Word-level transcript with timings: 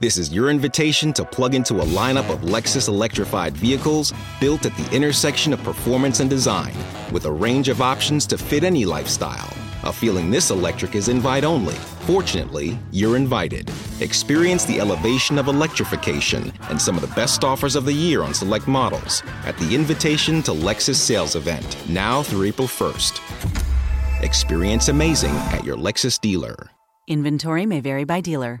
This 0.00 0.16
is 0.16 0.32
your 0.32 0.48
invitation 0.48 1.12
to 1.14 1.24
plug 1.24 1.56
into 1.56 1.80
a 1.80 1.84
lineup 1.84 2.32
of 2.32 2.42
Lexus 2.42 2.86
electrified 2.86 3.56
vehicles 3.56 4.12
built 4.40 4.64
at 4.64 4.76
the 4.76 4.94
intersection 4.94 5.52
of 5.52 5.60
performance 5.64 6.20
and 6.20 6.30
design, 6.30 6.72
with 7.10 7.24
a 7.24 7.32
range 7.32 7.68
of 7.68 7.82
options 7.82 8.24
to 8.28 8.38
fit 8.38 8.62
any 8.62 8.84
lifestyle. 8.84 9.52
A 9.82 9.92
feeling 9.92 10.30
this 10.30 10.52
electric 10.52 10.94
is 10.94 11.08
invite 11.08 11.42
only. 11.42 11.74
Fortunately, 12.06 12.78
you're 12.92 13.16
invited. 13.16 13.72
Experience 13.98 14.64
the 14.64 14.78
elevation 14.78 15.36
of 15.36 15.48
electrification 15.48 16.52
and 16.70 16.80
some 16.80 16.94
of 16.94 17.00
the 17.00 17.14
best 17.16 17.42
offers 17.42 17.74
of 17.74 17.84
the 17.84 17.92
year 17.92 18.22
on 18.22 18.32
select 18.32 18.68
models 18.68 19.24
at 19.46 19.58
the 19.58 19.74
Invitation 19.74 20.44
to 20.44 20.52
Lexus 20.52 20.94
sales 20.94 21.34
event, 21.34 21.76
now 21.88 22.22
through 22.22 22.44
April 22.44 22.68
1st. 22.68 24.22
Experience 24.22 24.86
amazing 24.86 25.34
at 25.50 25.64
your 25.64 25.76
Lexus 25.76 26.20
dealer. 26.20 26.70
Inventory 27.08 27.66
may 27.66 27.80
vary 27.80 28.04
by 28.04 28.20
dealer. 28.20 28.60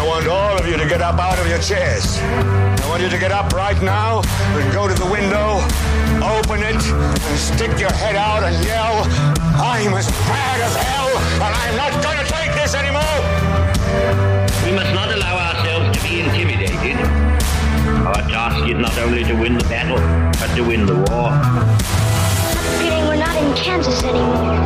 I 0.00 0.06
want 0.06 0.26
all 0.28 0.56
of 0.56 0.66
you 0.66 0.78
to 0.78 0.88
get 0.88 1.02
up 1.02 1.20
out 1.20 1.38
of 1.38 1.46
your 1.46 1.58
chairs. 1.58 2.16
I 2.16 2.86
want 2.88 3.02
you 3.02 3.10
to 3.10 3.18
get 3.18 3.32
up 3.32 3.52
right 3.52 3.76
now 3.82 4.22
and 4.56 4.72
go 4.72 4.88
to 4.88 4.94
the 4.94 5.04
window, 5.04 5.60
open 6.24 6.64
it, 6.64 6.80
and 6.80 7.38
stick 7.38 7.78
your 7.78 7.92
head 7.92 8.16
out 8.16 8.42
and 8.42 8.56
yell, 8.64 9.04
I'm 9.60 9.92
as 9.92 10.08
bad 10.24 10.58
as 10.64 10.74
hell, 10.74 11.12
and 11.44 11.52
I'm 11.52 11.76
not 11.76 11.92
going 12.02 12.16
to 12.16 12.24
take 12.24 12.48
this 12.56 12.72
anymore. 12.72 13.20
We 14.64 14.72
must 14.72 14.88
not 14.96 15.12
allow 15.12 15.36
ourselves 15.36 15.94
to 15.94 16.02
be 16.02 16.20
intimidated. 16.20 16.96
Our 18.00 18.24
task 18.24 18.66
is 18.70 18.80
not 18.80 18.96
only 18.96 19.22
to 19.24 19.34
win 19.34 19.58
the 19.58 19.64
battle, 19.64 20.00
but 20.40 20.48
to 20.56 20.62
win 20.64 20.86
the 20.86 20.96
war. 20.96 21.28
Feeling 22.80 23.04
we're 23.04 23.20
not 23.20 23.36
in 23.36 23.52
Kansas 23.52 24.02
anymore. 24.02 24.64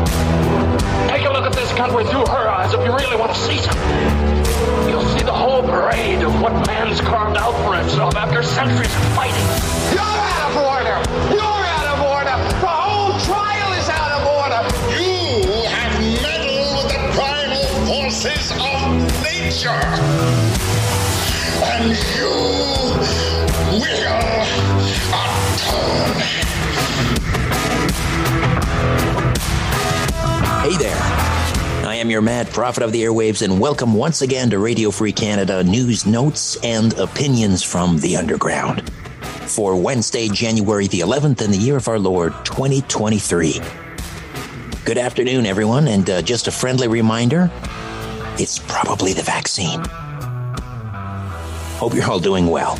Take 1.10 1.26
a 1.26 1.32
look 1.32 1.44
at 1.44 1.54
this 1.54 1.72
country 1.72 2.04
through 2.04 2.26
her 2.30 2.46
eyes 2.48 2.72
if 2.72 2.86
you 2.86 2.94
really 2.94 3.16
want 3.16 3.34
to 3.34 3.40
see 3.40 3.58
something. 3.58 4.03
Out 8.04 8.16
after 8.16 8.42
centuries 8.42 8.94
of 8.94 9.02
fighting. 9.16 9.46
You're 9.90 10.02
out 10.02 10.50
of 10.50 10.56
order! 10.60 10.98
You're 11.32 11.64
out 11.76 11.88
of 11.94 12.00
order! 12.04 12.36
The 12.60 12.66
whole 12.68 13.18
trial 13.20 13.72
is 13.80 13.88
out 13.88 14.12
of 14.18 14.26
order! 14.28 14.60
You 14.92 15.64
have 15.64 15.94
meddled 16.20 16.84
with 16.84 16.88
the 16.92 17.00
primal 17.16 17.64
forces 17.88 18.52
of 18.52 19.00
nature! 19.22 19.84
And 21.64 21.96
you 22.14 22.28
will 23.80 24.04
atone. 25.14 26.20
Hey 30.62 30.76
there. 30.76 30.93
Am 32.04 32.10
your 32.10 32.20
mad 32.20 32.50
prophet 32.50 32.82
of 32.82 32.92
the 32.92 33.02
airwaves, 33.02 33.40
and 33.40 33.58
welcome 33.58 33.94
once 33.94 34.20
again 34.20 34.50
to 34.50 34.58
Radio 34.58 34.90
Free 34.90 35.10
Canada 35.10 35.64
news, 35.64 36.04
notes, 36.04 36.62
and 36.62 36.92
opinions 36.98 37.62
from 37.62 37.98
the 37.98 38.18
underground 38.18 38.90
for 39.46 39.74
Wednesday, 39.74 40.28
January 40.28 40.86
the 40.86 41.00
11th 41.00 41.40
in 41.40 41.50
the 41.50 41.56
year 41.56 41.78
of 41.78 41.88
our 41.88 41.98
Lord 41.98 42.34
2023. 42.44 43.58
Good 44.84 44.98
afternoon, 44.98 45.46
everyone, 45.46 45.88
and 45.88 46.10
uh, 46.10 46.20
just 46.20 46.46
a 46.46 46.50
friendly 46.50 46.88
reminder 46.88 47.50
it's 48.38 48.58
probably 48.58 49.14
the 49.14 49.22
vaccine. 49.22 49.82
Hope 51.78 51.94
you're 51.94 52.04
all 52.04 52.20
doing 52.20 52.48
well. 52.48 52.78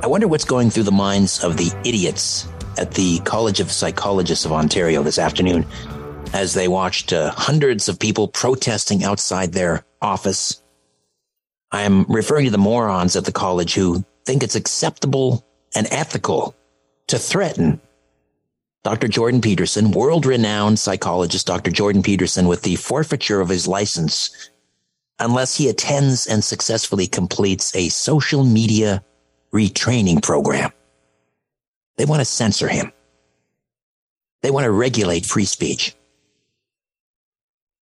I 0.00 0.06
wonder 0.06 0.28
what's 0.28 0.44
going 0.44 0.70
through 0.70 0.84
the 0.84 0.92
minds 0.92 1.42
of 1.42 1.56
the 1.56 1.76
idiots 1.84 2.46
at 2.78 2.92
the 2.92 3.18
College 3.24 3.58
of 3.58 3.72
Psychologists 3.72 4.44
of 4.44 4.52
Ontario 4.52 5.02
this 5.02 5.18
afternoon 5.18 5.66
as 6.32 6.54
they 6.54 6.68
watched 6.68 7.12
uh, 7.12 7.30
hundreds 7.32 7.88
of 7.88 7.98
people 7.98 8.28
protesting 8.28 9.04
outside 9.04 9.52
their 9.52 9.84
office. 10.00 10.62
I 11.70 11.82
am 11.82 12.04
referring 12.08 12.46
to 12.46 12.50
the 12.50 12.58
morons 12.58 13.16
at 13.16 13.24
the 13.24 13.32
college 13.32 13.74
who 13.74 14.04
think 14.24 14.42
it's 14.42 14.54
acceptable 14.54 15.46
and 15.74 15.86
ethical 15.90 16.54
to 17.08 17.18
threaten 17.18 17.80
Dr. 18.84 19.06
Jordan 19.06 19.40
Peterson, 19.40 19.92
world 19.92 20.26
renowned 20.26 20.78
psychologist 20.78 21.46
Dr. 21.46 21.70
Jordan 21.70 22.02
Peterson, 22.02 22.48
with 22.48 22.62
the 22.62 22.76
forfeiture 22.76 23.40
of 23.40 23.48
his 23.48 23.68
license 23.68 24.50
unless 25.20 25.56
he 25.56 25.68
attends 25.68 26.26
and 26.26 26.42
successfully 26.42 27.06
completes 27.06 27.74
a 27.76 27.88
social 27.90 28.44
media 28.44 29.04
retraining 29.52 30.20
program. 30.20 30.72
They 31.96 32.06
want 32.06 32.20
to 32.20 32.24
censor 32.24 32.66
him. 32.66 32.92
They 34.40 34.50
want 34.50 34.64
to 34.64 34.72
regulate 34.72 35.24
free 35.24 35.44
speech. 35.44 35.94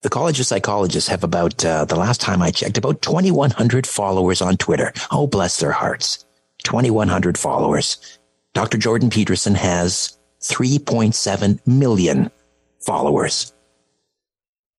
The 0.01 0.09
College 0.09 0.39
of 0.39 0.45
Psychologists 0.45 1.09
have 1.09 1.25
about, 1.25 1.65
uh, 1.65 1.83
the 1.83 1.97
last 1.97 2.21
time 2.21 2.41
I 2.41 2.51
checked, 2.51 2.77
about 2.77 3.01
2,100 3.01 3.85
followers 3.85 4.41
on 4.41 4.55
Twitter. 4.55 4.93
Oh, 5.11 5.27
bless 5.27 5.59
their 5.59 5.73
hearts. 5.73 6.25
2,100 6.63 7.37
followers. 7.37 8.17
Dr. 8.53 8.77
Jordan 8.77 9.09
Peterson 9.09 9.55
has 9.55 10.17
3.7 10.41 11.59
million 11.67 12.31
followers. 12.79 13.53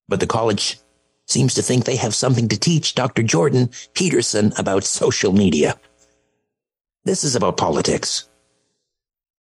But 0.09 0.21
the 0.21 0.27
college 0.27 0.79
seems 1.27 1.53
to 1.55 1.63
think 1.63 1.85
they 1.85 1.97
have 1.97 2.15
something 2.15 2.49
to 2.49 2.59
teach 2.59 2.95
Dr. 2.95 3.23
Jordan 3.23 3.69
Peterson 3.93 4.55
about 4.57 4.85
social 4.85 5.33
media. 5.33 5.79
This 7.05 7.25
is 7.25 7.37
about 7.37 7.59
politics. 7.59 8.27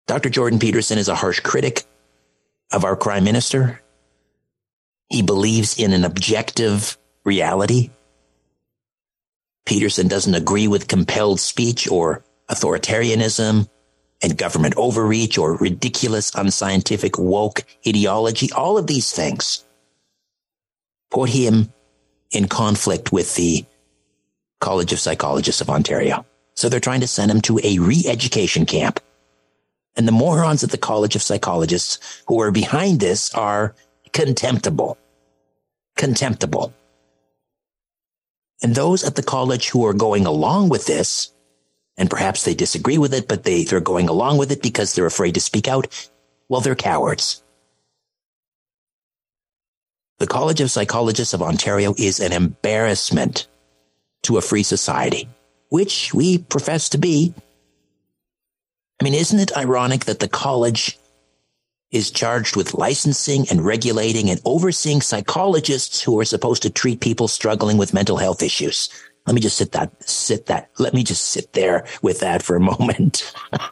Dr. 0.07 0.29
Jordan 0.29 0.59
Peterson 0.59 0.97
is 0.97 1.07
a 1.07 1.15
harsh 1.15 1.39
critic 1.39 1.85
of 2.71 2.83
our 2.83 2.97
prime 2.97 3.23
minister 3.23 3.81
he 5.09 5.21
believes 5.21 5.77
in 5.77 5.93
an 5.93 6.05
objective 6.05 6.97
reality. 7.25 7.89
Peterson 9.65 10.07
doesn't 10.07 10.35
agree 10.35 10.67
with 10.67 10.87
compelled 10.87 11.39
speech 11.39 11.89
or 11.89 12.23
authoritarianism 12.49 13.69
and 14.21 14.37
government 14.37 14.73
overreach 14.77 15.37
or 15.37 15.57
ridiculous 15.57 16.33
unscientific 16.35 17.17
woke 17.17 17.63
ideology. 17.87 18.51
All 18.51 18.77
of 18.77 18.87
these 18.87 19.11
things 19.11 19.63
put 21.11 21.29
him 21.29 21.71
in 22.31 22.47
conflict 22.47 23.11
with 23.11 23.35
the 23.35 23.65
College 24.59 24.91
of 24.91 24.99
Psychologists 24.99 25.61
of 25.61 25.69
Ontario. 25.69 26.25
So 26.55 26.67
they're 26.67 26.79
trying 26.79 27.01
to 27.01 27.07
send 27.07 27.31
him 27.31 27.41
to 27.41 27.59
a 27.63 27.79
re-education 27.79 28.65
camp. 28.65 28.99
And 29.95 30.07
the 30.07 30.11
morons 30.11 30.63
at 30.63 30.71
the 30.71 30.77
College 30.77 31.15
of 31.15 31.21
Psychologists 31.21 32.23
who 32.27 32.41
are 32.41 32.51
behind 32.51 32.99
this 32.99 33.33
are 33.33 33.73
contemptible. 34.13 34.97
Contemptible. 35.95 36.73
And 38.61 38.75
those 38.75 39.03
at 39.03 39.15
the 39.15 39.23
college 39.23 39.69
who 39.69 39.85
are 39.85 39.93
going 39.93 40.25
along 40.25 40.69
with 40.69 40.85
this, 40.85 41.33
and 41.97 42.09
perhaps 42.09 42.43
they 42.43 42.53
disagree 42.53 42.97
with 42.97 43.13
it, 43.13 43.27
but 43.27 43.43
they, 43.43 43.63
they're 43.63 43.79
going 43.79 44.09
along 44.09 44.37
with 44.37 44.51
it 44.51 44.61
because 44.61 44.93
they're 44.93 45.05
afraid 45.05 45.33
to 45.35 45.41
speak 45.41 45.67
out, 45.67 46.09
well, 46.49 46.61
they're 46.61 46.75
cowards. 46.75 47.43
The 50.17 50.27
College 50.27 50.59
of 50.59 50.69
Psychologists 50.69 51.33
of 51.33 51.41
Ontario 51.41 51.93
is 51.97 52.19
an 52.19 52.33
embarrassment 52.33 53.47
to 54.23 54.37
a 54.37 54.41
free 54.41 54.63
society, 54.63 55.29
which 55.69 56.13
we 56.13 56.39
profess 56.39 56.89
to 56.89 56.97
be. 56.97 57.33
I 58.99 59.05
mean, 59.05 59.13
isn't 59.13 59.39
it 59.39 59.55
ironic 59.55 60.05
that 60.05 60.19
the 60.19 60.27
college 60.27 60.97
is 61.91 62.11
charged 62.11 62.55
with 62.55 62.75
licensing 62.75 63.45
and 63.49 63.65
regulating 63.65 64.29
and 64.29 64.39
overseeing 64.45 65.01
psychologists 65.01 66.01
who 66.01 66.19
are 66.19 66.25
supposed 66.25 66.61
to 66.61 66.69
treat 66.69 67.01
people 67.01 67.27
struggling 67.27 67.77
with 67.77 67.93
mental 67.93 68.17
health 68.17 68.43
issues? 68.43 68.89
Let 69.25 69.35
me 69.35 69.41
just 69.41 69.57
sit 69.57 69.73
that, 69.73 69.91
sit 70.09 70.47
that, 70.47 70.69
let 70.79 70.93
me 70.93 71.03
just 71.03 71.25
sit 71.25 71.53
there 71.53 71.85
with 72.01 72.19
that 72.21 72.41
for 72.41 72.55
a 72.55 72.59
moment. 72.59 73.31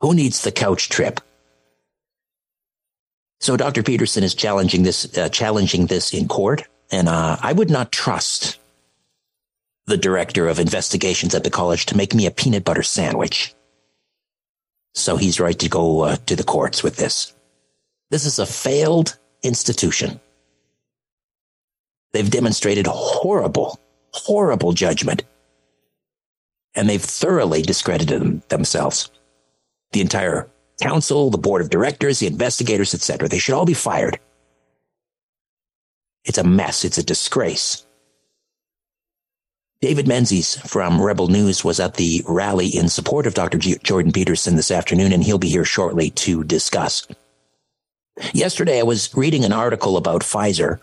Who 0.00 0.14
needs 0.14 0.42
the 0.42 0.52
couch 0.52 0.88
trip? 0.88 1.20
So 3.40 3.56
Dr. 3.56 3.82
Peterson 3.82 4.24
is 4.24 4.34
challenging 4.34 4.82
this, 4.82 5.16
uh, 5.18 5.28
challenging 5.28 5.86
this 5.86 6.14
in 6.14 6.28
court. 6.28 6.64
And, 6.90 7.08
uh, 7.08 7.36
I 7.42 7.52
would 7.52 7.70
not 7.70 7.92
trust 7.92 8.58
the 9.86 9.96
director 9.96 10.48
of 10.48 10.58
investigations 10.58 11.34
at 11.34 11.44
the 11.44 11.50
college 11.50 11.86
to 11.86 11.96
make 11.96 12.14
me 12.14 12.26
a 12.26 12.30
peanut 12.30 12.64
butter 12.64 12.82
sandwich. 12.82 13.54
So 14.94 15.16
he's 15.16 15.40
right 15.40 15.58
to 15.58 15.68
go 15.68 16.00
uh, 16.00 16.16
to 16.26 16.36
the 16.36 16.44
courts 16.44 16.82
with 16.82 16.96
this. 16.96 17.32
This 18.10 18.24
is 18.24 18.38
a 18.38 18.46
failed 18.46 19.18
institution. 19.42 20.20
They've 22.12 22.30
demonstrated 22.30 22.86
horrible, 22.86 23.78
horrible 24.12 24.72
judgment. 24.72 25.24
And 26.74 26.88
they've 26.88 27.02
thoroughly 27.02 27.62
discredited 27.62 28.20
them, 28.20 28.42
themselves. 28.48 29.10
The 29.92 30.00
entire 30.00 30.48
council, 30.80 31.30
the 31.30 31.38
board 31.38 31.60
of 31.60 31.70
directors, 31.70 32.20
the 32.20 32.26
investigators, 32.26 32.94
etc. 32.94 33.28
They 33.28 33.38
should 33.38 33.54
all 33.54 33.66
be 33.66 33.74
fired. 33.74 34.18
It's 36.24 36.38
a 36.38 36.44
mess. 36.44 36.84
It's 36.84 36.98
a 36.98 37.02
disgrace. 37.02 37.86
David 39.80 40.08
Menzies 40.08 40.56
from 40.66 41.00
Rebel 41.00 41.28
News 41.28 41.64
was 41.64 41.78
at 41.78 41.94
the 41.94 42.22
rally 42.26 42.66
in 42.66 42.88
support 42.88 43.26
of 43.26 43.34
Dr. 43.34 43.58
G- 43.58 43.78
Jordan 43.82 44.12
Peterson 44.12 44.56
this 44.56 44.70
afternoon, 44.70 45.12
and 45.12 45.22
he'll 45.22 45.38
be 45.38 45.48
here 45.48 45.64
shortly 45.64 46.10
to 46.10 46.42
discuss. 46.42 47.06
Yesterday, 48.34 48.80
I 48.80 48.84
was 48.84 49.14
reading 49.16 49.44
an 49.44 49.52
article 49.52 49.96
about 49.96 50.22
Pfizer 50.22 50.80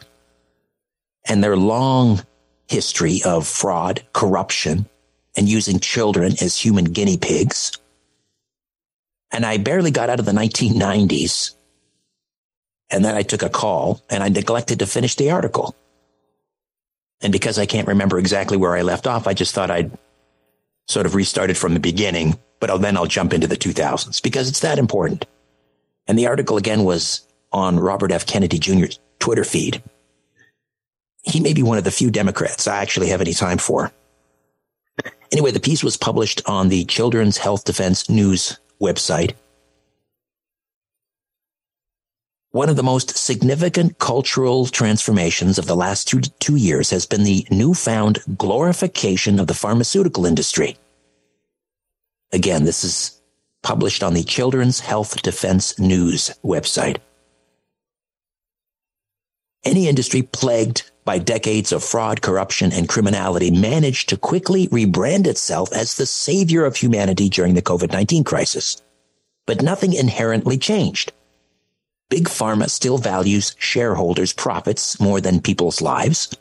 and 1.27 1.43
their 1.43 1.57
long 1.57 2.21
history 2.69 3.21
of 3.25 3.45
fraud, 3.45 4.03
corruption, 4.13 4.85
and 5.35 5.49
using 5.49 5.79
children 5.79 6.33
as 6.41 6.57
human 6.57 6.85
guinea 6.85 7.17
pigs 7.17 7.77
and 9.35 9.45
I 9.45 9.57
barely 9.57 9.91
got 9.91 10.09
out 10.09 10.21
of 10.21 10.25
the 10.25 10.31
1990s. 10.31 11.55
And 12.89 13.03
then 13.03 13.15
I 13.15 13.21
took 13.23 13.43
a 13.43 13.49
call 13.49 14.01
and 14.09 14.23
I 14.23 14.29
neglected 14.29 14.79
to 14.79 14.85
finish 14.85 15.15
the 15.15 15.31
article. 15.31 15.75
And 17.21 17.31
because 17.31 17.57
I 17.57 17.65
can't 17.65 17.87
remember 17.87 18.19
exactly 18.19 18.57
where 18.57 18.75
I 18.75 18.81
left 18.81 19.07
off, 19.07 19.27
I 19.27 19.33
just 19.33 19.53
thought 19.53 19.71
I'd 19.71 19.97
sort 20.87 21.05
of 21.05 21.15
restarted 21.15 21.57
from 21.57 21.73
the 21.73 21.79
beginning, 21.79 22.37
but 22.59 22.75
then 22.81 22.97
I'll 22.97 23.05
jump 23.05 23.33
into 23.33 23.47
the 23.47 23.57
2000s 23.57 24.21
because 24.21 24.49
it's 24.49 24.59
that 24.59 24.79
important. 24.79 25.25
And 26.07 26.19
the 26.19 26.27
article 26.27 26.57
again 26.57 26.83
was 26.83 27.27
on 27.51 27.79
Robert 27.79 28.11
F. 28.11 28.25
Kennedy 28.25 28.59
Jr.'s 28.59 28.99
Twitter 29.19 29.43
feed. 29.43 29.81
He 31.23 31.39
may 31.39 31.53
be 31.53 31.63
one 31.63 31.77
of 31.79 31.83
the 31.83 31.91
few 31.91 32.11
Democrats 32.11 32.67
I 32.67 32.81
actually 32.81 33.07
have 33.09 33.21
any 33.21 33.33
time 33.33 33.57
for. 33.57 33.91
Anyway, 35.31 35.51
the 35.51 35.59
piece 35.59 35.83
was 35.83 35.97
published 35.97 36.41
on 36.45 36.69
the 36.69 36.85
Children's 36.85 37.37
Health 37.37 37.65
Defense 37.65 38.09
News 38.09 38.59
website. 38.79 39.33
One 42.55 42.69
of 42.69 42.77
the 42.77 42.83
most 42.83 43.17
significant 43.17 43.99
cultural 43.99 44.65
transformations 44.67 45.59
of 45.59 45.65
the 45.65 45.75
last 45.75 46.07
two, 46.07 46.21
two 46.21 46.55
years 46.55 46.89
has 46.91 47.05
been 47.05 47.25
the 47.25 47.45
newfound 47.51 48.19
glorification 48.37 49.41
of 49.41 49.47
the 49.47 49.53
pharmaceutical 49.53 50.25
industry. 50.25 50.77
Again, 52.31 52.63
this 52.63 52.85
is 52.85 53.21
published 53.61 54.03
on 54.03 54.13
the 54.13 54.23
Children's 54.23 54.79
Health 54.79 55.21
Defense 55.21 55.77
News 55.77 56.31
website. 56.45 56.99
Any 59.65 59.89
industry 59.89 60.21
plagued 60.21 60.89
by 61.03 61.17
decades 61.17 61.73
of 61.73 61.83
fraud, 61.83 62.21
corruption, 62.21 62.71
and 62.71 62.87
criminality 62.87 63.51
managed 63.51 64.07
to 64.07 64.17
quickly 64.17 64.69
rebrand 64.69 65.27
itself 65.27 65.73
as 65.73 65.95
the 65.95 66.05
savior 66.05 66.63
of 66.63 66.77
humanity 66.77 67.27
during 67.27 67.55
the 67.55 67.61
COVID-19 67.61 68.25
crisis. 68.25 68.81
But 69.45 69.61
nothing 69.61 69.91
inherently 69.91 70.57
changed. 70.57 71.11
Big 72.09 72.25
Pharma 72.25 72.69
still 72.69 72.99
values 72.99 73.55
shareholders' 73.57 74.33
profits 74.33 74.99
more 74.99 75.19
than 75.19 75.41
people's 75.41 75.81
lives. 75.81 76.35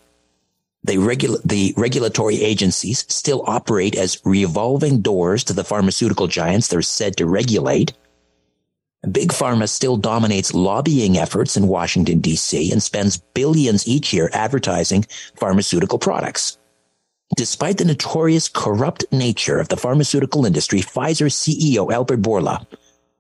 The 0.83 1.73
regulatory 1.77 2.43
agencies 2.43 3.07
still 3.09 3.43
operate 3.47 3.95
as 3.97 4.21
revolving 4.25 5.01
doors 5.01 5.43
to 5.45 5.55
the 5.55 5.65
pharmaceutical 5.65 6.27
giants 6.27 6.69
they're 6.69 6.83
said 6.83 7.17
to 7.17 7.27
regulate. 7.27 7.95
Big 9.11 9.31
Pharma 9.31 9.69
still 9.69 9.97
dominates 9.97 10.53
lobbying 10.53 11.17
efforts 11.17 11.57
in 11.57 11.69
Washington, 11.69 12.21
D.C. 12.21 12.71
and 12.71 12.83
spends 12.83 13.17
billions 13.17 13.89
each 13.89 14.13
year 14.13 14.29
advertising 14.35 15.07
pharmaceutical 15.37 15.99
products. 15.99 16.59
Despite 17.37 17.79
the 17.79 17.87
notorious 17.87 18.49
corrupt 18.49 19.05
nature 19.11 19.59
of 19.59 19.69
the 19.69 19.79
pharmaceutical 19.79 20.45
industry, 20.45 20.81
Pfizer 20.81 21.31
CEO 21.31 21.91
Albert 21.91 22.21
Bourla 22.21 22.67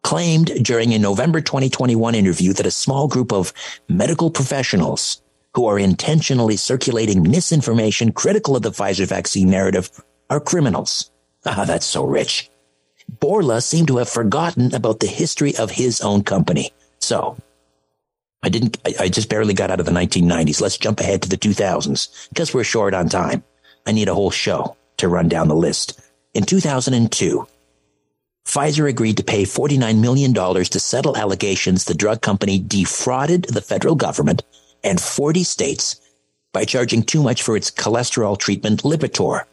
claimed 0.04 0.52
during 0.62 0.92
a 0.92 0.98
November 0.98 1.40
2021 1.40 2.14
interview 2.14 2.52
that 2.52 2.66
a 2.66 2.70
small 2.70 3.08
group 3.08 3.32
of 3.32 3.52
medical 3.88 4.30
professionals 4.30 5.22
who 5.54 5.66
are 5.66 5.78
intentionally 5.78 6.56
circulating 6.56 7.28
misinformation 7.28 8.12
critical 8.12 8.54
of 8.54 8.62
the 8.62 8.70
Pfizer 8.70 9.06
vaccine 9.08 9.50
narrative 9.50 9.90
are 10.30 10.40
criminals. 10.40 11.10
Ah, 11.46 11.64
that's 11.66 11.86
so 11.86 12.04
rich. 12.04 12.50
Bourla 13.18 13.62
seemed 13.62 13.88
to 13.88 13.96
have 13.96 14.08
forgotten 14.08 14.74
about 14.74 15.00
the 15.00 15.06
history 15.06 15.56
of 15.56 15.70
his 15.70 16.00
own 16.00 16.22
company. 16.22 16.72
So, 17.00 17.36
I 18.42 18.48
didn't, 18.48 18.78
I, 18.86 18.94
I, 19.00 19.08
just 19.08 19.28
barely 19.28 19.54
got 19.54 19.70
out 19.70 19.80
of 19.80 19.86
the 19.86 19.92
1990s. 19.92 20.60
Let's 20.60 20.78
jump 20.78 21.00
ahead 21.00 21.22
to 21.22 21.28
the 21.28 21.36
2000s 21.36 22.28
because 22.28 22.52
we're 22.52 22.64
short 22.64 22.94
on 22.94 23.08
time. 23.08 23.42
I 23.86 23.92
need 23.92 24.08
a 24.08 24.14
whole 24.14 24.30
show 24.30 24.76
to 24.98 25.08
run 25.08 25.28
down 25.28 25.48
the 25.48 25.56
list. 25.56 26.00
In 26.34 26.44
2002, 26.44 27.46
Pfizer 28.46 28.88
agreed 28.88 29.16
to 29.16 29.24
pay 29.24 29.44
$49 29.44 30.00
million 30.00 30.34
to 30.34 30.80
settle 30.80 31.16
allegations 31.16 31.84
the 31.84 31.94
drug 31.94 32.20
company 32.20 32.58
defrauded 32.58 33.44
the 33.44 33.62
federal 33.62 33.94
government 33.94 34.42
and 34.82 35.00
40 35.00 35.44
states 35.44 36.00
by 36.52 36.64
charging 36.64 37.02
too 37.02 37.22
much 37.22 37.42
for 37.42 37.56
its 37.56 37.70
cholesterol 37.70 38.38
treatment 38.38 38.82
Lipitor. 38.82 39.44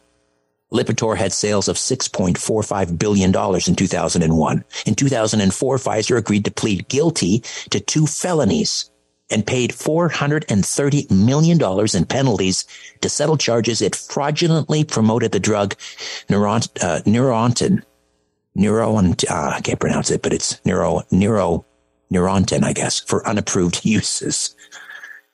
Lipitor 0.72 1.16
had 1.16 1.32
sales 1.32 1.68
of 1.68 1.76
$6.45 1.76 2.98
billion 2.98 3.30
in 3.30 3.76
2001. 3.76 4.64
In 4.86 4.94
2004, 4.94 5.76
Pfizer 5.76 6.16
agreed 6.16 6.44
to 6.46 6.50
plead 6.50 6.88
guilty 6.88 7.40
to 7.70 7.80
two 7.80 8.06
felonies 8.06 8.90
and 9.30 9.46
paid 9.46 9.70
$430 9.70 11.10
million 11.10 11.60
in 11.94 12.04
penalties 12.06 12.64
to 13.00 13.08
settle 13.08 13.36
charges 13.36 13.82
it 13.82 13.96
fraudulently 13.96 14.84
promoted 14.84 15.32
the 15.32 15.40
drug 15.40 15.74
uh, 16.30 17.00
Neurontin. 17.06 17.82
Neuron, 18.56 19.24
uh, 19.30 19.56
I 19.56 19.60
can't 19.60 19.80
pronounce 19.80 20.10
it, 20.10 20.22
but 20.22 20.32
it's 20.32 20.60
Neuro, 20.64 21.02
Neuro, 21.10 21.64
Neurontin, 22.12 22.64
I 22.64 22.72
guess, 22.72 23.00
for 23.00 23.26
unapproved 23.26 23.84
uses. 23.84 24.54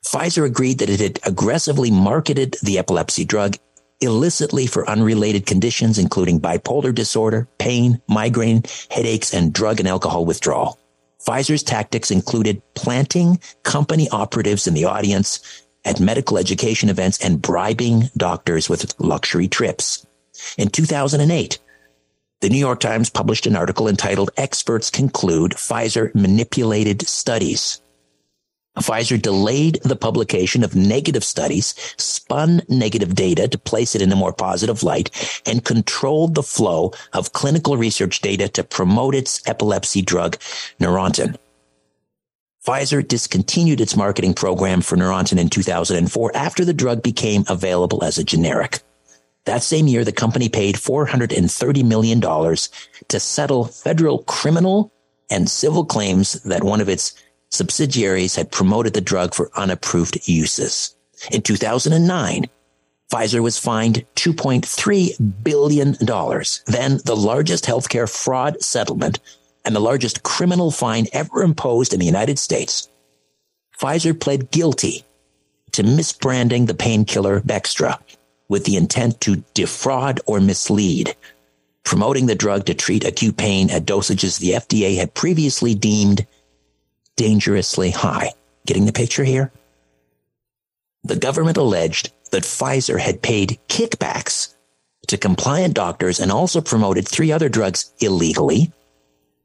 Pfizer 0.05 0.45
agreed 0.45 0.79
that 0.79 0.89
it 0.89 0.99
had 0.99 1.19
aggressively 1.23 1.91
marketed 1.91 2.55
the 2.63 2.77
epilepsy 2.79 3.25
drug 3.25 3.57
illicitly 4.01 4.65
for 4.65 4.89
unrelated 4.89 5.45
conditions, 5.45 5.97
including 5.97 6.39
bipolar 6.39 6.95
disorder, 6.95 7.47
pain, 7.57 8.01
migraine, 8.07 8.63
headaches, 8.89 9.33
and 9.33 9.51
drug 9.51 9.79
and 9.79 9.89
alcohol 9.89 10.25
withdrawal. 10.25 10.79
Pfizer's 11.25 11.63
tactics 11.63 12.11
included 12.11 12.61
planting 12.75 13.39
company 13.63 14.07
operatives 14.09 14.67
in 14.67 14.73
the 14.73 14.85
audience 14.85 15.63
at 15.83 15.99
medical 15.99 16.37
education 16.37 16.89
events 16.89 17.23
and 17.23 17.41
bribing 17.41 18.09
doctors 18.15 18.69
with 18.69 18.97
luxury 18.99 19.49
trips. 19.49 20.05
In 20.57 20.69
2008, 20.69 21.59
the 22.41 22.49
New 22.49 22.57
York 22.57 22.79
Times 22.79 23.09
published 23.09 23.47
an 23.47 23.55
article 23.55 23.87
entitled 23.87 24.31
Experts 24.37 24.89
Conclude 24.89 25.51
Pfizer 25.51 26.13
Manipulated 26.15 27.07
Studies. 27.07 27.81
Pfizer 28.77 29.21
delayed 29.21 29.79
the 29.83 29.97
publication 29.97 30.63
of 30.63 30.73
negative 30.73 31.25
studies, 31.25 31.75
spun 31.97 32.61
negative 32.69 33.13
data 33.13 33.49
to 33.49 33.57
place 33.57 33.93
it 33.93 34.01
in 34.01 34.11
a 34.11 34.15
more 34.15 34.31
positive 34.31 34.83
light, 34.83 35.41
and 35.45 35.65
controlled 35.65 36.33
the 36.33 36.43
flow 36.43 36.93
of 37.11 37.33
clinical 37.33 37.75
research 37.75 38.21
data 38.21 38.47
to 38.47 38.63
promote 38.63 39.15
its 39.15 39.45
epilepsy 39.45 40.01
drug, 40.01 40.37
Neurontin. 40.79 41.35
Pfizer 42.65 43.05
discontinued 43.05 43.81
its 43.81 43.97
marketing 43.97 44.33
program 44.33 44.81
for 44.81 44.95
Neurontin 44.95 45.39
in 45.39 45.49
2004 45.49 46.31
after 46.35 46.63
the 46.63 46.73
drug 46.73 47.03
became 47.03 47.43
available 47.49 48.03
as 48.03 48.17
a 48.17 48.23
generic. 48.23 48.79
That 49.45 49.63
same 49.63 49.87
year, 49.87 50.03
the 50.03 50.11
company 50.11 50.49
paid 50.49 50.75
$430 50.75 51.83
million 51.83 52.21
to 52.21 53.19
settle 53.19 53.65
federal 53.65 54.19
criminal 54.23 54.91
and 55.29 55.49
civil 55.49 55.85
claims 55.85 56.33
that 56.43 56.63
one 56.63 56.81
of 56.81 56.89
its 56.89 57.13
subsidiaries 57.49 58.35
had 58.35 58.51
promoted 58.51 58.93
the 58.93 59.01
drug 59.01 59.33
for 59.33 59.49
unapproved 59.55 60.27
uses. 60.27 60.95
In 61.31 61.41
2009, 61.41 62.45
Pfizer 63.11 63.41
was 63.41 63.57
fined 63.57 64.05
$2.3 64.15 65.43
billion, 65.43 65.93
then 66.67 66.99
the 67.05 67.15
largest 67.15 67.65
healthcare 67.65 68.09
fraud 68.09 68.61
settlement 68.61 69.19
and 69.65 69.75
the 69.75 69.79
largest 69.79 70.23
criminal 70.23 70.71
fine 70.71 71.07
ever 71.11 71.41
imposed 71.41 71.93
in 71.93 71.99
the 71.99 72.05
United 72.05 72.37
States. 72.37 72.87
Pfizer 73.79 74.19
pled 74.19 74.51
guilty 74.51 75.03
to 75.71 75.83
misbranding 75.83 76.67
the 76.67 76.73
painkiller 76.73 77.41
Bextra 77.41 77.99
with 78.49 78.65
the 78.65 78.75
intent 78.75 79.21
to 79.21 79.43
defraud 79.53 80.19
or 80.25 80.41
mislead, 80.41 81.15
promoting 81.83 82.25
the 82.25 82.35
drug 82.35 82.65
to 82.65 82.73
treat 82.73 83.05
acute 83.05 83.37
pain 83.37 83.69
at 83.69 83.85
dosages 83.85 84.39
the 84.39 84.51
FDA 84.51 84.97
had 84.97 85.13
previously 85.13 85.75
deemed 85.75 86.25
dangerously 87.15 87.91
high. 87.91 88.33
Getting 88.65 88.85
the 88.85 88.91
picture 88.91 89.23
here? 89.23 89.51
The 91.03 91.15
government 91.15 91.57
alleged 91.57 92.11
that 92.31 92.43
Pfizer 92.43 92.99
had 92.99 93.21
paid 93.21 93.59
kickbacks 93.69 94.53
to 95.07 95.17
compliant 95.17 95.73
doctors 95.73 96.19
and 96.19 96.31
also 96.31 96.61
promoted 96.61 97.07
three 97.07 97.31
other 97.31 97.49
drugs 97.49 97.93
illegally 97.99 98.71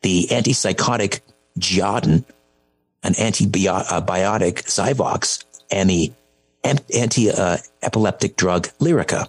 the 0.05 0.29
antipsychotic 0.31 1.21
Geodon, 1.59 2.25
an 3.03 3.15
antibiotic 3.15 3.89
uh, 3.91 4.03
Zyvox, 4.03 5.45
and 5.71 5.89
the 5.89 6.13
anti-epileptic 6.65 8.33
uh, 8.33 8.35
drug 8.37 8.69
Lyrica. 8.81 9.29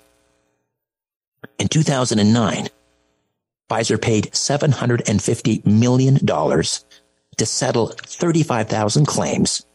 In 1.59 1.67
2009, 1.67 2.67
Pfizer 3.69 4.01
paid 4.01 4.25
$750 4.25 5.65
million 5.65 6.17
to 6.17 7.45
settle 7.45 7.87
35,000 7.87 9.05
claims 9.05 9.65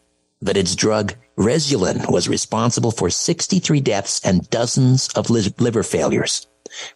that 0.40 0.56
its 0.56 0.74
drug 0.74 1.14
Rezulin 1.36 2.02
was 2.08 2.28
responsible 2.28 2.90
for 2.90 3.10
63 3.10 3.80
deaths 3.80 4.20
and 4.24 4.48
dozens 4.50 5.08
of 5.14 5.30
liver 5.30 5.82
failures. 5.82 6.46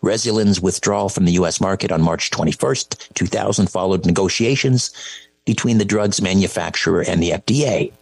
Rezulin's 0.03 0.61
withdrawal 0.61 1.09
from 1.09 1.25
the 1.25 1.33
U.S. 1.33 1.61
market 1.61 1.91
on 1.91 2.03
March 2.03 2.31
21st, 2.31 3.15
2000 3.15 3.71
followed 3.71 4.07
negotiations 4.07 4.93
between 5.45 5.79
the 5.79 5.85
drug's 5.85 6.23
manufacturer 6.23 7.03
and 7.03 7.23
the 7.23 7.31
FDA. 7.31 7.93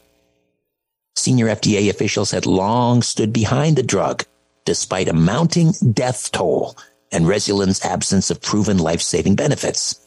Senior 1.15 1.47
FDA 1.47 1.91
officials 1.91 2.31
had 2.31 2.47
long 2.47 3.03
stood 3.03 3.33
behind 3.33 3.77
the 3.77 3.83
drug, 3.83 4.25
despite 4.65 5.09
a 5.09 5.13
mounting 5.13 5.73
death 5.93 6.33
toll 6.33 6.77
and 7.13 7.27
Rezulin's 7.27 7.85
absence 7.85 8.31
of 8.31 8.41
proven 8.41 8.79
life-saving 8.79 9.37
benefits. 9.37 9.99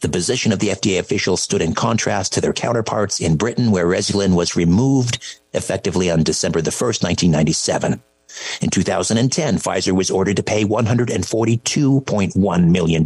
The 0.00 0.08
position 0.08 0.52
of 0.52 0.60
the 0.60 0.68
FDA 0.68 1.00
officials 1.00 1.42
stood 1.42 1.60
in 1.60 1.74
contrast 1.74 2.32
to 2.34 2.40
their 2.40 2.52
counterparts 2.52 3.20
in 3.20 3.36
Britain, 3.36 3.72
where 3.72 3.88
Rezulin 3.88 4.36
was 4.36 4.54
removed 4.54 5.18
effectively 5.54 6.08
on 6.08 6.22
December 6.22 6.60
the 6.60 6.70
1st, 6.70 7.02
1997. 7.02 8.00
In 8.60 8.70
2010, 8.70 9.56
Pfizer 9.56 9.92
was 9.92 10.10
ordered 10.10 10.36
to 10.36 10.42
pay 10.42 10.64
$142.1 10.64 12.70
million 12.70 13.04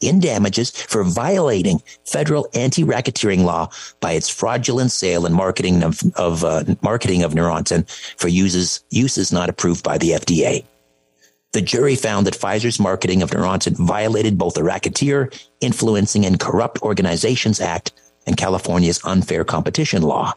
in 0.00 0.20
damages 0.20 0.70
for 0.70 1.04
violating 1.04 1.82
federal 2.04 2.48
anti-racketeering 2.54 3.44
law 3.44 3.70
by 4.00 4.12
its 4.12 4.28
fraudulent 4.28 4.90
sale 4.90 5.26
and 5.26 5.34
marketing 5.34 5.82
of, 5.82 6.00
of 6.16 6.44
uh, 6.44 6.64
marketing 6.82 7.22
of 7.22 7.34
Neurontin 7.34 7.88
for 8.18 8.28
uses 8.28 8.84
uses 8.90 9.32
not 9.32 9.48
approved 9.48 9.82
by 9.82 9.98
the 9.98 10.10
FDA. 10.10 10.64
The 11.52 11.62
jury 11.62 11.94
found 11.94 12.26
that 12.26 12.34
Pfizer's 12.34 12.80
marketing 12.80 13.22
of 13.22 13.30
Neurontin 13.30 13.76
violated 13.76 14.36
both 14.36 14.54
the 14.54 14.64
Racketeer, 14.64 15.32
Influencing 15.60 16.26
and 16.26 16.40
Corrupt 16.40 16.82
Organizations 16.82 17.60
Act 17.60 17.92
and 18.26 18.36
California's 18.36 19.00
unfair 19.04 19.44
competition 19.44 20.02
law. 20.02 20.34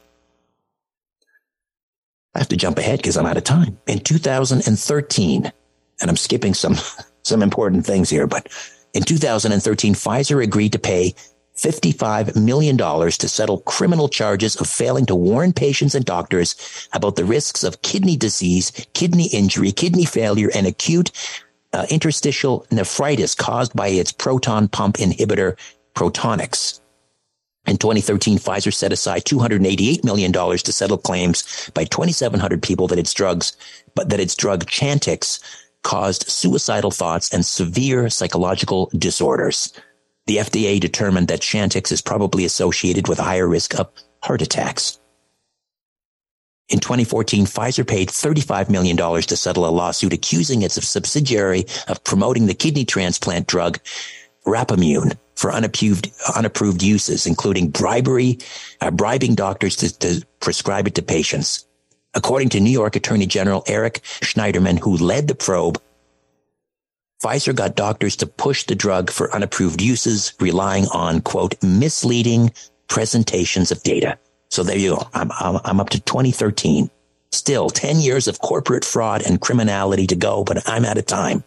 I 2.38 2.42
have 2.42 2.50
to 2.50 2.56
jump 2.56 2.78
ahead 2.78 3.00
because 3.00 3.18
I'm 3.18 3.26
out 3.26 3.36
of 3.38 3.44
time. 3.44 3.80
In 3.88 4.00
2013, 4.00 5.52
and 6.00 6.10
I'm 6.10 6.16
skipping 6.16 6.54
some, 6.54 6.76
some 7.24 7.42
important 7.42 7.84
things 7.84 8.12
here, 8.12 8.28
but 8.28 8.48
in 8.94 9.02
2013, 9.02 9.96
Pfizer 9.96 10.44
agreed 10.44 10.72
to 10.74 10.80
pay 10.80 11.16
$55 11.58 12.36
million 12.36 12.78
to 12.78 13.28
settle 13.28 13.62
criminal 13.62 14.08
charges 14.08 14.56
of 14.56 14.68
failing 14.68 15.08
to 15.08 15.16
warn 15.16 15.52
patients 15.52 15.96
and 15.96 16.06
doctors 16.06 16.88
about 16.94 17.16
the 17.16 17.26
risks 17.26 17.64
of 17.64 17.82
kidney 17.82 18.16
disease, 18.16 18.72
kidney 18.94 19.30
injury, 19.34 19.72
kidney 19.72 20.06
failure, 20.06 20.52
and 20.54 20.68
acute 20.68 21.12
uh, 21.74 21.88
interstitial 21.90 22.68
nephritis 22.70 23.34
caused 23.34 23.76
by 23.76 23.88
its 23.88 24.12
proton 24.12 24.68
pump 24.68 24.98
inhibitor, 24.98 25.58
Protonix. 25.96 26.82
In 27.68 27.78
2013, 27.78 28.40
Pfizer 28.40 28.74
set 28.74 28.94
aside 28.94 29.26
$288 29.26 30.04
million 30.06 30.32
to 30.32 30.72
settle 30.72 30.98
claims 30.98 31.70
by 31.74 31.84
2,700 31.84 32.64
people 32.64 32.88
that 32.88 32.98
its 32.98 33.14
drugs, 33.14 33.58
but 33.94 34.10
that 34.10 34.22
its 34.22 34.36
drug 34.36 34.66
Chantix 34.66 35.42
caused 35.84 36.30
suicidal 36.30 36.92
thoughts 36.92 37.34
and 37.34 37.46
severe 37.46 38.10
psychological 38.10 38.90
disorders. 38.98 39.74
The 40.28 40.38
FDA 40.38 40.80
determined 40.80 41.28
that 41.28 41.42
Chantix 41.42 41.92
is 41.92 42.02
probably 42.02 42.46
associated 42.46 43.10
with 43.10 43.20
a 43.20 43.24
higher 43.24 43.48
risk 43.48 43.78
of 43.78 43.90
heart 44.24 44.42
attacks. 44.42 45.00
In 46.70 46.80
2014, 46.80 47.46
Pfizer 47.46 47.88
paid 47.88 48.10
$35 48.10 48.70
million 48.70 48.98
to 48.98 49.38
settle 49.38 49.68
a 49.68 49.72
lawsuit 49.72 50.12
accusing 50.14 50.62
its 50.62 50.86
subsidiary 50.86 51.66
of 51.88 52.04
promoting 52.04 52.46
the 52.46 52.54
kidney 52.54 52.84
transplant 52.84 53.48
drug 53.48 53.80
Rapamune 54.46 55.18
for 55.38 55.54
unapproved, 55.54 56.12
unapproved 56.36 56.82
uses, 56.82 57.28
including 57.28 57.70
bribery, 57.70 58.40
uh, 58.82 58.92
bribing 58.92 59.36
doctors 59.36 59.76
to, 59.78 59.98
to 60.00 60.26
prescribe 60.40 60.88
it 60.88 60.96
to 60.96 61.02
patients. 61.02 61.66
According 62.16 62.50
to 62.50 62.60
New 62.60 62.72
York 62.72 62.96
Attorney 62.96 63.28
General 63.28 63.64
Eric 63.68 64.02
Schneiderman, 64.22 64.80
who 64.80 64.98
led 64.98 65.28
the 65.28 65.36
probe, 65.36 65.80
Pfizer 67.24 67.54
got 67.56 67.76
doctors 67.76 68.16
to 68.18 68.28
push 68.28 68.64
the 68.64 68.76
drug 68.76 69.12
for 69.12 69.34
unapproved 69.34 69.82
uses, 69.82 70.34
relying 70.40 70.88
on, 70.88 71.22
quote, 71.22 71.56
misleading 71.64 72.52
presentations 72.88 73.72
of 73.72 73.84
data. 73.84 74.18
So 74.50 74.64
there 74.64 74.78
you 74.78 74.96
go. 74.96 75.08
I'm, 75.14 75.32
I'm, 75.40 75.60
I'm 75.64 75.80
up 75.80 75.90
to 75.92 76.00
2013. 76.00 76.90
Still 77.32 77.70
10 77.70 78.00
years 78.00 78.28
of 78.28 78.40
corporate 78.40 78.86
fraud 78.86 79.22
and 79.22 79.40
criminality 79.40 80.08
to 80.08 80.16
go, 80.16 80.44
but 80.44 80.68
I'm 80.68 80.86
out 80.86 80.98
of 80.98 81.06
time. 81.06 81.44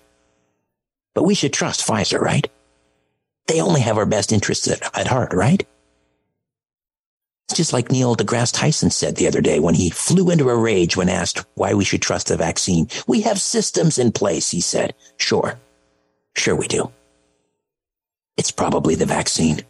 But 1.15 1.25
we 1.25 1.35
should 1.35 1.53
trust 1.53 1.87
Pfizer, 1.87 2.21
right? 2.21 2.49
They 3.51 3.61
only 3.61 3.81
have 3.81 3.99
our 3.99 4.07
best 4.07 4.31
interests 4.31 4.69
at, 4.69 4.97
at 4.97 5.09
heart, 5.09 5.33
right? 5.33 5.67
It's 7.49 7.57
just 7.57 7.73
like 7.73 7.91
Neil 7.91 8.15
deGrasse 8.15 8.55
Tyson 8.55 8.91
said 8.91 9.17
the 9.17 9.27
other 9.27 9.41
day 9.41 9.59
when 9.59 9.75
he 9.75 9.91
flew 9.91 10.31
into 10.31 10.49
a 10.49 10.57
rage 10.57 10.97
when 10.97 11.09
asked 11.09 11.45
why 11.57 11.75
we 11.75 11.85
should 11.85 12.01
trust 12.01 12.29
the 12.29 12.37
vaccine. 12.37 12.87
We 13.09 13.23
have 13.23 13.41
systems 13.41 13.99
in 13.99 14.13
place, 14.13 14.53
he 14.53 14.61
said. 14.61 14.95
Sure. 15.17 15.59
Sure 16.37 16.55
we 16.55 16.69
do. 16.69 16.93
It's 18.37 18.53
probably 18.53 18.95
the 18.95 19.05
vaccine. 19.05 19.63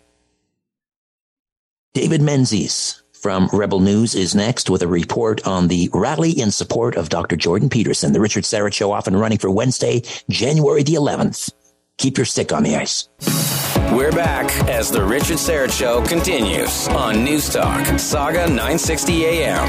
David 1.94 2.20
Menzies 2.20 3.02
from 3.14 3.48
Rebel 3.50 3.80
News 3.80 4.14
is 4.14 4.34
next 4.34 4.68
with 4.68 4.82
a 4.82 4.88
report 4.88 5.46
on 5.46 5.68
the 5.68 5.88
rally 5.94 6.32
in 6.32 6.50
support 6.50 6.96
of 6.96 7.08
Dr. 7.08 7.36
Jordan 7.36 7.70
Peterson, 7.70 8.12
the 8.12 8.20
Richard 8.20 8.44
Syrett 8.44 8.74
Show 8.74 8.92
off 8.92 9.06
and 9.06 9.18
running 9.18 9.38
for 9.38 9.50
Wednesday, 9.50 10.02
January 10.28 10.82
the 10.82 10.96
11th. 10.96 11.50
Keep 12.00 12.16
your 12.16 12.24
stick 12.24 12.50
on 12.50 12.62
the 12.62 12.76
ice. 12.76 13.10
We're 13.92 14.10
back 14.10 14.50
as 14.70 14.90
the 14.90 15.04
Richard 15.04 15.36
Syrett 15.36 15.70
Show 15.70 16.02
continues 16.06 16.88
on 16.88 17.22
News 17.24 17.52
Talk, 17.52 17.98
Saga 17.98 18.46
960 18.48 19.26
AM. 19.26 19.68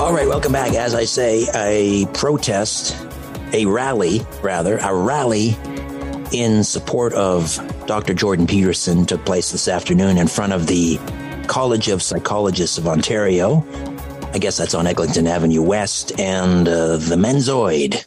All 0.00 0.14
right, 0.14 0.26
welcome 0.26 0.52
back. 0.52 0.72
As 0.72 0.94
I 0.94 1.04
say, 1.04 1.46
a 1.54 2.06
protest, 2.14 2.96
a 3.52 3.66
rally, 3.66 4.22
rather, 4.42 4.78
a 4.78 4.94
rally 4.94 5.54
in 6.32 6.64
support 6.64 7.12
of 7.12 7.60
Dr. 7.84 8.14
Jordan 8.14 8.46
Peterson 8.46 9.04
took 9.04 9.22
place 9.26 9.52
this 9.52 9.68
afternoon 9.68 10.16
in 10.16 10.28
front 10.28 10.54
of 10.54 10.66
the 10.66 10.98
College 11.46 11.88
of 11.88 12.02
Psychologists 12.02 12.78
of 12.78 12.88
Ontario. 12.88 13.66
I 14.32 14.38
guess 14.38 14.56
that's 14.56 14.72
on 14.72 14.86
Eglinton 14.86 15.26
Avenue 15.26 15.60
West 15.60 16.18
and 16.18 16.66
uh, 16.66 16.96
the 16.96 17.16
Menzoid 17.16 18.06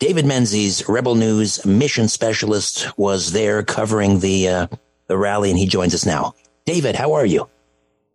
David 0.00 0.24
Menzies, 0.24 0.88
Rebel 0.88 1.14
News 1.14 1.64
mission 1.66 2.08
specialist, 2.08 2.88
was 2.98 3.32
there 3.32 3.62
covering 3.62 4.20
the 4.20 4.48
uh, 4.48 4.66
the 5.08 5.18
rally, 5.18 5.50
and 5.50 5.58
he 5.58 5.66
joins 5.66 5.94
us 5.94 6.06
now. 6.06 6.34
David, 6.64 6.96
how 6.96 7.12
are 7.12 7.26
you? 7.26 7.50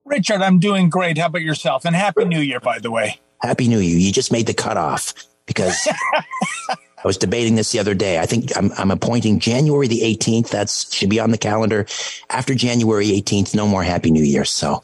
Richard, 0.03 0.41
I'm 0.41 0.57
doing 0.59 0.89
great. 0.89 1.19
How 1.19 1.27
about 1.27 1.43
yourself? 1.43 1.85
And 1.85 1.95
Happy 1.95 2.25
New 2.25 2.39
Year, 2.39 2.59
by 2.59 2.79
the 2.79 2.89
way. 2.89 3.19
Happy 3.39 3.67
New 3.67 3.77
Year. 3.77 3.99
You 3.99 4.11
just 4.11 4.31
made 4.31 4.47
the 4.47 4.53
cutoff 4.53 5.13
because 5.45 5.87
I 6.69 6.75
was 7.03 7.17
debating 7.17 7.53
this 7.53 7.71
the 7.71 7.79
other 7.79 7.93
day. 7.93 8.17
I 8.17 8.25
think 8.25 8.57
I'm, 8.57 8.71
I'm 8.79 8.89
appointing 8.89 9.39
January 9.39 9.87
the 9.87 10.01
18th. 10.01 10.49
That 10.49 10.71
should 10.71 11.09
be 11.09 11.19
on 11.19 11.29
the 11.29 11.37
calendar. 11.37 11.85
After 12.31 12.55
January 12.55 13.09
18th, 13.09 13.53
no 13.53 13.67
more 13.67 13.83
Happy 13.83 14.09
New 14.09 14.23
Year. 14.23 14.43
So 14.43 14.83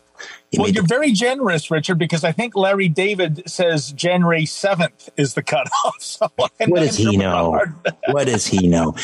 well, 0.57 0.69
you're 0.69 0.85
very 0.85 1.11
generous, 1.11 1.71
Richard, 1.71 1.97
because 1.97 2.23
I 2.23 2.31
think 2.31 2.55
Larry 2.55 2.89
David 2.89 3.43
says 3.49 3.91
January 3.91 4.43
7th 4.43 5.09
is 5.17 5.33
the 5.33 5.43
cutoff. 5.43 5.71
So 5.99 6.27
what 6.35 6.51
does 6.57 6.97
he 6.97 7.15
know? 7.15 7.63
what 8.09 8.27
does 8.27 8.45
he 8.45 8.67
know? 8.67 8.95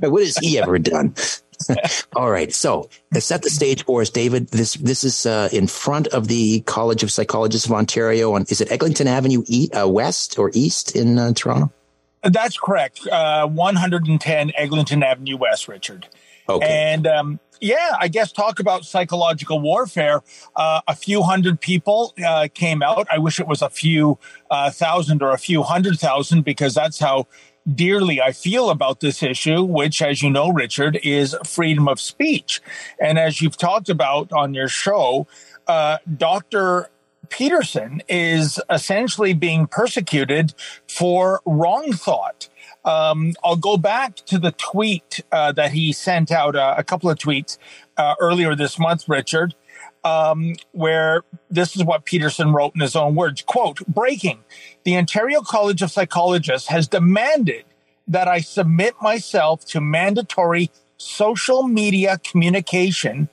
what 0.00 0.22
has 0.22 0.36
he 0.38 0.58
ever 0.58 0.78
done? 0.78 1.14
All 2.16 2.30
right. 2.30 2.52
So 2.52 2.88
set 3.18 3.42
the 3.42 3.50
stage 3.50 3.84
for 3.84 4.00
us, 4.00 4.10
David, 4.10 4.48
this 4.48 4.74
this 4.74 5.04
is 5.04 5.26
uh, 5.26 5.48
in 5.52 5.66
front 5.66 6.06
of 6.08 6.28
the 6.28 6.60
College 6.62 7.02
of 7.02 7.10
Psychologists 7.10 7.66
of 7.66 7.72
Ontario. 7.72 8.32
On 8.34 8.42
is 8.42 8.60
it 8.60 8.70
Eglinton 8.70 9.06
Avenue 9.06 9.42
e- 9.46 9.70
uh, 9.70 9.88
West 9.88 10.38
or 10.38 10.50
East 10.54 10.96
in 10.96 11.18
uh, 11.18 11.32
Toronto? 11.34 11.72
That's 12.22 12.58
correct. 12.58 13.06
Uh, 13.06 13.46
110 13.46 14.52
Eglinton 14.56 15.02
Avenue 15.02 15.36
West, 15.36 15.68
Richard. 15.68 16.08
Okay. 16.48 16.66
And 16.66 17.06
um, 17.06 17.40
yeah, 17.60 17.96
I 17.98 18.08
guess 18.08 18.32
talk 18.32 18.58
about 18.58 18.84
psychological 18.84 19.60
warfare. 19.60 20.22
Uh, 20.56 20.80
a 20.88 20.94
few 20.94 21.22
hundred 21.22 21.60
people 21.60 22.14
uh, 22.24 22.48
came 22.54 22.82
out. 22.82 23.06
I 23.12 23.18
wish 23.18 23.38
it 23.38 23.46
was 23.46 23.62
a 23.62 23.68
few 23.68 24.18
uh, 24.50 24.70
thousand 24.70 25.22
or 25.22 25.30
a 25.32 25.38
few 25.38 25.62
hundred 25.62 25.98
thousand 25.98 26.44
because 26.44 26.74
that's 26.74 26.98
how 26.98 27.26
dearly 27.74 28.20
I 28.20 28.32
feel 28.32 28.70
about 28.70 29.00
this 29.00 29.22
issue, 29.22 29.62
which, 29.62 30.00
as 30.00 30.22
you 30.22 30.30
know, 30.30 30.50
Richard, 30.50 30.98
is 31.02 31.36
freedom 31.44 31.86
of 31.88 32.00
speech. 32.00 32.62
And 32.98 33.18
as 33.18 33.42
you've 33.42 33.58
talked 33.58 33.88
about 33.90 34.32
on 34.32 34.54
your 34.54 34.68
show, 34.68 35.26
uh, 35.66 35.98
Dr. 36.16 36.88
Peterson 37.28 38.02
is 38.08 38.58
essentially 38.70 39.34
being 39.34 39.66
persecuted 39.66 40.54
for 40.88 41.42
wrong 41.44 41.92
thought. 41.92 42.48
Um, 42.84 43.34
I'll 43.44 43.56
go 43.56 43.76
back 43.76 44.16
to 44.26 44.38
the 44.38 44.52
tweet 44.52 45.20
uh, 45.32 45.52
that 45.52 45.72
he 45.72 45.92
sent 45.92 46.30
out, 46.30 46.56
uh, 46.56 46.74
a 46.78 46.84
couple 46.84 47.10
of 47.10 47.18
tweets 47.18 47.58
uh, 47.96 48.14
earlier 48.20 48.54
this 48.54 48.78
month, 48.78 49.08
Richard, 49.08 49.54
um, 50.04 50.54
where 50.72 51.22
this 51.50 51.76
is 51.76 51.84
what 51.84 52.04
Peterson 52.04 52.52
wrote 52.52 52.74
in 52.74 52.80
his 52.80 52.96
own 52.96 53.14
words 53.14 53.42
quote, 53.42 53.78
breaking. 53.86 54.40
The 54.84 54.96
Ontario 54.96 55.42
College 55.42 55.82
of 55.82 55.90
Psychologists 55.90 56.68
has 56.68 56.88
demanded 56.88 57.64
that 58.06 58.26
I 58.28 58.40
submit 58.40 58.94
myself 59.02 59.64
to 59.66 59.80
mandatory 59.80 60.70
social 60.96 61.62
media 61.64 62.18
communication 62.18 63.28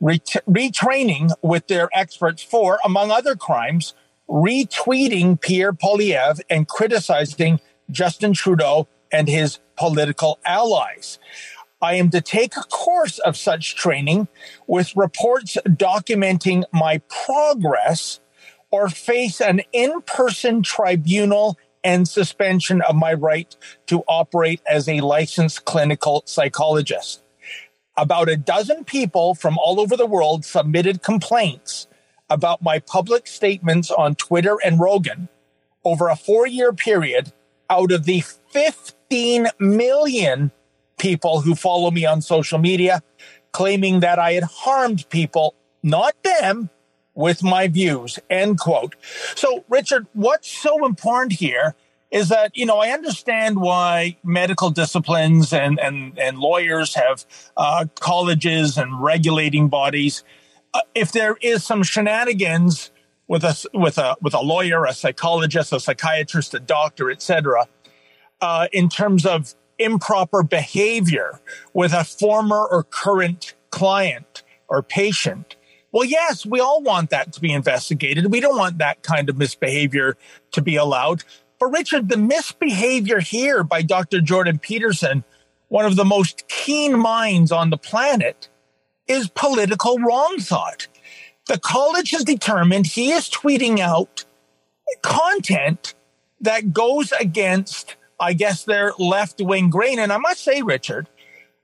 ret- 0.00 0.42
retraining 0.48 1.30
with 1.42 1.68
their 1.68 1.88
experts 1.92 2.42
for, 2.42 2.78
among 2.84 3.10
other 3.10 3.36
crimes, 3.36 3.94
retweeting 4.28 5.40
Pierre 5.40 5.72
Poilievre 5.72 6.40
and 6.50 6.66
criticizing 6.66 7.60
Justin 7.90 8.32
Trudeau 8.32 8.88
and 9.12 9.28
his 9.28 9.58
political 9.76 10.38
allies. 10.44 11.18
I 11.80 11.94
am 11.94 12.10
to 12.10 12.20
take 12.20 12.56
a 12.56 12.62
course 12.62 13.18
of 13.18 13.36
such 13.36 13.76
training 13.76 14.28
with 14.66 14.96
reports 14.96 15.56
documenting 15.66 16.64
my 16.72 17.02
progress 17.26 18.20
or 18.70 18.88
face 18.88 19.40
an 19.40 19.60
in 19.72 20.00
person 20.02 20.62
tribunal 20.62 21.56
and 21.84 22.08
suspension 22.08 22.82
of 22.82 22.96
my 22.96 23.12
right 23.12 23.54
to 23.86 24.02
operate 24.08 24.60
as 24.68 24.88
a 24.88 25.00
licensed 25.00 25.64
clinical 25.64 26.22
psychologist. 26.26 27.22
About 27.96 28.28
a 28.28 28.36
dozen 28.36 28.84
people 28.84 29.34
from 29.34 29.56
all 29.58 29.78
over 29.78 29.96
the 29.96 30.06
world 30.06 30.44
submitted 30.44 31.02
complaints 31.02 31.86
about 32.28 32.62
my 32.62 32.80
public 32.80 33.26
statements 33.26 33.90
on 33.90 34.14
Twitter 34.16 34.58
and 34.64 34.80
Rogan 34.80 35.28
over 35.84 36.08
a 36.08 36.16
four 36.16 36.46
year 36.46 36.72
period 36.72 37.32
out 37.70 37.92
of 37.92 38.04
the 38.04 38.20
15 38.50 39.48
million 39.58 40.50
people 40.98 41.40
who 41.40 41.54
follow 41.54 41.90
me 41.90 42.04
on 42.06 42.20
social 42.20 42.58
media, 42.58 43.02
claiming 43.52 44.00
that 44.00 44.18
I 44.18 44.32
had 44.32 44.44
harmed 44.44 45.08
people, 45.08 45.54
not 45.82 46.14
them, 46.22 46.70
with 47.14 47.42
my 47.42 47.66
views, 47.66 48.18
end 48.28 48.60
quote. 48.60 48.94
So, 49.34 49.64
Richard, 49.68 50.06
what's 50.12 50.48
so 50.50 50.84
important 50.84 51.32
here 51.32 51.74
is 52.10 52.28
that, 52.28 52.56
you 52.56 52.66
know, 52.66 52.78
I 52.78 52.90
understand 52.90 53.58
why 53.58 54.16
medical 54.22 54.70
disciplines 54.70 55.52
and, 55.52 55.80
and, 55.80 56.16
and 56.18 56.38
lawyers 56.38 56.94
have 56.94 57.24
uh, 57.56 57.86
colleges 57.98 58.78
and 58.78 59.02
regulating 59.02 59.68
bodies. 59.68 60.22
Uh, 60.72 60.82
if 60.94 61.10
there 61.10 61.36
is 61.40 61.64
some 61.64 61.82
shenanigans 61.82 62.90
with 63.28 63.44
a, 63.44 63.56
with 63.74 63.98
a, 63.98 64.16
with 64.20 64.34
a 64.34 64.40
lawyer, 64.40 64.84
a 64.84 64.92
psychologist, 64.92 65.72
a 65.72 65.80
psychiatrist, 65.80 66.54
a 66.54 66.60
doctor, 66.60 67.10
etc., 67.10 67.66
uh, 68.40 68.68
in 68.72 68.88
terms 68.88 69.24
of 69.26 69.54
improper 69.78 70.42
behavior 70.42 71.40
with 71.72 71.92
a 71.92 72.04
former 72.04 72.64
or 72.66 72.84
current 72.84 73.54
client 73.70 74.42
or 74.68 74.82
patient. 74.82 75.56
Well, 75.92 76.04
yes, 76.04 76.44
we 76.44 76.60
all 76.60 76.82
want 76.82 77.10
that 77.10 77.32
to 77.34 77.40
be 77.40 77.52
investigated. 77.52 78.30
We 78.30 78.40
don't 78.40 78.58
want 78.58 78.78
that 78.78 79.02
kind 79.02 79.28
of 79.28 79.38
misbehavior 79.38 80.16
to 80.52 80.62
be 80.62 80.76
allowed. 80.76 81.24
But 81.58 81.68
Richard, 81.68 82.08
the 82.08 82.18
misbehavior 82.18 83.20
here 83.20 83.64
by 83.64 83.82
Dr. 83.82 84.20
Jordan 84.20 84.58
Peterson, 84.58 85.24
one 85.68 85.86
of 85.86 85.96
the 85.96 86.04
most 86.04 86.46
keen 86.48 86.98
minds 86.98 87.50
on 87.50 87.70
the 87.70 87.78
planet, 87.78 88.48
is 89.08 89.28
political 89.28 89.98
wrong 89.98 90.36
thought. 90.38 90.86
The 91.46 91.58
college 91.58 92.10
has 92.10 92.24
determined 92.24 92.86
he 92.86 93.12
is 93.12 93.28
tweeting 93.28 93.78
out 93.78 94.24
content 95.02 95.94
that 96.40 96.72
goes 96.72 97.12
against 97.12 97.96
I 98.18 98.32
guess 98.32 98.64
their 98.64 98.92
left 98.98 99.40
wing 99.40 99.70
grain. 99.70 99.98
And 99.98 100.12
I 100.12 100.18
must 100.18 100.42
say, 100.42 100.62
Richard, 100.62 101.08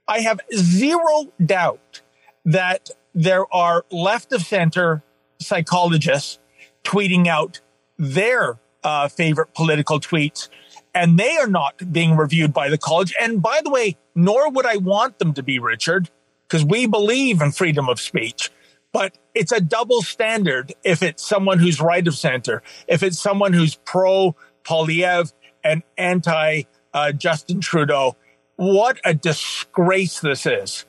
I 0.07 0.19
have 0.19 0.39
zero 0.53 1.31
doubt 1.43 2.01
that 2.45 2.89
there 3.15 3.51
are 3.53 3.85
left 3.91 4.31
of 4.33 4.41
center 4.41 5.03
psychologists 5.39 6.39
tweeting 6.83 7.27
out 7.27 7.61
their 7.97 8.59
uh, 8.83 9.07
favorite 9.07 9.53
political 9.53 9.99
tweets, 9.99 10.49
and 10.93 11.17
they 11.17 11.37
are 11.37 11.47
not 11.47 11.91
being 11.91 12.17
reviewed 12.17 12.53
by 12.53 12.69
the 12.69 12.77
college. 12.77 13.13
And 13.19 13.41
by 13.41 13.61
the 13.63 13.69
way, 13.69 13.97
nor 14.13 14.49
would 14.49 14.65
I 14.65 14.77
want 14.77 15.19
them 15.19 15.33
to 15.33 15.43
be, 15.43 15.57
Richard, 15.59 16.09
because 16.47 16.65
we 16.65 16.85
believe 16.85 17.41
in 17.41 17.51
freedom 17.51 17.87
of 17.87 17.99
speech. 17.99 18.51
But 18.93 19.17
it's 19.33 19.51
a 19.51 19.59
double 19.59 20.03
standard 20.03 20.73
if 20.83 21.01
it's 21.01 21.25
someone 21.25 21.59
who's 21.59 21.81
right 21.81 22.07
of 22.07 22.15
center, 22.15 22.61
if 22.87 23.03
it's 23.03 23.19
someone 23.19 23.51
who's 23.51 23.75
pro 23.75 24.35
Poilievre 24.63 25.33
and 25.63 25.83
anti 25.97 26.63
uh, 26.93 27.11
Justin 27.11 27.59
Trudeau. 27.59 28.15
What 28.55 28.99
a 29.03 29.13
disgrace 29.13 30.19
this 30.19 30.45
is. 30.45 30.85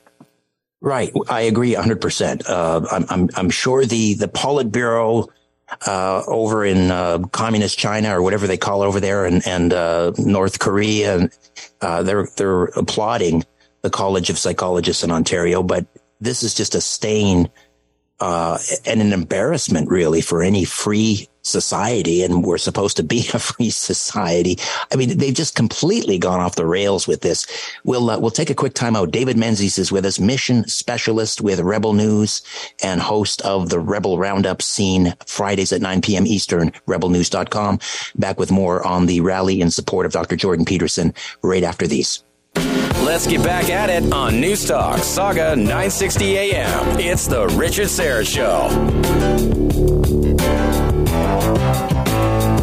Right. 0.81 1.11
I 1.29 1.41
agree 1.41 1.73
100%. 1.73 2.47
Uh, 2.47 2.85
I'm, 2.91 3.05
I'm, 3.09 3.29
I'm 3.35 3.49
sure 3.49 3.85
the, 3.85 4.13
the 4.13 4.27
Politburo 4.27 5.27
uh, 5.87 6.21
over 6.27 6.63
in 6.63 6.91
uh, 6.91 7.19
communist 7.31 7.79
China 7.79 8.15
or 8.15 8.21
whatever 8.21 8.45
they 8.45 8.57
call 8.57 8.83
over 8.83 8.99
there 8.99 9.25
and, 9.25 9.45
and 9.47 9.73
uh, 9.73 10.11
North 10.19 10.59
Korea, 10.59 11.27
uh, 11.81 12.03
they're, 12.03 12.27
they're 12.37 12.65
applauding 12.65 13.43
the 13.81 13.89
College 13.89 14.29
of 14.29 14.37
Psychologists 14.37 15.03
in 15.03 15.09
Ontario, 15.09 15.63
but 15.63 15.87
this 16.21 16.43
is 16.43 16.53
just 16.53 16.75
a 16.75 16.81
stain 16.81 17.49
uh, 18.19 18.57
and 18.85 19.01
an 19.01 19.13
embarrassment 19.13 19.89
really 19.89 20.21
for 20.21 20.41
any 20.41 20.63
free 20.63 21.27
society. 21.45 22.23
And 22.23 22.43
we're 22.43 22.57
supposed 22.57 22.97
to 22.97 23.03
be 23.03 23.27
a 23.33 23.39
free 23.39 23.69
society. 23.69 24.57
I 24.91 24.95
mean, 24.95 25.17
they've 25.17 25.33
just 25.33 25.55
completely 25.55 26.17
gone 26.17 26.39
off 26.39 26.55
the 26.55 26.65
rails 26.65 27.07
with 27.07 27.21
this. 27.21 27.45
We'll, 27.83 28.09
uh, 28.09 28.19
we'll 28.19 28.31
take 28.31 28.49
a 28.49 28.55
quick 28.55 28.73
time 28.73 28.95
out. 28.95 29.11
David 29.11 29.37
Menzies 29.37 29.77
is 29.77 29.91
with 29.91 30.05
us, 30.05 30.19
mission 30.19 30.67
specialist 30.67 31.41
with 31.41 31.59
Rebel 31.59 31.93
News 31.93 32.41
and 32.83 33.01
host 33.01 33.41
of 33.41 33.69
the 33.69 33.79
Rebel 33.79 34.17
Roundup 34.17 34.61
scene 34.61 35.13
Fridays 35.25 35.71
at 35.71 35.81
9 35.81 36.01
p.m. 36.01 36.25
Eastern, 36.25 36.71
rebelnews.com. 36.87 37.79
Back 38.15 38.39
with 38.39 38.51
more 38.51 38.85
on 38.85 39.05
the 39.05 39.21
rally 39.21 39.61
in 39.61 39.71
support 39.71 40.05
of 40.05 40.11
Dr. 40.11 40.35
Jordan 40.35 40.65
Peterson 40.65 41.13
right 41.41 41.63
after 41.63 41.85
these. 41.87 42.24
Let's 43.05 43.27
get 43.27 43.43
back 43.43 43.69
at 43.69 43.91
it 43.91 44.11
on 44.11 44.41
News 44.41 44.65
Talk 44.65 44.97
Saga 44.97 45.55
960 45.55 46.37
AM. 46.37 46.99
It's 46.99 47.27
the 47.27 47.45
Richard 47.49 47.85
Syrett 47.85 48.25
Show. 48.25 48.67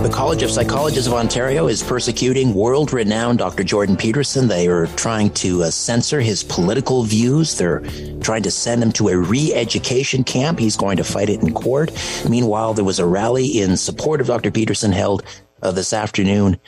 The 0.03 0.11
College 0.13 0.43
of 0.43 0.51
Psychologists 0.51 1.07
of 1.07 1.15
Ontario 1.15 1.69
is 1.69 1.85
persecuting 1.85 2.55
world 2.55 2.93
renowned 2.93 3.39
Dr. 3.39 3.63
Jordan 3.63 3.97
Peterson. 3.97 4.49
They 4.49 4.67
are 4.67 4.89
trying 4.89 5.31
to 5.35 5.63
uh, 5.63 5.71
censor 5.71 6.21
his 6.21 6.43
political 6.43 7.05
views. 7.05 7.57
They're 7.57 7.81
trying 8.21 8.43
to 8.43 8.51
send 8.51 8.83
him 8.83 8.91
to 8.95 9.11
a 9.11 9.17
re 9.17 9.55
education 9.55 10.25
camp. 10.25 10.59
He's 10.59 10.77
going 10.77 10.97
to 10.97 11.05
fight 11.05 11.31
it 11.31 11.41
in 11.41 11.55
court. 11.55 11.93
Meanwhile, 12.29 12.75
there 12.75 12.85
was 12.85 12.99
a 12.99 13.07
rally 13.07 13.61
in 13.61 13.77
support 13.77 14.21
of 14.21 14.27
Dr. 14.27 14.51
Peterson 14.51 14.91
held 14.91 15.23
uh, 15.63 15.71
this 15.71 15.93
afternoon 15.93 16.59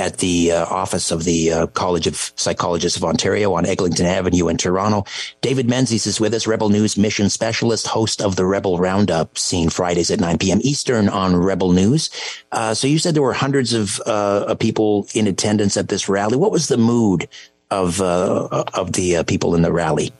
at 0.00 0.16
the 0.16 0.50
uh, 0.50 0.64
office 0.64 1.10
of 1.10 1.24
the 1.24 1.52
uh, 1.52 1.66
College 1.68 2.06
of 2.06 2.32
Psychologists 2.34 2.96
of 2.96 3.04
Ontario 3.04 3.52
on 3.52 3.66
Eglinton 3.66 4.06
Avenue 4.06 4.48
in 4.48 4.56
Toronto. 4.56 5.04
David 5.42 5.68
Menzies 5.68 6.06
is 6.06 6.18
with 6.18 6.32
us, 6.32 6.46
Rebel 6.46 6.70
News 6.70 6.96
mission 6.96 7.28
specialist, 7.28 7.86
host 7.86 8.22
of 8.22 8.36
the 8.36 8.46
Rebel 8.46 8.78
Roundup, 8.78 9.36
seen 9.36 9.68
Fridays 9.68 10.10
at 10.10 10.18
9 10.18 10.38
p.m. 10.38 10.60
Eastern 10.62 11.08
on 11.08 11.36
Rebel 11.36 11.72
News. 11.72 12.10
Uh, 12.50 12.72
so 12.72 12.86
you 12.86 12.98
said 12.98 13.14
there 13.14 13.22
were 13.22 13.34
hundreds 13.34 13.74
of 13.74 14.00
uh, 14.06 14.54
people 14.54 15.06
in 15.14 15.26
attendance 15.26 15.76
at 15.76 15.88
this 15.88 16.08
rally. 16.08 16.36
What 16.36 16.50
was 16.50 16.68
the 16.68 16.78
mood 16.78 17.28
of 17.70 18.00
uh, 18.00 18.64
of 18.74 18.92
the 18.92 19.18
uh, 19.18 19.22
people 19.24 19.54
in 19.54 19.62
the 19.62 19.72
rally? 19.72 20.12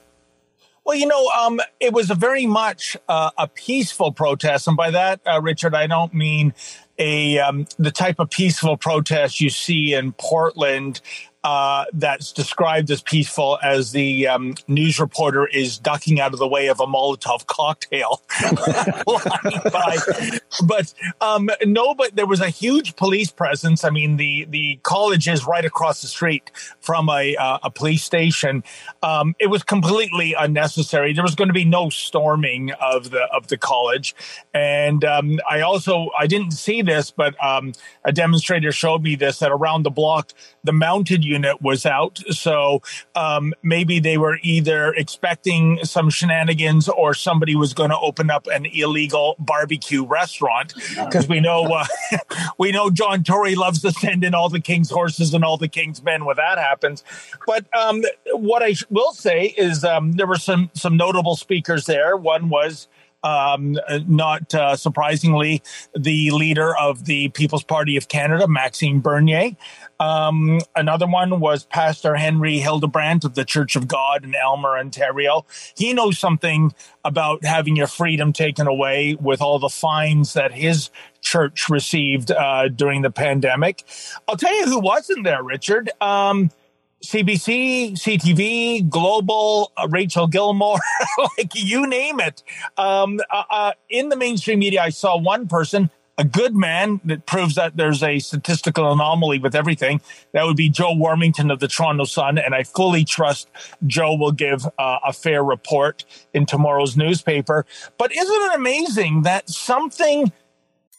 Well, 0.84 0.96
you 0.96 1.06
know, 1.06 1.28
um, 1.28 1.60
it 1.78 1.92
was 1.92 2.10
very 2.10 2.46
much 2.46 2.96
uh, 3.08 3.30
a 3.38 3.46
peaceful 3.46 4.12
protest, 4.12 4.66
and 4.66 4.76
by 4.76 4.90
that, 4.90 5.20
uh, 5.26 5.40
Richard, 5.40 5.74
I 5.74 5.86
don't 5.86 6.12
mean 6.14 6.54
a 7.00 7.38
um, 7.38 7.66
the 7.78 7.90
type 7.90 8.20
of 8.20 8.30
peaceful 8.30 8.76
protest 8.76 9.40
you 9.40 9.50
see 9.50 9.94
in 9.94 10.12
Portland 10.12 11.00
uh, 11.42 11.86
that's 11.94 12.32
described 12.32 12.90
as 12.90 13.00
peaceful 13.00 13.58
as 13.62 13.92
the 13.92 14.26
um, 14.26 14.54
news 14.68 15.00
reporter 15.00 15.46
is 15.46 15.78
ducking 15.78 16.20
out 16.20 16.34
of 16.34 16.38
the 16.38 16.46
way 16.46 16.66
of 16.66 16.80
a 16.80 16.86
Molotov 16.86 17.46
cocktail. 17.46 18.20
but 20.66 20.92
um, 21.22 21.48
no, 21.64 21.94
but 21.94 22.14
there 22.14 22.26
was 22.26 22.40
a 22.40 22.50
huge 22.50 22.94
police 22.96 23.30
presence. 23.30 23.84
I 23.84 23.90
mean, 23.90 24.18
the 24.18 24.46
the 24.50 24.78
college 24.82 25.28
is 25.28 25.46
right 25.46 25.64
across 25.64 26.02
the 26.02 26.08
street 26.08 26.50
from 26.80 27.08
a 27.08 27.34
uh, 27.36 27.58
a 27.62 27.70
police 27.70 28.04
station. 28.04 28.62
Um, 29.02 29.34
it 29.38 29.46
was 29.46 29.62
completely 29.62 30.34
unnecessary. 30.34 31.14
There 31.14 31.24
was 31.24 31.34
going 31.34 31.48
to 31.48 31.54
be 31.54 31.64
no 31.64 31.88
storming 31.88 32.72
of 32.72 33.10
the 33.10 33.22
of 33.32 33.48
the 33.48 33.56
college, 33.56 34.14
and 34.52 35.06
um, 35.06 35.40
I 35.48 35.62
also 35.62 36.10
I 36.18 36.26
didn't 36.26 36.50
see 36.50 36.82
this, 36.82 37.10
but 37.10 37.34
um, 37.42 37.72
a 38.04 38.12
demonstrator 38.12 38.72
showed 38.72 39.02
me 39.02 39.14
this 39.14 39.38
that 39.38 39.50
around 39.50 39.84
the 39.84 39.90
block 39.90 40.34
the 40.64 40.72
mounted 40.72 41.24
unit 41.30 41.62
was 41.62 41.86
out. 41.86 42.18
So 42.30 42.82
um, 43.14 43.54
maybe 43.62 44.00
they 44.00 44.18
were 44.18 44.38
either 44.42 44.92
expecting 44.94 45.78
some 45.84 46.10
shenanigans 46.10 46.88
or 46.88 47.14
somebody 47.14 47.54
was 47.54 47.72
going 47.72 47.90
to 47.90 47.98
open 47.98 48.30
up 48.30 48.46
an 48.48 48.66
illegal 48.66 49.36
barbecue 49.38 50.04
restaurant 50.04 50.74
because 51.04 51.28
we 51.28 51.40
know 51.40 51.64
uh, 51.64 51.86
we 52.58 52.72
know 52.72 52.90
John 52.90 53.22
Tory 53.22 53.54
loves 53.54 53.80
to 53.82 53.92
send 53.92 54.24
in 54.24 54.34
all 54.34 54.48
the 54.48 54.60
king's 54.60 54.90
horses 54.90 55.32
and 55.32 55.44
all 55.44 55.56
the 55.56 55.68
king's 55.68 56.02
men 56.02 56.24
when 56.24 56.36
that 56.36 56.58
happens. 56.58 57.04
But 57.46 57.64
um, 57.76 58.02
what 58.32 58.62
I 58.62 58.74
will 58.90 59.12
say 59.12 59.54
is 59.56 59.84
um, 59.84 60.12
there 60.12 60.26
were 60.26 60.36
some 60.36 60.70
some 60.74 60.96
notable 60.96 61.36
speakers 61.36 61.86
there. 61.86 62.16
One 62.16 62.48
was 62.48 62.88
um, 63.22 63.78
not 64.06 64.54
uh, 64.54 64.76
surprisingly, 64.76 65.62
the 65.94 66.30
leader 66.30 66.76
of 66.76 67.04
the 67.04 67.28
People's 67.30 67.64
Party 67.64 67.96
of 67.96 68.08
Canada, 68.08 68.48
Maxime 68.48 69.00
Bernier. 69.00 69.56
Um, 70.00 70.60
another 70.74 71.06
one 71.06 71.40
was 71.40 71.64
Pastor 71.64 72.16
Henry 72.16 72.58
Hildebrandt 72.58 73.24
of 73.24 73.34
the 73.34 73.44
Church 73.44 73.76
of 73.76 73.86
God 73.86 74.24
in 74.24 74.34
Aylmer, 74.34 74.78
Ontario. 74.78 75.44
He 75.76 75.92
knows 75.92 76.18
something 76.18 76.72
about 77.04 77.44
having 77.44 77.76
your 77.76 77.86
freedom 77.86 78.32
taken 78.32 78.66
away 78.66 79.14
with 79.14 79.42
all 79.42 79.58
the 79.58 79.68
fines 79.68 80.32
that 80.32 80.52
his 80.52 80.90
church 81.20 81.68
received 81.68 82.30
uh, 82.30 82.68
during 82.68 83.02
the 83.02 83.10
pandemic. 83.10 83.84
I'll 84.26 84.38
tell 84.38 84.54
you 84.54 84.64
who 84.64 84.80
wasn't 84.80 85.24
there, 85.24 85.42
Richard. 85.42 85.90
Um, 86.00 86.50
CBC, 87.04 87.92
CTV, 87.92 88.88
Global, 88.88 89.72
uh, 89.76 89.88
Rachel 89.90 90.26
Gilmore, 90.26 90.78
like 91.38 91.52
you 91.54 91.86
name 91.86 92.20
it. 92.20 92.42
Um, 92.76 93.20
uh, 93.30 93.42
uh, 93.50 93.72
in 93.88 94.10
the 94.10 94.16
mainstream 94.16 94.58
media, 94.58 94.82
I 94.82 94.90
saw 94.90 95.16
one 95.16 95.48
person, 95.48 95.90
a 96.20 96.24
good 96.24 96.54
man 96.54 97.00
that 97.06 97.24
proves 97.24 97.54
that 97.54 97.78
there's 97.78 98.02
a 98.02 98.18
statistical 98.18 98.92
anomaly 98.92 99.38
with 99.38 99.54
everything. 99.54 100.02
That 100.32 100.44
would 100.44 100.56
be 100.56 100.68
Joe 100.68 100.94
Warmington 100.94 101.50
of 101.50 101.60
the 101.60 101.66
Toronto 101.66 102.04
Sun. 102.04 102.36
And 102.36 102.54
I 102.54 102.62
fully 102.62 103.06
trust 103.06 103.48
Joe 103.86 104.14
will 104.16 104.30
give 104.30 104.66
uh, 104.78 104.98
a 105.06 105.14
fair 105.14 105.42
report 105.42 106.04
in 106.34 106.44
tomorrow's 106.44 106.94
newspaper. 106.94 107.64
But 107.96 108.14
isn't 108.14 108.42
it 108.42 108.54
amazing 108.54 109.22
that 109.22 109.48
something 109.48 110.30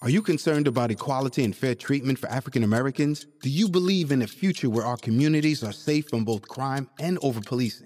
are 0.01 0.09
you 0.09 0.23
concerned 0.23 0.67
about 0.67 0.89
equality 0.89 1.43
and 1.43 1.55
fair 1.55 1.75
treatment 1.75 2.17
for 2.17 2.27
African 2.27 2.63
Americans? 2.63 3.27
Do 3.43 3.51
you 3.51 3.69
believe 3.69 4.11
in 4.11 4.23
a 4.23 4.27
future 4.27 4.67
where 4.67 4.83
our 4.83 4.97
communities 4.97 5.63
are 5.63 5.71
safe 5.71 6.09
from 6.09 6.25
both 6.25 6.47
crime 6.47 6.89
and 6.99 7.19
over 7.21 7.39
policing? 7.39 7.85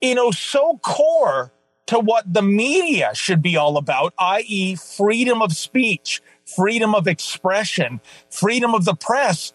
You 0.00 0.14
know, 0.14 0.30
so 0.30 0.78
core 0.82 1.52
to 1.86 1.98
what 1.98 2.32
the 2.32 2.42
media 2.42 3.10
should 3.14 3.42
be 3.42 3.56
all 3.56 3.76
about, 3.76 4.14
i.e., 4.18 4.76
freedom 4.76 5.42
of 5.42 5.52
speech, 5.52 6.22
freedom 6.46 6.94
of 6.94 7.08
expression, 7.08 8.00
freedom 8.30 8.74
of 8.74 8.84
the 8.84 8.94
press. 8.94 9.52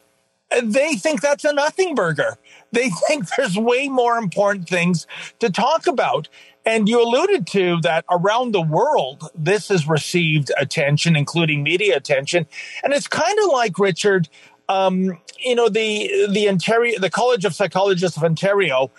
They 0.62 0.95
think 0.95 1.21
that's 1.21 1.45
a 1.45 1.53
nothing 1.53 1.95
burger. 1.95 2.38
They 2.71 2.89
think 3.08 3.27
there's 3.36 3.58
way 3.58 3.88
more 3.88 4.17
important 4.17 4.67
things 4.67 5.08
to 5.39 5.49
talk 5.49 5.88
about. 5.88 6.27
And 6.65 6.89
you 6.89 7.01
alluded 7.01 7.47
to 7.47 7.79
that 7.81 8.05
around 8.10 8.51
the 8.51 8.62
world, 8.62 9.29
this 9.36 9.69
has 9.69 9.88
received 9.88 10.51
attention, 10.60 11.15
including 11.15 11.63
media 11.63 11.95
attention. 11.95 12.47
And 12.84 12.91
it's 12.91 13.08
kind 13.08 13.38
of 13.43 13.49
like, 13.51 13.77
Richard, 13.77 14.27
um, 14.67 15.19
you 15.39 15.55
know, 15.55 15.69
the 15.69 16.27
the 16.29 16.49
Ontario, 16.49 16.99
the 16.99 17.10
College 17.10 17.45
of 17.45 17.53
Psychologists 17.53 18.17
of 18.17 18.23
Ontario 18.23 18.89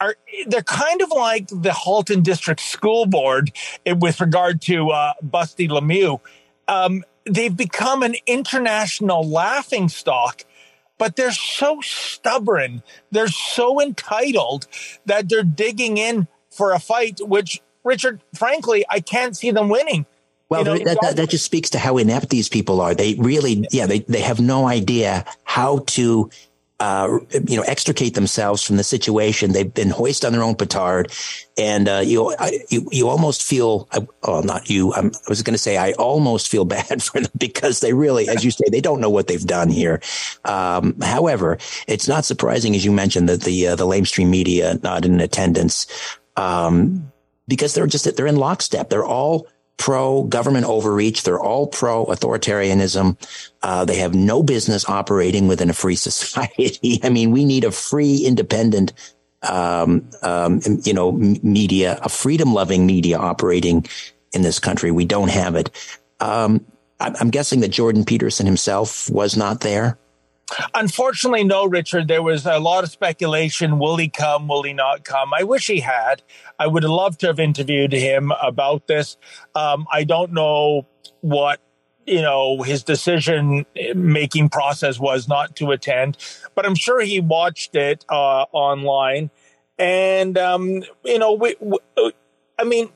are 0.00 0.16
they're 0.46 0.62
kind 0.62 1.02
of 1.02 1.10
like 1.10 1.48
the 1.48 1.72
Halton 1.72 2.22
District 2.22 2.60
School 2.60 3.06
Board 3.06 3.52
with 3.86 4.20
regard 4.20 4.60
to 4.62 4.90
uh, 4.90 5.14
Busty 5.24 5.68
Lemieux. 5.68 6.20
Um, 6.68 7.04
they've 7.24 7.56
become 7.56 8.02
an 8.02 8.14
international 8.26 9.28
laughing 9.28 9.88
stock, 9.88 10.44
but 10.98 11.16
they're 11.16 11.32
so 11.32 11.80
stubborn, 11.80 12.82
they're 13.10 13.28
so 13.28 13.80
entitled 13.80 14.66
that 15.06 15.28
they're 15.28 15.42
digging 15.42 15.96
in 15.96 16.28
for 16.50 16.72
a 16.72 16.78
fight, 16.78 17.20
which 17.22 17.60
Richard, 17.84 18.20
frankly, 18.34 18.84
I 18.90 19.00
can't 19.00 19.36
see 19.36 19.50
them 19.50 19.68
winning. 19.68 20.06
Well, 20.48 20.60
you 20.60 20.64
know, 20.64 20.84
that, 20.84 20.98
that, 21.02 21.16
that, 21.16 21.28
just 21.28 21.44
speaks 21.44 21.70
to 21.70 21.78
how 21.78 21.98
inept 21.98 22.30
these 22.30 22.48
people 22.48 22.80
are. 22.80 22.94
They 22.94 23.14
really, 23.14 23.66
yeah, 23.70 23.86
they, 23.86 24.00
they 24.00 24.22
have 24.22 24.40
no 24.40 24.66
idea 24.66 25.26
how 25.44 25.80
to, 25.88 26.30
uh, 26.80 27.18
you 27.46 27.56
know, 27.56 27.62
extricate 27.62 28.14
themselves 28.14 28.62
from 28.62 28.76
the 28.76 28.84
situation. 28.84 29.52
They've 29.52 29.72
been 29.72 29.90
hoisted 29.90 30.26
on 30.26 30.32
their 30.32 30.44
own 30.44 30.54
petard, 30.54 31.12
and 31.56 31.88
uh, 31.88 32.02
you, 32.04 32.34
I, 32.38 32.60
you, 32.70 32.88
you 32.92 33.08
almost 33.08 33.42
feel. 33.42 33.88
Oh, 34.22 34.40
not 34.42 34.70
you. 34.70 34.94
I'm, 34.94 35.08
i 35.08 35.28
was 35.28 35.42
going 35.42 35.54
to 35.54 35.58
say 35.58 35.76
I 35.76 35.92
almost 35.92 36.48
feel 36.48 36.64
bad 36.78 37.02
for 37.02 37.20
them 37.20 37.32
because 37.36 37.80
they 37.80 37.92
really, 37.92 38.28
as 38.28 38.44
you 38.44 38.52
say, 38.52 38.64
they 38.70 38.80
don't 38.80 39.00
know 39.00 39.10
what 39.10 39.26
they've 39.26 39.44
done 39.44 39.70
here. 39.70 40.00
Um, 40.44 41.00
however, 41.00 41.58
it's 41.88 42.06
not 42.06 42.24
surprising, 42.24 42.76
as 42.76 42.84
you 42.84 42.92
mentioned, 42.92 43.28
that 43.28 43.42
the 43.42 43.68
uh, 43.68 43.76
the 43.76 43.86
lamestream 43.86 44.28
media 44.28 44.78
not 44.82 45.04
in 45.04 45.20
attendance, 45.20 45.86
um, 46.36 47.10
because 47.48 47.74
they're 47.74 47.88
just 47.88 48.16
they're 48.16 48.26
in 48.26 48.36
lockstep. 48.36 48.88
They're 48.88 49.04
all 49.04 49.48
pro 49.78 50.24
government 50.24 50.66
overreach. 50.66 51.22
They're 51.22 51.40
all 51.40 51.66
pro 51.66 52.04
authoritarianism. 52.06 53.16
Uh, 53.62 53.84
they 53.84 53.96
have 53.96 54.14
no 54.14 54.42
business 54.42 54.88
operating 54.88 55.48
within 55.48 55.70
a 55.70 55.72
free 55.72 55.96
society. 56.10 57.00
I 57.02 57.08
mean, 57.08 57.30
we 57.30 57.44
need 57.44 57.64
a 57.64 57.70
free, 57.70 58.18
independent, 58.18 58.92
um, 59.42 60.10
um, 60.22 60.60
you 60.84 60.92
know, 60.92 61.12
media, 61.12 61.98
a 62.02 62.08
freedom 62.08 62.52
loving 62.52 62.84
media 62.84 63.18
operating 63.18 63.86
in 64.32 64.42
this 64.42 64.58
country. 64.58 64.90
We 64.90 65.06
don't 65.06 65.30
have 65.30 65.54
it. 65.54 65.70
Um, 66.20 66.66
I'm 67.00 67.30
guessing 67.30 67.60
that 67.60 67.68
Jordan 67.68 68.04
Peterson 68.04 68.44
himself 68.44 69.08
was 69.08 69.36
not 69.36 69.60
there. 69.60 69.96
Unfortunately, 70.74 71.44
no, 71.44 71.66
Richard. 71.66 72.08
There 72.08 72.22
was 72.22 72.46
a 72.46 72.58
lot 72.58 72.84
of 72.84 72.90
speculation. 72.90 73.78
Will 73.78 73.96
he 73.96 74.08
come? 74.08 74.48
Will 74.48 74.62
he 74.62 74.72
not 74.72 75.04
come? 75.04 75.32
I 75.34 75.42
wish 75.42 75.66
he 75.66 75.80
had. 75.80 76.22
I 76.58 76.66
would 76.66 76.84
loved 76.84 77.20
to 77.20 77.26
have 77.28 77.38
interviewed 77.40 77.92
him 77.92 78.32
about 78.42 78.86
this. 78.86 79.16
Um, 79.54 79.86
I 79.92 80.04
don't 80.04 80.32
know 80.32 80.86
what 81.20 81.60
you 82.06 82.22
know 82.22 82.62
his 82.62 82.82
decision 82.82 83.66
making 83.94 84.48
process 84.48 84.98
was 84.98 85.28
not 85.28 85.54
to 85.56 85.70
attend, 85.70 86.16
but 86.54 86.64
I'm 86.64 86.74
sure 86.74 87.00
he 87.00 87.20
watched 87.20 87.74
it 87.76 88.04
uh, 88.08 88.46
online. 88.52 89.30
And 89.78 90.36
um, 90.38 90.82
you 91.04 91.18
know, 91.18 91.34
we, 91.34 91.56
we, 91.60 91.78
I 92.58 92.64
mean, 92.64 92.90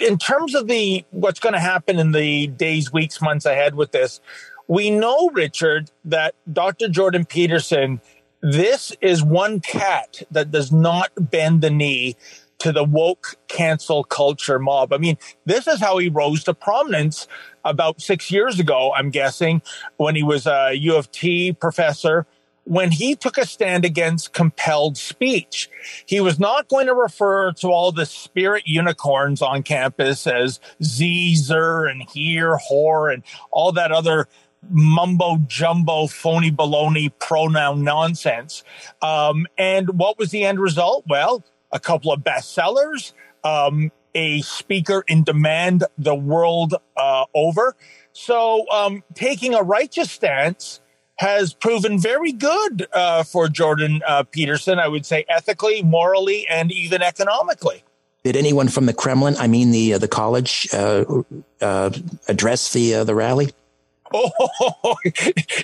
in 0.00 0.18
terms 0.18 0.54
of 0.54 0.66
the 0.66 1.04
what's 1.10 1.40
going 1.40 1.52
to 1.52 1.60
happen 1.60 1.98
in 1.98 2.12
the 2.12 2.46
days, 2.48 2.92
weeks, 2.92 3.20
months 3.20 3.44
ahead 3.44 3.74
with 3.74 3.92
this, 3.92 4.20
we 4.68 4.90
know, 4.90 5.30
Richard, 5.32 5.90
that 6.04 6.34
Dr. 6.52 6.88
Jordan 6.88 7.24
Peterson, 7.24 8.00
this 8.40 8.94
is 9.00 9.22
one 9.22 9.60
cat 9.60 10.22
that 10.30 10.50
does 10.50 10.72
not 10.72 11.10
bend 11.18 11.62
the 11.62 11.70
knee 11.70 12.16
to 12.58 12.72
the 12.72 12.84
woke 12.84 13.36
cancel 13.48 14.04
culture 14.04 14.58
mob. 14.58 14.92
I 14.92 14.98
mean, 14.98 15.18
this 15.44 15.66
is 15.66 15.80
how 15.80 15.98
he 15.98 16.08
rose 16.08 16.44
to 16.44 16.54
prominence 16.54 17.28
about 17.64 18.00
six 18.00 18.30
years 18.30 18.58
ago, 18.58 18.92
I'm 18.94 19.10
guessing, 19.10 19.60
when 19.96 20.14
he 20.14 20.22
was 20.22 20.46
a 20.46 20.72
U 20.74 20.96
of 20.96 21.10
T 21.10 21.52
professor 21.52 22.26
when 22.64 22.90
he 22.90 23.14
took 23.14 23.38
a 23.38 23.46
stand 23.46 23.84
against 23.84 24.32
compelled 24.32 24.96
speech. 24.96 25.70
He 26.06 26.20
was 26.20 26.38
not 26.40 26.68
going 26.68 26.86
to 26.86 26.94
refer 26.94 27.52
to 27.52 27.68
all 27.68 27.92
the 27.92 28.06
spirit 28.06 28.66
unicorns 28.66 29.42
on 29.42 29.62
campus 29.62 30.26
as 30.26 30.60
Zer 30.82 31.84
and 31.84 32.02
here, 32.10 32.58
whore, 32.70 33.12
and 33.12 33.22
all 33.50 33.72
that 33.72 33.92
other 33.92 34.28
mumbo 34.70 35.38
jumbo, 35.46 36.06
phony 36.06 36.50
baloney 36.50 37.10
pronoun 37.18 37.84
nonsense. 37.84 38.64
Um, 39.02 39.46
and 39.58 39.98
what 39.98 40.18
was 40.18 40.30
the 40.30 40.44
end 40.44 40.60
result? 40.60 41.04
Well, 41.08 41.44
a 41.72 41.80
couple 41.80 42.12
of 42.12 42.20
bestsellers, 42.20 43.12
um, 43.42 43.90
a 44.14 44.40
speaker 44.42 45.04
in 45.08 45.24
demand 45.24 45.84
the 45.98 46.14
world 46.14 46.74
uh, 46.96 47.24
over. 47.34 47.74
So, 48.12 48.68
um, 48.70 49.02
taking 49.14 49.54
a 49.54 49.62
righteous 49.62 50.10
stance 50.10 50.80
has 51.16 51.52
proven 51.52 51.98
very 51.98 52.32
good 52.32 52.86
uh, 52.92 53.22
for 53.22 53.48
Jordan 53.48 54.02
uh, 54.06 54.24
Peterson, 54.24 54.78
I 54.78 54.88
would 54.88 55.06
say, 55.06 55.24
ethically, 55.28 55.82
morally, 55.82 56.46
and 56.48 56.72
even 56.72 57.02
economically. 57.02 57.84
Did 58.24 58.36
anyone 58.36 58.68
from 58.68 58.86
the 58.86 58.94
Kremlin, 58.94 59.36
I 59.38 59.48
mean 59.48 59.70
the 59.70 59.94
uh, 59.94 59.98
the 59.98 60.08
college, 60.08 60.66
uh, 60.72 61.04
uh, 61.60 61.90
address 62.26 62.72
the 62.72 63.04
the 63.04 63.14
rally? 63.14 63.52
Oh, 64.84 64.94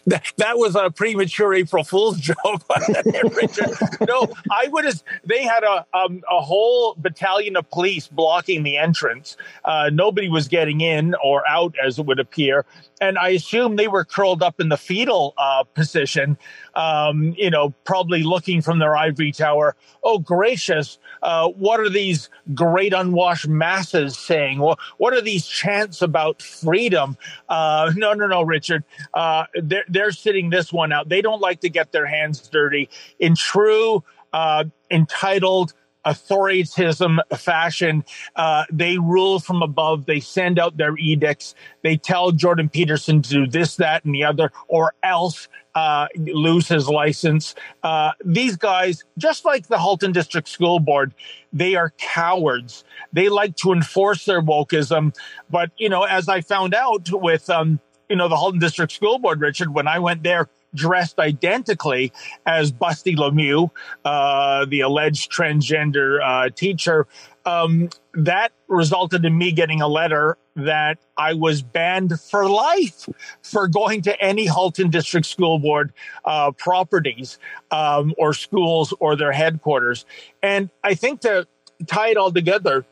that, 0.07 0.59
was 0.59 0.75
a 0.75 0.91
premature 0.91 1.55
April 1.55 1.85
Fool's 1.85 2.19
joke. 2.19 2.37
no, 4.09 4.27
I 4.51 4.69
would 4.69 4.85
have. 4.85 5.03
They 5.25 5.45
had 5.45 5.63
a 5.63 5.87
um, 5.95 6.23
a 6.29 6.41
whole 6.41 6.95
battalion 6.97 7.57
of 7.57 7.71
police 7.71 8.09
blocking 8.09 8.63
the 8.63 8.77
entrance. 8.77 9.37
Uh, 9.65 9.91
nobody 9.93 10.29
was 10.29 10.49
getting 10.49 10.81
in 10.81 11.15
or 11.23 11.49
out, 11.49 11.75
as 11.83 11.99
it 11.99 12.07
would 12.07 12.19
appear. 12.19 12.65
And 13.01 13.19
I 13.19 13.31
assume 13.31 13.77
they 13.77 13.89
were 13.89 14.05
curled 14.05 14.43
up 14.43 14.61
in 14.61 14.69
the 14.69 14.77
fetal 14.77 15.35
uh, 15.39 15.65
position, 15.65 16.37
um, 16.75 17.35
you 17.37 17.51
know, 17.51 17.71
probably 17.85 18.23
looking 18.23 18.61
from 18.61 18.79
their 18.79 18.97
ivory 18.97 19.33
tower. 19.33 19.75
Oh, 20.05 20.19
gracious, 20.19 20.99
uh, 21.23 21.49
what 21.49 21.81
are 21.81 21.89
these 21.89 22.29
great 22.55 22.93
unwashed 22.93 23.49
masses 23.49 24.19
saying? 24.19 24.59
Well, 24.59 24.79
what 24.99 25.15
are 25.15 25.21
these 25.21 25.47
chants 25.47 26.03
about 26.03 26.43
freedom? 26.43 27.17
Uh, 27.49 27.93
no, 27.97 28.13
no, 28.13 28.27
no, 28.27 28.43
Richard. 28.43 28.85
Uh, 29.15 29.45
they're, 29.55 29.85
they're 29.89 30.13
sitting 30.13 30.51
this 30.51 30.73
one 30.73 30.93
out. 30.93 31.09
They 31.09 31.23
don't 31.23 31.41
like 31.41 31.61
to 31.61 31.71
get 31.71 31.93
their 31.93 32.07
hands 32.07 32.47
dirty. 32.49 32.89
In 33.19 33.35
true, 33.35 34.05
uh, 34.33 34.65
entitled, 34.91 35.73
authoritism 36.05 37.19
fashion. 37.37 38.05
Uh, 38.37 38.65
they 38.71 38.99
rule 38.99 39.39
from 39.39 39.63
above. 39.63 40.07
They 40.07 40.21
send 40.21 40.59
out 40.59 40.77
their 40.77 40.97
edicts. 40.99 41.55
They 41.83 41.97
tell 41.97 42.33
Jordan 42.33 42.69
Peterson 42.69 43.23
to 43.23 43.31
do 43.31 43.47
this, 43.47 43.77
that, 43.77 44.05
and 44.05 44.15
the 44.15 44.25
other, 44.25 44.53
or 44.69 44.95
else 45.03 45.49
uh, 45.75 46.09
lose 46.17 46.69
his 46.69 46.89
license. 46.89 47.55
Uh, 47.83 48.13
these 48.25 48.57
guys, 48.57 49.05
just 49.19 49.45
like 49.45 49.69
the 49.69 49.79
Halton 49.79 50.13
District 50.13 50.49
School 50.49 50.81
Board, 50.81 51.15
they 51.53 51.75
are 51.75 51.93
cowards. 51.99 52.85
They 53.13 53.29
like 53.29 53.57
to 53.57 53.73
enforce 53.73 54.25
their 54.25 54.43
wokeism. 54.43 55.15
But, 55.51 55.71
you 55.77 55.89
know, 55.89 56.05
as 56.05 56.29
I 56.29 56.41
found 56.41 56.75
out 56.75 57.09
with, 57.13 57.49
um, 57.51 57.81
you 58.09 58.17
know, 58.17 58.29
the 58.29 58.37
Halton 58.37 58.59
District 58.59 58.93
School 58.93 59.19
Board, 59.19 59.41
Richard, 59.41 59.73
when 59.73 59.87
I 59.87 59.99
went 59.99 60.23
there, 60.23 60.49
dressed 60.75 61.19
identically 61.19 62.13
as 62.47 62.73
Busty 62.73 63.17
Lemieux, 63.17 63.71
uh, 64.05 64.65
the 64.67 64.81
alleged 64.81 65.33
transgender 65.33 66.21
uh, 66.23 66.51
teacher. 66.51 67.07
Um, 67.47 67.89
that 68.13 68.53
resulted 68.69 69.25
in 69.25 69.37
me 69.39 69.51
getting 69.53 69.81
a 69.81 69.89
letter 69.89 70.37
that 70.57 70.99
I 71.17 71.35
was 71.35 71.63
banned 71.63 72.21
for 72.21 72.49
life 72.49 73.09
for 73.43 73.67
going 73.67 74.03
to 74.03 74.21
any 74.21 74.47
Halton 74.47 74.91
District 74.91 75.27
School 75.27 75.59
Board 75.59 75.93
uh, 76.25 76.53
properties 76.53 77.39
um, 77.71 78.15
or 78.19 78.35
schools 78.35 78.93
or 79.01 79.17
their 79.17 79.33
headquarters. 79.33 80.05
And 80.43 80.71
I 80.85 80.95
think 80.95 81.21
to 81.23 81.47
tie 81.87 82.09
it 82.09 82.17
all 82.17 82.33
together, 82.33 82.85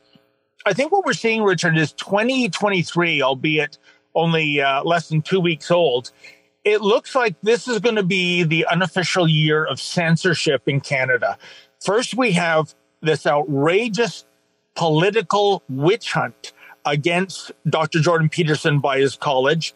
I 0.65 0.73
think 0.73 0.91
what 0.91 1.05
we're 1.05 1.13
seeing, 1.13 1.43
Richard, 1.43 1.77
is 1.77 1.93
2023, 1.93 3.21
albeit 3.21 3.77
only 4.15 4.61
uh, 4.61 4.83
less 4.83 5.09
than 5.09 5.21
two 5.21 5.39
weeks 5.39 5.71
old, 5.71 6.11
it 6.71 6.81
looks 6.81 7.15
like 7.15 7.35
this 7.41 7.67
is 7.67 7.79
going 7.79 7.95
to 7.95 8.03
be 8.03 8.43
the 8.43 8.65
unofficial 8.67 9.27
year 9.27 9.65
of 9.65 9.79
censorship 9.79 10.63
in 10.67 10.79
Canada. 10.81 11.37
First, 11.79 12.15
we 12.15 12.33
have 12.33 12.75
this 13.01 13.25
outrageous 13.25 14.25
political 14.75 15.63
witch 15.69 16.13
hunt 16.13 16.53
against 16.85 17.51
Dr. 17.69 17.99
Jordan 17.99 18.29
Peterson 18.29 18.79
by 18.79 18.99
his 18.99 19.15
college. 19.15 19.73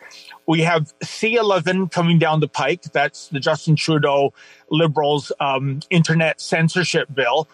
We 0.48 0.62
have 0.62 0.94
C11 1.00 1.92
coming 1.92 2.20
down 2.20 2.40
the 2.40 2.48
pike. 2.48 2.84
That's 2.94 3.28
the 3.30 3.40
Justin 3.40 3.76
Trudeau 3.76 4.34
Liberals 4.70 5.32
um, 5.40 5.82
internet 5.90 6.42
censorship 6.42 7.14
bill. 7.14 7.48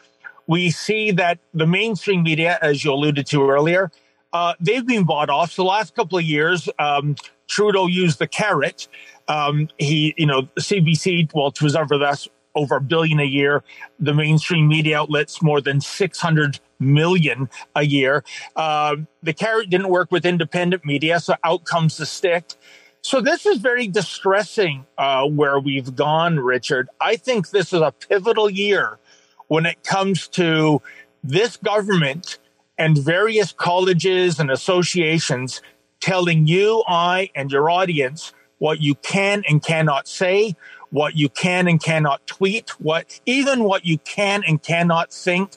We 0.47 0.71
see 0.71 1.12
that 1.12 1.39
the 1.54 1.67
mainstream 1.67 2.23
media, 2.23 2.58
as 2.62 2.84
you 2.84 2.91
alluded 2.91 3.28
to 3.28 3.49
earlier, 3.49 3.91
uh, 4.34 4.54
they've 4.60 4.86
been 4.86 5.04
bought 5.04 5.30
off. 5.30 5.52
So 5.52 5.63
the 5.63 5.67
last 5.67 5.95
couple 5.95 6.17
of 6.17 6.23
years, 6.23 6.69
um, 6.80 7.15
Trudeau 7.47 7.88
used 7.88 8.19
the 8.19 8.28
carrot 8.28 8.88
um, 9.29 9.69
he, 9.77 10.13
you 10.17 10.25
know, 10.25 10.43
CBC, 10.59 11.31
well, 11.33 11.51
to 11.51 11.59
preserve 11.59 11.87
that's 11.89 12.27
over 12.55 12.77
a 12.77 12.81
billion 12.81 13.19
a 13.19 13.25
year. 13.25 13.63
The 13.99 14.13
mainstream 14.13 14.67
media 14.67 14.99
outlets 14.99 15.41
more 15.41 15.61
than 15.61 15.79
600 15.79 16.59
million 16.79 17.49
a 17.75 17.83
year. 17.83 18.23
Uh, 18.55 18.97
the 19.21 19.33
carrot 19.33 19.69
didn't 19.69 19.89
work 19.89 20.11
with 20.11 20.25
independent 20.25 20.83
media, 20.83 21.19
so 21.19 21.35
out 21.43 21.63
comes 21.65 21.97
the 21.97 22.05
stick. 22.05 22.53
So 23.01 23.21
this 23.21 23.45
is 23.45 23.59
very 23.59 23.87
distressing 23.87 24.85
uh, 24.97 25.25
where 25.27 25.59
we've 25.59 25.95
gone, 25.95 26.39
Richard. 26.39 26.89
I 26.99 27.15
think 27.15 27.51
this 27.51 27.71
is 27.71 27.81
a 27.81 27.91
pivotal 27.91 28.49
year 28.49 28.99
when 29.47 29.65
it 29.65 29.83
comes 29.83 30.27
to 30.29 30.81
this 31.23 31.55
government 31.57 32.39
and 32.77 32.97
various 32.97 33.51
colleges 33.51 34.39
and 34.39 34.49
associations 34.49 35.61
telling 35.99 36.47
you, 36.47 36.83
I, 36.87 37.29
and 37.35 37.51
your 37.51 37.69
audience 37.69 38.33
what 38.59 38.81
you 38.81 38.95
can 38.95 39.43
and 39.49 39.63
cannot 39.63 40.07
say, 40.07 40.55
what 40.91 41.15
you 41.15 41.29
can 41.29 41.67
and 41.67 41.81
cannot 41.83 42.25
tweet, 42.27 42.71
what 42.81 43.19
even 43.25 43.63
what 43.65 43.85
you 43.85 43.97
can 43.99 44.43
and 44.47 44.63
cannot 44.63 45.11
think. 45.13 45.51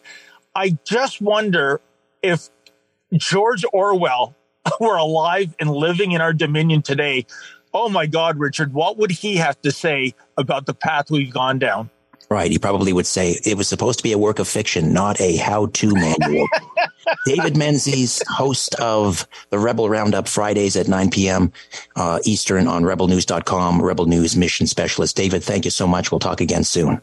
I 0.54 0.78
just 0.84 1.20
wonder 1.22 1.80
if 2.22 2.50
George 3.14 3.64
Orwell 3.72 4.34
were 4.80 4.96
alive 4.96 5.54
and 5.60 5.70
living 5.70 6.12
in 6.12 6.20
our 6.20 6.32
dominion 6.32 6.82
today. 6.82 7.26
Oh 7.74 7.88
my 7.88 8.06
God, 8.06 8.38
Richard, 8.38 8.74
what 8.74 8.98
would 8.98 9.10
he 9.10 9.36
have 9.36 9.60
to 9.62 9.72
say 9.72 10.14
about 10.36 10.66
the 10.66 10.74
path 10.74 11.10
we've 11.10 11.32
gone 11.32 11.58
down? 11.58 11.90
Right. 12.32 12.50
He 12.50 12.58
probably 12.58 12.94
would 12.94 13.06
say 13.06 13.38
it 13.44 13.58
was 13.58 13.68
supposed 13.68 13.98
to 13.98 14.02
be 14.02 14.12
a 14.12 14.16
work 14.16 14.38
of 14.38 14.48
fiction, 14.48 14.94
not 14.94 15.20
a 15.20 15.36
how 15.36 15.66
to 15.66 15.92
manual. 15.92 16.48
David 17.26 17.58
Menzies, 17.58 18.22
host 18.26 18.74
of 18.76 19.28
the 19.50 19.58
Rebel 19.58 19.90
Roundup 19.90 20.26
Fridays 20.26 20.74
at 20.74 20.88
9 20.88 21.10
p.m. 21.10 21.52
Uh, 21.94 22.20
Eastern 22.24 22.66
on 22.66 22.84
rebelnews.com, 22.84 23.82
Rebel 23.82 24.06
News 24.06 24.34
mission 24.34 24.66
specialist. 24.66 25.14
David, 25.14 25.44
thank 25.44 25.66
you 25.66 25.70
so 25.70 25.86
much. 25.86 26.10
We'll 26.10 26.20
talk 26.20 26.40
again 26.40 26.64
soon. 26.64 27.02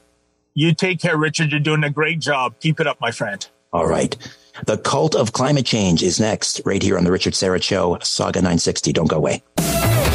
You 0.56 0.74
take 0.74 1.00
care, 1.00 1.15
Richard. 1.15 1.52
You're 1.52 1.60
doing 1.60 1.84
a 1.84 1.92
great 1.92 2.20
job. 2.20 2.56
Keep 2.60 2.80
it 2.80 2.88
up, 2.88 3.00
my 3.00 3.12
friend. 3.12 3.48
All 3.72 3.86
right. 3.86 4.18
The 4.65 4.80
cult 4.80 5.13
of 5.13 5.34
climate 5.34 5.68
change 5.68 6.02
is 6.02 6.20
next, 6.20 6.60
right 6.65 6.82
here 6.82 6.98
on 6.98 7.04
the 7.04 7.12
Richard 7.12 7.34
Syrett 7.34 7.62
Show, 7.62 8.00
Saga 8.02 8.39
960. 8.39 8.94
Don't 8.94 9.08
go 9.08 9.18
away. 9.18 9.44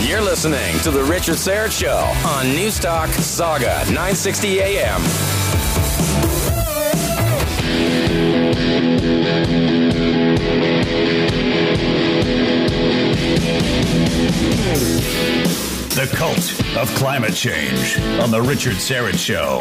You're 0.06 0.20
listening 0.20 0.78
to 0.80 0.90
The 0.90 1.02
Richard 1.02 1.36
Syrett 1.36 1.72
Show 1.72 1.96
on 2.28 2.44
Newstalk 2.44 3.08
Saga 3.14 3.84
960 3.86 4.60
AM. 4.60 5.00
The 15.94 16.06
Cult 16.14 16.76
of 16.76 16.94
Climate 16.96 17.34
Change 17.34 17.98
on 18.20 18.30
The 18.30 18.42
Richard 18.42 18.74
Syrett 18.74 19.18
Show. 19.18 19.60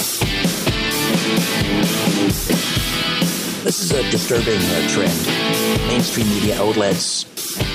This 3.64 3.80
is 3.80 3.92
a 3.94 4.04
disturbing 4.12 4.60
uh, 4.60 4.90
trend. 4.90 5.88
Mainstream 5.88 6.28
media 6.28 6.62
outlets, 6.62 7.24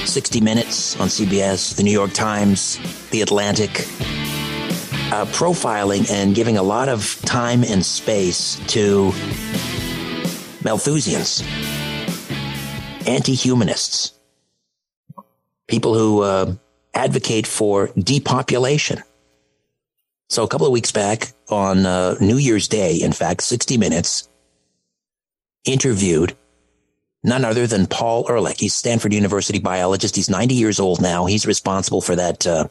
60 0.07 0.41
Minutes 0.41 0.99
on 1.01 1.09
CBS, 1.09 1.77
The 1.77 1.83
New 1.83 1.93
York 1.93 2.13
Times, 2.13 2.79
The 3.11 3.23
Atlantic, 3.23 3.71
uh, 5.11 5.25
profiling 5.27 6.11
and 6.11 6.35
giving 6.35 6.57
a 6.57 6.63
lot 6.63 6.89
of 6.89 7.21
time 7.23 7.65
and 7.65 7.85
space 7.85 8.61
to 8.69 9.11
Malthusians, 10.63 11.43
anti 13.07 13.35
humanists, 13.35 14.13
people 15.67 15.95
who 15.95 16.23
uh, 16.23 16.55
advocate 16.95 17.47
for 17.47 17.91
depopulation. 17.97 19.03
So 20.29 20.45
a 20.45 20.49
couple 20.49 20.67
of 20.67 20.73
weeks 20.73 20.93
back 20.93 21.33
on 21.49 21.87
uh, 21.87 22.17
New 22.21 22.37
Year's 22.37 22.69
Day, 22.69 22.97
in 22.97 23.13
fact, 23.13 23.43
60 23.43 23.79
Minutes 23.79 24.29
interviewed 25.65 26.37
none 27.23 27.45
other 27.45 27.67
than 27.67 27.87
Paul 27.87 28.27
Ehrlich. 28.29 28.61
He's 28.61 28.75
Stanford 28.75 29.13
University 29.13 29.59
biologist. 29.59 30.17
He's 30.17 30.31
90 30.31 30.55
years 30.55 30.81
old 30.81 31.01
now. 31.01 31.27
He's 31.27 31.47
responsible 31.47 32.01
for 32.01 32.17
that 32.17 32.47
uh, 32.47 32.69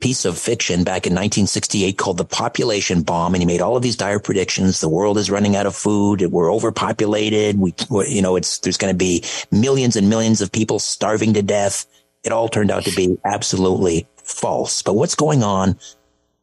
piece 0.00 0.24
of 0.24 0.38
fiction 0.38 0.84
back 0.84 1.06
in 1.06 1.12
1968 1.12 1.98
called 1.98 2.18
The 2.18 2.24
Population 2.24 3.02
Bomb. 3.02 3.34
And 3.34 3.42
he 3.42 3.46
made 3.46 3.60
all 3.60 3.76
of 3.76 3.82
these 3.82 3.96
dire 3.96 4.20
predictions. 4.20 4.80
The 4.80 4.88
world 4.88 5.18
is 5.18 5.30
running 5.30 5.56
out 5.56 5.66
of 5.66 5.74
food. 5.74 6.22
We're 6.30 6.52
overpopulated. 6.52 7.58
We, 7.58 7.74
you 8.06 8.22
know, 8.22 8.36
it's, 8.36 8.58
there's 8.58 8.76
going 8.76 8.92
to 8.92 8.98
be 8.98 9.24
millions 9.50 9.96
and 9.96 10.08
millions 10.08 10.40
of 10.40 10.52
people 10.52 10.78
starving 10.78 11.34
to 11.34 11.42
death. 11.42 11.86
It 12.24 12.32
all 12.32 12.48
turned 12.48 12.70
out 12.70 12.84
to 12.84 12.94
be 12.94 13.18
absolutely 13.24 14.06
false. 14.16 14.82
But 14.82 14.94
what's 14.94 15.14
going 15.14 15.42
on 15.42 15.78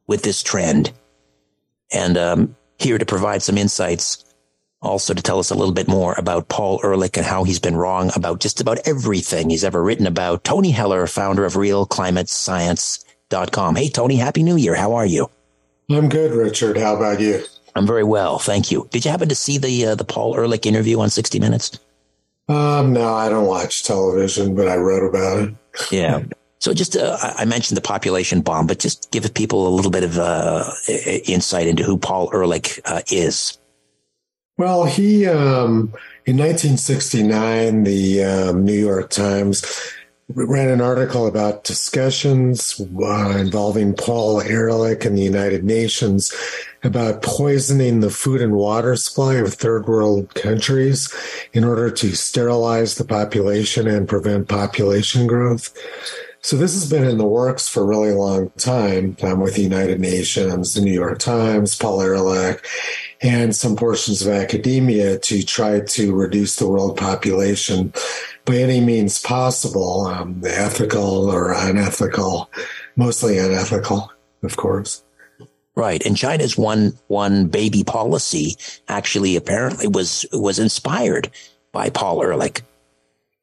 with 0.07 0.23
this 0.23 0.43
trend? 0.43 0.91
And 1.93 2.17
um, 2.17 2.55
here 2.77 2.97
to 2.97 3.05
provide 3.05 3.41
some 3.41 3.57
insights 3.57 4.24
also 4.85 5.13
to 5.13 5.21
tell 5.21 5.39
us 5.39 5.51
a 5.51 5.55
little 5.55 5.73
bit 5.73 5.87
more 5.87 6.15
about 6.17 6.47
Paul 6.47 6.79
Ehrlich 6.83 7.17
and 7.17 7.25
how 7.25 7.43
he's 7.43 7.59
been 7.59 7.75
wrong 7.75 8.11
about 8.15 8.39
just 8.39 8.61
about 8.61 8.79
everything 8.85 9.49
he's 9.49 9.63
ever 9.63 9.83
written 9.83 10.07
about. 10.07 10.43
Tony 10.43 10.71
Heller, 10.71 11.07
founder 11.07 11.45
of 11.45 11.53
realclimatescience.com. 11.53 13.75
Hey, 13.75 13.89
Tony, 13.89 14.17
Happy 14.17 14.43
New 14.43 14.55
Year. 14.55 14.75
How 14.75 14.93
are 14.93 15.05
you? 15.05 15.29
I'm 15.89 16.09
good, 16.09 16.31
Richard. 16.31 16.77
How 16.77 16.95
about 16.95 17.19
you? 17.19 17.43
I'm 17.75 17.85
very 17.85 18.03
well. 18.03 18.39
Thank 18.39 18.71
you. 18.71 18.87
Did 18.91 19.05
you 19.05 19.11
happen 19.11 19.29
to 19.29 19.35
see 19.35 19.57
the, 19.57 19.87
uh, 19.87 19.95
the 19.95 20.05
Paul 20.05 20.35
Ehrlich 20.35 20.65
interview 20.65 20.99
on 20.99 21.09
60 21.09 21.39
Minutes? 21.39 21.79
Um, 22.47 22.93
no, 22.93 23.13
I 23.13 23.29
don't 23.29 23.47
watch 23.47 23.83
television, 23.83 24.55
but 24.55 24.67
I 24.67 24.77
wrote 24.77 25.07
about 25.07 25.39
it. 25.39 25.53
Yeah. 25.91 26.23
So 26.59 26.73
just, 26.73 26.95
uh, 26.95 27.17
I 27.21 27.45
mentioned 27.45 27.77
the 27.77 27.81
population 27.81 28.41
bomb, 28.41 28.65
but 28.65 28.79
just 28.79 29.11
give 29.11 29.31
people 29.33 29.67
a 29.67 29.73
little 29.75 29.91
bit 29.91 30.03
of 30.03 30.17
uh, 30.17 30.71
insight 30.87 31.67
into 31.67 31.83
who 31.83 31.97
Paul 31.97 32.29
Ehrlich 32.33 32.79
uh, 32.85 33.01
is. 33.11 33.57
Well, 34.57 34.85
he 34.85 35.27
um, 35.27 35.93
in 36.25 36.37
1969, 36.37 37.83
the 37.83 38.23
um, 38.23 38.63
New 38.63 38.73
York 38.73 39.09
Times 39.09 39.65
ran 40.29 40.69
an 40.69 40.81
article 40.81 41.27
about 41.27 41.65
discussions 41.65 42.81
uh, 42.81 43.37
involving 43.37 43.93
Paul 43.93 44.41
Ehrlich 44.41 45.05
and 45.05 45.17
the 45.17 45.21
United 45.21 45.63
Nations 45.63 46.33
about 46.83 47.21
poisoning 47.21 47.99
the 47.99 48.09
food 48.09 48.41
and 48.41 48.53
water 48.53 48.95
supply 48.95 49.35
of 49.35 49.53
third 49.53 49.87
world 49.87 50.33
countries 50.35 51.13
in 51.53 51.63
order 51.63 51.91
to 51.91 52.15
sterilize 52.15 52.95
the 52.95 53.05
population 53.05 53.87
and 53.87 54.07
prevent 54.07 54.47
population 54.47 55.27
growth. 55.27 55.75
So 56.45 56.57
this 56.57 56.75
has 56.75 56.87
been 56.87 57.05
in 57.05 57.17
the 57.17 57.25
works 57.25 57.67
for 57.67 57.81
a 57.81 57.87
really 57.87 58.11
long 58.11 58.51
time 58.51 59.17
um, 59.23 59.39
with 59.39 59.55
the 59.55 59.63
United 59.63 59.99
Nations, 59.99 60.75
the 60.75 60.81
New 60.81 60.93
York 60.93 61.17
Times, 61.17 61.75
Paul 61.75 62.03
Ehrlich, 62.03 62.63
and 63.19 63.55
some 63.55 63.75
portions 63.75 64.21
of 64.21 64.31
academia 64.31 65.17
to 65.17 65.41
try 65.41 65.79
to 65.79 66.13
reduce 66.13 66.57
the 66.57 66.67
world 66.67 66.97
population 66.97 67.91
by 68.45 68.57
any 68.57 68.79
means 68.79 69.19
possible, 69.19 70.05
um, 70.05 70.39
ethical 70.45 71.31
or 71.31 71.51
unethical, 71.51 72.51
mostly 72.95 73.39
unethical, 73.39 74.11
of 74.43 74.55
course. 74.55 75.03
Right, 75.73 76.05
and 76.05 76.15
China's 76.15 76.55
one 76.55 76.93
one 77.07 77.47
baby 77.47 77.83
policy 77.83 78.55
actually 78.87 79.35
apparently 79.35 79.87
was 79.87 80.27
was 80.31 80.59
inspired 80.59 81.31
by 81.71 81.89
Paul 81.89 82.21
Ehrlich. 82.21 82.61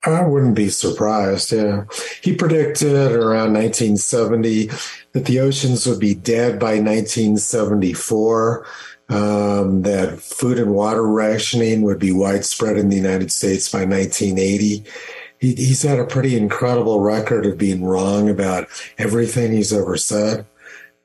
I 0.05 0.25
wouldn't 0.25 0.57
be 0.57 0.69
surprised. 0.69 1.53
Yeah, 1.53 1.85
he 2.23 2.35
predicted 2.35 3.13
around 3.13 3.53
1970 3.53 4.67
that 5.13 5.27
the 5.27 5.41
oceans 5.41 5.87
would 5.87 6.01
be 6.01 6.15
dead 6.15 6.59
by 6.59 6.81
1974 6.81 8.67
um, 9.09 9.83
that 9.83 10.21
food 10.21 10.59
and 10.59 10.73
water 10.73 11.07
rationing 11.07 11.83
would 11.83 11.99
be 11.99 12.13
widespread 12.13 12.79
in 12.79 12.89
the 12.89 12.97
United 12.97 13.31
States 13.31 13.69
by 13.69 13.85
1980. 13.85 14.85
He, 15.39 15.55
he's 15.55 15.83
had 15.83 15.99
a 15.99 16.07
pretty 16.07 16.37
incredible 16.37 17.01
record 17.01 17.45
of 17.45 17.59
being 17.59 17.85
wrong 17.85 18.29
about 18.29 18.69
everything 18.99 19.53
he's 19.53 19.73
ever 19.73 19.97
said. 19.97 20.47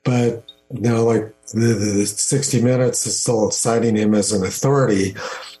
But, 0.04 0.44
you 0.72 0.80
know, 0.80 1.04
like 1.04 1.34
the, 1.52 1.74
the 1.74 2.06
60 2.06 2.62
Minutes 2.62 3.06
is 3.06 3.20
still 3.20 3.50
citing 3.50 3.96
him 3.96 4.14
as 4.14 4.32
an 4.32 4.44
authority, 4.44 5.14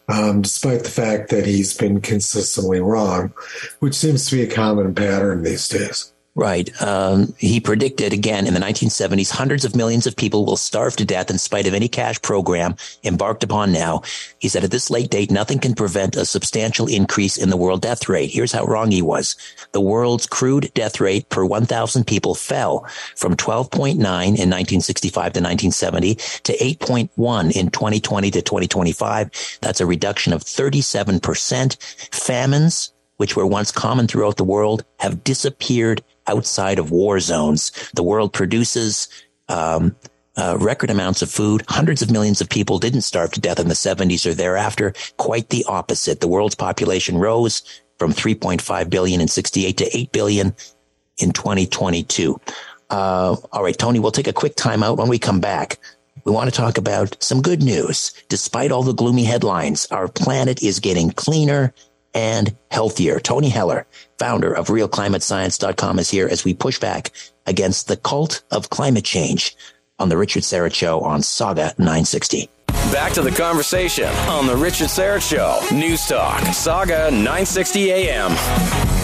um, 0.08 0.42
despite 0.42 0.84
the 0.84 0.90
fact 0.90 1.30
that 1.30 1.46
he's 1.46 1.76
been 1.76 2.00
consistently 2.00 2.80
wrong, 2.80 3.32
which 3.80 3.94
seems 3.94 4.28
to 4.28 4.36
be 4.36 4.42
a 4.42 4.50
common 4.50 4.94
pattern 4.94 5.42
these 5.42 5.68
days. 5.68 6.12
Right. 6.38 6.70
Um, 6.80 7.34
he 7.36 7.58
predicted 7.58 8.12
again 8.12 8.46
in 8.46 8.54
the 8.54 8.60
1970s, 8.60 9.28
hundreds 9.28 9.64
of 9.64 9.74
millions 9.74 10.06
of 10.06 10.14
people 10.14 10.46
will 10.46 10.56
starve 10.56 10.94
to 10.94 11.04
death 11.04 11.30
in 11.30 11.38
spite 11.38 11.66
of 11.66 11.74
any 11.74 11.88
cash 11.88 12.22
program 12.22 12.76
embarked 13.02 13.42
upon 13.42 13.72
now. 13.72 14.02
He 14.38 14.48
said 14.48 14.62
at 14.62 14.70
this 14.70 14.88
late 14.88 15.10
date, 15.10 15.32
nothing 15.32 15.58
can 15.58 15.74
prevent 15.74 16.14
a 16.14 16.24
substantial 16.24 16.86
increase 16.86 17.36
in 17.38 17.50
the 17.50 17.56
world 17.56 17.82
death 17.82 18.08
rate. 18.08 18.30
Here's 18.30 18.52
how 18.52 18.66
wrong 18.66 18.92
he 18.92 19.02
was. 19.02 19.34
The 19.72 19.80
world's 19.80 20.28
crude 20.28 20.70
death 20.74 21.00
rate 21.00 21.28
per 21.28 21.44
1,000 21.44 22.06
people 22.06 22.36
fell 22.36 22.86
from 23.16 23.34
12.9 23.34 23.96
in 23.96 24.04
1965 24.04 25.12
to 25.32 25.40
1970 25.40 26.14
to 26.14 26.56
8.1 26.56 27.50
in 27.50 27.68
2020 27.68 28.30
to 28.30 28.42
2025. 28.42 29.58
That's 29.60 29.80
a 29.80 29.86
reduction 29.86 30.32
of 30.32 30.44
37%. 30.44 31.82
Famines, 32.14 32.92
which 33.18 33.36
were 33.36 33.46
once 33.46 33.70
common 33.70 34.06
throughout 34.08 34.36
the 34.36 34.44
world, 34.44 34.84
have 34.98 35.22
disappeared 35.22 36.02
outside 36.26 36.78
of 36.78 36.90
war 36.90 37.20
zones. 37.20 37.70
The 37.94 38.02
world 38.02 38.32
produces 38.32 39.08
um, 39.48 39.94
uh, 40.36 40.56
record 40.58 40.90
amounts 40.90 41.20
of 41.20 41.30
food. 41.30 41.64
Hundreds 41.68 42.00
of 42.00 42.10
millions 42.10 42.40
of 42.40 42.48
people 42.48 42.78
didn't 42.78 43.02
starve 43.02 43.32
to 43.32 43.40
death 43.40 43.58
in 43.58 43.68
the 43.68 43.74
70s 43.74 44.24
or 44.24 44.34
thereafter. 44.34 44.94
Quite 45.16 45.50
the 45.50 45.64
opposite. 45.68 46.20
The 46.20 46.28
world's 46.28 46.54
population 46.54 47.18
rose 47.18 47.62
from 47.98 48.12
3.5 48.12 48.88
billion 48.88 49.20
in 49.20 49.28
68 49.28 49.76
to 49.76 49.96
8 49.96 50.12
billion 50.12 50.54
in 51.18 51.32
2022. 51.32 52.40
Uh, 52.90 53.36
all 53.52 53.62
right, 53.62 53.76
Tony, 53.76 53.98
we'll 53.98 54.12
take 54.12 54.28
a 54.28 54.32
quick 54.32 54.54
time 54.54 54.82
out 54.82 54.96
when 54.96 55.08
we 55.08 55.18
come 55.18 55.40
back. 55.40 55.78
We 56.24 56.32
want 56.32 56.50
to 56.50 56.56
talk 56.56 56.78
about 56.78 57.16
some 57.22 57.42
good 57.42 57.62
news. 57.62 58.12
Despite 58.28 58.70
all 58.70 58.82
the 58.82 58.92
gloomy 58.92 59.24
headlines, 59.24 59.86
our 59.86 60.08
planet 60.08 60.62
is 60.62 60.78
getting 60.78 61.10
cleaner 61.10 61.74
and 62.18 62.56
healthier. 62.72 63.20
Tony 63.20 63.48
Heller, 63.48 63.86
founder 64.18 64.52
of 64.52 64.66
realclimatescience.com 64.66 66.00
is 66.00 66.10
here 66.10 66.26
as 66.26 66.44
we 66.44 66.52
push 66.52 66.80
back 66.80 67.12
against 67.46 67.86
the 67.86 67.96
cult 67.96 68.42
of 68.50 68.70
climate 68.70 69.04
change 69.04 69.54
on 70.00 70.08
the 70.08 70.16
Richard 70.16 70.42
Syrett 70.42 70.74
Show 70.74 71.00
on 71.00 71.20
Sauga 71.20 71.78
960. 71.78 72.50
Back 72.90 73.12
to 73.12 73.22
the 73.22 73.30
conversation 73.30 74.08
on 74.28 74.48
the 74.48 74.56
Richard 74.56 74.88
Syrett 74.88 75.28
Show. 75.28 75.60
News 75.74 76.08
Talk, 76.08 76.40
Sauga 76.40 77.12
960 77.12 77.92
AM. 77.92 78.97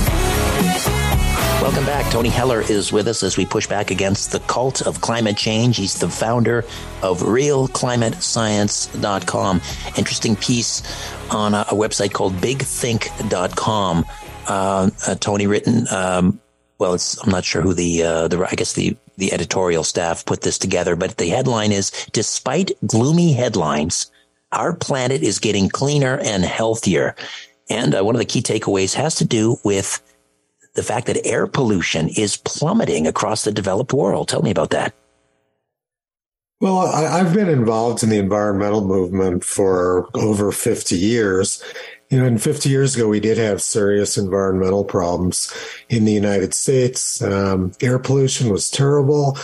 Welcome 1.65 1.87
back. 1.87 2.13
Tony 2.13 2.29
Heller 2.29 2.61
is 2.61 2.93
with 2.93 3.09
us 3.09 3.23
as 3.23 3.39
we 3.39 3.47
push 3.47 3.67
back 3.67 3.91
against 3.91 4.33
the 4.33 4.41
cult 4.41 4.83
of 4.83 5.01
climate 5.01 5.39
change. 5.39 5.79
He's 5.79 5.99
the 5.99 6.11
founder 6.11 6.59
of 7.03 7.21
realclimatescience.com. 7.21 9.63
Interesting 9.97 10.37
piece 10.37 10.83
on 11.31 11.55
a, 11.55 11.63
a 11.63 11.73
website 11.73 12.13
called 12.13 12.35
bigthink.com. 12.35 14.05
Uh, 14.47 14.91
uh, 15.07 15.15
Tony 15.15 15.47
written, 15.47 15.87
um, 15.91 16.39
well, 16.79 16.99
I'm 17.23 17.31
not 17.31 17.47
sure 17.47 17.63
who 17.63 17.73
the, 17.73 18.03
uh, 18.03 18.29
the, 18.29 18.47
I 18.47 18.57
guess 18.57 18.75
the, 18.75 18.95
the 19.17 19.33
editorial 19.33 19.85
staff 19.85 20.27
put 20.27 20.43
this 20.43 20.59
together, 20.59 20.97
but 20.97 21.17
the 21.17 21.31
headline 21.31 21.73
is, 21.73 21.93
despite 22.13 22.73
gloomy 22.87 23.33
headlines, 23.33 24.13
our 24.53 24.75
planet 24.75 25.23
is 25.23 25.39
getting 25.39 25.71
cleaner 25.71 26.19
and 26.19 26.45
healthier. 26.45 27.17
And 27.71 27.95
uh, 27.95 28.05
one 28.05 28.15
of 28.15 28.19
the 28.19 28.27
key 28.27 28.43
takeaways 28.43 28.93
has 28.97 29.15
to 29.15 29.25
do 29.25 29.57
with 29.65 30.03
the 30.75 30.83
fact 30.83 31.07
that 31.07 31.25
air 31.27 31.47
pollution 31.47 32.09
is 32.09 32.37
plummeting 32.37 33.07
across 33.07 33.45
the 33.45 33.53
developed 33.53 33.93
world. 33.93 34.29
Tell 34.29 34.43
me 34.43 34.51
about 34.51 34.71
that. 34.71 34.95
Well, 36.61 36.79
I, 36.79 37.19
have 37.19 37.35
been 37.35 37.49
involved 37.49 38.03
in 38.03 38.09
the 38.09 38.19
environmental 38.19 38.87
movement 38.87 39.45
for 39.45 40.09
over 40.15 40.51
50 40.51 40.97
years. 40.97 41.63
You 42.11 42.21
know, 42.21 42.27
and 42.27 42.41
50 42.41 42.69
years 42.69 42.95
ago, 42.95 43.09
we 43.09 43.21
did 43.21 43.39
have 43.39 43.61
serious 43.61 44.17
environmental 44.17 44.85
problems 44.85 45.53
in 45.89 46.05
the 46.05 46.13
United 46.13 46.55
States. 46.55 47.21
Um, 47.23 47.73
air 47.83 47.99
pollution 47.99 48.51
was 48.51 48.71
terrible. 48.71 49.37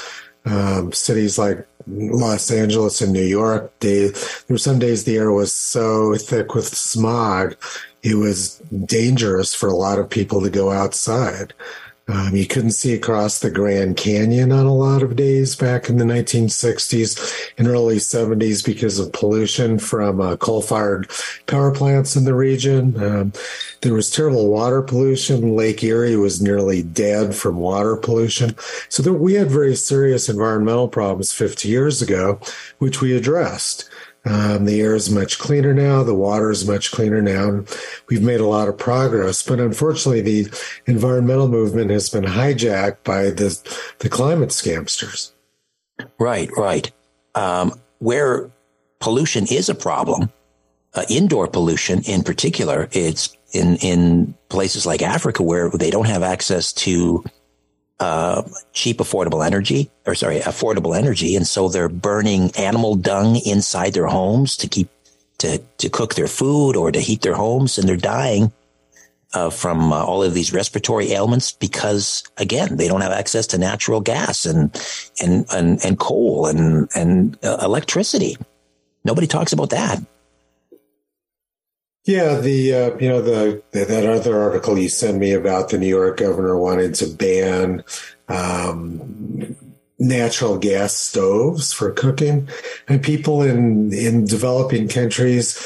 Um, 0.47 0.93
cities 0.93 1.39
like 1.39 1.67
Los 1.87 2.51
Angeles 2.51 3.01
and 3.01 3.13
New 3.13 3.25
York, 3.25 3.79
they, 3.81 4.09
there 4.09 4.55
were 4.55 4.59
some 4.59 4.79
days 4.79 5.05
the 5.05 5.17
air 5.17 5.33
was 5.33 5.53
so 5.53 6.15
thick 6.15 6.55
with 6.55 6.69
smog, 6.69 7.57
it 8.03 8.17
was 8.17 8.59
dangerous 8.85 9.55
for 9.55 9.69
a 9.69 9.77
lot 9.77 9.99
of 9.99 10.11
people 10.11 10.41
to 10.43 10.51
go 10.51 10.71
outside. 10.71 11.53
Um, 12.11 12.35
you 12.35 12.47
couldn't 12.47 12.73
see 12.73 12.93
across 12.93 13.39
the 13.39 13.51
Grand 13.53 13.97
Canyon 13.97 14.51
on 14.51 14.67
a 14.67 14.75
lot 14.75 15.03
of 15.03 15.15
days 15.15 15.55
back 15.55 15.89
in 15.89 15.99
the 15.99 16.05
1960s 16.05 17.53
and 17.57 17.69
early 17.69 17.97
70s 17.97 18.65
because 18.65 18.99
of 18.99 19.13
pollution 19.13 19.79
from 19.79 20.21
uh, 20.21 20.37
coal 20.37 20.61
fired 20.61 21.09
power 21.47 21.71
plants 21.71 22.17
in 22.17 22.25
the 22.25 22.35
region. 22.35 23.01
Um, 23.01 23.33
there 23.83 23.95
was 23.95 24.11
terrible 24.11 24.51
water 24.51 24.83
pollution. 24.83 25.55
Lake 25.55 25.85
Erie 25.85 26.17
was 26.17 26.43
nearly 26.43 26.83
dead 26.83 27.35
from 27.35 27.57
water 27.57 27.97
pollution. 27.97 28.57
So 28.89 29.05
there, 29.05 29.13
we 29.13 29.35
had 29.35 29.49
very 29.51 29.77
serious 29.77 30.29
environmental 30.29 30.89
problems 30.89 31.33
50 31.33 31.69
years 31.69 32.03
ago, 32.03 32.41
which 32.79 33.01
we 33.01 33.17
addressed. 33.17 33.89
Um, 34.25 34.67
the 34.67 34.81
air 34.81 34.95
is 34.95 35.11
much 35.11 35.39
cleaner 35.39 35.73
now. 35.73 36.03
The 36.03 36.15
water 36.15 36.51
is 36.51 36.69
much 36.69 36.91
cleaner 36.91 37.23
now. 37.23 37.65
We've 38.09 38.23
made 38.23 38.41
a 38.41 38.47
lot 38.47 38.69
of 38.69 38.77
progress, 38.77 39.43
but 39.43 39.61
unfortunately, 39.61 40.21
the 40.21 40.63
environmental 40.87 41.49
movement 41.49 41.91
has 41.91 42.11
been 42.11 42.25
hijacked 42.25 43.03
by 43.03 43.31
the 43.31 43.59
the 44.01 44.11
climate 44.11 44.51
scamsters. 44.51 45.33
Right, 46.19 46.51
right. 46.57 46.91
Um, 47.35 47.81
where 47.99 48.51
pollution 48.99 49.47
is 49.51 49.69
a 49.69 49.75
problem, 49.75 50.31
uh, 50.95 51.05
indoor 51.09 51.47
pollution 51.47 52.03
in 52.03 52.23
particular, 52.23 52.89
it's 52.93 53.37
in 53.53 53.77
in 53.77 54.35
places 54.51 54.85
like 54.85 55.01
Africa 55.01 55.43
where 55.43 55.71
they 55.71 55.91
don't 55.91 56.07
have 56.07 56.23
access 56.23 56.73
to 56.75 57.25
uh, 58.01 58.43
cheap, 58.73 58.99
affordable 58.99 59.47
energy, 59.47 59.91
or 60.07 60.15
sorry, 60.15 60.41
affordable 60.41 60.97
energy, 60.97 61.37
and 61.37 61.47
so 61.47 61.69
they're 61.69 61.89
burning 61.89 62.51
animal 62.57 62.97
dung 62.97 63.37
inside 63.45 63.93
their 63.93 64.07
homes 64.07 64.57
to 64.57 64.69
keep 64.69 64.89
to 65.39 65.59
to 65.79 65.89
cook 65.89 66.15
their 66.15 66.27
food 66.27 66.77
or 66.77 66.91
to 66.91 67.01
heat 67.01 67.23
their 67.23 67.35
homes, 67.35 67.79
and 67.79 67.89
they're 67.89 67.97
dying 67.97 68.53
uh, 69.33 69.51
from 69.51 69.93
uh, 69.93 70.03
all 70.03 70.23
of 70.23 70.35
these 70.35 70.53
respiratory 70.53 71.13
ailments 71.13 71.53
because, 71.53 72.25
again, 72.37 72.77
they 72.77 72.89
don't 72.89 73.03
have 73.03 73.13
access 73.13 73.47
to 73.49 73.59
natural 73.59 74.01
gas 74.01 74.45
and 74.47 74.75
and 75.21 75.47
and, 75.53 75.85
and 75.85 75.99
coal 75.99 76.47
and 76.47 76.89
and 76.95 77.39
uh, 77.45 77.59
electricity. 77.63 78.37
Nobody 79.05 79.27
talks 79.27 79.53
about 79.53 79.71
that. 79.71 80.03
Yeah, 82.05 82.41
the 82.41 82.75
uh, 82.75 82.99
you 82.99 83.09
know 83.09 83.21
the, 83.21 83.63
the, 83.73 83.85
that 83.85 84.07
other 84.07 84.41
article 84.41 84.79
you 84.79 84.89
sent 84.89 85.19
me 85.19 85.33
about 85.33 85.69
the 85.69 85.79
New 85.79 85.87
York 85.87 86.17
governor 86.19 86.57
wanted 86.57 86.95
to 86.97 87.07
ban 87.07 87.85
um, 88.29 89.57
natural 89.99 90.57
gas 90.57 90.97
stoves 90.97 91.73
for 91.75 91.93
cooking, 91.93 92.49
and 92.89 93.03
people 93.03 93.43
in 93.43 93.93
in 93.93 94.25
developing 94.25 94.89
countries 94.89 95.63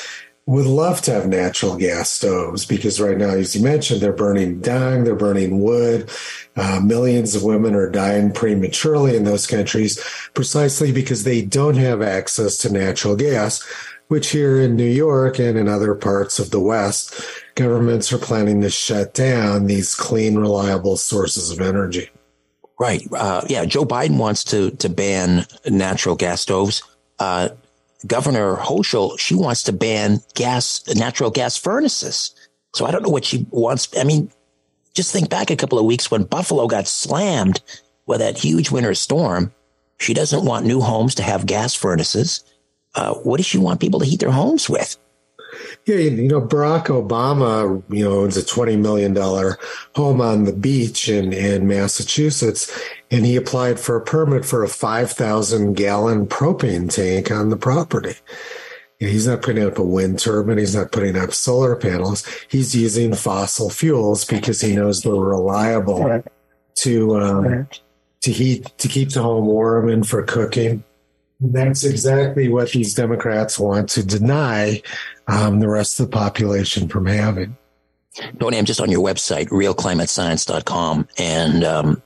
would 0.47 0.67
love 0.67 1.01
to 1.01 1.13
have 1.13 1.27
natural 1.27 1.77
gas 1.77 2.11
stoves 2.11 2.67
because 2.67 3.01
right 3.01 3.17
now, 3.17 3.31
as 3.31 3.57
you 3.57 3.63
mentioned, 3.63 4.01
they're 4.03 4.13
burning 4.13 4.61
dung, 4.61 5.05
they're 5.05 5.15
burning 5.15 5.61
wood. 5.61 6.11
Uh, 6.57 6.81
millions 6.85 7.35
of 7.35 7.43
women 7.43 7.75
are 7.75 7.89
dying 7.89 8.31
prematurely 8.31 9.17
in 9.17 9.25
those 9.25 9.47
countries 9.47 9.99
precisely 10.35 10.93
because 10.93 11.25
they 11.25 11.41
don't 11.41 11.77
have 11.77 12.03
access 12.03 12.59
to 12.59 12.71
natural 12.71 13.17
gas 13.17 13.65
which 14.09 14.31
here 14.31 14.61
in 14.61 14.77
New 14.77 14.85
York 14.85 15.39
and 15.39 15.59
in 15.59 15.69
other 15.69 15.95
parts 15.95 16.39
of 16.39 16.51
the 16.51 16.61
West, 16.61 17.21
governments 17.55 18.13
are 18.13 18.19
planning 18.19 18.61
to 18.61 18.71
shut 18.71 19.15
down 19.15 19.67
these 19.67 19.95
clean, 19.95 20.37
reliable 20.37 20.97
sources 20.97 21.51
of 21.51 21.61
energy. 21.61 22.11
Right. 22.79 23.07
Uh, 23.13 23.43
yeah. 23.49 23.65
Joe 23.65 23.85
Biden 23.85 24.19
wants 24.19 24.45
to 24.45 24.71
to 24.73 24.89
ban 24.89 25.47
natural 25.67 26.17
gas 26.17 26.41
stoves. 26.41 26.83
Uh, 27.19 27.51
Governor 28.07 28.57
Hochul, 28.57 29.19
she 29.19 29.35
wants 29.35 29.63
to 29.65 29.73
ban 29.73 30.21
gas, 30.35 30.83
natural 30.95 31.31
gas 31.31 31.57
furnaces. 31.57 32.35
So 32.75 32.85
I 32.85 32.91
don't 32.91 33.03
know 33.03 33.11
what 33.11 33.25
she 33.25 33.47
wants. 33.51 33.89
I 33.97 34.05
mean, 34.05 34.31
just 34.93 35.13
think 35.13 35.31
back 35.31 35.51
a 35.51 35.57
couple 35.57 35.79
of 35.79 35.87
weeks 35.87 36.11
when 36.11 36.25
Buffalo 36.25 36.67
got 36.67 36.87
slammed 36.87 37.63
with 38.07 38.19
that 38.19 38.37
huge 38.37 38.71
winter 38.71 38.95
storm. 38.95 39.53
She 39.99 40.13
doesn't 40.13 40.45
want 40.45 40.67
new 40.67 40.81
homes 40.81 41.15
to 41.15 41.23
have 41.23 41.47
gas 41.47 41.75
furnaces 41.75 42.45
uh, 42.95 43.15
what 43.15 43.39
does 43.39 43.47
she 43.47 43.59
want 43.59 43.81
people 43.81 44.01
to 44.01 44.07
heat 44.07 44.21
their 44.21 44.31
homes 44.31 44.69
with? 44.69 44.97
Yeah, 45.87 45.97
you 45.97 46.29
know, 46.29 46.41
Barack 46.41 46.87
Obama, 46.87 47.83
you 47.89 48.05
know, 48.05 48.21
owns 48.21 48.37
a 48.37 48.43
$20 48.43 48.79
million 48.79 49.15
home 49.95 50.21
on 50.21 50.45
the 50.45 50.53
beach 50.53 51.09
in, 51.09 51.33
in 51.33 51.69
Massachusetts, 51.69 52.77
and 53.11 53.27
he 53.27 53.37
applied 53.37 53.79
for 53.79 53.97
a 53.97 54.01
permit 54.01 54.45
for 54.45 54.65
a 54.65 54.69
5,000 54.69 55.75
gallon 55.75 56.27
propane 56.27 56.93
tank 56.93 57.31
on 57.31 57.51
the 57.51 57.57
property. 57.57 58.15
You 58.99 59.07
know, 59.07 59.13
he's 59.13 59.27
not 59.27 59.43
putting 59.43 59.65
up 59.65 59.79
a 59.79 59.85
wind 59.85 60.19
turbine. 60.19 60.59
He's 60.59 60.75
not 60.75 60.93
putting 60.93 61.17
up 61.17 61.35
solar 61.35 61.77
panels. 61.77 62.25
He's 62.49 62.75
using 62.75 63.15
fossil 63.15 63.69
fuels 63.69 64.25
because 64.25 64.61
he 64.61 64.75
knows 64.77 65.03
they're 65.03 65.13
reliable 65.13 66.23
to, 66.77 67.17
um, 67.17 67.69
to 68.23 68.33
heat, 68.33 68.73
to 68.79 68.89
keep 68.89 69.11
the 69.11 69.23
home 69.23 69.47
warm 69.47 69.89
and 69.89 70.09
for 70.09 70.23
cooking. 70.23 70.85
That's 71.53 71.85
exactly 71.85 72.49
what 72.49 72.71
these 72.71 72.95
Democrats 72.95 73.59
want 73.59 73.91
to 73.91 74.05
deny 74.05 74.81
um, 75.29 75.61
the 75.61 75.69
rest 75.69 76.01
of 76.01 76.11
the 76.11 76.17
population 76.17 76.89
from 76.89 77.07
having. 77.07 77.57
Tony, 78.39 78.57
I'm 78.57 78.65
just 78.65 78.81
on 78.81 78.91
your 78.91 79.05
website, 79.05 79.49
realclimatescience.com, 79.49 81.09
and 81.19 81.65
um, 81.65 82.03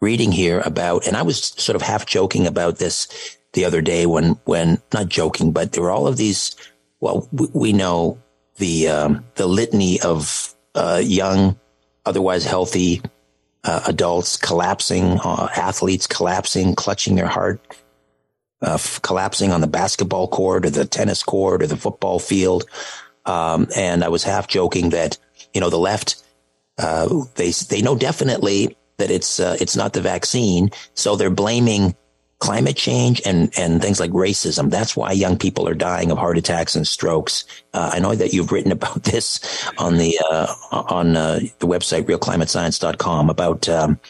reading 0.00 0.30
here 0.30 0.60
about, 0.60 1.06
and 1.06 1.16
I 1.16 1.22
was 1.22 1.42
sort 1.42 1.74
of 1.74 1.82
half 1.82 2.06
joking 2.06 2.46
about 2.46 2.76
this 2.76 3.08
the 3.54 3.64
other 3.64 3.80
day 3.80 4.06
when, 4.06 4.32
when 4.44 4.80
not 4.92 5.08
joking, 5.08 5.50
but 5.50 5.72
there 5.72 5.82
were 5.82 5.90
all 5.90 6.06
of 6.06 6.16
these. 6.16 6.54
Well, 7.00 7.28
we, 7.32 7.48
we 7.52 7.72
know 7.72 8.18
the 8.58 8.88
um, 8.88 9.24
the 9.36 9.46
litany 9.46 10.00
of 10.00 10.54
uh, 10.74 11.00
young, 11.02 11.58
otherwise 12.04 12.44
healthy 12.44 13.02
uh, 13.64 13.82
adults 13.86 14.36
collapsing, 14.36 15.18
uh, 15.24 15.48
athletes 15.56 16.06
collapsing, 16.06 16.74
clutching 16.74 17.14
their 17.16 17.26
heart 17.26 17.60
uh, 18.62 18.74
f- 18.74 19.00
collapsing 19.02 19.52
on 19.52 19.60
the 19.60 19.66
basketball 19.66 20.28
court 20.28 20.66
or 20.66 20.70
the 20.70 20.84
tennis 20.84 21.22
court 21.22 21.62
or 21.62 21.66
the 21.66 21.76
football 21.76 22.18
field. 22.18 22.64
Um, 23.24 23.68
and 23.76 24.02
I 24.02 24.08
was 24.08 24.24
half 24.24 24.48
joking 24.48 24.90
that, 24.90 25.18
you 25.52 25.60
know, 25.60 25.70
the 25.70 25.78
left, 25.78 26.22
uh, 26.78 27.08
they, 27.34 27.50
they 27.50 27.82
know 27.82 27.96
definitely 27.96 28.76
that 28.96 29.10
it's, 29.10 29.38
uh, 29.38 29.56
it's 29.60 29.76
not 29.76 29.92
the 29.92 30.00
vaccine. 30.00 30.70
So 30.94 31.14
they're 31.14 31.30
blaming 31.30 31.94
climate 32.40 32.76
change 32.76 33.20
and, 33.26 33.52
and 33.58 33.82
things 33.82 34.00
like 34.00 34.10
racism. 34.12 34.70
That's 34.70 34.96
why 34.96 35.12
young 35.12 35.36
people 35.36 35.68
are 35.68 35.74
dying 35.74 36.10
of 36.10 36.18
heart 36.18 36.38
attacks 36.38 36.74
and 36.76 36.86
strokes. 36.86 37.44
Uh, 37.74 37.90
I 37.94 37.98
know 37.98 38.14
that 38.14 38.32
you've 38.32 38.52
written 38.52 38.72
about 38.72 39.02
this 39.04 39.68
on 39.78 39.98
the, 39.98 40.18
uh, 40.30 40.52
on, 40.72 41.16
uh, 41.16 41.40
the 41.58 41.66
website, 41.66 42.04
realclimatescience.com 42.04 43.30
about, 43.30 43.68
um, 43.68 44.00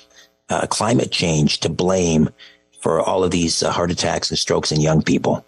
uh, 0.51 0.66
climate 0.66 1.11
change 1.11 1.61
to 1.61 1.68
blame 1.68 2.30
for 2.79 3.01
all 3.01 3.24
of 3.24 3.31
these 3.31 3.62
uh, 3.62 3.70
heart 3.70 3.91
attacks 3.91 4.31
and 4.31 4.39
strokes 4.39 4.72
in 4.72 4.81
young 4.81 5.03
people. 5.03 5.45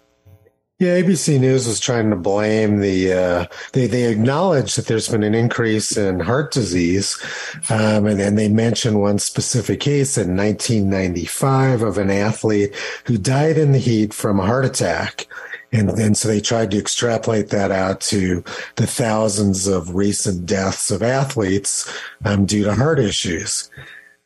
Yeah, 0.81 0.99
ABC 0.99 1.39
News 1.39 1.67
was 1.67 1.79
trying 1.79 2.09
to 2.09 2.15
blame 2.15 2.79
the. 2.79 3.13
Uh, 3.13 3.45
they 3.73 3.85
they 3.85 4.11
acknowledge 4.11 4.73
that 4.73 4.87
there's 4.87 5.07
been 5.07 5.21
an 5.21 5.35
increase 5.35 5.95
in 5.95 6.19
heart 6.19 6.51
disease, 6.51 7.21
um, 7.69 8.07
and 8.07 8.19
then 8.19 8.33
they 8.33 8.49
mention 8.49 8.97
one 8.97 9.19
specific 9.19 9.79
case 9.79 10.17
in 10.17 10.35
1995 10.35 11.83
of 11.83 11.99
an 11.99 12.09
athlete 12.09 12.73
who 13.05 13.19
died 13.19 13.59
in 13.59 13.73
the 13.73 13.77
heat 13.77 14.11
from 14.11 14.39
a 14.39 14.45
heart 14.47 14.65
attack. 14.65 15.27
And 15.71 15.89
then 15.89 16.15
so 16.15 16.27
they 16.27 16.41
tried 16.41 16.71
to 16.71 16.79
extrapolate 16.79 17.49
that 17.49 17.69
out 17.69 18.01
to 18.01 18.43
the 18.75 18.87
thousands 18.87 19.67
of 19.67 19.93
recent 19.93 20.47
deaths 20.47 20.89
of 20.89 21.03
athletes 21.03 21.87
um, 22.25 22.47
due 22.47 22.63
to 22.63 22.73
heart 22.73 22.97
issues. 22.97 23.69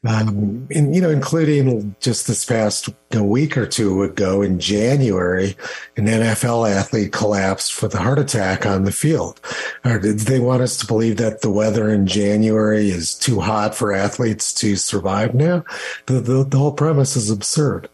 Um, 0.07 0.67
you 0.69 1.01
know, 1.01 1.09
including 1.09 1.95
just 1.99 2.27
this 2.27 2.45
past 2.45 2.89
a 3.11 3.23
week 3.23 3.57
or 3.57 3.65
two 3.65 4.03
ago 4.03 4.41
in 4.43 4.59
January, 4.59 5.57
an 5.97 6.05
NFL 6.05 6.71
athlete 6.71 7.11
collapsed 7.11 7.81
with 7.81 7.95
a 7.95 7.99
heart 7.99 8.19
attack 8.19 8.67
on 8.67 8.83
the 8.83 8.91
field. 8.91 9.41
Or 9.83 9.97
did 9.97 10.19
they 10.19 10.39
want 10.39 10.61
us 10.61 10.77
to 10.77 10.87
believe 10.87 11.17
that 11.17 11.41
the 11.41 11.49
weather 11.49 11.89
in 11.89 12.05
January 12.05 12.89
is 12.89 13.15
too 13.15 13.39
hot 13.39 13.73
for 13.73 13.93
athletes 13.93 14.53
to 14.55 14.75
survive 14.75 15.33
now? 15.33 15.63
The, 16.05 16.19
the, 16.19 16.43
the 16.43 16.57
whole 16.57 16.73
premise 16.73 17.15
is 17.15 17.31
absurd. 17.31 17.89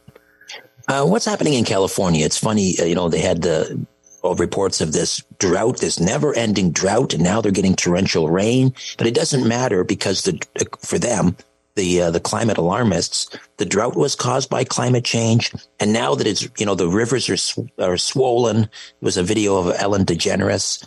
Uh, 0.87 1.05
what's 1.05 1.25
happening 1.25 1.53
in 1.53 1.63
California? 1.63 2.25
It's 2.25 2.37
funny, 2.37 2.77
uh, 2.79 2.83
you 2.83 2.95
know, 2.95 3.07
they 3.07 3.21
had 3.21 3.41
the 3.41 3.85
reports 4.23 4.81
of 4.81 4.91
this 4.91 5.23
drought, 5.39 5.77
this 5.77 5.99
never 5.99 6.33
ending 6.35 6.71
drought, 6.71 7.13
and 7.13 7.23
now 7.23 7.39
they're 7.39 7.51
getting 7.51 7.75
torrential 7.75 8.29
rain. 8.29 8.73
But 8.97 9.07
it 9.07 9.15
doesn't 9.15 9.47
matter 9.47 9.83
because 9.83 10.23
the, 10.23 10.39
for 10.81 10.99
them, 10.99 11.37
the 11.75 12.01
uh, 12.01 12.11
the 12.11 12.19
climate 12.19 12.57
alarmists, 12.57 13.29
the 13.57 13.65
drought 13.65 13.95
was 13.95 14.15
caused 14.15 14.49
by 14.49 14.63
climate 14.63 15.05
change, 15.05 15.53
and 15.79 15.93
now 15.93 16.15
that 16.15 16.27
it's 16.27 16.47
you 16.57 16.65
know 16.65 16.75
the 16.75 16.87
rivers 16.87 17.29
are 17.29 17.37
sw- 17.37 17.59
are 17.79 17.97
swollen. 17.97 18.61
There 18.61 18.69
was 19.01 19.17
a 19.17 19.23
video 19.23 19.57
of 19.57 19.75
Ellen 19.79 20.05
DeGeneres 20.05 20.85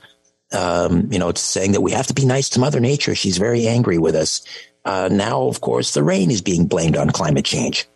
um, 0.55 1.13
you 1.13 1.19
know, 1.19 1.33
saying 1.35 1.73
that 1.73 1.81
we 1.81 1.93
have 1.93 2.07
to 2.07 2.15
be 2.15 2.25
nice 2.25 2.49
to 2.51 2.61
Mother 2.61 2.81
Nature. 2.81 3.15
She's 3.15 3.39
very 3.39 3.67
angry 3.67 3.99
with 3.99 4.15
us. 4.15 4.45
Uh, 4.85 5.09
now, 5.11 5.43
of 5.47 5.61
course, 5.61 5.95
the 5.95 6.03
rain 6.03 6.31
is 6.31 6.43
being 6.43 6.67
blamed 6.67 6.97
on 6.97 7.11
climate 7.11 7.45
change. 7.45 7.87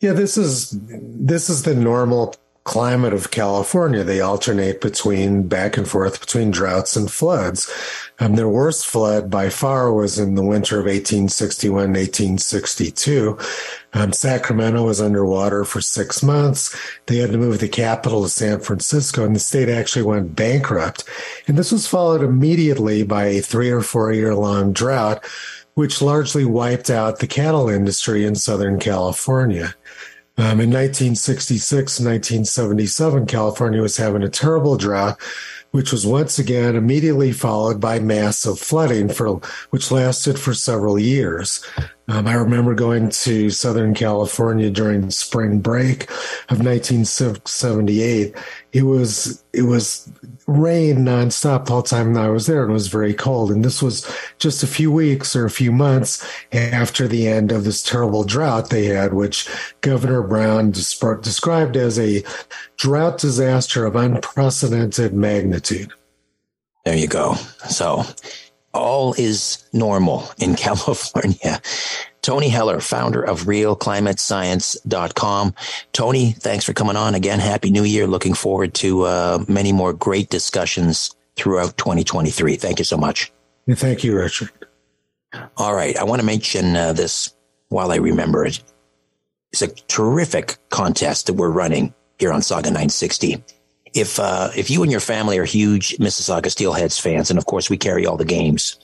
Yeah, 0.00 0.12
this 0.12 0.36
is 0.36 0.76
this 0.90 1.48
is 1.48 1.62
the 1.62 1.74
normal 1.74 2.34
climate 2.66 3.12
of 3.12 3.30
California. 3.30 4.02
They 4.02 4.20
alternate 4.20 4.80
between 4.80 5.46
back 5.46 5.76
and 5.76 5.88
forth 5.88 6.20
between 6.20 6.50
droughts 6.50 6.96
and 6.96 7.10
floods. 7.10 7.72
Um, 8.18 8.34
their 8.34 8.48
worst 8.48 8.86
flood 8.86 9.30
by 9.30 9.50
far 9.50 9.92
was 9.92 10.18
in 10.18 10.34
the 10.34 10.44
winter 10.44 10.80
of 10.80 10.86
1861 10.86 11.92
1862. 11.92 13.38
Um, 13.92 14.12
Sacramento 14.12 14.84
was 14.84 15.00
underwater 15.00 15.64
for 15.64 15.80
six 15.80 16.24
months. 16.24 16.76
They 17.06 17.18
had 17.18 17.30
to 17.30 17.38
move 17.38 17.60
the 17.60 17.68
capital 17.68 18.24
to 18.24 18.28
San 18.28 18.58
Francisco, 18.58 19.24
and 19.24 19.36
the 19.36 19.40
state 19.40 19.68
actually 19.68 20.02
went 20.02 20.34
bankrupt. 20.34 21.04
And 21.46 21.56
this 21.56 21.70
was 21.70 21.86
followed 21.86 22.22
immediately 22.22 23.04
by 23.04 23.26
a 23.26 23.40
three 23.40 23.70
or 23.70 23.80
four 23.80 24.12
year 24.12 24.34
long 24.34 24.72
drought, 24.72 25.24
which 25.74 26.02
largely 26.02 26.44
wiped 26.44 26.90
out 26.90 27.20
the 27.20 27.28
cattle 27.28 27.68
industry 27.68 28.24
in 28.24 28.34
Southern 28.34 28.80
California. 28.80 29.74
Um, 30.38 30.60
in 30.60 30.70
1966 30.70 31.98
1977, 31.98 33.26
California 33.26 33.80
was 33.80 33.96
having 33.96 34.22
a 34.22 34.28
terrible 34.28 34.76
drought, 34.76 35.18
which 35.70 35.92
was 35.92 36.06
once 36.06 36.38
again 36.38 36.76
immediately 36.76 37.32
followed 37.32 37.80
by 37.80 37.98
massive 38.00 38.58
flooding 38.58 39.08
for 39.08 39.40
which 39.70 39.90
lasted 39.90 40.38
for 40.38 40.52
several 40.52 40.98
years. 40.98 41.64
Um, 42.08 42.26
I 42.26 42.34
remember 42.34 42.74
going 42.74 43.08
to 43.10 43.48
Southern 43.48 43.94
California 43.94 44.70
during 44.70 45.10
spring 45.10 45.60
break 45.60 46.10
of 46.50 46.60
1978. 46.60 48.36
It 48.72 48.82
was 48.82 49.42
it 49.54 49.62
was 49.62 50.12
rain 50.46 50.98
nonstop 50.98 51.66
the 51.66 51.72
whole 51.72 51.82
time 51.82 52.16
I 52.16 52.28
was 52.28 52.46
there, 52.46 52.62
and 52.62 52.70
it 52.70 52.74
was 52.74 52.88
very 52.88 53.14
cold. 53.14 53.50
And 53.50 53.64
this 53.64 53.82
was 53.82 54.10
just 54.38 54.62
a 54.62 54.68
few 54.68 54.92
weeks 54.92 55.34
or 55.34 55.44
a 55.44 55.50
few 55.50 55.72
months 55.72 56.26
after 56.52 57.08
the 57.08 57.26
end 57.28 57.52
of 57.52 57.64
this 57.64 57.82
terrible 57.82 58.24
drought 58.24 58.70
they 58.70 58.86
had, 58.86 59.12
which 59.12 59.48
Governor 59.80 60.22
Brown 60.22 60.70
described 60.70 61.76
as 61.76 61.98
a 61.98 62.22
drought 62.76 63.18
disaster 63.18 63.84
of 63.84 63.96
unprecedented 63.96 65.12
magnitude. 65.12 65.92
There 66.84 66.96
you 66.96 67.08
go. 67.08 67.34
So 67.68 68.04
all 68.72 69.14
is 69.14 69.64
normal 69.72 70.30
in 70.38 70.54
California. 70.56 71.60
Tony 72.26 72.48
Heller, 72.48 72.80
founder 72.80 73.22
of 73.22 73.42
realclimatescience.com. 73.42 75.54
Tony, 75.92 76.32
thanks 76.32 76.64
for 76.64 76.72
coming 76.72 76.96
on 76.96 77.14
again. 77.14 77.38
Happy 77.38 77.70
New 77.70 77.84
Year. 77.84 78.08
Looking 78.08 78.34
forward 78.34 78.74
to 78.74 79.02
uh, 79.02 79.44
many 79.46 79.70
more 79.70 79.92
great 79.92 80.28
discussions 80.28 81.14
throughout 81.36 81.76
2023. 81.76 82.56
Thank 82.56 82.80
you 82.80 82.84
so 82.84 82.96
much. 82.96 83.32
Thank 83.70 84.02
you, 84.02 84.16
Richard. 84.16 84.50
All 85.56 85.72
right. 85.72 85.96
I 85.96 86.02
want 86.02 86.18
to 86.18 86.26
mention 86.26 86.74
uh, 86.74 86.94
this 86.94 87.32
while 87.68 87.92
I 87.92 87.96
remember 87.98 88.44
it. 88.44 88.60
It's 89.52 89.62
a 89.62 89.68
terrific 89.68 90.56
contest 90.70 91.28
that 91.28 91.34
we're 91.34 91.50
running 91.50 91.94
here 92.18 92.32
on 92.32 92.40
Sauga 92.40 92.64
960 92.64 93.44
if 93.94 94.18
uh, 94.18 94.50
if 94.56 94.68
you 94.68 94.82
and 94.82 94.90
your 94.90 95.00
family 95.00 95.38
are 95.38 95.44
huge 95.44 95.96
Mississauga 95.98 96.46
Steelheads 96.46 97.00
fans, 97.00 97.30
and 97.30 97.38
of 97.38 97.46
course 97.46 97.70
we 97.70 97.78
carry 97.78 98.04
all 98.04 98.16
the 98.16 98.24
games. 98.24 98.80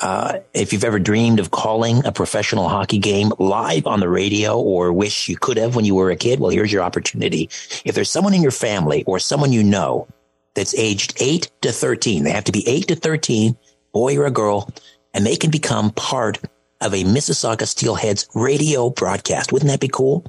Uh, 0.00 0.38
if 0.54 0.72
you've 0.72 0.84
ever 0.84 0.98
dreamed 0.98 1.40
of 1.40 1.50
calling 1.50 2.04
a 2.04 2.12
professional 2.12 2.68
hockey 2.68 2.98
game 2.98 3.32
live 3.38 3.86
on 3.86 4.00
the 4.00 4.08
radio 4.08 4.58
or 4.58 4.92
wish 4.92 5.28
you 5.28 5.36
could 5.36 5.56
have 5.56 5.76
when 5.76 5.84
you 5.84 5.94
were 5.94 6.10
a 6.10 6.16
kid, 6.16 6.40
well, 6.40 6.50
here's 6.50 6.72
your 6.72 6.82
opportunity. 6.82 7.48
If 7.84 7.94
there's 7.94 8.10
someone 8.10 8.34
in 8.34 8.42
your 8.42 8.50
family 8.50 9.04
or 9.06 9.18
someone 9.18 9.52
you 9.52 9.62
know 9.62 10.08
that's 10.54 10.74
aged 10.74 11.14
8 11.18 11.50
to 11.62 11.72
13, 11.72 12.24
they 12.24 12.30
have 12.30 12.44
to 12.44 12.52
be 12.52 12.68
8 12.68 12.88
to 12.88 12.96
13, 12.96 13.56
boy 13.92 14.16
or 14.16 14.26
a 14.26 14.30
girl, 14.30 14.70
and 15.14 15.26
they 15.26 15.36
can 15.36 15.50
become 15.50 15.90
part 15.90 16.38
of 16.80 16.94
a 16.94 17.04
Mississauga 17.04 17.66
Steelheads 17.66 18.26
radio 18.34 18.90
broadcast. 18.90 19.52
Wouldn't 19.52 19.70
that 19.70 19.80
be 19.80 19.88
cool? 19.88 20.24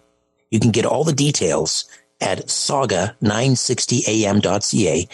You 0.49 0.59
can 0.59 0.71
get 0.71 0.85
all 0.85 1.03
the 1.03 1.13
details 1.13 1.85
at 2.19 2.47
sauga960am.ca 2.47 5.07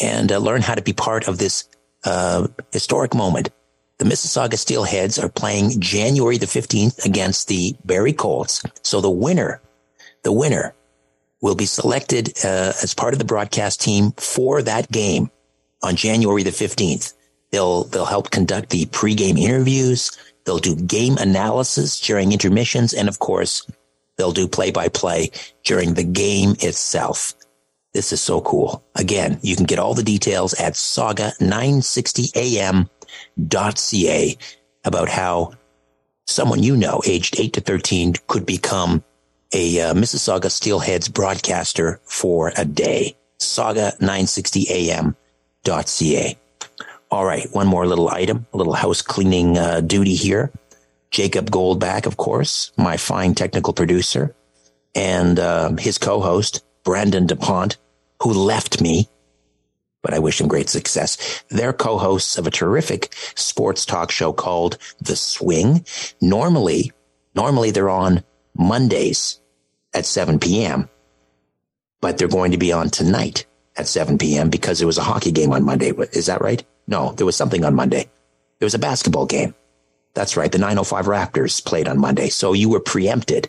and 0.00 0.32
uh, 0.32 0.38
learn 0.38 0.62
how 0.62 0.74
to 0.74 0.82
be 0.82 0.92
part 0.92 1.28
of 1.28 1.38
this 1.38 1.68
uh, 2.04 2.48
historic 2.72 3.14
moment. 3.14 3.50
The 3.98 4.04
Mississauga 4.04 4.54
Steelheads 4.54 5.22
are 5.22 5.28
playing 5.28 5.80
January 5.80 6.38
the 6.38 6.46
15th 6.46 7.04
against 7.04 7.48
the 7.48 7.76
Barrie 7.84 8.12
Colts. 8.12 8.62
So 8.82 9.00
the 9.00 9.10
winner, 9.10 9.60
the 10.22 10.32
winner 10.32 10.74
will 11.40 11.54
be 11.54 11.66
selected 11.66 12.30
uh, 12.44 12.72
as 12.82 12.94
part 12.94 13.12
of 13.12 13.18
the 13.18 13.24
broadcast 13.24 13.80
team 13.80 14.12
for 14.12 14.62
that 14.62 14.90
game 14.90 15.30
on 15.82 15.96
January 15.96 16.42
the 16.42 16.50
15th. 16.50 17.14
They'll, 17.50 17.84
they'll 17.84 18.04
help 18.04 18.30
conduct 18.30 18.70
the 18.70 18.86
pregame 18.86 19.38
interviews. 19.38 20.16
They'll 20.44 20.58
do 20.58 20.76
game 20.76 21.16
analysis 21.18 21.98
during 22.00 22.32
intermissions. 22.32 22.92
And 22.92 23.08
of 23.08 23.18
course, 23.18 23.66
They'll 24.18 24.32
do 24.32 24.48
play 24.48 24.70
by 24.70 24.88
play 24.88 25.30
during 25.64 25.94
the 25.94 26.04
game 26.04 26.56
itself. 26.60 27.34
This 27.94 28.12
is 28.12 28.20
so 28.20 28.40
cool. 28.42 28.84
Again, 28.96 29.38
you 29.42 29.56
can 29.56 29.64
get 29.64 29.78
all 29.78 29.94
the 29.94 30.02
details 30.02 30.52
at 30.54 30.76
sauga960am.ca 33.38 34.36
about 34.84 35.08
how 35.08 35.52
someone 36.26 36.62
you 36.62 36.76
know, 36.76 37.00
aged 37.06 37.40
8 37.40 37.54
to 37.54 37.60
13, 37.60 38.14
could 38.26 38.44
become 38.46 39.02
a 39.52 39.80
uh, 39.80 39.94
Mississauga 39.94 40.50
Steelheads 40.50 41.12
broadcaster 41.12 42.00
for 42.04 42.52
a 42.56 42.64
day. 42.64 43.16
Sauga960am.ca. 43.40 46.38
All 47.10 47.24
right, 47.24 47.48
one 47.52 47.66
more 47.66 47.86
little 47.86 48.10
item, 48.10 48.46
a 48.52 48.58
little 48.58 48.74
house 48.74 49.00
cleaning 49.00 49.56
uh, 49.56 49.80
duty 49.80 50.14
here. 50.14 50.52
Jacob 51.10 51.50
Goldback, 51.50 52.04
of 52.04 52.18
course, 52.18 52.70
my 52.76 52.98
fine 52.98 53.34
technical 53.34 53.72
producer, 53.72 54.36
and 54.94 55.40
um, 55.40 55.78
his 55.78 55.96
co-host, 55.96 56.62
Brandon 56.84 57.26
DuPont, 57.26 57.78
who 58.22 58.34
left 58.34 58.82
me, 58.82 59.08
but 60.02 60.14
I 60.14 60.18
wish 60.18 60.40
him 60.40 60.48
great 60.48 60.68
success. 60.68 61.44
They're 61.48 61.72
co-hosts 61.72 62.38
of 62.38 62.46
a 62.46 62.50
terrific 62.50 63.14
sports 63.34 63.84
talk 63.84 64.10
show 64.10 64.32
called 64.32 64.78
The 65.00 65.16
Swing. 65.16 65.84
Normally, 66.20 66.92
normally 67.34 67.70
they're 67.70 67.90
on 67.90 68.22
Mondays 68.56 69.40
at 69.94 70.06
7 70.06 70.38
p.m., 70.38 70.88
but 72.00 72.18
they're 72.18 72.28
going 72.28 72.52
to 72.52 72.58
be 72.58 72.72
on 72.72 72.90
tonight 72.90 73.46
at 73.76 73.88
7 73.88 74.18
p.m. 74.18 74.50
because 74.50 74.78
there 74.78 74.86
was 74.86 74.98
a 74.98 75.02
hockey 75.02 75.32
game 75.32 75.52
on 75.52 75.64
Monday. 75.64 75.90
Is 76.12 76.26
that 76.26 76.40
right? 76.40 76.64
No, 76.86 77.12
there 77.12 77.26
was 77.26 77.36
something 77.36 77.64
on 77.64 77.74
Monday. 77.74 78.08
There 78.58 78.66
was 78.66 78.74
a 78.74 78.78
basketball 78.78 79.26
game. 79.26 79.54
That's 80.14 80.36
right. 80.36 80.50
The 80.50 80.58
905 80.58 81.06
Raptors 81.06 81.64
played 81.64 81.86
on 81.86 82.00
Monday, 82.00 82.28
so 82.28 82.52
you 82.52 82.68
were 82.68 82.80
preempted. 82.80 83.48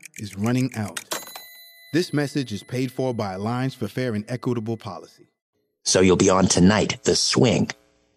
is 0.21 0.37
running 0.37 0.73
out. 0.75 1.03
This 1.93 2.13
message 2.13 2.53
is 2.53 2.63
paid 2.63 2.91
for 2.91 3.13
by 3.13 3.33
Alliance 3.33 3.73
for 3.73 3.87
Fair 3.87 4.13
and 4.13 4.23
Equitable 4.29 4.77
Policy. 4.77 5.27
So 5.83 5.99
you'll 5.99 6.15
be 6.15 6.29
on 6.29 6.45
tonight, 6.45 7.03
The 7.03 7.15
Swing, 7.15 7.69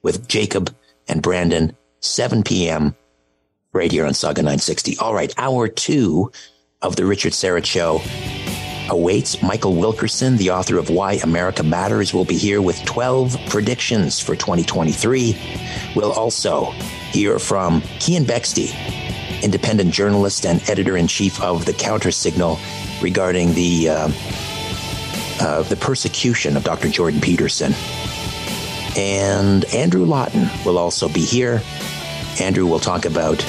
with 0.02 0.28
Jacob 0.28 0.72
and 1.08 1.22
Brandon, 1.22 1.74
7 2.00 2.42
p.m. 2.42 2.94
right 3.72 3.90
here 3.90 4.04
on 4.04 4.12
Sauga 4.12 4.36
960. 4.36 4.98
All 4.98 5.14
right, 5.14 5.32
hour 5.38 5.66
two 5.66 6.30
of 6.82 6.96
the 6.96 7.06
Richard 7.06 7.32
Syrett 7.32 7.64
Show 7.64 8.02
awaits. 8.90 9.42
Michael 9.42 9.74
Wilkerson, 9.74 10.36
the 10.36 10.50
author 10.50 10.78
of 10.78 10.90
Why 10.90 11.14
America 11.14 11.62
Matters, 11.62 12.12
will 12.12 12.26
be 12.26 12.36
here 12.36 12.60
with 12.60 12.84
12 12.84 13.36
predictions 13.48 14.20
for 14.20 14.36
2023. 14.36 15.92
We'll 15.96 16.12
also 16.12 16.70
hear 17.10 17.38
from 17.38 17.80
Keean 17.98 18.24
Bexte 18.24 19.03
independent 19.42 19.92
journalist 19.92 20.46
and 20.46 20.62
editor 20.68 20.96
in 20.96 21.06
chief 21.06 21.40
of 21.42 21.64
the 21.64 21.72
Counter 21.72 22.10
Signal, 22.10 22.58
regarding 23.02 23.54
the 23.54 23.88
uh, 23.88 24.10
uh, 25.40 25.62
the 25.62 25.76
persecution 25.76 26.56
of 26.56 26.64
Dr. 26.64 26.88
Jordan 26.88 27.20
Peterson. 27.20 27.74
And 28.96 29.64
Andrew 29.66 30.04
Lawton 30.04 30.48
will 30.64 30.78
also 30.78 31.08
be 31.08 31.24
here. 31.24 31.62
Andrew 32.40 32.66
will 32.66 32.78
talk 32.78 33.04
about 33.04 33.44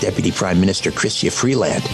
Deputy 0.00 0.30
Prime 0.30 0.60
Minister 0.60 0.90
Chrystia 0.90 1.32
Freeland 1.32 1.84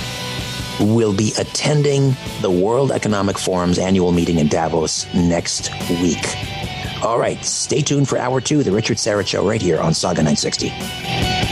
will 0.81 1.13
be 1.13 1.33
attending 1.39 2.17
the 2.41 2.51
World 2.51 2.91
Economic 2.91 3.39
Forum's 3.39 3.79
annual 3.79 4.13
meeting 4.13 4.39
in 4.39 4.49
Davos 4.49 5.13
next 5.15 5.71
week. 6.03 6.37
All 7.03 7.19
right, 7.19 7.43
stay 7.45 7.83
tuned 7.83 8.09
for 8.09 8.19
hour 8.19 8.41
two, 8.41 8.63
the 8.63 8.73
Richard 8.73 8.97
Syrett 8.97 9.27
Show, 9.27 9.47
right 9.47 9.61
here 9.61 9.81
on 9.81 9.93
Sauga 9.93 10.17
960. 10.17 11.44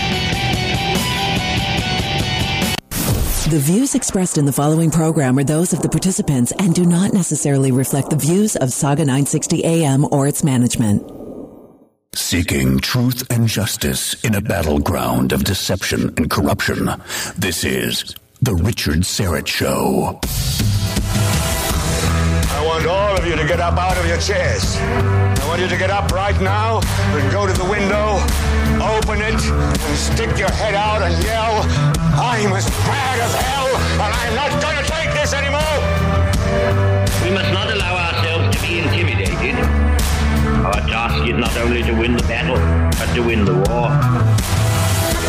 The 3.52 3.58
views 3.58 3.94
expressed 3.94 4.38
in 4.38 4.46
the 4.46 4.52
following 4.52 4.90
program 4.90 5.38
are 5.38 5.44
those 5.44 5.74
of 5.74 5.82
the 5.82 5.88
participants 5.90 6.52
and 6.52 6.74
do 6.74 6.86
not 6.86 7.12
necessarily 7.12 7.70
reflect 7.70 8.08
the 8.08 8.16
views 8.16 8.56
of 8.56 8.70
Sauga 8.70 9.00
960 9.00 9.62
AM 9.62 10.06
or 10.10 10.26
its 10.26 10.42
management. 10.42 11.02
Seeking 12.14 12.78
truth 12.78 13.30
and 13.30 13.46
justice 13.46 14.14
in 14.24 14.34
a 14.36 14.40
battleground 14.40 15.32
of 15.32 15.44
deception 15.44 16.14
and 16.16 16.30
corruption. 16.30 16.88
This 17.36 17.62
is 17.62 18.14
The 18.40 18.54
Richard 18.54 19.00
Syrett 19.00 19.46
Show. 19.46 20.18
I 22.54 22.64
want 22.64 22.86
all 22.86 23.18
of 23.18 23.26
you 23.26 23.36
to 23.36 23.46
get 23.46 23.60
up 23.60 23.76
out 23.76 23.98
of 23.98 24.06
your 24.06 24.16
chairs. 24.16 24.78
I 24.78 25.44
want 25.46 25.60
you 25.60 25.68
to 25.68 25.76
get 25.76 25.90
up 25.90 26.10
right 26.10 26.40
now 26.40 26.80
and 26.80 27.30
go 27.30 27.46
to 27.46 27.52
the 27.52 27.68
window, 27.68 28.16
open 28.80 29.20
it, 29.20 29.44
and 29.44 29.98
stick 29.98 30.38
your 30.38 30.50
head 30.52 30.74
out 30.74 31.02
and 31.02 31.22
yell, 31.22 31.91
I'm 32.14 32.52
as 32.52 32.68
bad 32.84 33.20
as 33.20 33.34
hell, 33.34 33.68
and 34.00 34.12
I'm 34.12 34.34
not 34.34 34.50
going 34.60 34.76
to 34.76 34.90
take 34.90 35.12
this 35.14 35.32
anymore. 35.32 35.62
We 37.24 37.30
must 37.32 37.52
not 37.52 37.72
allow 37.72 37.96
ourselves 37.96 38.54
to 38.54 38.62
be 38.62 38.80
intimidated. 38.80 39.56
Our 40.64 40.80
task 40.86 41.26
is 41.26 41.36
not 41.36 41.56
only 41.56 41.82
to 41.82 41.92
win 41.92 42.16
the 42.16 42.22
battle, 42.24 42.56
but 42.98 43.14
to 43.14 43.22
win 43.22 43.44
the 43.44 43.54
war. 43.54 43.88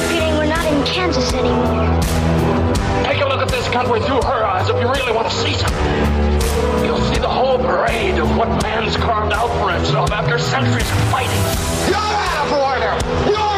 Feeling 0.10 0.36
we're 0.36 0.46
not 0.46 0.66
in 0.66 0.84
Kansas 0.84 1.32
anymore. 1.34 2.02
Take 3.06 3.22
a 3.22 3.28
look 3.28 3.42
at 3.42 3.50
this 3.50 3.68
country 3.70 4.02
through 4.02 4.22
her 4.22 4.44
eyes 4.44 4.70
if 4.70 4.76
you 4.76 4.92
really 4.92 5.14
want 5.14 5.30
to 5.30 5.36
see 5.36 5.54
something. 5.54 6.84
You'll 6.84 7.02
see 7.14 7.20
the 7.20 7.30
whole 7.30 7.58
parade 7.58 8.20
of 8.20 8.36
what 8.36 8.50
man's 8.62 8.98
carved 8.98 9.32
out 9.32 9.50
for 9.60 9.72
himself 9.72 10.12
after 10.12 10.38
centuries 10.38 10.90
of 10.92 10.98
fighting. 11.12 11.44
You're 11.88 11.96
out 11.96 12.38
of 12.44 12.52
order! 12.52 13.32
You're 13.32 13.53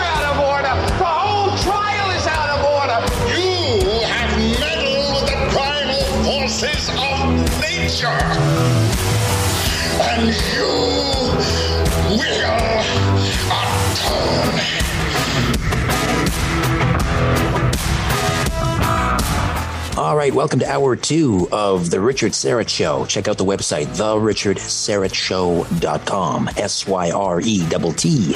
And 10.08 10.28
you 10.54 10.70
will 12.16 12.86
atone. 13.50 14.62
All 19.98 20.16
right, 20.16 20.32
welcome 20.34 20.60
to 20.60 20.70
hour 20.70 20.96
two 20.96 21.48
of 21.52 21.90
The 21.90 22.00
Richard 22.00 22.34
Syrett 22.34 22.70
Show. 22.70 23.08
Check 23.08 23.28
out 23.28 23.40
the 23.40 23.46
website, 23.46 23.88
therichardsyrettshow.com, 23.88 26.50
S 26.58 26.86
Y 26.86 27.10
R 27.10 27.42
E 27.42 27.68
T 27.70 27.94
T, 27.94 28.34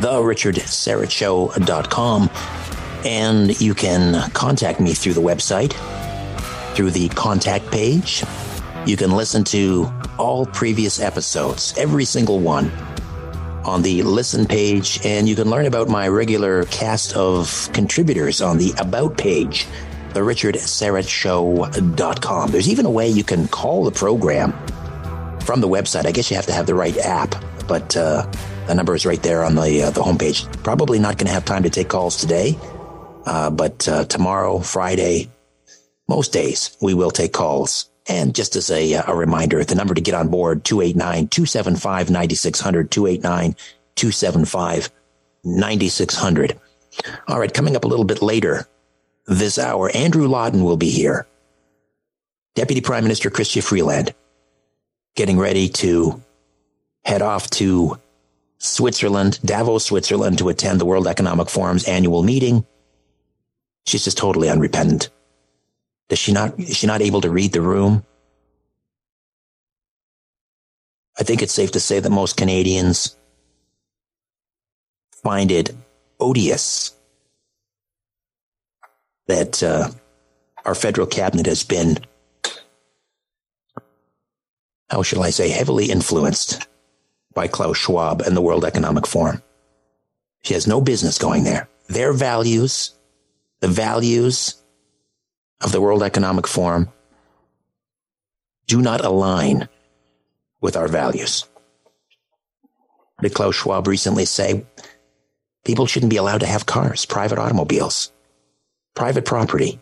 therichardsyrettshow.com. 0.00 2.30
And 3.04 3.60
you 3.60 3.74
can 3.74 4.28
contact 4.32 4.80
me 4.80 4.94
through 4.94 5.12
the 5.12 5.20
website, 5.20 5.72
through 6.74 6.90
the 6.90 7.08
contact 7.10 7.70
page. 7.70 8.24
You 8.86 8.96
can 8.96 9.12
listen 9.12 9.44
to 9.44 9.90
all 10.18 10.46
previous 10.46 11.00
episodes, 11.00 11.74
every 11.78 12.04
single 12.04 12.40
one, 12.40 12.70
on 13.64 13.82
the 13.82 14.02
listen 14.02 14.44
page, 14.44 15.00
and 15.04 15.28
you 15.28 15.34
can 15.34 15.48
learn 15.48 15.66
about 15.66 15.88
my 15.88 16.08
regular 16.08 16.64
cast 16.66 17.16
of 17.16 17.70
contributors 17.72 18.42
on 18.42 18.58
the 18.58 18.74
about 18.78 19.16
page 19.16 19.66
the 20.14 20.20
richardsyrettshow.com. 20.20 22.50
There's 22.50 22.68
even 22.68 22.86
a 22.86 22.90
way 22.90 23.08
you 23.08 23.24
can 23.24 23.48
call 23.48 23.84
the 23.84 23.90
program 23.90 24.52
from 25.40 25.60
the 25.60 25.68
website. 25.68 26.06
I 26.06 26.12
guess 26.12 26.30
you 26.30 26.36
have 26.36 26.46
to 26.46 26.52
have 26.52 26.66
the 26.66 26.74
right 26.74 26.96
app, 26.98 27.34
but 27.66 27.96
uh, 27.96 28.30
the 28.66 28.74
number 28.74 28.94
is 28.94 29.04
right 29.04 29.22
there 29.22 29.44
on 29.44 29.56
the 29.56 29.82
uh, 29.82 29.90
the 29.90 30.02
homepage. 30.02 30.62
Probably 30.62 30.98
not 30.98 31.18
going 31.18 31.26
to 31.26 31.32
have 31.32 31.44
time 31.44 31.64
to 31.64 31.70
take 31.70 31.88
calls 31.88 32.16
today, 32.16 32.56
uh, 33.26 33.50
but 33.50 33.86
uh, 33.88 34.04
tomorrow, 34.04 34.60
Friday, 34.60 35.30
most 36.08 36.32
days 36.32 36.76
we 36.80 36.94
will 36.94 37.10
take 37.10 37.32
calls. 37.32 37.90
And 38.06 38.34
just 38.34 38.54
as 38.56 38.70
a, 38.70 38.94
uh, 38.94 39.12
a 39.12 39.16
reminder, 39.16 39.64
the 39.64 39.74
number 39.74 39.94
to 39.94 40.00
get 40.00 40.14
on 40.14 40.28
board 40.28 40.64
289 40.64 41.28
275 41.28 42.10
9600 42.10 42.90
289 42.90 43.56
275 43.94 44.90
9600. 45.44 46.60
All 47.28 47.38
right, 47.38 47.52
coming 47.52 47.76
up 47.76 47.84
a 47.84 47.88
little 47.88 48.04
bit 48.04 48.22
later 48.22 48.68
this 49.26 49.58
hour, 49.58 49.90
Andrew 49.94 50.28
Lawton 50.28 50.64
will 50.64 50.76
be 50.76 50.90
here. 50.90 51.26
Deputy 52.54 52.80
Prime 52.80 53.04
Minister 53.04 53.30
Chrystia 53.30 53.62
Freeland 53.62 54.14
getting 55.16 55.38
ready 55.38 55.68
to 55.68 56.22
head 57.04 57.22
off 57.22 57.48
to 57.50 57.98
Switzerland, 58.58 59.40
Davos, 59.44 59.84
Switzerland, 59.84 60.38
to 60.38 60.48
attend 60.48 60.80
the 60.80 60.84
World 60.84 61.06
Economic 61.06 61.48
Forum's 61.48 61.84
annual 61.84 62.22
meeting. 62.22 62.64
She's 63.86 64.04
just 64.04 64.18
totally 64.18 64.48
unrepentant. 64.48 65.10
Does 66.08 66.18
she 66.18 66.32
not, 66.32 66.58
is 66.58 66.76
she 66.76 66.86
not 66.86 67.00
able 67.00 67.20
to 67.22 67.30
read 67.30 67.52
the 67.52 67.60
room? 67.60 68.04
I 71.18 71.22
think 71.22 71.42
it's 71.42 71.52
safe 71.52 71.70
to 71.72 71.80
say 71.80 72.00
that 72.00 72.10
most 72.10 72.36
Canadians 72.36 73.16
find 75.22 75.50
it 75.50 75.74
odious 76.20 76.94
that 79.26 79.62
uh, 79.62 79.90
our 80.64 80.74
federal 80.74 81.06
cabinet 81.06 81.46
has 81.46 81.64
been, 81.64 81.98
how 84.90 85.02
shall 85.02 85.22
I 85.22 85.30
say, 85.30 85.48
heavily 85.48 85.86
influenced 85.86 86.66
by 87.32 87.48
Klaus 87.48 87.78
Schwab 87.78 88.20
and 88.20 88.36
the 88.36 88.42
World 88.42 88.64
Economic 88.64 89.06
Forum. 89.06 89.42
She 90.42 90.54
has 90.54 90.66
no 90.66 90.80
business 90.80 91.18
going 91.18 91.44
there. 91.44 91.68
Their 91.88 92.12
values, 92.12 92.94
the 93.60 93.68
values 93.68 94.62
of 95.60 95.72
the 95.72 95.80
World 95.80 96.02
Economic 96.02 96.46
Forum, 96.46 96.88
do 98.66 98.80
not 98.80 99.04
align 99.04 99.68
with 100.60 100.76
our 100.76 100.88
values. 100.88 101.44
Did 103.22 103.34
Klaus 103.34 103.54
Schwab 103.54 103.86
recently 103.86 104.24
say 104.24 104.64
people 105.64 105.86
shouldn't 105.86 106.10
be 106.10 106.16
allowed 106.16 106.40
to 106.40 106.46
have 106.46 106.66
cars, 106.66 107.04
private 107.06 107.38
automobiles? 107.38 108.12
private 108.94 109.24
property. 109.24 109.80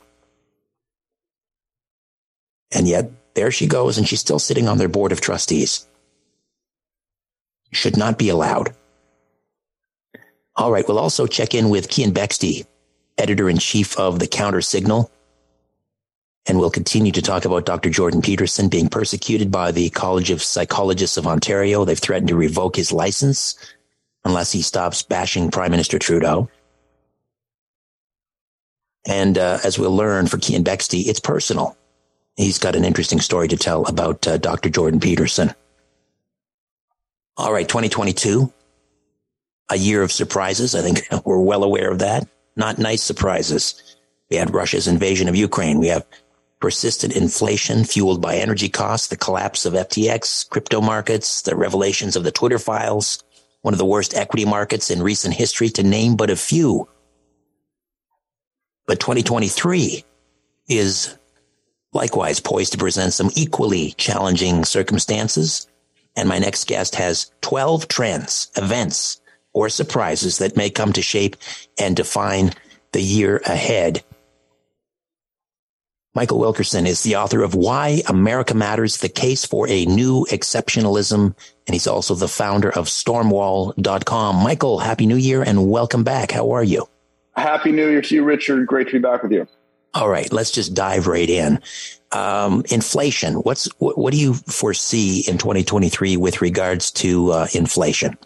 And 2.73 2.89
yet 2.89 3.11
there 3.35 3.51
she 3.51 3.66
goes 3.66 3.99
and 3.99 4.09
she's 4.09 4.20
still 4.20 4.39
sitting 4.39 4.68
on 4.68 4.79
their 4.79 4.89
board 4.89 5.12
of 5.12 5.20
trustees. 5.20 5.87
Should 7.70 7.97
not 7.97 8.18
be 8.18 8.29
allowed. 8.29 8.75
All 10.57 10.70
right. 10.70 10.87
We'll 10.87 10.99
also 10.99 11.27
check 11.27 11.55
in 11.55 11.70
with 11.70 11.89
Keean 11.89 12.12
Bexte, 12.12 12.66
editor 13.16 13.49
in 13.49 13.59
chief 13.59 13.99
of 13.99 14.18
the 14.18 14.27
Counter 14.27 14.61
Signal. 14.61 15.11
And 16.47 16.59
we'll 16.59 16.70
continue 16.70 17.12
to 17.12 17.22
talk 17.22 17.45
about 17.45 17.66
Dr. 17.66 17.88
Jordan 17.88 18.20
Peterson 18.20 18.68
being 18.68 18.88
persecuted 18.88 19.51
by 19.51 19.70
the 19.70 19.90
College 19.90 20.30
of 20.30 20.43
Psychologists 20.43 21.16
of 21.16 21.26
Ontario. 21.26 21.84
They've 21.84 21.99
threatened 21.99 22.28
to 22.28 22.36
revoke 22.36 22.74
his 22.74 22.93
license 22.93 23.55
unless 24.24 24.51
he 24.53 24.62
stops 24.62 25.03
bashing 25.03 25.51
Prime 25.51 25.70
Minister 25.70 25.99
Trudeau. 25.99 26.49
And 29.07 29.38
uh, 29.38 29.59
as 29.64 29.78
we'll 29.78 29.95
learn 29.95 30.26
for 30.26 30.38
Keean 30.38 30.64
Bexte, 30.64 31.07
it's 31.07 31.20
personal. 31.20 31.76
He's 32.36 32.59
got 32.59 32.76
an 32.76 32.84
interesting 32.84 33.20
story 33.20 33.49
to 33.49 33.57
tell 33.57 33.84
about 33.86 34.26
uh, 34.26 34.38
Dr. 34.38 34.70
Jordan 34.70 35.01
Peterson. 35.01 35.53
All 37.36 37.53
right, 37.53 37.68
2022, 37.68 38.53
a 39.70 39.76
year 39.76 40.03
of 40.03 40.12
surprises. 40.12 40.74
I 40.74 40.82
think 40.82 41.07
we're 41.26 41.40
well 41.40 41.64
aware 41.64 41.90
of 41.90 41.99
that. 42.01 42.26
Not 42.57 42.78
nice 42.78 43.03
surprises. 43.03 43.97
We 44.30 44.36
had 44.36 44.55
Russia's 44.55 44.88
invasion 44.88 45.28
of 45.28 45.36
Ukraine. 45.36 45.78
We 45.78 45.88
have 45.88 46.07
persistent 46.63 47.15
inflation 47.15 47.85
fueled 47.85 48.23
by 48.23 48.37
energy 48.37 48.69
costs, 48.69 49.09
the 49.09 49.17
collapse 49.17 49.67
of 49.67 49.75
FTX, 49.75 50.49
crypto 50.49 50.81
markets, 50.81 51.43
the 51.43 51.57
revelations 51.57 52.15
of 52.15 52.23
the 52.23 52.31
Twitter 52.31 52.59
files, 52.59 53.23
one 53.63 53.75
of 53.75 53.79
the 53.79 53.85
worst 53.85 54.15
equity 54.15 54.45
markets 54.45 54.89
in 54.89 55.03
recent 55.03 55.35
history, 55.35 55.69
to 55.69 55.83
name 55.83 56.15
but 56.17 56.31
a 56.31 56.37
few. 56.37 56.89
But 58.87 59.01
2023 59.01 60.05
is 60.69 61.19
likewise 61.93 62.39
poised 62.39 62.73
to 62.73 62.79
present 62.79 63.13
some 63.13 63.31
equally 63.35 63.91
challenging 63.99 64.65
circumstances. 64.65 65.67
And 66.17 66.29
my 66.29 66.39
next 66.39 66.69
guest 66.69 66.95
has 66.95 67.33
12 67.41 67.89
trends, 67.89 68.53
events, 68.57 69.21
or 69.53 69.69
surprises 69.69 70.39
that 70.39 70.57
may 70.57 70.71
come 70.71 70.93
to 70.93 71.03
shape 71.03 71.37
and 71.77 71.97
define 71.97 72.53
the 72.93 73.03
year 73.03 73.39
ahead 73.47 74.05
Michael 76.15 76.39
Wilkerson 76.39 76.87
is 76.87 77.03
the 77.03 77.17
author 77.17 77.43
of 77.43 77.55
Why 77.55 78.03
America 78.07 78.53
Matters, 78.53 78.99
the 78.99 79.09
case 79.09 79.47
for 79.47 79.67
a 79.71 79.87
new 79.87 80.27
exceptionalism. 80.31 81.35
And 81.67 81.75
he's 81.75 81.87
also 81.87 82.15
the 82.15 82.29
founder 82.29 82.69
of 82.69 82.87
stormwall.com. 82.87 84.37
Michael, 84.37 84.79
happy 84.79 85.07
new 85.07 85.17
year 85.17 85.43
and 85.43 85.71
welcome 85.71 86.05
back. 86.05 86.31
How 86.33 86.51
are 86.51 86.63
you? 86.63 86.87
Happy 87.35 87.73
new 87.73 87.89
year 87.89 88.03
to 88.03 88.15
you, 88.15 88.25
Richard. 88.25 88.67
Great 88.67 88.89
to 88.89 88.93
be 88.93 88.99
back 88.99 89.23
with 89.23 89.33
you. 89.33 89.49
All 89.95 90.11
right. 90.11 90.31
Let's 90.31 90.51
just 90.51 90.75
dive 90.75 91.07
right 91.07 91.29
in. 91.29 91.61
Um, 92.11 92.63
inflation. 92.69 93.37
What's, 93.37 93.65
what, 93.79 93.97
what, 93.97 94.13
do 94.13 94.21
you 94.21 94.35
foresee 94.35 95.25
in 95.27 95.39
2023 95.39 96.19
with 96.19 96.43
regards 96.43 96.91
to 96.91 97.33
uh, 97.33 97.47
inflation? 97.55 98.19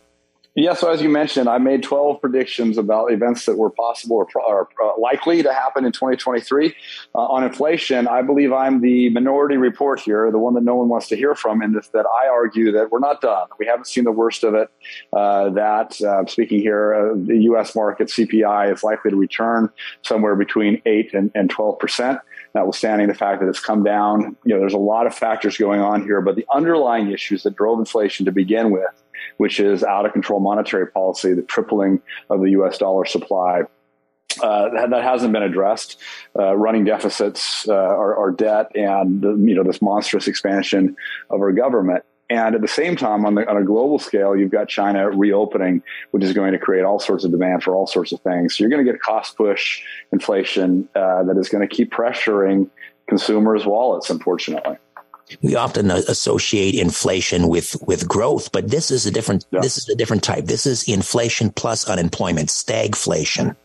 Yeah, 0.59 0.73
so 0.73 0.91
as 0.91 1.03
you 1.03 1.11
mentioned, 1.11 1.51
I 1.51 1.59
made 1.59 1.83
12 1.83 2.19
predictions 2.19 2.79
about 2.79 3.13
events 3.13 3.45
that 3.45 3.59
were 3.59 3.69
possible 3.69 4.17
or, 4.17 4.27
or 4.41 4.69
uh, 4.83 4.99
likely 4.99 5.43
to 5.43 5.53
happen 5.53 5.85
in 5.85 5.93
2023. 5.93 6.75
Uh, 7.15 7.19
on 7.19 7.45
inflation, 7.45 8.09
I 8.09 8.23
believe 8.23 8.55
I'm 8.55 8.81
the 8.81 9.11
minority 9.11 9.59
report 9.59 10.01
here, 10.01 10.31
the 10.31 10.39
one 10.39 10.55
that 10.55 10.65
no 10.65 10.75
one 10.75 10.89
wants 10.89 11.09
to 11.09 11.17
hear 11.17 11.35
from, 11.35 11.61
in 11.61 11.75
this 11.75 11.89
that 11.89 12.07
I 12.07 12.29
argue 12.29 12.73
that 12.73 12.91
we're 12.91 13.01
not 13.01 13.21
done. 13.21 13.49
We 13.59 13.67
haven't 13.67 13.87
seen 13.87 14.05
the 14.05 14.13
worst 14.13 14.45
of 14.45 14.55
it. 14.55 14.71
Uh, 15.13 15.51
that, 15.51 16.01
uh, 16.01 16.25
speaking 16.25 16.61
here, 16.61 17.13
the 17.15 17.37
U.S. 17.43 17.77
market 17.77 18.09
CPI 18.09 18.73
is 18.73 18.83
likely 18.83 19.11
to 19.11 19.17
return 19.17 19.69
somewhere 20.01 20.37
between 20.37 20.81
8 20.87 21.13
and, 21.13 21.31
and 21.35 21.51
12 21.51 21.79
percent 21.79 22.21
notwithstanding 22.55 23.07
the 23.07 23.15
fact 23.15 23.43
that 23.43 23.49
it's 23.49 23.61
come 23.61 23.85
down. 23.85 24.35
You 24.45 24.55
know, 24.55 24.61
there's 24.61 24.73
a 24.73 24.79
lot 24.79 25.07
of 25.07 25.15
factors 25.15 25.59
going 25.59 25.83
on 25.83 26.03
here, 26.03 26.23
but 26.23 26.37
the 26.37 26.47
underlying 26.51 27.11
issues 27.13 27.43
that 27.43 27.55
drove 27.55 27.79
inflation 27.79 28.25
to 28.25 28.33
begin 28.33 28.71
with 28.71 28.89
which 29.37 29.61
is 29.61 29.83
out 29.83 30.07
of 30.07 30.13
control 30.13 30.41
monetary 30.41 30.87
policy, 30.87 31.33
the 31.35 31.43
tripling 31.43 32.01
of 32.31 32.41
the 32.41 32.51
US 32.51 32.79
dollar 32.79 33.05
supply. 33.05 33.63
Uh, 34.43 34.87
that, 34.89 35.03
hasn't 35.03 35.33
been 35.33 35.43
addressed. 35.43 35.99
Uh, 36.39 36.55
running 36.55 36.85
deficits, 36.85 37.67
uh, 37.69 37.73
our, 37.73 38.17
our, 38.17 38.31
debt, 38.31 38.71
and 38.75 39.23
you 39.49 39.55
know 39.55 39.63
this 39.63 39.81
monstrous 39.81 40.29
expansion 40.29 40.95
of 41.31 41.41
our 41.41 41.53
government. 41.53 42.05
And 42.29 42.55
at 42.55 42.61
the 42.61 42.69
same 42.69 42.97
time, 42.97 43.25
on, 43.25 43.37
the, 43.37 43.49
on 43.49 43.57
a 43.57 43.65
global 43.65 43.99
scale, 43.99 44.37
you've 44.37 44.51
got 44.51 44.69
China 44.69 45.09
reopening, 45.11 45.83
which 46.11 46.25
is 46.25 46.35
going 46.35 46.53
to 46.53 46.59
create 46.59 46.85
all 46.85 46.99
sorts 46.99 47.25
of 47.25 47.31
demand 47.31 47.63
for 47.63 47.75
all 47.75 47.87
sorts 47.87 48.13
of 48.13 48.21
things. 48.21 48.57
So 48.57 48.63
you're 48.63 48.71
going 48.71 48.85
to 48.85 48.93
get 48.93 49.01
cost 49.01 49.37
push 49.37 49.83
inflation 50.13 50.89
uh, 50.97 51.23
that 51.23 51.39
is 51.39 51.49
going 51.49 51.67
to 51.67 51.75
keep 51.75 51.93
pressuring 51.93 52.69
consumers' 53.09 53.65
wallets, 53.65 54.11
unfortunately 54.11 54.77
we 55.43 55.55
often 55.55 55.91
associate 55.91 56.75
inflation 56.75 57.49
with 57.49 57.77
with 57.87 58.09
growth, 58.09 58.53
but 58.53 58.71
this 58.71 58.91
is 58.91 59.07
a 59.07 59.11
different 59.11 59.47
yeah. 59.51 59.61
this 59.61 59.79
is 59.79 59.89
a 59.89 59.95
different 59.95 60.23
type. 60.23 60.47
This 60.47 60.67
is 60.67 60.89
inflation 60.89 61.51
plus 61.51 61.89
unemployment, 61.89 62.49
stagflation. 62.49 63.57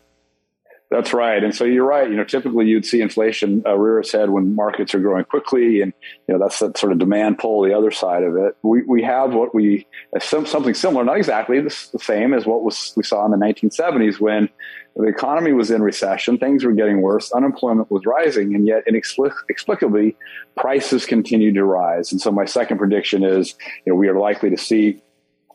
That's 0.92 1.14
right, 1.14 1.42
and 1.42 1.54
so 1.54 1.64
you're 1.64 1.86
right. 1.86 2.10
You 2.10 2.16
know, 2.16 2.24
typically 2.24 2.66
you'd 2.66 2.84
see 2.84 3.00
inflation 3.00 3.62
uh, 3.64 3.78
rear 3.78 3.98
its 4.00 4.12
head 4.12 4.28
when 4.28 4.54
markets 4.54 4.94
are 4.94 4.98
growing 4.98 5.24
quickly, 5.24 5.80
and 5.80 5.94
you 6.28 6.34
know 6.34 6.38
that's 6.38 6.58
that 6.58 6.76
sort 6.76 6.92
of 6.92 6.98
demand 6.98 7.38
pull. 7.38 7.62
The 7.62 7.72
other 7.72 7.90
side 7.90 8.24
of 8.24 8.36
it, 8.36 8.56
we 8.62 8.82
we 8.82 9.02
have 9.02 9.32
what 9.32 9.54
we 9.54 9.86
some, 10.20 10.44
something 10.44 10.74
similar, 10.74 11.02
not 11.02 11.16
exactly 11.16 11.60
the, 11.60 11.74
the 11.92 11.98
same 11.98 12.34
as 12.34 12.44
what 12.44 12.62
was 12.62 12.92
we 12.94 13.04
saw 13.04 13.24
in 13.24 13.30
the 13.30 13.38
1970s 13.38 14.20
when 14.20 14.50
the 14.96 15.04
economy 15.04 15.52
was 15.52 15.70
in 15.70 15.82
recession, 15.82 16.38
things 16.38 16.64
were 16.64 16.72
getting 16.72 17.00
worse, 17.00 17.32
unemployment 17.32 17.90
was 17.90 18.04
rising, 18.04 18.54
and 18.54 18.66
yet 18.66 18.82
inexplicably 18.86 20.16
prices 20.56 21.06
continued 21.06 21.54
to 21.54 21.64
rise. 21.64 22.12
And 22.12 22.20
so 22.20 22.30
my 22.30 22.44
second 22.44 22.78
prediction 22.78 23.24
is, 23.24 23.54
you 23.84 23.92
know, 23.92 23.96
we 23.96 24.08
are 24.08 24.18
likely 24.18 24.50
to 24.50 24.58
see 24.58 25.00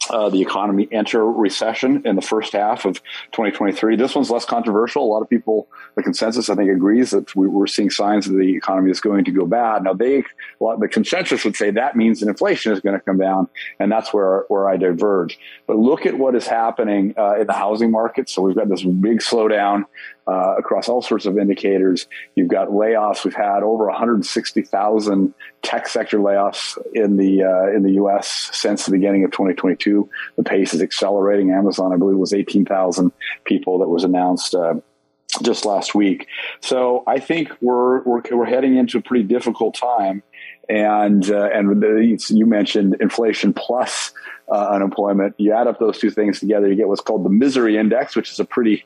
uh, 0.10 0.30
the 0.30 0.42
economy 0.42 0.88
enter 0.92 1.26
recession 1.26 2.02
in 2.06 2.16
the 2.16 2.22
first 2.22 2.54
half 2.54 2.86
of 2.86 3.02
2023. 3.32 3.96
This 3.96 4.16
one's 4.16 4.30
less 4.30 4.46
controversial. 4.46 5.04
A 5.04 5.06
lot 5.06 5.22
of 5.22 5.30
people, 5.30 5.68
the 5.96 6.04
consensus, 6.04 6.50
I 6.50 6.56
think, 6.56 6.70
agrees 6.70 7.12
that 7.12 7.36
we, 7.36 7.48
are 7.48 7.68
seeing 7.68 7.90
signs 7.90 8.28
that 8.28 8.36
the 8.36 8.56
economy 8.56 8.92
is 8.92 9.00
going 9.00 9.26
to 9.26 9.32
go 9.32 9.46
bad. 9.46 9.84
Now, 9.84 9.94
they, 9.94 10.24
well, 10.60 10.78
the 10.78 10.88
consensus 10.88 11.44
would 11.44 11.56
say 11.56 11.72
that 11.72 11.96
means 11.96 12.20
that 12.20 12.30
inflation 12.30 12.72
is 12.72 12.80
going 12.80 12.98
to 12.98 13.04
come 13.04 13.18
down, 13.18 13.48
and 13.80 13.92
that's 13.92 14.14
where 14.14 14.46
where 14.48 14.70
I 14.70 14.78
diverge. 14.78 15.40
But 15.66 15.78
look 15.78 16.06
at 16.06 16.18
what 16.18 16.36
is 16.36 16.48
happening 16.48 17.14
uh, 17.18 17.36
in 17.40 17.48
the 17.48 17.54
housing 17.54 17.92
market. 17.92 18.30
So 18.30 18.42
we've 18.42 18.56
got 18.56 18.70
this 18.70 18.84
big 18.84 19.20
slowdown 19.20 19.86
uh, 20.28 20.56
across 20.58 20.90
all 20.90 21.02
sorts 21.02 21.26
of 21.26 21.38
indicators. 21.38 22.08
You've 22.36 22.50
got 22.50 22.70
layoffs. 22.70 23.24
We've 23.24 23.34
had 23.34 23.64
over 23.64 23.86
160,000 23.86 25.34
tech 25.62 25.88
sector 25.88 26.20
layoffs 26.20 26.78
in 26.94 27.18
the 27.18 27.44
uh, 27.44 27.76
in 27.76 27.84
the 27.84 27.94
U.S. 27.94 28.50
since 28.52 28.86
the 28.86 28.92
beginning 28.92 29.24
of 29.24 29.32
2022. 29.32 30.10
The 30.36 30.44
pace 30.44 30.74
is 30.74 30.82
accelerating. 30.82 31.52
Amazon, 31.52 31.94
I 31.94 31.98
believe, 31.98 32.18
was 32.18 32.34
18,000 32.34 33.12
people 33.46 33.80
that 33.80 33.88
was 33.88 34.04
announced. 34.04 34.54
Uh, 34.54 34.76
just 35.44 35.66
last 35.66 35.94
week, 35.94 36.26
so 36.62 37.04
I 37.06 37.20
think 37.20 37.52
we're, 37.62 38.02
we're 38.04 38.22
we're 38.32 38.46
heading 38.46 38.78
into 38.78 38.98
a 38.98 39.02
pretty 39.02 39.26
difficult 39.26 39.76
time, 39.76 40.24
and 40.70 41.30
uh, 41.30 41.50
and 41.54 41.82
the, 41.82 42.18
you 42.30 42.46
mentioned 42.46 42.96
inflation 43.02 43.54
plus 43.54 44.14
uh, 44.50 44.70
unemployment. 44.70 45.36
You 45.38 45.54
add 45.54 45.68
up 45.68 45.80
those 45.80 46.00
two 46.00 46.10
things 46.10 46.40
together, 46.40 46.70
you 46.70 46.76
get 46.76 46.88
what's 46.88 47.02
called 47.02 47.26
the 47.26 47.30
misery 47.30 47.78
index, 47.78 48.16
which 48.16 48.32
is 48.32 48.40
a 48.40 48.46
pretty 48.46 48.86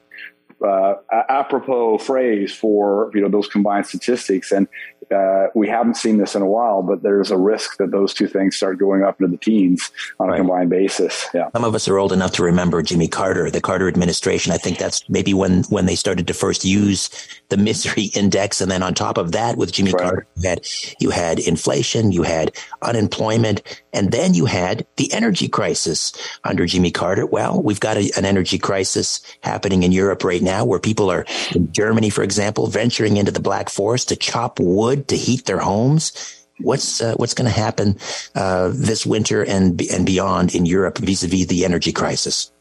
uh, 0.64 0.96
apropos 1.30 1.98
phrase 1.98 2.54
for 2.54 3.12
you 3.14 3.22
know 3.22 3.30
those 3.30 3.48
combined 3.48 3.86
statistics, 3.88 4.52
and 4.52 4.68
uh, 5.12 5.48
we 5.56 5.68
haven't 5.68 5.96
seen 5.96 6.18
this 6.18 6.36
in 6.36 6.42
a 6.42 6.48
while. 6.48 6.84
But 6.84 7.02
there's 7.02 7.32
a 7.32 7.38
risk 7.38 7.78
that 7.78 7.92
those 7.92 8.14
two 8.14 8.28
things 8.28 8.56
start 8.56 8.78
going 8.78 9.04
up 9.04 9.20
into 9.20 9.32
the 9.32 9.38
teens 9.38 9.92
on 10.20 10.28
right. 10.28 10.36
a 10.36 10.38
combined 10.38 10.70
basis. 10.70 11.28
Yeah, 11.34 11.50
some 11.52 11.64
of 11.64 11.74
us 11.74 11.88
are 11.88 11.98
old 11.98 12.14
enough 12.14 12.32
to 12.34 12.44
remember 12.44 12.82
Jimmy 12.84 13.08
Carter, 13.08 13.50
the 13.50 13.62
Carter 13.62 13.88
administration. 13.88 14.52
I 14.52 14.58
think 14.58 14.78
that's 14.78 15.08
maybe 15.10 15.34
when 15.34 15.64
when 15.64 15.86
they 15.86 15.96
started 15.96 16.28
to 16.28 16.34
first 16.34 16.64
use 16.64 17.10
the 17.50 17.58
misery 17.58 18.04
index, 18.16 18.62
and 18.62 18.70
then 18.70 18.84
on 18.84 18.94
top 18.94 19.18
of 19.18 19.32
that, 19.32 19.58
with 19.58 19.72
Jimmy 19.72 19.94
right. 19.94 20.04
Carter, 20.04 20.28
you 20.36 20.50
had 20.50 20.68
you 21.00 21.10
had 21.10 21.40
inflation, 21.40 22.12
you 22.12 22.24
had 22.24 22.52
unemployment, 22.84 23.62
and 23.94 24.12
then 24.12 24.34
you 24.34 24.46
had 24.46 24.86
the 24.98 25.12
energy 25.12 25.48
crisis 25.48 26.14
under 26.44 26.66
Jimmy 26.66 26.92
Carter. 26.92 27.26
Well, 27.26 27.62
we've 27.62 27.80
got 27.80 27.98
a, 27.98 28.12
an 28.16 28.26
energy 28.26 28.60
crisis 28.60 29.22
happening 29.42 29.84
in 29.84 29.92
Europe 29.92 30.24
right 30.24 30.42
now 30.42 30.51
now 30.52 30.66
where 30.66 30.80
people 30.80 31.10
are 31.10 31.26
in 31.56 31.72
Germany, 31.72 32.10
for 32.10 32.24
example, 32.24 32.68
venturing 32.68 33.18
into 33.18 33.32
the 33.32 33.40
Black 33.40 33.70
Forest 33.70 34.10
to 34.10 34.16
chop 34.16 34.60
wood 34.60 35.08
to 35.08 35.16
heat 35.16 35.46
their 35.46 35.60
homes. 35.60 36.12
What's 36.60 37.02
uh, 37.02 37.16
what's 37.16 37.34
going 37.34 37.50
to 37.50 37.60
happen 37.66 37.98
uh, 38.36 38.72
this 38.74 39.06
winter 39.06 39.44
and 39.44 39.82
and 39.82 40.06
beyond 40.06 40.54
in 40.54 40.66
Europe 40.66 40.98
vis-a-vis 40.98 41.48
the 41.48 41.66
energy 41.66 41.92
crisis? 41.92 42.52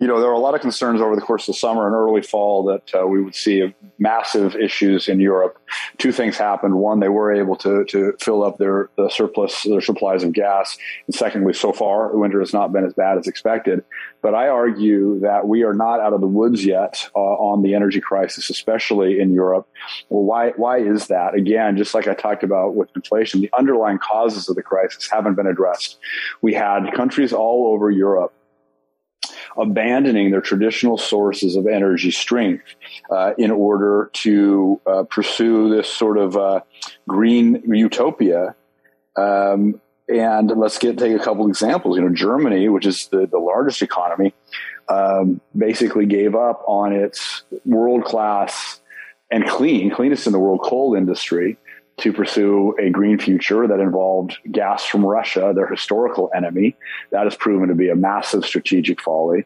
you 0.00 0.06
know, 0.06 0.18
there 0.18 0.28
were 0.28 0.34
a 0.34 0.38
lot 0.38 0.54
of 0.54 0.62
concerns 0.62 1.02
over 1.02 1.14
the 1.14 1.20
course 1.20 1.42
of 1.46 1.54
the 1.54 1.58
summer 1.58 1.86
and 1.86 1.94
early 1.94 2.22
fall 2.22 2.64
that 2.64 2.90
uh, 2.98 3.06
we 3.06 3.22
would 3.22 3.34
see 3.34 3.74
massive 3.98 4.56
issues 4.56 5.08
in 5.08 5.20
Europe. 5.20 5.58
Two 5.98 6.10
things 6.10 6.38
happened. 6.38 6.74
One, 6.74 7.00
they 7.00 7.10
were 7.10 7.30
able 7.32 7.54
to 7.56 7.84
to 7.84 8.14
fill 8.18 8.42
up 8.42 8.56
their 8.56 8.88
the 8.96 9.10
surplus 9.10 9.62
their 9.64 9.82
supplies 9.82 10.24
of 10.24 10.32
gas, 10.32 10.78
and 11.06 11.14
secondly, 11.14 11.52
so 11.52 11.72
far 11.72 12.10
the 12.10 12.18
winter 12.18 12.40
has 12.40 12.54
not 12.54 12.72
been 12.72 12.86
as 12.86 12.94
bad 12.94 13.18
as 13.18 13.28
expected. 13.28 13.84
But 14.22 14.34
I 14.34 14.48
argue 14.48 15.20
that 15.20 15.48
we 15.48 15.62
are 15.62 15.74
not 15.74 16.00
out 16.00 16.12
of 16.12 16.20
the 16.20 16.26
woods 16.26 16.64
yet 16.64 17.08
uh, 17.14 17.18
on 17.18 17.62
the 17.62 17.74
energy 17.74 18.00
crisis, 18.00 18.50
especially 18.50 19.18
in 19.18 19.32
Europe. 19.32 19.68
Well, 20.08 20.24
why 20.24 20.50
why 20.56 20.78
is 20.78 21.06
that? 21.08 21.34
Again, 21.34 21.76
just 21.76 21.94
like 21.94 22.06
I 22.06 22.14
talked 22.14 22.42
about 22.42 22.74
with 22.74 22.90
inflation, 22.94 23.40
the 23.40 23.50
underlying 23.56 23.98
causes 23.98 24.48
of 24.48 24.56
the 24.56 24.62
crisis 24.62 25.08
haven't 25.10 25.34
been 25.34 25.46
addressed. 25.46 25.98
We 26.42 26.54
had 26.54 26.92
countries 26.94 27.32
all 27.32 27.72
over 27.72 27.90
Europe 27.90 28.34
abandoning 29.56 30.30
their 30.30 30.40
traditional 30.40 30.96
sources 30.96 31.56
of 31.56 31.66
energy 31.66 32.10
strength 32.10 32.64
uh, 33.10 33.32
in 33.36 33.50
order 33.50 34.10
to 34.12 34.80
uh, 34.86 35.02
pursue 35.04 35.74
this 35.74 35.88
sort 35.88 36.18
of 36.18 36.36
uh, 36.36 36.60
green 37.08 37.62
utopia. 37.66 38.54
Um, 39.16 39.80
and 40.10 40.50
let's 40.56 40.78
get 40.78 40.98
take 40.98 41.14
a 41.14 41.18
couple 41.18 41.46
examples. 41.48 41.96
You 41.96 42.02
know, 42.02 42.14
Germany, 42.14 42.68
which 42.68 42.86
is 42.86 43.06
the, 43.08 43.26
the 43.26 43.38
largest 43.38 43.82
economy, 43.82 44.34
um, 44.88 45.40
basically 45.56 46.06
gave 46.06 46.34
up 46.34 46.62
on 46.66 46.92
its 46.92 47.42
world 47.64 48.04
class 48.04 48.80
and 49.30 49.46
clean, 49.46 49.90
cleanest 49.90 50.26
in 50.26 50.32
the 50.32 50.38
world 50.38 50.60
coal 50.62 50.94
industry 50.94 51.56
to 52.00 52.12
pursue 52.12 52.74
a 52.78 52.90
green 52.90 53.18
future 53.18 53.66
that 53.66 53.80
involved 53.80 54.38
gas 54.50 54.84
from 54.84 55.04
Russia, 55.04 55.52
their 55.54 55.66
historical 55.66 56.30
enemy. 56.34 56.76
That 57.12 57.24
has 57.24 57.36
proven 57.36 57.68
to 57.68 57.74
be 57.74 57.88
a 57.88 57.96
massive 57.96 58.44
strategic 58.44 59.00
folly 59.00 59.44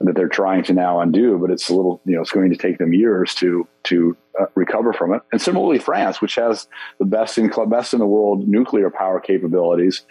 that 0.00 0.14
they're 0.14 0.28
trying 0.28 0.64
to 0.64 0.74
now 0.74 1.00
undo, 1.00 1.38
but 1.38 1.50
it's 1.50 1.68
a 1.68 1.74
little, 1.74 2.00
you 2.04 2.14
know, 2.14 2.20
it's 2.20 2.30
going 2.30 2.50
to 2.50 2.56
take 2.56 2.78
them 2.78 2.92
years 2.92 3.34
to, 3.36 3.66
to 3.84 4.16
uh, 4.40 4.46
recover 4.54 4.92
from 4.92 5.14
it. 5.14 5.22
And 5.32 5.40
similarly, 5.40 5.78
France, 5.78 6.20
which 6.20 6.34
has 6.34 6.68
the 6.98 7.04
best 7.04 7.38
in, 7.38 7.50
best 7.68 7.92
in 7.92 8.00
the 8.00 8.06
world 8.06 8.48
nuclear 8.48 8.90
power 8.90 9.20
capabilities, 9.20 10.04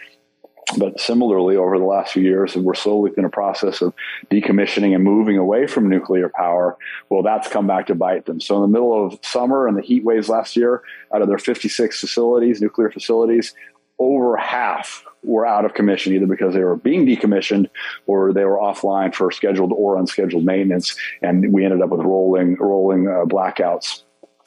but 0.78 0.98
similarly, 0.98 1.56
over 1.56 1.78
the 1.78 1.84
last 1.84 2.12
few 2.12 2.22
years, 2.22 2.56
we're 2.56 2.74
slowly 2.74 3.12
in 3.16 3.24
a 3.24 3.30
process 3.30 3.82
of 3.82 3.92
decommissioning 4.30 4.94
and 4.94 5.04
moving 5.04 5.36
away 5.36 5.66
from 5.66 5.88
nuclear 5.88 6.28
power. 6.28 6.76
Well, 7.08 7.22
that's 7.22 7.48
come 7.48 7.66
back 7.66 7.86
to 7.88 7.94
bite 7.94 8.26
them. 8.26 8.40
So, 8.40 8.56
in 8.56 8.62
the 8.62 8.68
middle 8.68 9.06
of 9.06 9.18
summer 9.22 9.68
and 9.68 9.76
the 9.76 9.82
heat 9.82 10.04
waves 10.04 10.28
last 10.28 10.56
year, 10.56 10.82
out 11.14 11.22
of 11.22 11.28
their 11.28 11.38
56 11.38 12.00
facilities, 12.00 12.60
nuclear 12.60 12.90
facilities, 12.90 13.54
over 13.98 14.36
half 14.36 15.04
were 15.22 15.46
out 15.46 15.64
of 15.64 15.74
commission 15.74 16.12
either 16.12 16.26
because 16.26 16.54
they 16.54 16.62
were 16.62 16.76
being 16.76 17.06
decommissioned 17.06 17.68
or 18.06 18.32
they 18.32 18.44
were 18.44 18.58
offline 18.58 19.14
for 19.14 19.30
scheduled 19.30 19.72
or 19.72 19.96
unscheduled 19.98 20.44
maintenance. 20.44 20.96
And 21.22 21.52
we 21.52 21.64
ended 21.64 21.80
up 21.80 21.90
with 21.90 22.00
rolling, 22.00 22.56
rolling 22.56 23.08
uh, 23.08 23.24
blackouts 23.24 24.02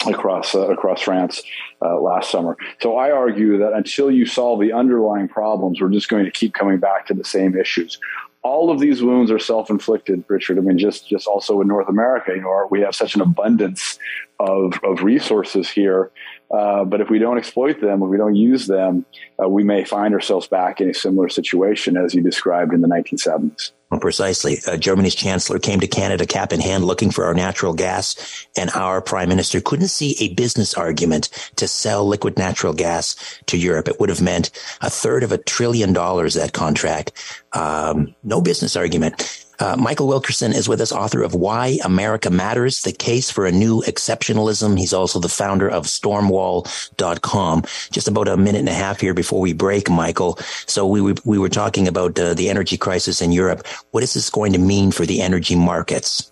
across 0.06 0.54
uh, 0.54 0.70
across 0.70 1.02
France 1.02 1.42
uh, 1.82 2.00
last 2.00 2.30
summer. 2.30 2.56
So 2.82 2.96
I 2.96 3.12
argue 3.12 3.58
that 3.60 3.74
until 3.74 4.12
you 4.12 4.26
solve 4.26 4.60
the 4.60 4.74
underlying 4.74 5.28
problems, 5.28 5.82
we're 5.82 5.90
just 5.90 6.10
going 6.10 6.26
to 6.26 6.32
keep 6.32 6.54
coming 6.54 6.78
back 6.78 7.08
to 7.08 7.14
the 7.14 7.24
same 7.24 7.58
issues. 7.58 8.00
All 8.44 8.70
of 8.72 8.80
these 8.80 9.02
wounds 9.02 9.32
are 9.32 9.40
self-inflicted, 9.40 10.24
Richard. 10.28 10.58
I 10.58 10.62
mean, 10.62 10.78
just 10.78 11.10
just 11.10 11.28
also 11.28 11.60
in 11.62 11.68
North 11.68 11.90
America, 11.90 12.32
you 12.34 12.42
know, 12.42 12.68
we 12.70 12.82
have 12.82 12.96
such 12.96 13.16
an 13.16 13.22
abundance 13.22 13.98
of 14.40 14.80
of 14.84 15.04
resources 15.04 15.70
here. 15.70 16.12
Uh, 16.50 16.86
but 16.86 17.02
if 17.02 17.10
we 17.10 17.20
don't 17.20 17.38
exploit 17.38 17.82
them, 17.82 18.02
if 18.02 18.10
we 18.10 18.18
don't 18.18 18.36
use 18.36 18.68
them, 18.68 19.06
uh, 19.44 19.50
we 19.50 19.64
may 19.64 19.84
find 19.84 20.14
ourselves 20.14 20.48
back 20.48 20.80
in 20.80 20.90
a 20.90 20.94
similar 20.94 21.28
situation 21.28 21.98
as 21.98 22.14
you 22.14 22.22
described 22.22 22.74
in 22.74 22.82
the 22.82 22.88
1970s. 22.88 23.72
Precisely. 24.02 24.58
Uh, 24.68 24.76
Germany's 24.76 25.16
chancellor 25.16 25.60
came 25.60 25.80
to 25.80 25.88
Canada 25.88 26.26
cap 26.26 26.52
in 26.52 26.60
hand 26.60 26.84
looking 26.84 27.10
for 27.10 27.24
our 27.24 27.34
natural 27.34 27.74
gas, 27.74 28.46
and 28.58 28.70
our 28.72 29.02
prime 29.02 29.30
minister 29.30 29.62
couldn't 29.62 29.88
see 29.88 30.18
a 30.20 30.34
business 30.34 30.74
argument 30.74 31.30
to 31.56 31.70
sell 31.70 32.06
liquid 32.06 32.38
natural 32.38 32.74
gas 32.74 33.16
to 33.46 33.58
Europe. 33.58 33.88
It 33.88 33.98
would 33.98 34.10
have 34.10 34.22
meant 34.22 34.52
a 34.82 34.90
third 34.90 35.24
of 35.24 35.32
a 35.32 35.38
trillion 35.38 35.94
dollars, 35.94 36.34
that 36.34 36.52
contract. 36.52 37.14
Um, 37.58 38.16
no 38.24 38.42
business 38.42 38.76
argument. 38.76 39.46
Uh, 39.60 39.76
Michael 39.76 40.08
Wilkerson 40.08 40.54
is 40.54 40.70
with 40.70 40.80
us, 40.80 40.92
author 40.92 41.24
of 41.24 41.34
Why 41.34 41.80
America 41.84 42.30
Matters, 42.30 42.82
the 42.82 42.92
case 42.92 43.32
for 43.32 43.48
a 43.48 43.52
new 43.52 43.82
exceptionalism. 43.82 44.78
He's 44.78 44.94
also 44.94 45.20
the 45.20 45.30
founder 45.30 45.68
of 45.68 45.86
stormwall.com. 45.86 47.64
Just 47.92 48.08
about 48.08 48.28
a 48.28 48.38
minute 48.38 48.60
and 48.60 48.70
a 48.70 48.74
half 48.74 49.02
here 49.02 49.16
before 49.16 49.42
we 49.42 49.54
break, 49.54 49.90
Michael. 49.90 50.38
So 50.68 50.86
we, 50.86 51.02
we, 51.02 51.16
we 51.26 51.40
were 51.40 51.50
talking 51.50 51.88
about 51.88 52.20
uh, 52.20 52.36
the 52.36 52.50
energy 52.50 52.78
crisis 52.78 53.20
in 53.20 53.32
Europe. 53.32 53.66
What 53.90 54.04
is 54.04 54.14
this 54.14 54.30
going 54.30 54.54
to 54.54 54.60
mean 54.60 54.92
for 54.92 55.08
the 55.08 55.22
energy 55.22 55.56
markets? 55.56 56.32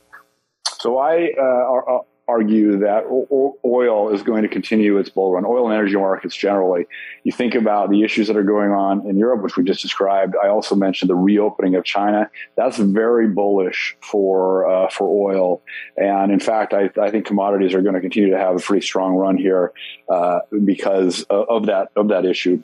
So 0.80 1.00
I 1.00 1.32
uh, 1.40 2.02
argue 2.28 2.80
that 2.80 3.04
oil 3.64 4.10
is 4.10 4.24
going 4.24 4.42
to 4.42 4.48
continue 4.48 4.98
its 4.98 5.10
bull 5.10 5.32
run. 5.32 5.46
Oil 5.46 5.66
and 5.66 5.76
energy 5.76 5.96
markets 5.96 6.36
generally. 6.36 6.88
You 7.24 7.32
think 7.32 7.54
about 7.54 7.90
the 7.90 8.04
issues 8.04 8.28
that 8.28 8.38
are 8.38 8.44
going 8.44 8.72
on 8.72 9.08
in 9.08 9.18
Europe, 9.18 9.44
which 9.44 9.58
we 9.58 9.64
just 9.64 9.82
described. 9.82 10.36
I 10.42 10.48
also 10.48 10.76
mentioned 10.76 11.10
the 11.10 11.16
reopening 11.16 11.76
of 11.76 11.84
China. 11.84 12.30
That's 12.56 12.78
very 12.78 13.28
bullish 13.28 13.96
for 14.02 14.68
uh, 14.68 14.90
for 14.90 15.08
oil, 15.08 15.62
and 15.98 16.32
in 16.32 16.40
fact, 16.40 16.74
I, 16.74 16.90
I, 17.00 17.12
think 17.12 17.26
commodities 17.26 17.74
are 17.74 17.82
going 17.82 17.96
to 17.96 18.02
continue 18.02 18.32
to 18.32 18.38
have 18.38 18.56
a 18.56 18.60
pretty 18.60 18.86
strong 18.86 19.16
run 19.16 19.38
here 19.38 19.72
uh, 20.10 20.40
because 20.64 21.24
of 21.30 21.68
that 21.68 21.90
of 21.96 22.10
that 22.10 22.26
issue. 22.26 22.64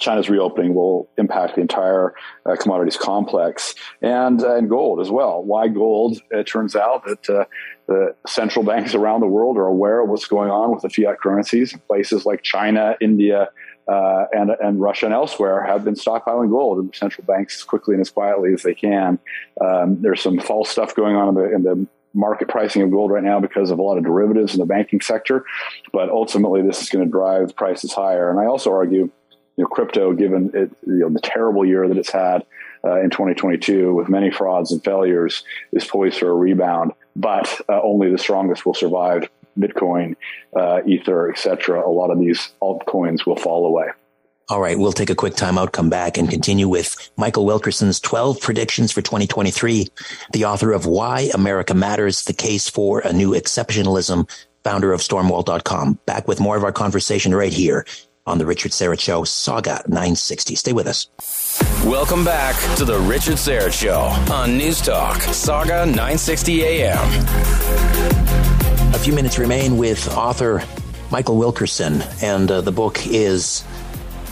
China's 0.00 0.30
reopening 0.30 0.74
will 0.74 1.08
impact 1.18 1.56
the 1.56 1.60
entire 1.60 2.14
uh, 2.46 2.56
commodities 2.56 2.96
complex 2.96 3.74
and 4.00 4.42
uh, 4.42 4.56
and 4.56 4.68
gold 4.68 5.00
as 5.00 5.10
well. 5.10 5.42
Why 5.42 5.68
gold? 5.68 6.20
It 6.30 6.44
turns 6.44 6.74
out 6.74 7.04
that 7.04 7.28
uh, 7.28 7.44
the 7.86 8.14
central 8.26 8.64
banks 8.64 8.94
around 8.94 9.20
the 9.20 9.26
world 9.26 9.56
are 9.58 9.66
aware 9.66 10.02
of 10.02 10.08
what's 10.08 10.26
going 10.26 10.50
on 10.50 10.72
with 10.72 10.82
the 10.82 10.88
fiat 10.88 11.20
currencies. 11.20 11.76
Places 11.86 12.24
like 12.24 12.42
China, 12.42 12.96
India, 13.00 13.50
uh, 13.86 14.24
and 14.32 14.50
and 14.62 14.80
Russia 14.80 15.06
and 15.06 15.14
elsewhere 15.14 15.62
have 15.62 15.84
been 15.84 15.94
stockpiling 15.94 16.50
gold, 16.50 16.78
and 16.78 16.94
central 16.94 17.26
banks 17.26 17.56
as 17.56 17.62
quickly 17.64 17.94
and 17.94 18.00
as 18.00 18.10
quietly 18.10 18.54
as 18.54 18.62
they 18.62 18.74
can. 18.74 19.18
Um, 19.60 20.00
there's 20.00 20.22
some 20.22 20.38
false 20.38 20.70
stuff 20.70 20.94
going 20.94 21.14
on 21.14 21.28
in 21.28 21.34
the, 21.34 21.54
in 21.54 21.62
the 21.62 21.86
market 22.14 22.48
pricing 22.48 22.80
of 22.80 22.90
gold 22.90 23.10
right 23.10 23.24
now 23.24 23.40
because 23.40 23.70
of 23.70 23.78
a 23.78 23.82
lot 23.82 23.98
of 23.98 24.04
derivatives 24.04 24.54
in 24.54 24.60
the 24.60 24.66
banking 24.66 25.00
sector, 25.00 25.44
but 25.92 26.08
ultimately 26.08 26.62
this 26.62 26.80
is 26.80 26.88
going 26.88 27.04
to 27.04 27.10
drive 27.10 27.54
prices 27.56 27.92
higher. 27.92 28.30
And 28.30 28.38
I 28.38 28.46
also 28.46 28.70
argue 28.70 29.10
you 29.56 29.64
know, 29.64 29.68
crypto, 29.68 30.12
given 30.12 30.50
it, 30.54 30.70
you 30.86 31.00
know, 31.00 31.10
the 31.10 31.20
terrible 31.20 31.64
year 31.64 31.86
that 31.88 31.96
it's 31.96 32.10
had 32.10 32.44
uh, 32.84 33.00
in 33.00 33.10
2022 33.10 33.94
with 33.94 34.08
many 34.08 34.30
frauds 34.30 34.72
and 34.72 34.82
failures, 34.82 35.44
is 35.72 35.84
poised 35.84 36.18
for 36.18 36.28
a 36.28 36.34
rebound. 36.34 36.92
But 37.16 37.60
uh, 37.68 37.80
only 37.82 38.10
the 38.10 38.18
strongest 38.18 38.66
will 38.66 38.74
survive. 38.74 39.28
Bitcoin, 39.58 40.16
uh, 40.56 40.80
Ether, 40.84 41.30
etc. 41.30 41.86
A 41.86 41.88
lot 41.88 42.10
of 42.10 42.18
these 42.18 42.50
altcoins 42.60 43.24
will 43.24 43.36
fall 43.36 43.66
away. 43.66 43.86
All 44.48 44.60
right, 44.60 44.78
we'll 44.78 44.92
take 44.92 45.10
a 45.10 45.14
quick 45.14 45.36
time 45.36 45.56
out, 45.56 45.72
come 45.72 45.88
back, 45.88 46.18
and 46.18 46.28
continue 46.28 46.68
with 46.68 47.10
Michael 47.16 47.46
Wilkerson's 47.46 47.98
12 48.00 48.40
predictions 48.40 48.92
for 48.92 49.00
2023, 49.00 49.88
the 50.32 50.44
author 50.44 50.72
of 50.72 50.84
Why 50.84 51.30
America 51.32 51.72
Matters, 51.72 52.24
the 52.24 52.34
case 52.34 52.68
for 52.68 52.98
a 52.98 53.12
new 53.12 53.30
exceptionalism, 53.30 54.28
founder 54.62 54.92
of 54.92 55.00
Stormwall.com. 55.00 56.00
Back 56.04 56.28
with 56.28 56.40
more 56.40 56.58
of 56.58 56.64
our 56.64 56.72
conversation 56.72 57.34
right 57.34 57.52
here 57.52 57.86
on 58.26 58.38
the 58.38 58.46
Richard 58.46 58.72
Syrett 58.72 59.00
Show, 59.00 59.22
Sauga 59.22 59.86
960. 59.88 60.54
Stay 60.54 60.72
with 60.72 60.86
us. 60.86 61.08
Welcome 61.84 62.24
back 62.24 62.56
to 62.76 62.84
the 62.84 62.98
Richard 63.00 63.34
Syrett 63.34 63.72
Show 63.72 64.00
on 64.32 64.56
News 64.56 64.80
Talk, 64.80 65.18
Sauga 65.18 65.84
960 65.86 66.64
AM. 66.64 66.98
A 68.94 68.98
few 68.98 69.12
minutes 69.12 69.38
remain 69.38 69.76
with 69.76 70.08
author 70.16 70.62
Michael 71.10 71.36
Wilkerson, 71.36 72.02
and 72.22 72.50
uh, 72.50 72.60
the 72.60 72.72
book 72.72 73.06
is 73.06 73.62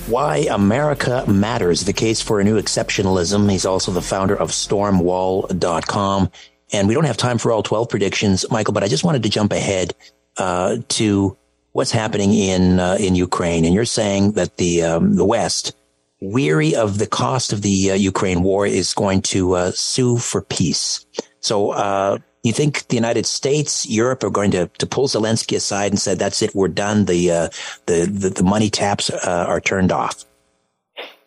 Why 0.07 0.47
America 0.51 1.25
Matters, 1.29 1.85
the 1.85 1.93
case 1.93 2.23
for 2.23 2.41
a 2.41 2.45
new 2.45 2.61
exceptionalism. 2.61 3.51
He's 3.51 3.67
also 3.67 3.93
the 3.93 4.03
founder 4.03 4.35
of 4.35 4.51
stormwall.com. 4.51 6.31
And 6.73 6.89
we 6.89 6.95
don't 6.95 7.05
have 7.05 7.19
time 7.19 7.37
for 7.37 7.53
all 7.53 7.63
12 7.63 7.89
predictions, 7.91 8.47
Michael, 8.51 8.73
but 8.73 8.83
I 8.83 8.89
just 8.89 9.05
wanted 9.05 9.23
to 9.25 9.29
jump 9.29 9.53
ahead 9.53 9.95
uh, 10.39 10.79
to 10.89 11.37
what's 11.73 11.91
happening 11.91 12.33
in 12.35 12.79
uh, 12.79 12.97
in 13.01 13.15
Ukraine, 13.15 13.65
and 13.65 13.75
you're 13.75 13.85
saying 13.85 14.33
that 14.33 14.57
the 14.57 14.83
um, 14.83 15.17
the 15.17 15.25
West, 15.25 15.77
weary 16.21 16.75
of 16.75 16.99
the 16.99 17.07
cost 17.07 17.53
of 17.53 17.63
the 17.63 17.93
uh, 17.93 17.95
Ukraine 17.95 18.43
war, 18.43 18.67
is 18.67 18.95
going 18.95 19.23
to 19.23 19.55
uh, 19.55 19.71
sue 19.73 20.19
for 20.19 20.43
peace. 20.43 21.05
So, 21.41 21.71
uh, 21.71 22.19
you 22.45 22.53
think 22.53 22.87
the 22.89 22.97
United 22.97 23.27
States, 23.27 23.89
Europe 23.89 24.23
are 24.25 24.31
going 24.31 24.51
to, 24.53 24.69
to 24.79 24.87
pull 24.87 25.09
Zelensky 25.09 25.57
aside 25.57 25.93
and 25.93 25.99
say, 25.99 26.15
"That's 26.15 26.43
it, 26.43 26.55
we're 26.55 26.69
done. 26.69 27.07
The 27.07 27.31
uh, 27.31 27.49
the, 27.87 28.07
the, 28.07 28.31
the 28.31 28.45
money 28.45 28.71
taps 28.71 29.11
uh, 29.11 29.47
are 29.49 29.61
turned 29.61 29.93
off." 29.93 30.25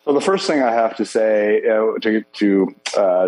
So 0.05 0.13
the 0.13 0.21
first 0.21 0.45
thing 0.45 0.61
I 0.61 0.71
have 0.71 0.95
to 0.97 1.05
say 1.05 1.61
to 1.63 2.23
to 2.33 2.75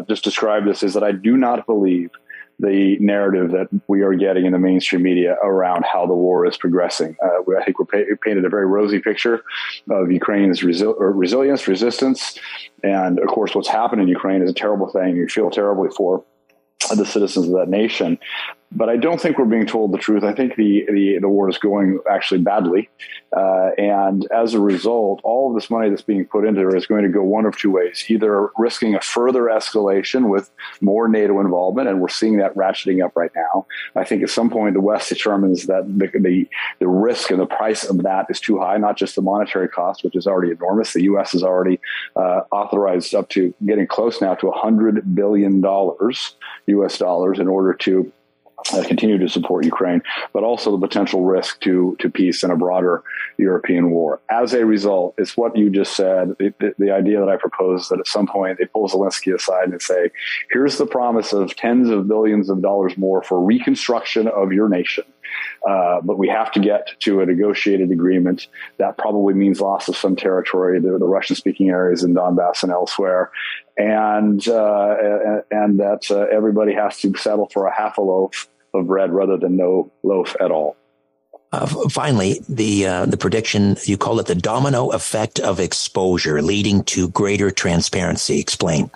just 0.07 0.23
describe 0.23 0.65
this 0.65 0.83
is 0.83 0.93
that 0.93 1.03
I 1.03 1.11
do 1.11 1.35
not 1.35 1.65
believe 1.65 2.11
the 2.59 2.97
narrative 2.99 3.51
that 3.51 3.67
we 3.87 4.01
are 4.01 4.15
getting 4.15 4.45
in 4.45 4.51
the 4.51 4.59
mainstream 4.59 5.03
media 5.03 5.37
around 5.43 5.85
how 5.85 6.07
the 6.07 6.13
war 6.13 6.45
is 6.45 6.57
progressing. 6.57 7.15
Uh, 7.23 7.57
I 7.59 7.63
think 7.63 7.77
we're 7.79 7.85
pa- 7.85 8.15
painted 8.23 8.45
a 8.45 8.49
very 8.49 8.65
rosy 8.65 8.99
picture 8.99 9.43
of 9.89 10.11
Ukraine's 10.11 10.61
resi- 10.61 10.95
resilience, 10.97 11.67
resistance, 11.67 12.39
and 12.83 13.19
of 13.19 13.27
course, 13.27 13.53
what's 13.53 13.67
happened 13.67 14.01
in 14.01 14.07
Ukraine 14.07 14.41
is 14.41 14.49
a 14.49 14.55
terrible 14.55 14.89
thing. 14.89 15.15
You 15.15 15.27
feel 15.27 15.51
terribly 15.51 15.89
for 15.95 16.23
the 16.95 17.05
citizens 17.05 17.47
of 17.47 17.53
that 17.53 17.69
nation. 17.69 18.17
But 18.71 18.89
I 18.89 18.97
don't 18.97 19.19
think 19.19 19.37
we're 19.37 19.45
being 19.45 19.65
told 19.65 19.93
the 19.93 19.97
truth. 19.97 20.23
I 20.23 20.33
think 20.33 20.55
the 20.55 20.85
the, 20.87 21.19
the 21.21 21.29
war 21.29 21.49
is 21.49 21.57
going 21.57 21.99
actually 22.09 22.41
badly, 22.41 22.89
uh, 23.35 23.69
and 23.77 24.27
as 24.29 24.53
a 24.53 24.59
result, 24.59 25.21
all 25.23 25.49
of 25.49 25.55
this 25.55 25.69
money 25.69 25.89
that's 25.89 26.01
being 26.01 26.25
put 26.25 26.45
into 26.45 26.67
it 26.67 26.75
is 26.75 26.85
going 26.85 27.03
to 27.03 27.09
go 27.09 27.23
one 27.23 27.45
of 27.45 27.57
two 27.57 27.71
ways: 27.71 28.03
either 28.09 28.49
risking 28.57 28.93
a 28.93 28.99
further 28.99 29.43
escalation 29.43 30.29
with 30.29 30.51
more 30.81 31.07
NATO 31.07 31.39
involvement, 31.39 31.87
and 31.87 32.01
we're 32.01 32.09
seeing 32.09 32.37
that 32.37 32.53
ratcheting 32.55 33.03
up 33.03 33.15
right 33.15 33.31
now. 33.33 33.65
I 33.95 34.03
think 34.03 34.21
at 34.21 34.29
some 34.29 34.49
point 34.49 34.73
the 34.73 34.81
West 34.81 35.07
determines 35.07 35.67
that 35.67 35.85
the 35.87 36.19
the, 36.19 36.47
the 36.79 36.87
risk 36.89 37.31
and 37.31 37.39
the 37.39 37.45
price 37.45 37.85
of 37.85 38.03
that 38.03 38.25
is 38.29 38.41
too 38.41 38.59
high, 38.59 38.75
not 38.77 38.97
just 38.97 39.15
the 39.15 39.21
monetary 39.21 39.69
cost, 39.69 40.03
which 40.03 40.15
is 40.15 40.27
already 40.27 40.51
enormous. 40.51 40.91
The 40.91 41.03
U.S. 41.03 41.31
has 41.31 41.41
already 41.41 41.79
uh, 42.17 42.41
authorized 42.51 43.15
up 43.15 43.29
to 43.29 43.53
getting 43.65 43.87
close 43.87 44.19
now 44.21 44.35
to 44.35 44.51
hundred 44.51 45.15
billion 45.15 45.61
dollars 45.61 46.35
U.S. 46.65 46.97
dollars 46.97 47.39
in 47.39 47.47
order 47.47 47.73
to 47.73 48.11
uh, 48.73 48.83
continue 48.83 49.17
to 49.17 49.29
support 49.29 49.65
Ukraine, 49.65 50.01
but 50.33 50.43
also 50.43 50.71
the 50.71 50.87
potential 50.87 51.23
risk 51.23 51.61
to 51.61 51.95
to 51.99 52.09
peace 52.09 52.43
in 52.43 52.51
a 52.51 52.55
broader 52.55 53.03
European 53.37 53.91
war. 53.91 54.19
As 54.29 54.53
a 54.53 54.65
result, 54.65 55.13
it's 55.17 55.37
what 55.37 55.55
you 55.55 55.69
just 55.69 55.95
said. 55.95 56.35
The, 56.39 56.53
the, 56.59 56.75
the, 56.77 56.91
idea 56.91 57.19
that 57.19 57.29
I 57.29 57.35
propose 57.37 57.89
that 57.89 57.99
at 57.99 58.07
some 58.07 58.27
point 58.27 58.57
they 58.57 58.65
pull 58.65 58.89
Zelensky 58.89 59.33
aside 59.33 59.69
and 59.69 59.81
say, 59.81 60.09
"Here's 60.51 60.77
the 60.77 60.85
promise 60.85 61.33
of 61.33 61.55
tens 61.55 61.89
of 61.89 62.07
billions 62.07 62.49
of 62.49 62.61
dollars 62.61 62.97
more 62.97 63.21
for 63.21 63.43
reconstruction 63.43 64.27
of 64.27 64.51
your 64.51 64.69
nation." 64.69 65.03
Uh, 65.67 66.01
but 66.01 66.17
we 66.17 66.27
have 66.27 66.51
to 66.51 66.59
get 66.59 66.87
to 66.99 67.21
a 67.21 67.25
negotiated 67.25 67.91
agreement. 67.91 68.47
That 68.77 68.97
probably 68.97 69.33
means 69.33 69.59
loss 69.61 69.87
of 69.87 69.97
some 69.97 70.15
territory, 70.15 70.79
the, 70.79 70.97
the 70.97 71.05
Russian 71.05 71.35
speaking 71.35 71.69
areas 71.69 72.03
in 72.03 72.13
Donbass 72.13 72.63
and 72.63 72.71
elsewhere. 72.71 73.31
And, 73.77 74.47
uh, 74.47 75.41
and 75.51 75.79
that 75.79 76.09
uh, 76.09 76.25
everybody 76.31 76.73
has 76.73 76.99
to 77.01 77.15
settle 77.15 77.49
for 77.49 77.67
a 77.67 77.75
half 77.75 77.97
a 77.97 78.01
loaf 78.01 78.47
of 78.73 78.87
bread 78.87 79.11
rather 79.11 79.37
than 79.37 79.57
no 79.57 79.91
loaf 80.03 80.35
at 80.39 80.51
all. 80.51 80.75
Uh, 81.51 81.65
finally, 81.89 82.41
the 82.49 82.85
uh, 82.85 83.05
the 83.05 83.15
prediction 83.15 83.77
you 83.83 83.97
call 83.97 84.19
it 84.19 84.25
the 84.25 84.35
domino 84.35 84.89
effect 84.89 85.39
of 85.39 85.61
exposure, 85.61 86.41
leading 86.41 86.83
to 86.83 87.07
greater 87.09 87.51
transparency. 87.51 88.39
Explain. 88.39 88.91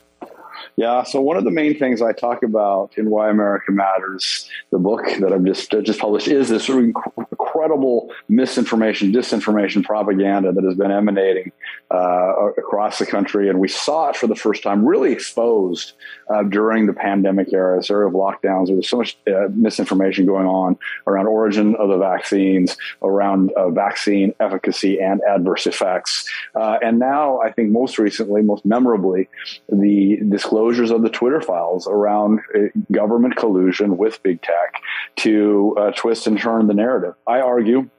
Yeah. 0.77 1.03
So 1.03 1.21
one 1.21 1.37
of 1.37 1.43
the 1.43 1.51
main 1.51 1.77
things 1.77 2.01
I 2.01 2.13
talk 2.13 2.43
about 2.43 2.97
in 2.97 3.09
Why 3.09 3.29
America 3.29 3.71
Matters, 3.71 4.49
the 4.71 4.79
book 4.79 5.05
that 5.19 5.31
I've 5.33 5.43
just 5.43 5.71
just 5.71 5.99
published, 5.99 6.27
is 6.27 6.49
this 6.49 6.69
incredible 6.69 8.11
misinformation, 8.29 9.11
disinformation, 9.11 9.83
propaganda 9.83 10.51
that 10.51 10.63
has 10.63 10.75
been 10.75 10.91
emanating 10.91 11.51
uh, 11.91 12.51
across 12.57 12.99
the 12.99 13.05
country. 13.05 13.49
And 13.49 13.59
we 13.59 13.67
saw 13.67 14.09
it 14.09 14.15
for 14.15 14.27
the 14.27 14.35
first 14.35 14.63
time 14.63 14.85
really 14.85 15.11
exposed 15.11 15.93
uh, 16.29 16.43
during 16.43 16.87
the 16.87 16.93
pandemic 16.93 17.51
era, 17.51 17.81
era 17.89 18.07
of 18.07 18.13
lockdowns. 18.13 18.67
There 18.67 18.75
was 18.75 18.89
so 18.89 18.97
much 18.97 19.17
uh, 19.27 19.49
misinformation 19.53 20.25
going 20.25 20.47
on 20.47 20.77
around 21.05 21.27
origin 21.27 21.75
of 21.75 21.89
the 21.89 21.97
vaccines, 21.97 22.77
around 23.03 23.51
uh, 23.53 23.69
vaccine 23.69 24.33
efficacy 24.39 24.99
and 25.01 25.21
adverse 25.29 25.67
effects. 25.67 26.29
Uh, 26.55 26.77
and 26.81 26.97
now, 26.97 27.39
I 27.41 27.51
think 27.51 27.71
most 27.71 27.97
recently, 27.97 28.41
most 28.41 28.65
memorably, 28.65 29.27
the 29.69 30.19
disclosures 30.61 30.91
of 30.91 31.01
the 31.01 31.09
Twitter 31.09 31.41
files 31.41 31.87
around 31.87 32.39
uh, 32.55 32.59
government 32.91 33.35
collusion 33.35 33.97
with 33.97 34.21
big 34.23 34.41
tech 34.41 34.81
to 35.15 35.75
twist 35.95 36.27
and 36.27 36.37
turn 36.37 36.67
the 36.67 36.73
narrative. 36.73 37.15
I 37.25 37.41
argue 37.41 37.89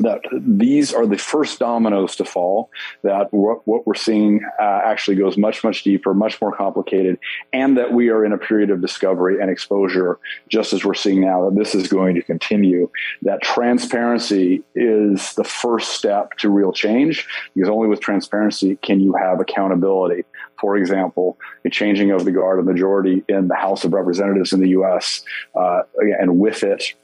that 0.00 0.20
these 0.32 0.94
are 0.94 1.06
the 1.06 1.18
first 1.18 1.58
dominoes 1.58 2.14
to 2.16 2.24
fall, 2.24 2.70
that 3.02 3.32
what, 3.32 3.66
what 3.66 3.84
we're 3.84 3.96
seeing 3.96 4.40
uh, 4.60 4.80
actually 4.84 5.16
goes 5.16 5.36
much, 5.36 5.64
much 5.64 5.82
deeper, 5.82 6.14
much 6.14 6.40
more 6.40 6.54
complicated, 6.54 7.18
and 7.52 7.76
that 7.76 7.92
we 7.92 8.08
are 8.08 8.24
in 8.24 8.32
a 8.32 8.38
period 8.38 8.70
of 8.70 8.80
discovery 8.80 9.40
and 9.40 9.50
exposure, 9.50 10.20
just 10.48 10.72
as 10.72 10.84
we're 10.84 10.94
seeing 10.94 11.20
now, 11.20 11.50
that 11.50 11.56
this 11.56 11.74
is 11.74 11.88
going 11.88 12.14
to 12.14 12.22
continue. 12.22 12.88
That 13.22 13.42
transparency 13.42 14.62
is 14.76 15.34
the 15.34 15.42
first 15.42 15.92
step 15.92 16.36
to 16.38 16.48
real 16.48 16.72
change, 16.72 17.26
because 17.54 17.68
only 17.68 17.88
with 17.88 18.00
transparency 18.00 18.76
can 18.76 19.00
you 19.00 19.14
have 19.14 19.40
accountability. 19.40 20.22
For 20.60 20.76
example, 20.76 21.38
a 21.64 21.70
changing 21.70 22.10
of 22.10 22.24
the 22.24 22.32
guard, 22.32 22.58
a 22.58 22.62
majority 22.62 23.24
in 23.28 23.48
the 23.48 23.54
House 23.54 23.84
of 23.84 23.92
Representatives 23.92 24.52
in 24.52 24.60
the 24.60 24.70
U.S., 24.70 25.22
uh, 25.54 25.82
and 26.20 26.38
with 26.38 26.62
it, 26.62 26.94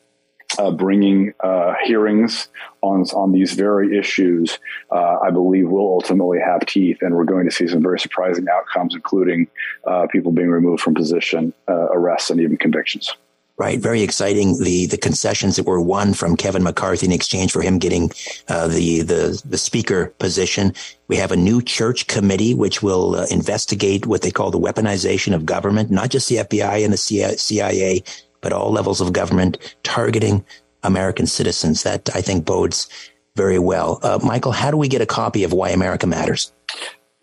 uh, 0.58 0.70
bringing 0.70 1.32
uh, 1.40 1.74
hearings 1.82 2.48
on 2.82 3.02
on 3.14 3.32
these 3.32 3.54
very 3.54 3.98
issues, 3.98 4.58
uh, 4.90 5.18
I 5.20 5.30
believe 5.30 5.68
will 5.68 5.88
ultimately 5.88 6.38
have 6.38 6.66
teeth, 6.66 6.98
and 7.00 7.14
we're 7.14 7.24
going 7.24 7.44
to 7.44 7.50
see 7.50 7.66
some 7.66 7.82
very 7.82 7.98
surprising 7.98 8.46
outcomes, 8.48 8.94
including 8.94 9.48
uh, 9.86 10.06
people 10.10 10.32
being 10.32 10.50
removed 10.50 10.82
from 10.82 10.94
position, 10.94 11.52
uh, 11.68 11.88
arrests, 11.92 12.30
and 12.30 12.40
even 12.40 12.56
convictions. 12.56 13.16
Right, 13.56 13.78
very 13.78 14.02
exciting. 14.02 14.58
The 14.58 14.86
the 14.86 14.98
concessions 14.98 15.54
that 15.54 15.66
were 15.66 15.80
won 15.80 16.12
from 16.12 16.36
Kevin 16.36 16.64
McCarthy 16.64 17.06
in 17.06 17.12
exchange 17.12 17.52
for 17.52 17.62
him 17.62 17.78
getting 17.78 18.10
uh, 18.48 18.66
the 18.66 19.02
the 19.02 19.40
the 19.44 19.58
speaker 19.58 20.06
position. 20.18 20.72
We 21.06 21.14
have 21.16 21.30
a 21.30 21.36
new 21.36 21.62
church 21.62 22.08
committee 22.08 22.52
which 22.52 22.82
will 22.82 23.14
investigate 23.26 24.06
what 24.06 24.22
they 24.22 24.32
call 24.32 24.50
the 24.50 24.58
weaponization 24.58 25.34
of 25.34 25.46
government, 25.46 25.92
not 25.92 26.10
just 26.10 26.28
the 26.28 26.38
FBI 26.38 26.82
and 26.84 26.92
the 26.92 27.36
CIA, 27.38 28.02
but 28.40 28.52
all 28.52 28.72
levels 28.72 29.00
of 29.00 29.12
government 29.12 29.76
targeting 29.84 30.44
American 30.82 31.28
citizens. 31.28 31.84
That 31.84 32.10
I 32.12 32.22
think 32.22 32.44
bodes 32.44 32.88
very 33.36 33.60
well. 33.60 34.00
Uh, 34.02 34.18
Michael, 34.20 34.52
how 34.52 34.72
do 34.72 34.76
we 34.76 34.88
get 34.88 35.00
a 35.00 35.06
copy 35.06 35.44
of 35.44 35.52
Why 35.52 35.70
America 35.70 36.08
Matters? 36.08 36.52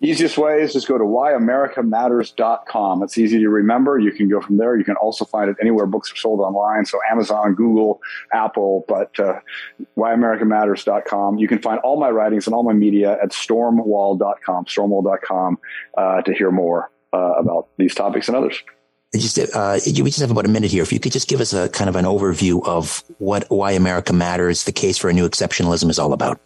Easiest 0.04 0.36
way 0.38 0.62
is 0.62 0.74
just 0.74 0.88
go 0.88 0.98
to 0.98 1.04
whyamericamatters.com. 1.04 3.04
It's 3.04 3.20
easy 3.20 3.38
to 3.40 3.50
remember. 3.50 4.00
You 4.00 4.12
can 4.12 4.30
go 4.30 4.42
from 4.42 4.58
there. 4.58 4.76
You 4.76 4.84
can 4.84 4.96
also 4.96 5.26
find 5.26 5.48
it 5.50 5.58
anywhere 5.62 5.86
books 5.86 6.12
are 6.12 6.16
sold 6.16 6.40
online. 6.40 6.86
So 6.86 7.00
Amazon, 7.10 7.54
Google, 7.54 8.02
Apple, 8.34 8.84
but 8.88 9.20
uh, 9.20 9.40
whyamericamatters.com. 9.96 11.38
You 11.38 11.48
can 11.48 11.60
find 11.60 11.80
all 11.82 12.00
my 12.00 12.10
writings 12.10 12.48
and 12.48 12.56
all 12.56 12.64
my 12.64 12.74
media 12.74 13.20
at 13.22 13.30
stormwall.com, 13.30 14.66
stormwall.com 14.66 15.60
uh, 15.96 16.22
to 16.24 16.34
hear 16.34 16.50
more 16.50 16.90
uh, 17.14 17.34
about 17.34 17.68
these 17.78 17.94
topics 17.94 18.28
and 18.28 18.36
others 18.36 18.64
just 19.14 19.38
uh, 19.54 19.80
we 19.86 20.04
just 20.04 20.22
have 20.22 20.32
about 20.32 20.46
a 20.46 20.50
minute 20.50 20.72
here. 20.72 20.84
If 20.84 20.94
you 20.94 21.00
could 21.00 21.12
just 21.12 21.28
give 21.28 21.42
us 21.42 21.54
a 21.54 21.70
kind 21.70 21.90
of 21.90 21.96
an 21.96 22.06
overview 22.06 22.66
of 22.66 23.04
what 23.18 23.46
why 23.50 23.74
America 23.74 24.14
matters, 24.14 24.64
the 24.64 24.72
case 24.72 24.98
for 24.98 25.10
a 25.10 25.14
new 25.14 25.28
exceptionalism 25.28 25.90
is 25.90 26.00
all 26.00 26.14
about. 26.14 26.40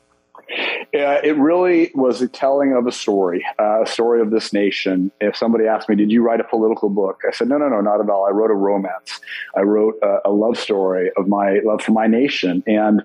It 0.93 1.37
really 1.37 1.91
was 1.93 2.21
a 2.21 2.27
telling 2.27 2.73
of 2.73 2.87
a 2.87 2.91
story, 2.91 3.45
uh, 3.59 3.83
a 3.83 3.85
story 3.85 4.21
of 4.21 4.31
this 4.31 4.53
nation. 4.53 5.11
If 5.19 5.35
somebody 5.35 5.65
asked 5.67 5.89
me, 5.89 5.95
"Did 5.95 6.11
you 6.11 6.23
write 6.23 6.39
a 6.39 6.45
political 6.45 6.89
book?" 6.89 7.21
I 7.27 7.31
said, 7.31 7.49
"No, 7.49 7.57
no, 7.57 7.67
no, 7.67 7.81
not 7.81 7.99
at 7.99 8.09
all. 8.09 8.25
I 8.25 8.31
wrote 8.31 8.51
a 8.51 8.55
romance. 8.55 9.19
I 9.55 9.61
wrote 9.61 9.95
a, 10.01 10.19
a 10.25 10.31
love 10.31 10.57
story 10.57 11.11
of 11.17 11.27
my 11.27 11.59
love 11.65 11.81
for 11.81 11.91
my 11.91 12.07
nation, 12.07 12.63
and 12.65 13.03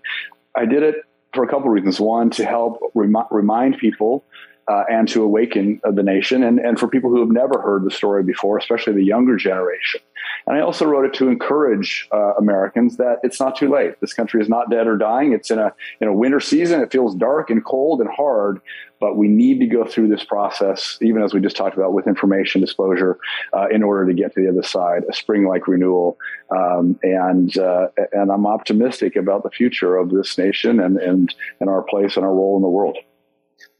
I 0.54 0.66
did 0.66 0.82
it 0.82 0.96
for 1.34 1.44
a 1.44 1.48
couple 1.48 1.66
of 1.66 1.72
reasons. 1.72 2.00
One, 2.00 2.30
to 2.30 2.44
help 2.44 2.80
rem- 2.94 3.16
remind 3.30 3.78
people 3.78 4.24
uh, 4.68 4.84
and 4.90 5.08
to 5.08 5.22
awaken 5.22 5.80
the 5.84 6.02
nation 6.02 6.42
and, 6.42 6.58
and 6.58 6.78
for 6.78 6.88
people 6.88 7.10
who 7.10 7.20
have 7.20 7.30
never 7.30 7.60
heard 7.60 7.84
the 7.84 7.90
story 7.90 8.22
before, 8.22 8.58
especially 8.58 8.92
the 8.92 9.04
younger 9.04 9.36
generation. 9.36 10.00
And 10.46 10.56
I 10.56 10.60
also 10.60 10.86
wrote 10.86 11.04
it 11.04 11.14
to 11.14 11.28
encourage 11.28 12.08
uh, 12.12 12.34
Americans 12.34 12.96
that 12.96 13.18
it's 13.22 13.40
not 13.40 13.56
too 13.56 13.70
late. 13.70 14.00
This 14.00 14.12
country 14.12 14.40
is 14.40 14.48
not 14.48 14.70
dead 14.70 14.86
or 14.86 14.96
dying. 14.96 15.32
It's 15.32 15.50
in 15.50 15.58
a 15.58 15.72
in 16.00 16.08
a 16.08 16.12
winter 16.12 16.40
season. 16.40 16.80
It 16.80 16.90
feels 16.90 17.14
dark 17.14 17.50
and 17.50 17.64
cold 17.64 18.00
and 18.00 18.10
hard, 18.10 18.60
but 19.00 19.16
we 19.16 19.28
need 19.28 19.60
to 19.60 19.66
go 19.66 19.84
through 19.84 20.08
this 20.08 20.24
process, 20.24 20.98
even 21.00 21.22
as 21.22 21.34
we 21.34 21.40
just 21.40 21.56
talked 21.56 21.76
about 21.76 21.92
with 21.92 22.06
information 22.06 22.60
disclosure, 22.60 23.18
uh, 23.52 23.68
in 23.70 23.82
order 23.82 24.06
to 24.06 24.14
get 24.14 24.34
to 24.34 24.42
the 24.42 24.48
other 24.48 24.62
side, 24.62 25.02
a 25.08 25.12
spring-like 25.12 25.68
renewal. 25.68 26.16
Um, 26.50 26.98
and 27.02 27.56
uh, 27.58 27.88
and 28.12 28.30
I'm 28.30 28.46
optimistic 28.46 29.16
about 29.16 29.42
the 29.42 29.50
future 29.50 29.96
of 29.96 30.10
this 30.10 30.36
nation 30.38 30.80
and 30.80 30.96
and 30.98 31.34
and 31.60 31.70
our 31.70 31.82
place 31.82 32.16
and 32.16 32.24
our 32.24 32.34
role 32.34 32.56
in 32.56 32.62
the 32.62 32.68
world. 32.68 32.98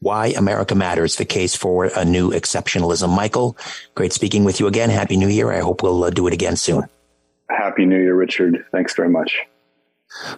Why 0.01 0.29
America 0.29 0.75
Matters, 0.75 1.17
the 1.17 1.25
case 1.25 1.55
for 1.55 1.85
a 1.85 2.05
new 2.05 2.31
exceptionalism. 2.31 3.15
Michael, 3.15 3.57
great 3.95 4.13
speaking 4.13 4.45
with 4.45 4.59
you 4.59 4.67
again. 4.67 4.91
Happy 4.91 5.17
New 5.17 5.29
Year. 5.29 5.53
I 5.53 5.61
hope 5.61 5.83
we'll 5.83 6.05
uh, 6.05 6.11
do 6.11 6.27
it 6.27 6.33
again 6.33 6.57
soon. 6.57 6.85
Happy 7.51 7.85
New 7.85 8.01
Year, 8.01 8.15
Richard. 8.15 8.65
Thanks 8.73 8.95
very 8.95 9.11
much. 9.11 9.41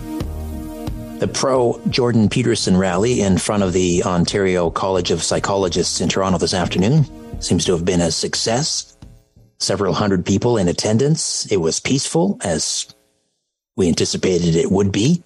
the 1.18 1.30
pro 1.32 1.80
Jordan 1.88 2.28
Peterson 2.28 2.76
rally 2.76 3.20
in 3.20 3.38
front 3.38 3.62
of 3.62 3.72
the 3.72 4.04
Ontario 4.04 4.70
College 4.70 5.10
of 5.10 5.22
Psychologists 5.22 6.00
in 6.00 6.08
Toronto 6.08 6.38
this 6.38 6.54
afternoon 6.54 7.04
seems 7.40 7.64
to 7.64 7.72
have 7.72 7.84
been 7.84 8.00
a 8.00 8.10
success. 8.10 8.96
Several 9.58 9.92
hundred 9.92 10.24
people 10.24 10.56
in 10.56 10.68
attendance. 10.68 11.50
It 11.50 11.56
was 11.56 11.80
peaceful 11.80 12.38
as 12.44 12.86
we 13.76 13.88
anticipated 13.88 14.54
it 14.54 14.70
would 14.70 14.92
be. 14.92 15.22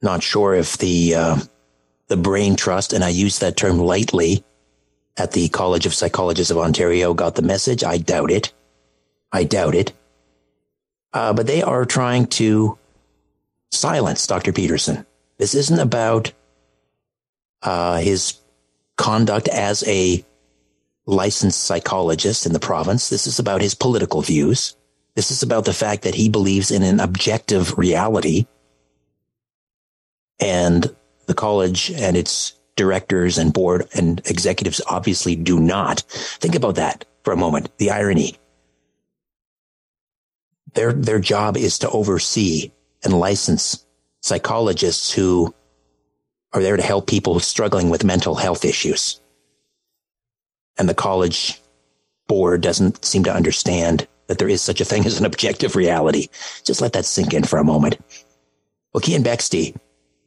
Not 0.00 0.22
sure 0.22 0.54
if 0.54 0.78
the 0.78 1.14
uh, 1.14 1.36
the 2.06 2.16
brain 2.16 2.56
trust, 2.56 2.92
and 2.92 3.02
I 3.02 3.08
use 3.08 3.40
that 3.40 3.56
term 3.56 3.78
lightly, 3.78 4.44
at 5.16 5.32
the 5.32 5.48
College 5.48 5.86
of 5.86 5.94
Psychologists 5.94 6.50
of 6.50 6.58
Ontario 6.58 7.14
got 7.14 7.34
the 7.34 7.42
message. 7.42 7.84
I 7.84 7.98
doubt 7.98 8.30
it. 8.30 8.52
I 9.32 9.44
doubt 9.44 9.74
it. 9.74 9.92
Uh, 11.12 11.32
but 11.32 11.46
they 11.46 11.62
are 11.62 11.84
trying 11.84 12.26
to 12.26 12.78
silence 13.70 14.26
Dr. 14.26 14.52
Peterson. 14.52 15.04
This 15.38 15.54
isn't 15.54 15.78
about 15.78 16.32
uh, 17.62 17.98
his 17.98 18.34
conduct 18.96 19.48
as 19.48 19.86
a 19.86 20.24
licensed 21.06 21.62
psychologist 21.62 22.46
in 22.46 22.52
the 22.52 22.60
province. 22.60 23.08
This 23.08 23.26
is 23.26 23.38
about 23.38 23.60
his 23.60 23.74
political 23.74 24.22
views. 24.22 24.76
This 25.14 25.30
is 25.30 25.42
about 25.42 25.64
the 25.64 25.72
fact 25.72 26.02
that 26.02 26.14
he 26.14 26.28
believes 26.28 26.70
in 26.70 26.82
an 26.82 27.00
objective 27.00 27.76
reality. 27.76 28.46
And 30.40 30.94
the 31.26 31.34
college 31.34 31.90
and 31.90 32.16
its 32.16 32.54
directors 32.76 33.38
and 33.38 33.52
board 33.52 33.86
and 33.94 34.20
executives 34.26 34.80
obviously 34.86 35.36
do 35.36 35.60
not. 35.60 36.00
Think 36.08 36.54
about 36.54 36.76
that 36.76 37.04
for 37.24 37.32
a 37.32 37.36
moment. 37.36 37.76
The 37.78 37.90
irony 37.90 38.38
their 40.74 40.92
their 40.92 41.18
job 41.18 41.56
is 41.56 41.78
to 41.80 41.90
oversee 41.90 42.72
and 43.04 43.18
license 43.18 43.84
psychologists 44.20 45.12
who 45.12 45.54
are 46.52 46.62
there 46.62 46.76
to 46.76 46.82
help 46.82 47.06
people 47.06 47.40
struggling 47.40 47.90
with 47.90 48.04
mental 48.04 48.34
health 48.34 48.64
issues. 48.64 49.20
And 50.78 50.88
the 50.88 50.94
college 50.94 51.60
board 52.28 52.60
doesn't 52.60 53.04
seem 53.04 53.24
to 53.24 53.34
understand 53.34 54.06
that 54.26 54.38
there 54.38 54.48
is 54.48 54.62
such 54.62 54.80
a 54.80 54.84
thing 54.84 55.04
as 55.04 55.18
an 55.18 55.26
objective 55.26 55.76
reality. 55.76 56.28
Just 56.64 56.80
let 56.80 56.92
that 56.92 57.04
sink 57.04 57.34
in 57.34 57.44
for 57.44 57.58
a 57.58 57.64
moment. 57.64 57.98
Well, 58.92 59.00
Keean 59.00 59.22
Bexte 59.22 59.76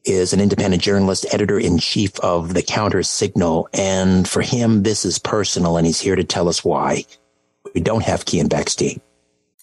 is 0.04 0.34
an 0.34 0.40
independent 0.40 0.84
journalist, 0.84 1.26
editor 1.32 1.60
in 1.60 1.80
chief 1.80 2.20
of 2.20 2.54
the 2.54 2.62
Counter 2.62 3.02
Signal. 3.02 3.68
And 3.74 4.28
for 4.28 4.42
him, 4.42 4.84
this 4.84 5.06
is 5.06 5.18
personal, 5.18 5.78
and 5.78 5.88
he's 5.88 6.00
here 6.00 6.16
to 6.16 6.24
tell 6.24 6.48
us 6.48 6.64
why 6.64 7.06
we 7.74 7.82
don't 7.82 8.04
have 8.04 8.26
Keean 8.26 8.48
Bexte. 8.50 9.02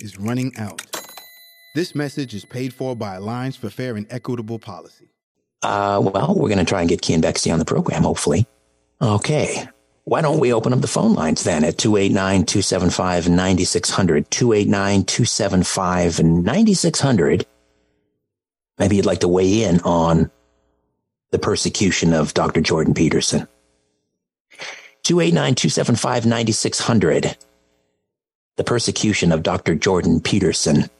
is 0.00 0.18
running 0.18 0.56
out. 0.56 0.82
This 1.74 1.94
message 1.94 2.34
is 2.34 2.44
paid 2.44 2.72
for 2.74 2.96
by 2.96 3.16
Alliance 3.16 3.56
for 3.56 3.70
Fair 3.70 3.96
and 3.96 4.06
Equitable 4.10 4.58
Policy. 4.58 5.10
Uh, 5.62 6.00
well, 6.02 6.34
we're 6.36 6.48
going 6.48 6.58
to 6.58 6.64
try 6.64 6.80
and 6.80 6.88
get 6.88 7.02
Keean 7.02 7.20
Bexte 7.20 7.52
on 7.52 7.58
the 7.58 7.64
program, 7.64 8.02
hopefully. 8.02 8.46
Okay. 9.02 9.68
Why 10.04 10.22
don't 10.22 10.40
we 10.40 10.52
open 10.52 10.72
up 10.72 10.80
the 10.80 10.86
phone 10.86 11.14
lines 11.14 11.44
then 11.44 11.64
at 11.64 11.76
289 11.76 12.46
275 12.46 13.28
9600? 13.28 14.30
289 14.30 15.04
275 15.04 16.22
9600. 16.22 17.46
Maybe 18.78 18.96
you'd 18.96 19.06
like 19.06 19.20
to 19.20 19.28
weigh 19.28 19.64
in 19.64 19.80
on 19.80 20.30
the 21.30 21.38
persecution 21.38 22.14
of 22.14 22.32
Dr. 22.32 22.60
Jordan 22.60 22.94
Peterson. 22.94 23.46
289 25.02 25.54
275 25.56 26.26
9600. 26.26 27.36
The 28.58 28.64
persecution 28.64 29.32
of 29.32 29.42
Dr. 29.42 29.74
Jordan 29.74 30.20
Peterson 30.20 30.90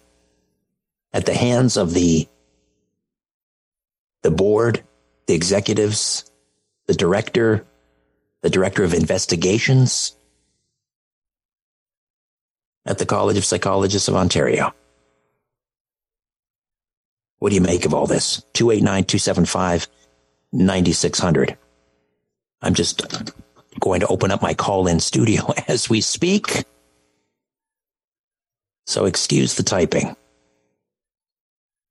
at 1.12 1.26
the 1.26 1.34
hands 1.34 1.76
of 1.76 1.92
the, 1.92 2.28
the 4.22 4.30
board, 4.30 4.82
the 5.26 5.34
executives, 5.34 6.30
the 6.86 6.94
director, 6.94 7.66
the 8.42 8.48
director 8.48 8.84
of 8.84 8.94
investigations 8.94 10.14
at 12.86 12.98
the 12.98 13.06
College 13.06 13.36
of 13.36 13.44
Psychologists 13.44 14.08
of 14.08 14.14
Ontario. 14.14 14.72
What 17.40 17.50
do 17.50 17.56
you 17.56 17.60
make 17.60 17.84
of 17.84 17.92
all 17.92 18.06
this? 18.06 18.42
289 18.54 19.04
275 19.04 19.88
9600. 20.52 21.58
I'm 22.62 22.74
just 22.74 23.02
going 23.80 24.00
to 24.00 24.06
open 24.06 24.30
up 24.30 24.42
my 24.42 24.54
call 24.54 24.86
in 24.86 25.00
studio 25.00 25.52
as 25.68 25.90
we 25.90 26.00
speak. 26.00 26.64
So 28.88 29.04
excuse 29.04 29.54
the 29.54 29.62
typing. 29.62 30.16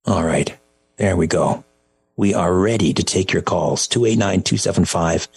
All 0.07 0.23
right. 0.23 0.57
There 0.95 1.15
we 1.15 1.27
go. 1.27 1.63
We 2.15 2.33
are 2.33 2.51
ready 2.51 2.91
to 2.91 3.03
take 3.03 3.31
your 3.31 3.43
calls. 3.43 3.87
289 3.87 4.41
275 4.41 5.27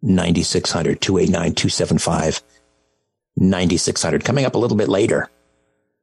9600 0.00 0.98
289 1.02 1.54
275 1.54 2.42
9600. 3.36 4.24
Coming 4.24 4.46
up 4.46 4.54
a 4.54 4.58
little 4.58 4.78
bit 4.78 4.88
later, 4.88 5.28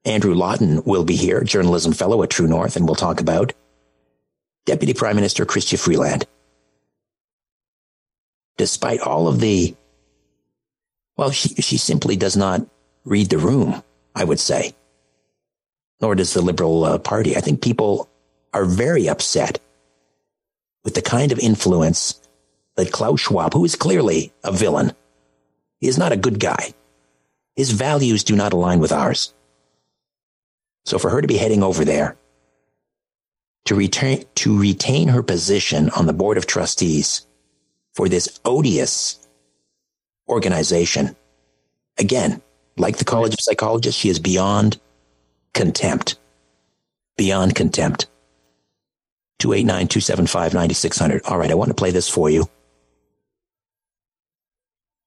Andrew 0.05 0.36
Lawton 0.36 0.84
will 0.84 1.03
be 1.03 1.15
here, 1.15 1.43
journalism 1.43 1.91
fellow 1.91 2.21
at 2.21 2.30
True 2.30 2.47
North, 2.47 2.75
and 2.75 2.86
we'll 2.86 2.93
talk 2.93 3.19
about 3.19 3.53
Deputy 4.67 4.93
Prime 4.93 5.15
Minister 5.15 5.43
Chrystia 5.43 5.80
Freeland. 5.80 6.28
Despite 8.57 8.99
all 8.99 9.28
of 9.28 9.39
the, 9.39 9.75
well, 11.17 11.32
she, 11.32 11.49
she 11.63 11.78
simply 11.78 12.15
does 12.15 12.38
not 12.38 12.61
read 13.05 13.32
the 13.32 13.39
room, 13.39 13.82
I 14.18 14.24
would 14.24 14.39
say. 14.39 14.76
Nor 16.01 16.15
does 16.15 16.34
the 16.34 16.41
Liberal 16.41 16.84
uh, 16.84 16.97
Party. 16.97 17.38
I 17.38 17.41
think 17.41 17.61
people 17.61 18.09
are 18.53 18.65
very 18.65 19.07
upset 19.07 19.59
with 20.84 20.95
the 20.95 21.01
kind 21.01 21.32
of 21.32 21.39
influence 21.39 22.20
that 22.76 22.91
Klaus 22.91 23.22
Schwab, 23.22 23.53
who 23.53 23.63
is 23.65 23.76
clearly 23.76 24.34
a 24.43 24.51
villain, 24.51 24.93
he 25.80 25.88
is 25.88 25.97
not 25.97 26.11
a 26.11 26.18
good 26.18 26.39
guy. 26.39 26.74
His 27.55 27.72
values 27.72 28.24
do 28.24 28.36
not 28.36 28.53
align 28.53 28.80
with 28.80 28.91
ours. 28.91 29.34
So 30.86 30.97
for 30.97 31.09
her 31.09 31.22
to 31.22 31.28
be 31.28 31.38
heading 31.38 31.63
over 31.63 31.86
there 31.86 32.18
to 33.65 33.76
retain, 33.76 34.24
to 34.36 34.57
retain 34.57 35.09
her 35.09 35.22
position 35.22 35.89
on 35.91 36.05
the 36.05 36.13
board 36.13 36.38
of 36.38 36.47
trustees 36.47 37.26
for 37.93 38.07
this 38.07 38.39
odious 38.45 39.28
organization, 40.30 41.15
again, 41.97 42.41
like 42.78 42.97
the 42.97 43.05
College 43.05 43.34
of 43.34 43.41
Psychologists, 43.41 43.99
she 43.99 44.09
is 44.09 44.19
beyond 44.19 44.80
contempt. 45.53 46.17
Beyond 47.17 47.55
contempt. 47.55 48.07
289 49.39 49.88
275 49.88 50.53
9600. 50.53 51.21
All 51.25 51.38
right, 51.38 51.51
I 51.51 51.55
want 51.55 51.69
to 51.69 51.75
play 51.75 51.91
this 51.91 52.09
for 52.09 52.30
you. 52.30 52.49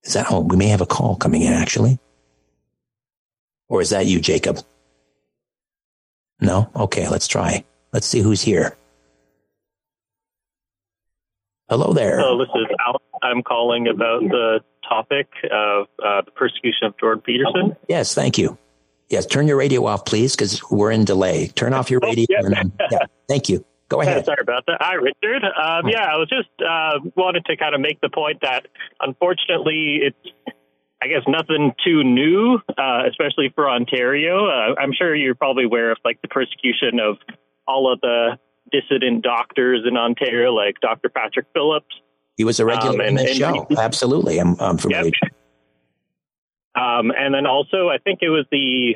Is 0.04 0.14
that, 0.14 0.26
home? 0.26 0.48
we 0.48 0.56
may 0.56 0.68
have 0.68 0.80
a 0.80 0.86
call 0.86 1.16
coming 1.16 1.42
in 1.42 1.52
actually. 1.52 1.98
Or 3.68 3.80
is 3.80 3.90
that 3.90 4.06
you, 4.06 4.20
Jacob? 4.20 4.58
No? 6.40 6.70
Okay, 6.74 7.08
let's 7.08 7.28
try. 7.28 7.64
Let's 7.92 8.06
see 8.06 8.20
who's 8.20 8.42
here. 8.42 8.76
Hello 11.68 11.92
there. 11.92 12.18
Hello, 12.18 12.38
this 12.38 12.48
is 12.54 12.66
Al. 12.84 13.00
I'm 13.22 13.42
calling 13.42 13.86
about 13.86 14.22
the 14.22 14.60
topic 14.90 15.28
of 15.50 15.86
uh, 16.04 16.22
the 16.22 16.30
persecution 16.32 16.84
of 16.84 16.98
Jordan 16.98 17.22
Peterson. 17.22 17.76
Yes, 17.88 18.14
thank 18.14 18.36
you. 18.36 18.58
Yes, 19.08 19.26
turn 19.26 19.48
your 19.48 19.56
radio 19.56 19.86
off, 19.86 20.04
please, 20.04 20.36
because 20.36 20.62
we're 20.70 20.90
in 20.90 21.04
delay. 21.04 21.48
Turn 21.48 21.72
off 21.72 21.90
your 21.90 22.00
radio. 22.00 22.26
Oh, 22.30 22.48
yeah. 22.48 22.60
And, 22.60 22.72
yeah, 22.90 22.98
thank 23.28 23.48
you. 23.48 23.64
Go 23.88 24.00
ahead. 24.00 24.24
Sorry 24.24 24.38
about 24.40 24.66
that. 24.66 24.78
Hi, 24.80 24.94
Richard. 24.94 25.42
Um, 25.44 25.88
yeah, 25.88 26.04
I 26.04 26.16
was 26.16 26.28
just 26.28 26.48
uh, 26.60 27.00
wanted 27.16 27.44
to 27.46 27.56
kind 27.56 27.74
of 27.74 27.80
make 27.80 28.00
the 28.00 28.08
point 28.08 28.40
that 28.42 28.66
unfortunately 29.00 30.00
it's, 30.02 30.54
I 31.02 31.08
guess, 31.08 31.22
nothing 31.26 31.72
too 31.84 32.04
new, 32.04 32.60
uh, 32.78 33.02
especially 33.08 33.50
for 33.52 33.68
Ontario. 33.68 34.46
Uh, 34.46 34.80
I'm 34.80 34.92
sure 34.92 35.12
you're 35.12 35.34
probably 35.34 35.64
aware 35.64 35.90
of 35.90 35.98
like 36.04 36.22
the 36.22 36.28
persecution 36.28 37.00
of 37.00 37.16
all 37.66 37.92
of 37.92 38.00
the 38.00 38.38
dissident 38.70 39.24
doctors 39.24 39.84
in 39.84 39.96
Ontario, 39.96 40.52
like 40.52 40.78
Dr. 40.80 41.08
Patrick 41.08 41.46
Phillips. 41.52 41.94
He 42.40 42.44
was 42.44 42.58
a 42.58 42.64
regular 42.64 42.94
um, 42.94 43.00
and, 43.00 43.20
in 43.20 43.26
the 43.26 43.34
show. 43.34 43.66
Absolutely, 43.76 44.38
I'm, 44.38 44.58
I'm 44.58 44.78
familiar. 44.78 45.12
Yep. 45.22 45.32
Um, 46.74 47.12
and 47.14 47.34
then 47.34 47.44
also, 47.44 47.90
I 47.90 47.98
think 47.98 48.20
it 48.22 48.30
was 48.30 48.46
the 48.50 48.94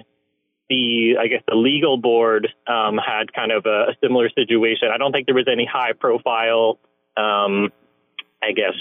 the 0.70 1.16
I 1.20 1.26
guess 1.26 1.42
the 1.46 1.54
legal 1.54 1.98
board 1.98 2.48
um, 2.66 2.96
had 2.96 3.34
kind 3.34 3.52
of 3.52 3.66
a, 3.66 3.90
a, 3.90 3.96
similar 4.02 4.30
situation. 4.30 4.88
I 4.90 4.96
don't 4.96 5.12
think 5.12 5.26
there 5.26 5.34
was 5.34 5.46
any 5.46 5.68
high 5.70 5.92
profile, 5.92 6.78
um, 7.18 7.68
I 8.42 8.52
guess, 8.56 8.72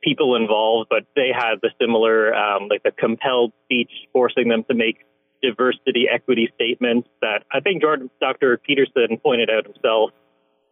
people 0.00 0.36
involved, 0.36 0.90
but 0.90 1.06
they 1.16 1.30
had 1.34 1.56
the 1.60 1.70
similar 1.80 2.32
um, 2.36 2.68
like 2.70 2.84
the 2.84 2.92
compelled 2.92 3.52
speech 3.64 3.90
forcing 4.12 4.48
them 4.48 4.62
to 4.70 4.74
make 4.74 4.98
diversity 5.42 6.06
equity 6.08 6.52
statements 6.54 7.08
that 7.20 7.42
I 7.52 7.58
think 7.58 7.82
Jordan, 7.82 8.10
Dr. 8.20 8.58
Peterson 8.58 9.18
pointed 9.20 9.50
out 9.50 9.64
himself. 9.64 10.12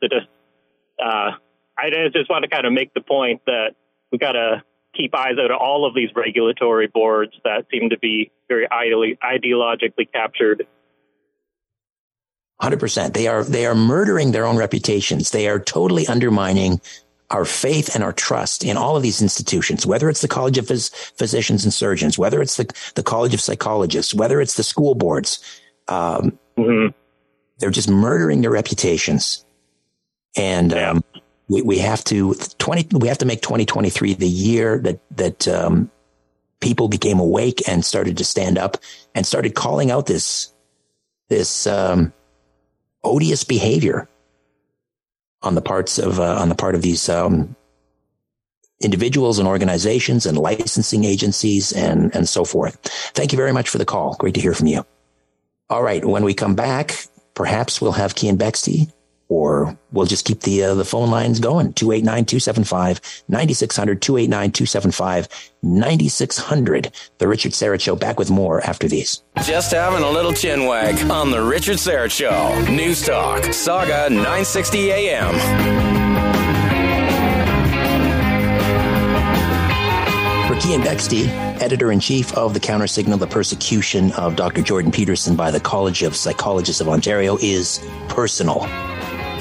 To 0.01 0.09
just, 0.09 0.29
uh, 1.05 1.33
I 1.79 1.91
just 2.13 2.29
want 2.31 2.45
to 2.45 2.49
kind 2.49 2.67
of 2.67 2.73
make 2.73 2.95
the 2.95 3.01
point 3.01 3.43
that 3.47 3.75
we 4.11 4.19
got 4.19 4.33
to 4.33 4.63
keep 4.95 5.15
eyes 5.15 5.35
out 5.43 5.51
of 5.51 5.59
all 5.59 5.87
of 5.87 5.95
these 5.95 6.11
regulatory 6.15 6.87
boards 6.87 7.33
that 7.45 7.67
seem 7.71 7.91
to 7.91 7.99
be 7.99 8.31
very 8.49 8.67
ideologically 8.69 10.11
captured. 10.13 10.67
Hundred 12.61 12.79
percent. 12.81 13.15
They 13.15 13.27
are 13.27 13.43
they 13.43 13.67
are 13.67 13.75
murdering 13.75 14.31
their 14.33 14.47
own 14.47 14.57
reputations. 14.57 15.31
They 15.31 15.49
are 15.49 15.59
totally 15.59 16.07
undermining 16.07 16.81
our 17.33 17.45
faith 17.47 17.95
and 17.95 18.05
our 18.05 18.13
trust 18.13 18.63
in 18.63 18.77
all 18.77 18.97
of 18.97 19.03
these 19.03 19.23
institutions, 19.23 19.87
whether 19.87 20.09
it's 20.11 20.21
the 20.21 20.29
College 20.29 20.59
of 20.59 20.67
Phys- 20.67 20.95
Physicians 21.17 21.65
and 21.65 21.73
Surgeons, 21.73 22.19
whether 22.19 22.43
it's 22.43 22.59
the, 22.59 22.71
the 22.95 23.03
College 23.03 23.33
of 23.33 23.41
Psychologists, 23.41 24.15
whether 24.15 24.41
it's 24.41 24.55
the 24.55 24.63
school 24.63 24.95
boards. 24.95 25.41
Um, 25.89 26.39
mm-hmm. 26.57 26.89
they're 27.59 27.71
just 27.71 27.89
murdering 27.89 28.43
their 28.43 28.51
reputations. 28.51 29.45
And 30.37 30.75
um, 30.75 31.05
we, 31.53 31.63
we 31.63 31.79
have 31.79 32.03
to 32.05 32.35
20, 32.35 32.97
we 32.97 33.09
have 33.09 33.19
to 33.19 33.27
make 33.27 33.43
2023 33.43 34.15
the 34.15 34.29
year 34.29 34.79
that, 34.79 35.01
that 35.11 35.47
um, 35.49 35.91
people 36.61 36.89
became 36.89 37.19
awake 37.19 37.63
and 37.69 37.85
started 37.85 38.17
to 38.19 38.25
stand 38.25 38.57
up 38.57 38.79
and 39.15 39.27
started 39.27 39.55
calling 39.55 39.91
out 39.91 40.07
this, 40.07 40.53
this 41.29 41.67
um, 41.67 42.13
odious 43.05 43.45
behavior 43.45 44.09
on 45.43 45.55
the 45.55 45.61
parts 45.61 45.99
of, 45.99 46.19
uh, 46.19 46.37
on 46.37 46.49
the 46.49 46.55
part 46.55 46.75
of 46.75 46.83
these 46.83 47.09
um, 47.09 47.55
individuals 48.81 49.39
and 49.39 49.47
organizations 49.47 50.25
and 50.25 50.39
licensing 50.39 51.05
agencies 51.05 51.73
and, 51.73 52.15
and 52.15 52.29
so 52.29 52.45
forth. 52.45 52.79
Thank 53.15 53.33
you 53.33 53.37
very 53.37 53.53
much 53.53 53.69
for 53.69 53.79
the 53.79 53.85
call. 53.85 54.15
Great 54.15 54.35
to 54.35 54.41
hear 54.41 54.55
from 54.55 54.69
you. 54.69 54.87
All 55.69 55.83
right. 55.83 56.05
When 56.05 56.25
we 56.25 56.33
come 56.33 56.55
back, 56.55 57.07
perhaps 57.35 57.81
we'll 57.81 57.93
have 57.93 58.15
Keean 58.15 58.39
Bexte 58.39 58.91
or 59.33 59.79
we'll 59.93 60.05
just 60.05 60.27
keep 60.27 60.41
the 60.41 60.63
uh, 60.63 60.75
the 60.75 60.85
phone 60.85 61.11
lines 61.11 61.41
going 61.41 61.73
289-275-9600 61.73 63.99
289-275-9600 65.63 67.11
the 67.17 67.27
richard 67.27 67.53
syrett 67.53 67.81
show 67.81 67.97
back 67.97 68.19
with 68.19 68.31
more 68.31 68.61
after 68.61 68.87
these 68.87 69.23
just 69.45 69.73
having 69.73 70.03
a 70.03 70.11
little 70.11 70.35
chin 70.35 70.67
wag 70.67 71.11
on 71.11 71.31
the 71.31 71.43
richard 71.43 71.79
syrett 71.79 72.11
show 72.11 72.55
news 72.71 73.07
talk 73.07 73.41
sauga 73.45 74.11
960 74.11 74.93
am 74.93 76.03
Keean 80.63 80.81
Bexte, 80.81 81.27
editor 81.61 81.91
in 81.91 81.99
chief 81.99 82.33
of 82.37 82.55
the 82.55 82.61
counter 82.61 82.87
signal 82.87 83.19
the 83.19 83.27
persecution 83.27 84.13
of 84.13 84.37
Dr. 84.37 84.63
Jordan 84.63 84.93
Peterson 84.93 85.35
by 85.35 85.51
the 85.51 85.59
College 85.59 86.05
of 86.05 86.15
Psychologists 86.15 86.81
of 86.81 86.89
Ontario 86.89 87.37
is 87.41 87.85
personal. 88.09 88.61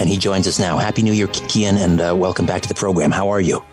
And 0.01 0.09
he 0.09 0.17
joins 0.17 0.47
us 0.47 0.57
now. 0.57 0.79
Happy 0.79 1.03
New 1.03 1.13
Year, 1.13 1.27
Keean, 1.27 1.77
and 1.77 2.01
uh, 2.01 2.15
welcome 2.15 2.47
back 2.47 2.63
to 2.63 2.67
the 2.67 2.73
program. 2.73 3.11
How 3.11 3.29
are 3.29 3.39
you? 3.39 3.63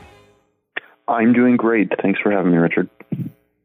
I'm 1.09 1.33
doing 1.33 1.57
great. 1.57 1.91
Thanks 2.03 2.21
for 2.21 2.31
having 2.31 2.53
me, 2.53 2.59
Richard. 2.59 2.91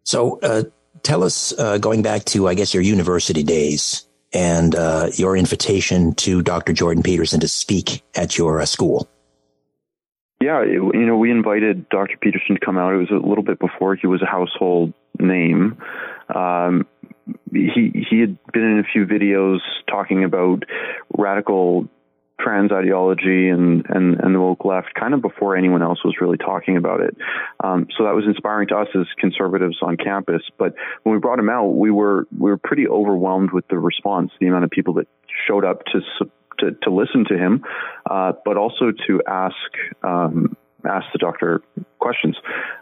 So, 0.04 0.40
uh, 0.40 0.64
tell 1.04 1.26
us, 1.26 1.52
uh, 1.60 1.78
going 1.78 2.04
back 2.04 2.24
to, 2.28 2.48
I 2.48 2.54
guess, 2.54 2.74
your 2.74 2.82
university 2.82 3.44
days 3.44 4.06
and 4.32 4.74
uh, 4.76 5.10
your 5.16 5.36
invitation 5.36 6.16
to 6.16 6.42
Dr. 6.42 6.72
Jordan 6.72 7.04
Peterson 7.04 7.42
to 7.42 7.50
speak 7.50 8.02
at 8.16 8.38
your 8.38 8.62
uh, 8.62 8.66
school. 8.66 9.10
Yeah, 10.42 10.62
it, 10.62 10.72
you 10.72 11.06
know, 11.06 11.18
we 11.18 11.32
invited 11.32 11.90
Dr. 11.90 12.16
Peterson 12.16 12.56
to 12.56 12.66
come 12.66 12.78
out. 12.78 12.94
It 12.94 12.98
was 12.98 13.12
a 13.12 13.28
little 13.28 13.44
bit 13.44 13.60
before 13.60 13.96
he 13.96 14.08
was 14.08 14.22
a 14.22 14.26
household 14.26 14.94
name. 15.20 15.78
Um, 16.34 16.88
he 17.52 18.06
he 18.10 18.22
had 18.22 18.38
been 18.54 18.64
in 18.64 18.80
a 18.80 18.84
few 18.84 19.06
videos 19.06 19.60
talking 19.90 20.24
about 20.24 20.64
radical 21.18 21.90
trans 22.44 22.72
ideology 22.72 23.50
and, 23.50 23.86
and, 23.90 24.20
and 24.20 24.36
the 24.36 24.40
woke 24.40 24.66
left 24.66 24.94
kind 24.94 25.14
of 25.14 25.22
before 25.22 25.56
anyone 25.56 25.82
else 25.82 26.04
was 26.04 26.16
really 26.20 26.38
talking 26.38 26.78
about 26.78 27.00
it. 27.00 27.16
Um, 27.64 27.88
so 27.98 28.04
that 28.04 28.14
was 28.14 28.26
inspiring 28.26 28.68
to 28.70 28.76
us 28.76 28.88
as 28.96 29.06
conservatives 29.18 29.78
on 29.82 29.98
campus. 29.98 30.42
But 30.58 30.76
when 31.04 31.16
we 31.16 31.20
brought 31.20 31.40
him 31.40 31.50
out, 31.50 31.70
we 31.70 31.92
were 31.92 32.28
we 32.38 32.52
were 32.52 32.58
pretty 32.58 32.88
overwhelmed 32.88 33.52
with 33.52 33.68
the 33.70 33.80
response, 33.80 34.32
the 34.40 34.48
amount 34.48 34.66
of 34.66 34.70
people 34.72 34.96
that 34.96 35.08
showed 35.48 35.66
up 35.66 35.84
to 35.86 36.02
to, 36.60 36.72
to 36.84 36.90
listen 36.92 37.26
to 37.30 37.38
him, 37.38 37.64
uh, 38.10 38.34
but 38.46 38.58
also 38.58 38.92
to 39.08 39.22
ask 39.28 39.56
um, 40.04 40.56
ask 40.86 41.06
the 41.14 41.20
doctor 41.20 41.62
questions 42.00 42.36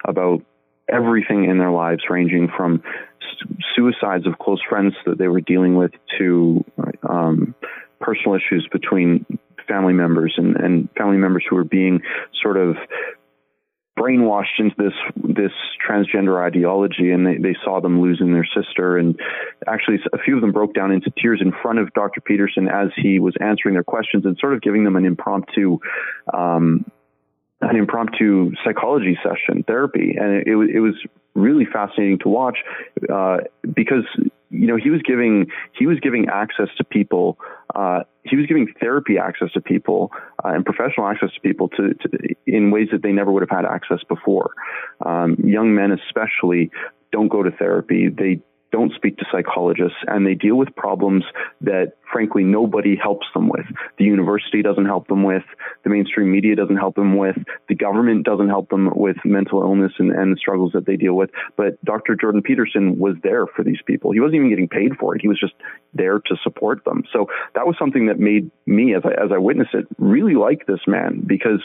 about 0.05 0.43
everything 0.91 1.45
in 1.45 1.57
their 1.57 1.71
lives, 1.71 2.03
ranging 2.09 2.49
from 2.55 2.83
suicides 3.75 4.27
of 4.27 4.37
close 4.39 4.61
friends 4.67 4.93
that 5.05 5.17
they 5.17 5.27
were 5.27 5.41
dealing 5.41 5.75
with 5.75 5.91
to 6.17 6.63
um, 7.07 7.55
personal 7.99 8.35
issues 8.35 8.67
between 8.71 9.25
family 9.71 9.93
members 9.93 10.33
and, 10.37 10.55
and 10.57 10.89
family 10.97 11.17
members 11.17 11.45
who 11.49 11.55
were 11.55 11.63
being 11.63 12.01
sort 12.41 12.57
of 12.57 12.75
brainwashed 13.97 14.59
into 14.59 14.75
this 14.77 14.93
this 15.35 15.51
transgender 15.87 16.41
ideology 16.45 17.11
and 17.11 17.27
they, 17.27 17.37
they 17.37 17.55
saw 17.63 17.81
them 17.81 18.01
losing 18.01 18.33
their 18.33 18.47
sister 18.55 18.97
and 18.97 19.19
actually 19.67 19.97
a 20.13 20.17
few 20.17 20.35
of 20.35 20.41
them 20.41 20.51
broke 20.51 20.73
down 20.73 20.91
into 20.91 21.11
tears 21.21 21.41
in 21.41 21.51
front 21.61 21.77
of 21.77 21.91
Dr. 21.93 22.21
Peterson 22.21 22.67
as 22.67 22.87
he 22.95 23.19
was 23.19 23.33
answering 23.41 23.73
their 23.73 23.83
questions 23.83 24.25
and 24.25 24.37
sort 24.39 24.53
of 24.53 24.61
giving 24.61 24.85
them 24.85 24.95
an 24.95 25.05
impromptu 25.05 25.77
um, 26.33 26.85
an 27.59 27.75
impromptu 27.75 28.51
psychology 28.63 29.17
session 29.21 29.63
therapy 29.63 30.15
and 30.19 30.35
it, 30.35 30.47
it, 30.47 30.75
it 30.75 30.79
was 30.79 30.95
really 31.35 31.65
fascinating 31.65 32.17
to 32.19 32.29
watch 32.29 32.57
uh, 33.13 33.37
because 33.75 34.05
you 34.51 34.67
know 34.67 34.75
he 34.75 34.89
was 34.89 35.01
giving 35.01 35.47
he 35.77 35.87
was 35.87 35.99
giving 35.99 36.27
access 36.27 36.67
to 36.77 36.83
people 36.83 37.37
uh, 37.75 38.03
he 38.23 38.35
was 38.35 38.45
giving 38.45 38.67
therapy 38.79 39.17
access 39.17 39.51
to 39.53 39.61
people 39.61 40.11
uh, 40.43 40.49
and 40.49 40.65
professional 40.65 41.07
access 41.07 41.33
to 41.33 41.41
people 41.41 41.69
to, 41.69 41.93
to, 41.95 42.09
in 42.45 42.69
ways 42.71 42.89
that 42.91 43.01
they 43.01 43.11
never 43.11 43.31
would 43.31 43.41
have 43.41 43.49
had 43.49 43.65
access 43.65 43.99
before. 44.07 44.51
Um, 45.05 45.37
young 45.43 45.73
men, 45.73 45.91
especially, 45.91 46.69
don't 47.11 47.29
go 47.29 47.41
to 47.41 47.51
therapy. 47.51 48.09
They 48.09 48.41
don't 48.71 48.93
speak 48.93 49.17
to 49.17 49.25
psychologists 49.31 49.97
and 50.07 50.25
they 50.25 50.33
deal 50.33 50.55
with 50.55 50.75
problems 50.75 51.23
that 51.61 51.93
frankly 52.11 52.43
nobody 52.43 52.95
helps 52.95 53.27
them 53.33 53.49
with. 53.49 53.65
The 53.97 54.03
university 54.05 54.61
doesn't 54.61 54.85
help 54.85 55.07
them 55.07 55.23
with, 55.23 55.43
the 55.83 55.89
mainstream 55.89 56.31
media 56.31 56.55
doesn't 56.55 56.77
help 56.77 56.95
them 56.95 57.17
with, 57.17 57.37
the 57.69 57.75
government 57.75 58.25
doesn't 58.25 58.49
help 58.49 58.69
them 58.69 58.89
with 58.95 59.17
mental 59.23 59.61
illness 59.61 59.93
and, 59.99 60.11
and 60.11 60.35
the 60.35 60.37
struggles 60.37 60.71
that 60.73 60.85
they 60.85 60.95
deal 60.95 61.13
with. 61.13 61.29
But 61.55 61.83
Dr. 61.83 62.15
Jordan 62.15 62.41
Peterson 62.41 62.97
was 62.97 63.15
there 63.23 63.47
for 63.47 63.63
these 63.63 63.79
people. 63.85 64.11
He 64.11 64.19
wasn't 64.19 64.35
even 64.35 64.49
getting 64.49 64.69
paid 64.69 64.97
for 64.99 65.15
it. 65.15 65.21
He 65.21 65.27
was 65.27 65.39
just 65.39 65.53
there 65.93 66.19
to 66.19 66.35
support 66.43 66.83
them. 66.85 67.03
So 67.11 67.27
that 67.55 67.65
was 67.65 67.75
something 67.77 68.07
that 68.07 68.19
made 68.19 68.51
me, 68.65 68.95
as 68.95 69.03
I, 69.05 69.11
as 69.23 69.31
I 69.33 69.37
witnessed 69.37 69.73
it, 69.73 69.85
really 69.97 70.35
like 70.35 70.65
this 70.65 70.81
man 70.87 71.23
because 71.25 71.61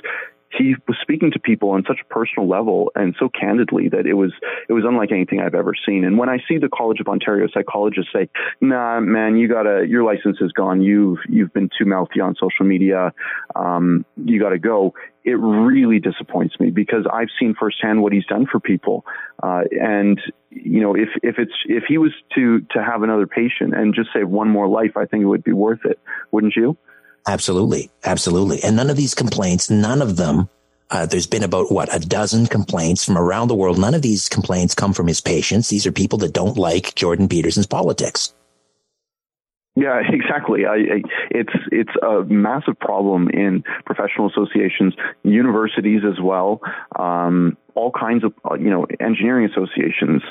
he 0.57 0.75
was 0.87 0.97
speaking 1.01 1.31
to 1.33 1.39
people 1.39 1.71
on 1.71 1.85
such 1.87 1.99
a 2.03 2.13
personal 2.13 2.49
level 2.49 2.91
and 2.95 3.15
so 3.19 3.29
candidly 3.29 3.89
that 3.89 4.07
it 4.07 4.15
was 4.15 4.33
it 4.69 4.73
was 4.73 4.85
unlike 4.87 5.13
anything 5.13 5.41
I've 5.41 5.55
ever 5.55 5.75
seen. 5.87 6.05
And 6.05 6.19
when 6.19 6.29
I 6.29 6.39
see 6.49 6.59
the 6.59 6.69
College 6.69 7.01
of 7.01 7.09
Ontario 7.09 7.47
psychologists 7.53 8.13
say, 8.13 8.29
"Nah, 8.61 9.01
man, 9.01 9.37
you 9.37 9.49
gotta 9.49 9.87
your 9.87 10.05
license 10.05 10.39
is 10.41 10.53
gone. 10.53 10.83
You've 10.83 11.19
you've 11.29 11.53
been 11.53 11.71
too 11.79 11.85
mouthy 11.85 12.21
on 12.21 12.35
social 12.35 12.65
media. 12.65 13.13
Um, 13.55 14.05
you 14.17 14.41
got 14.41 14.51
to 14.51 14.59
go." 14.59 14.95
It 15.25 15.39
really 15.41 15.99
disappoints 15.99 16.61
me 16.61 16.71
because 16.71 17.05
I've 17.13 17.31
seen 17.41 17.57
firsthand 17.59 18.01
what 18.01 18.13
he's 18.13 18.27
done 18.27 18.47
for 18.47 18.61
people. 18.61 19.05
Uh, 19.43 19.63
and 19.73 20.21
you 20.51 20.81
know, 20.81 20.95
if 20.95 21.09
if 21.23 21.39
it's 21.39 21.55
if 21.67 21.85
he 21.89 21.99
was 21.99 22.13
to 22.37 22.61
to 22.71 22.83
have 22.83 23.03
another 23.03 23.27
patient 23.27 23.75
and 23.75 23.95
just 23.95 24.11
save 24.15 24.29
one 24.29 24.49
more 24.49 24.69
life, 24.69 24.97
I 24.97 25.05
think 25.05 25.23
it 25.23 25.27
would 25.27 25.45
be 25.45 25.53
worth 25.53 25.85
it. 25.85 25.99
Wouldn't 26.31 26.55
you? 26.55 26.77
Absolutely. 27.27 27.91
Absolutely. 28.05 28.63
And 28.63 28.77
none 28.77 28.91
of 28.91 28.97
these 28.97 29.15
complaints, 29.15 29.69
none 29.69 30.01
of 30.01 30.17
them, 30.17 30.49
uh, 30.91 31.07
there's 31.07 31.27
been 31.27 31.43
about 31.43 31.73
what 31.73 31.95
a 31.95 31.99
dozen 31.99 32.47
complaints 32.47 33.05
from 33.05 33.19
around 33.19 33.49
the 33.49 33.55
world. 33.55 33.79
None 33.79 33.95
of 33.95 34.03
these 34.03 34.29
complaints 34.29 34.75
come 34.75 34.93
from 34.93 35.09
his 35.09 35.21
patients. 35.21 35.69
These 35.69 35.87
are 35.87 35.93
people 35.93 36.19
that 36.21 36.33
don't 36.33 36.57
like 36.57 36.95
Jordan 36.95 37.29
Peterson's 37.29 37.67
politics. 37.67 38.33
Yeah, 39.75 40.01
exactly. 40.09 40.65
I, 40.65 40.75
I, 40.75 41.03
it's 41.31 41.53
it's 41.71 41.91
a 42.03 42.23
massive 42.25 42.79
problem 42.79 43.29
in 43.31 43.63
professional 43.85 44.29
associations, 44.31 44.95
universities 45.23 46.03
as 46.07 46.21
well, 46.21 46.61
um, 46.99 47.57
all 47.75 47.93
kinds 47.93 48.25
of 48.25 48.33
you 48.59 48.71
know 48.71 48.87
engineering 49.01 49.49
associations, 49.51 50.23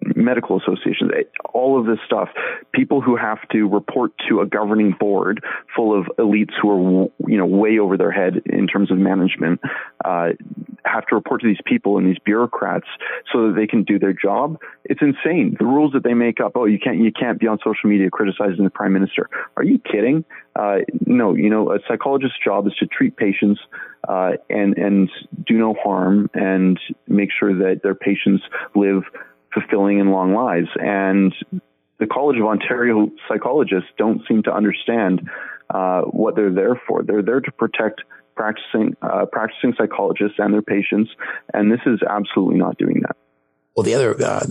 medical 0.00 0.58
associations, 0.58 1.10
eh, 1.16 1.22
all 1.52 1.78
of 1.78 1.86
this 1.86 1.98
stuff, 2.06 2.28
people 2.72 3.00
who 3.00 3.16
have 3.16 3.38
to 3.50 3.68
report 3.68 4.12
to 4.28 4.40
a 4.40 4.46
governing 4.46 4.94
board 4.98 5.44
full 5.74 5.98
of 5.98 6.06
elites 6.18 6.52
who 6.60 6.70
are, 6.70 7.08
you 7.28 7.36
know, 7.36 7.46
way 7.46 7.78
over 7.78 7.96
their 7.96 8.12
head 8.12 8.42
in 8.46 8.66
terms 8.66 8.90
of 8.90 8.98
management, 8.98 9.60
uh, 10.04 10.28
have 10.84 11.06
to 11.06 11.14
report 11.14 11.40
to 11.40 11.46
these 11.46 11.60
people 11.64 11.98
and 11.98 12.06
these 12.06 12.18
bureaucrats 12.24 12.86
so 13.32 13.48
that 13.48 13.54
they 13.56 13.66
can 13.66 13.82
do 13.84 13.98
their 13.98 14.12
job. 14.12 14.58
It's 14.84 15.00
insane. 15.02 15.56
The 15.58 15.66
rules 15.66 15.92
that 15.92 16.04
they 16.04 16.14
make 16.14 16.40
up. 16.40 16.52
Oh, 16.54 16.64
you 16.64 16.78
can't, 16.78 16.98
you 16.98 17.12
can't 17.12 17.38
be 17.38 17.46
on 17.46 17.58
social 17.58 17.90
media 17.90 18.10
criticizing 18.10 18.64
the 18.64 18.70
prime 18.70 18.92
minister. 18.92 19.28
Are 19.56 19.64
you 19.64 19.78
kidding? 19.78 20.24
Uh, 20.56 20.78
no, 21.06 21.34
you 21.34 21.50
know, 21.50 21.72
a 21.72 21.78
psychologist's 21.86 22.38
job 22.44 22.66
is 22.66 22.72
to 22.80 22.86
treat 22.86 23.16
patients 23.16 23.60
uh, 24.08 24.32
and 24.50 24.76
and 24.76 25.10
do 25.46 25.56
no 25.56 25.74
harm 25.74 26.30
and 26.34 26.80
make 27.06 27.30
sure 27.38 27.56
that 27.56 27.82
their 27.82 27.94
patients 27.94 28.42
live 28.74 29.02
fulfilling 29.58 30.00
and 30.00 30.10
long 30.10 30.34
lives. 30.34 30.68
And 30.76 31.34
the 31.98 32.06
College 32.06 32.38
of 32.38 32.46
Ontario 32.46 33.10
psychologists 33.28 33.90
don't 33.96 34.22
seem 34.28 34.42
to 34.44 34.54
understand 34.54 35.28
uh, 35.70 36.02
what 36.02 36.36
they're 36.36 36.52
there 36.52 36.80
for. 36.86 37.02
They're 37.02 37.22
there 37.22 37.40
to 37.40 37.52
protect 37.52 38.02
practicing 38.36 38.96
uh, 39.02 39.26
practicing 39.26 39.74
psychologists 39.76 40.38
and 40.38 40.54
their 40.54 40.62
patients, 40.62 41.10
and 41.52 41.72
this 41.72 41.80
is 41.86 42.00
absolutely 42.08 42.56
not 42.56 42.78
doing 42.78 43.00
that. 43.02 43.16
Well, 43.76 43.84
the 43.84 43.94
other 43.94 44.20
uh, 44.20 44.44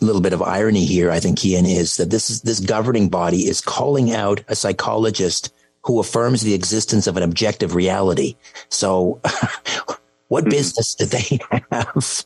little 0.00 0.20
bit 0.20 0.32
of 0.32 0.42
irony 0.42 0.84
here, 0.84 1.10
I 1.10 1.20
think, 1.20 1.38
Keean, 1.38 1.66
is 1.66 1.98
that 1.98 2.10
this 2.10 2.30
is, 2.30 2.42
this 2.42 2.58
governing 2.58 3.10
body 3.10 3.46
is 3.48 3.60
calling 3.60 4.12
out 4.12 4.42
a 4.48 4.56
psychologist 4.56 5.54
who 5.84 6.00
affirms 6.00 6.42
the 6.42 6.54
existence 6.54 7.06
of 7.06 7.16
an 7.16 7.22
objective 7.22 7.74
reality. 7.74 8.36
So, 8.70 9.20
what 10.28 10.44
mm-hmm. 10.44 10.50
business 10.50 10.94
do 10.96 11.06
they 11.06 11.38
have 11.70 12.24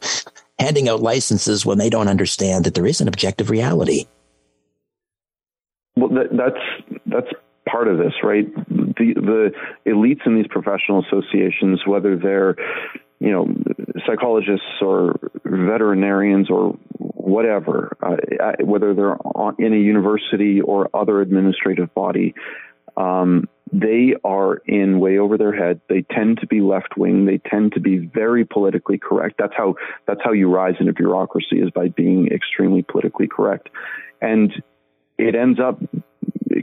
handing 0.58 0.88
out 0.88 1.00
licenses 1.00 1.66
when 1.66 1.78
they 1.78 1.90
don't 1.90 2.08
understand 2.08 2.64
that 2.64 2.74
there 2.74 2.86
is 2.86 3.00
an 3.00 3.08
objective 3.08 3.50
reality. 3.50 4.06
Well, 5.96 6.10
that, 6.10 6.28
that's 6.36 7.00
that's 7.06 7.28
part 7.68 7.88
of 7.88 7.98
this, 7.98 8.12
right? 8.22 8.46
The 8.68 9.14
the 9.14 9.50
elites 9.86 10.26
in 10.26 10.36
these 10.36 10.46
professional 10.48 11.04
associations, 11.04 11.82
whether 11.86 12.16
they're 12.16 12.56
you 13.18 13.30
know 13.30 13.48
psychologists 14.06 14.66
or 14.80 15.16
veterinarians 15.44 16.50
or 16.50 16.78
whatever, 16.98 17.96
uh, 18.02 18.52
whether 18.60 18.94
they're 18.94 19.16
in 19.58 19.72
a 19.72 19.78
university 19.78 20.60
or 20.60 20.88
other 20.94 21.20
administrative 21.20 21.92
body, 21.94 22.34
um, 22.96 23.48
they 23.72 24.14
are 24.24 24.56
in 24.66 25.00
way 25.00 25.18
over 25.18 25.36
their 25.36 25.52
head. 25.52 25.80
They 25.88 26.02
tend 26.02 26.38
to 26.40 26.46
be 26.46 26.60
left 26.60 26.96
wing. 26.96 27.26
They 27.26 27.38
tend 27.38 27.72
to 27.72 27.80
be 27.80 27.98
very 27.98 28.44
politically 28.44 28.98
correct. 28.98 29.36
That's 29.38 29.54
how 29.56 29.74
that's 30.06 30.20
how 30.22 30.32
you 30.32 30.48
rise 30.48 30.76
in 30.78 30.88
a 30.88 30.92
bureaucracy 30.92 31.60
is 31.60 31.70
by 31.70 31.88
being 31.88 32.28
extremely 32.28 32.82
politically 32.82 33.28
correct, 33.28 33.68
and 34.20 34.52
it 35.18 35.34
ends 35.34 35.58
up 35.58 35.80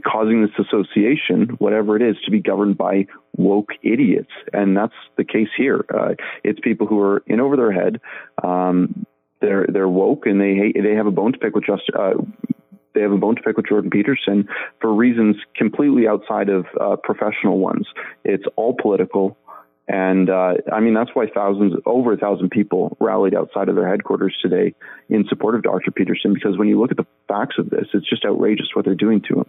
causing 0.04 0.42
this 0.42 0.66
association, 0.66 1.56
whatever 1.58 1.96
it 1.96 2.02
is, 2.02 2.16
to 2.24 2.30
be 2.30 2.40
governed 2.40 2.76
by 2.76 3.06
woke 3.36 3.70
idiots, 3.82 4.30
and 4.52 4.76
that's 4.76 4.94
the 5.16 5.24
case 5.24 5.48
here. 5.56 5.84
Uh, 5.92 6.14
it's 6.42 6.60
people 6.60 6.86
who 6.86 7.00
are 7.00 7.22
in 7.26 7.40
over 7.40 7.56
their 7.56 7.72
head. 7.72 8.00
Um, 8.42 9.06
they're 9.40 9.66
they're 9.68 9.88
woke 9.88 10.26
and 10.26 10.40
they 10.40 10.54
hate, 10.54 10.76
they 10.82 10.94
have 10.94 11.06
a 11.06 11.10
bone 11.10 11.32
to 11.32 11.38
pick 11.38 11.54
with 11.54 11.64
just 11.64 11.82
uh, 11.98 12.14
they 12.94 13.00
have 13.00 13.12
a 13.12 13.16
bone 13.16 13.36
to 13.36 13.42
pick 13.42 13.56
with 13.56 13.66
Jordan 13.66 13.90
Peterson 13.90 14.48
for 14.80 14.92
reasons 14.92 15.36
completely 15.56 16.08
outside 16.08 16.48
of 16.48 16.66
uh, 16.80 16.96
professional 16.96 17.58
ones. 17.58 17.86
It's 18.24 18.44
all 18.56 18.74
political. 18.80 19.36
And 19.86 20.30
uh, 20.30 20.54
I 20.72 20.80
mean, 20.80 20.94
that's 20.94 21.10
why 21.12 21.26
thousands, 21.26 21.74
over 21.84 22.12
a 22.12 22.16
thousand 22.16 22.50
people 22.50 22.96
rallied 23.00 23.34
outside 23.34 23.68
of 23.68 23.74
their 23.74 23.88
headquarters 23.88 24.34
today 24.40 24.74
in 25.10 25.26
support 25.28 25.54
of 25.54 25.62
Dr. 25.62 25.90
Peterson, 25.90 26.32
because 26.32 26.56
when 26.56 26.68
you 26.68 26.80
look 26.80 26.90
at 26.90 26.96
the 26.96 27.06
facts 27.28 27.56
of 27.58 27.68
this, 27.68 27.88
it's 27.92 28.08
just 28.08 28.24
outrageous 28.24 28.68
what 28.72 28.86
they're 28.86 28.94
doing 28.94 29.20
to 29.28 29.40
him. 29.40 29.46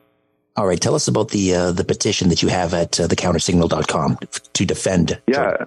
All 0.58 0.68
right. 0.68 0.80
Tell 0.80 0.96
us 0.96 1.08
about 1.08 1.30
the 1.30 1.54
uh, 1.54 1.72
the 1.74 1.84
petition 1.84 2.30
that 2.30 2.42
you 2.42 2.48
have 2.48 2.74
at 2.74 3.00
uh, 3.00 3.08
thecountersignal.com 3.08 4.18
to 4.54 4.66
defend. 4.66 5.22
Yeah. 5.28 5.66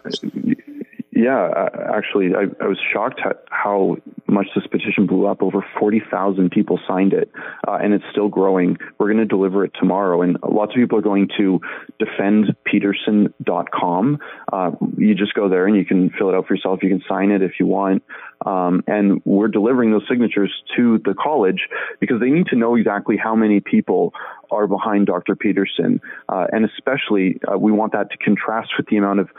Yeah, 1.18 1.68
actually, 1.92 2.36
I, 2.36 2.42
I, 2.62 2.68
was 2.68 2.78
shocked 2.92 3.20
how 3.50 3.96
much 4.28 4.46
this 4.54 4.68
petition 4.68 5.08
blew 5.08 5.26
up. 5.26 5.42
Over 5.42 5.66
40,000 5.80 6.52
people 6.52 6.78
signed 6.86 7.12
it, 7.12 7.32
uh, 7.66 7.78
and 7.82 7.92
it's 7.92 8.04
still 8.12 8.28
growing. 8.28 8.76
We're 8.98 9.08
going 9.08 9.18
to 9.18 9.24
deliver 9.24 9.64
it 9.64 9.72
tomorrow, 9.80 10.22
and 10.22 10.38
lots 10.48 10.70
of 10.70 10.76
people 10.76 10.96
are 10.96 11.02
going 11.02 11.28
to 11.36 11.60
defendpeterson.com. 12.00 14.18
Uh, 14.52 14.70
you 14.96 15.16
just 15.16 15.34
go 15.34 15.48
there 15.48 15.66
and 15.66 15.76
you 15.76 15.84
can 15.84 16.10
fill 16.10 16.28
it 16.28 16.36
out 16.36 16.46
for 16.46 16.54
yourself. 16.54 16.84
You 16.84 16.90
can 16.90 17.02
sign 17.08 17.32
it 17.32 17.42
if 17.42 17.58
you 17.58 17.66
want. 17.66 18.04
Um, 18.46 18.84
and 18.86 19.20
we're 19.24 19.48
delivering 19.48 19.90
those 19.90 20.06
signatures 20.08 20.54
to 20.76 20.98
the 21.04 21.16
college 21.20 21.66
because 21.98 22.20
they 22.20 22.30
need 22.30 22.46
to 22.50 22.56
know 22.56 22.76
exactly 22.76 23.16
how 23.16 23.34
many 23.34 23.58
people 23.58 24.14
are 24.52 24.68
behind 24.68 25.08
Dr. 25.08 25.34
Peterson. 25.34 26.00
Uh, 26.28 26.46
and 26.52 26.64
especially, 26.64 27.40
uh, 27.52 27.58
we 27.58 27.72
want 27.72 27.90
that 27.94 28.12
to 28.12 28.18
contrast 28.18 28.70
with 28.78 28.86
the 28.86 28.98
amount 28.98 29.18
of 29.18 29.30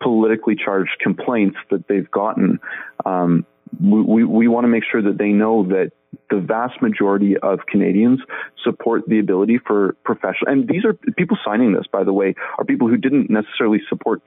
politically 0.00 0.56
charged 0.56 0.92
complaints 1.00 1.56
that 1.70 1.86
they've 1.88 2.10
gotten. 2.10 2.60
Um, 3.04 3.46
we, 3.80 4.02
we, 4.02 4.24
we 4.24 4.48
want 4.48 4.64
to 4.64 4.68
make 4.68 4.84
sure 4.90 5.02
that 5.02 5.18
they 5.18 5.30
know 5.30 5.64
that 5.68 5.92
the 6.30 6.38
vast 6.38 6.80
majority 6.80 7.36
of 7.36 7.60
Canadians 7.66 8.20
support 8.62 9.02
the 9.08 9.18
ability 9.18 9.58
for 9.66 9.96
professional, 10.04 10.52
and 10.52 10.68
these 10.68 10.84
are 10.84 10.94
people 11.16 11.36
signing 11.44 11.72
this, 11.72 11.86
by 11.90 12.04
the 12.04 12.12
way, 12.12 12.34
are 12.58 12.64
people 12.64 12.88
who 12.88 12.96
didn't 12.96 13.30
necessarily 13.30 13.80
support 13.88 14.22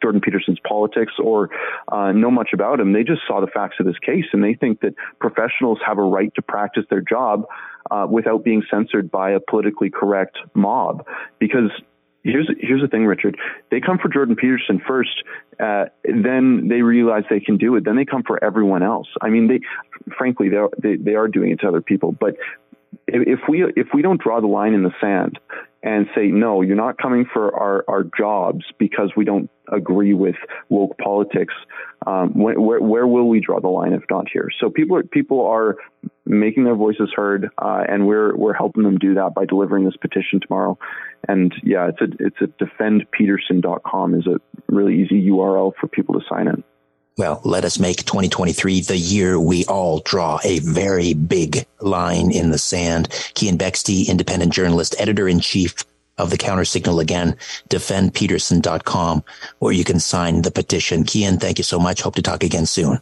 Jordan 0.00 0.20
Peterson's 0.20 0.58
politics 0.66 1.12
or 1.18 1.50
uh, 1.90 2.12
know 2.12 2.30
much 2.30 2.50
about 2.52 2.80
him. 2.80 2.92
They 2.92 3.04
just 3.04 3.22
saw 3.26 3.40
the 3.40 3.46
facts 3.46 3.76
of 3.80 3.86
his 3.86 3.98
case, 3.98 4.24
and 4.32 4.42
they 4.42 4.54
think 4.54 4.80
that 4.80 4.94
professionals 5.20 5.78
have 5.86 5.98
a 5.98 6.02
right 6.02 6.32
to 6.34 6.42
practice 6.42 6.84
their 6.90 7.00
job 7.00 7.46
uh, 7.90 8.06
without 8.08 8.44
being 8.44 8.62
censored 8.70 9.10
by 9.10 9.30
a 9.32 9.40
politically 9.40 9.90
correct 9.90 10.38
mob. 10.54 11.06
Because 11.38 11.70
here's 12.22 12.50
here's 12.58 12.82
the 12.82 12.88
thing, 12.88 13.06
Richard. 13.06 13.36
They 13.70 13.80
come 13.80 13.98
for 13.98 14.08
Jordan 14.08 14.36
Peterson 14.36 14.80
first, 14.86 15.22
uh, 15.60 15.86
then 16.04 16.68
they 16.68 16.82
realize 16.82 17.24
they 17.28 17.40
can 17.40 17.56
do 17.56 17.76
it. 17.76 17.84
Then 17.84 17.96
they 17.96 18.04
come 18.04 18.22
for 18.22 18.42
everyone 18.42 18.82
else. 18.82 19.08
I 19.20 19.28
mean, 19.28 19.48
they 19.48 19.60
frankly 20.16 20.48
they 20.48 20.58
they, 20.78 20.96
they 20.96 21.14
are 21.14 21.28
doing 21.28 21.50
it 21.50 21.60
to 21.60 21.68
other 21.68 21.80
people. 21.82 22.12
But 22.12 22.36
if 23.06 23.40
we 23.48 23.64
if 23.76 23.88
we 23.94 24.02
don't 24.02 24.20
draw 24.20 24.40
the 24.40 24.46
line 24.46 24.74
in 24.74 24.82
the 24.82 24.92
sand 25.00 25.38
and 25.82 26.06
say 26.14 26.28
no, 26.28 26.62
you're 26.62 26.76
not 26.76 26.98
coming 26.98 27.26
for 27.32 27.54
our 27.56 27.84
our 27.88 28.04
jobs 28.16 28.64
because 28.78 29.10
we 29.16 29.24
don't 29.24 29.50
agree 29.72 30.14
with 30.14 30.36
woke 30.68 30.96
politics. 30.98 31.54
Um, 32.06 32.30
where, 32.34 32.58
where 32.58 33.06
will 33.06 33.28
we 33.28 33.40
draw 33.40 33.60
the 33.60 33.68
line 33.68 33.92
if 33.92 34.02
not 34.10 34.26
here? 34.32 34.48
So 34.60 34.70
people 34.70 34.96
are 34.96 35.04
people 35.04 35.46
are 35.46 35.76
making 36.26 36.64
their 36.64 36.74
voices 36.74 37.10
heard, 37.14 37.50
uh, 37.58 37.84
and 37.88 38.06
we're 38.06 38.36
we're 38.36 38.54
helping 38.54 38.82
them 38.82 38.98
do 38.98 39.14
that 39.14 39.34
by 39.34 39.44
delivering 39.44 39.84
this 39.84 39.96
petition 39.96 40.40
tomorrow. 40.40 40.78
And 41.28 41.54
yeah, 41.62 41.88
it's 41.88 42.00
a 42.00 42.08
it's 42.18 42.36
a 42.40 42.64
defendpeterson.com 42.64 44.14
is 44.14 44.26
a 44.26 44.40
really 44.68 45.00
easy 45.00 45.28
URL 45.28 45.72
for 45.80 45.86
people 45.86 46.18
to 46.18 46.26
sign 46.28 46.48
in. 46.48 46.64
Well, 47.18 47.42
let 47.44 47.66
us 47.66 47.78
make 47.78 47.98
2023 47.98 48.80
the 48.80 48.96
year 48.96 49.38
we 49.38 49.66
all 49.66 50.00
draw 50.00 50.40
a 50.44 50.60
very 50.60 51.12
big 51.12 51.66
line 51.80 52.32
in 52.32 52.50
the 52.50 52.58
sand. 52.58 53.10
Keean 53.34 53.58
Bexte, 53.58 54.08
independent 54.08 54.52
journalist, 54.52 54.94
editor 54.98 55.28
in 55.28 55.40
chief 55.40 55.74
of 56.18 56.30
the 56.30 56.36
counter 56.36 56.64
signal 56.64 57.00
again, 57.00 57.36
defendpeterson.com, 57.68 59.24
where 59.58 59.72
you 59.72 59.84
can 59.84 60.00
sign 60.00 60.42
the 60.42 60.50
petition. 60.50 61.04
Keean, 61.04 61.38
thank 61.38 61.58
you 61.58 61.64
so 61.64 61.78
much. 61.78 62.02
Hope 62.02 62.14
to 62.16 62.22
talk 62.22 62.42
again 62.42 62.66
soon. 62.66 63.00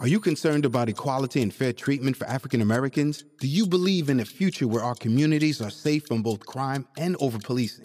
Are 0.00 0.08
you 0.08 0.18
concerned 0.18 0.64
about 0.64 0.88
equality 0.88 1.42
and 1.42 1.52
fair 1.52 1.74
treatment 1.74 2.16
for 2.16 2.26
African 2.26 2.62
Americans? 2.62 3.22
Do 3.38 3.46
you 3.46 3.66
believe 3.66 4.08
in 4.08 4.18
a 4.20 4.24
future 4.24 4.66
where 4.66 4.82
our 4.82 4.94
communities 4.94 5.60
are 5.60 5.68
safe 5.68 6.06
from 6.06 6.22
both 6.22 6.46
crime 6.46 6.86
and 6.96 7.16
over 7.20 7.38
policing? 7.38 7.84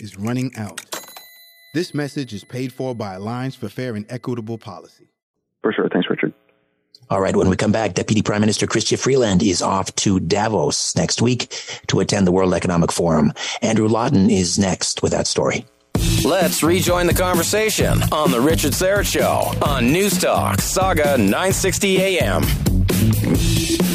is 0.00 0.16
running 0.16 0.52
out. 0.56 0.80
This 1.74 1.94
message 1.94 2.32
is 2.32 2.42
paid 2.44 2.72
for 2.72 2.94
by 2.94 3.14
Alliance 3.14 3.54
for 3.54 3.68
Fair 3.68 3.94
and 3.94 4.04
Equitable 4.08 4.58
Policy. 4.58 5.08
For 5.62 5.72
sure. 5.72 5.88
Thanks, 5.88 6.08
Richard. 6.10 6.32
All 7.10 7.20
right. 7.20 7.34
When 7.34 7.48
we 7.48 7.56
come 7.56 7.72
back, 7.72 7.94
Deputy 7.94 8.22
Prime 8.22 8.40
Minister 8.40 8.66
Chrystia 8.66 8.98
Freeland 8.98 9.42
is 9.42 9.62
off 9.62 9.94
to 9.96 10.20
Davos 10.20 10.94
next 10.96 11.20
week 11.20 11.52
to 11.88 12.00
attend 12.00 12.26
the 12.26 12.32
World 12.32 12.54
Economic 12.54 12.92
Forum. 12.92 13.32
Andrew 13.62 13.88
Lawton 13.88 14.30
is 14.30 14.58
next 14.58 15.02
with 15.02 15.12
that 15.12 15.26
story. 15.26 15.64
Let's 16.24 16.62
rejoin 16.62 17.06
the 17.06 17.14
conversation 17.14 18.02
on 18.12 18.30
The 18.30 18.40
Richard 18.40 18.72
Syrett 18.72 19.06
Show 19.06 19.52
on 19.66 19.92
News 19.92 20.18
Talk, 20.18 20.58
Sauga 20.58 21.18
960 21.18 22.00
AM. 22.00 23.89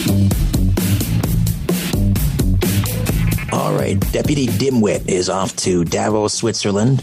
All 3.55 3.73
right. 3.73 3.97
Deputy 4.11 4.47
Dimwit 4.47 5.07
is 5.07 5.29
off 5.29 5.55
to 5.57 5.85
Davos, 5.85 6.33
Switzerland 6.33 6.99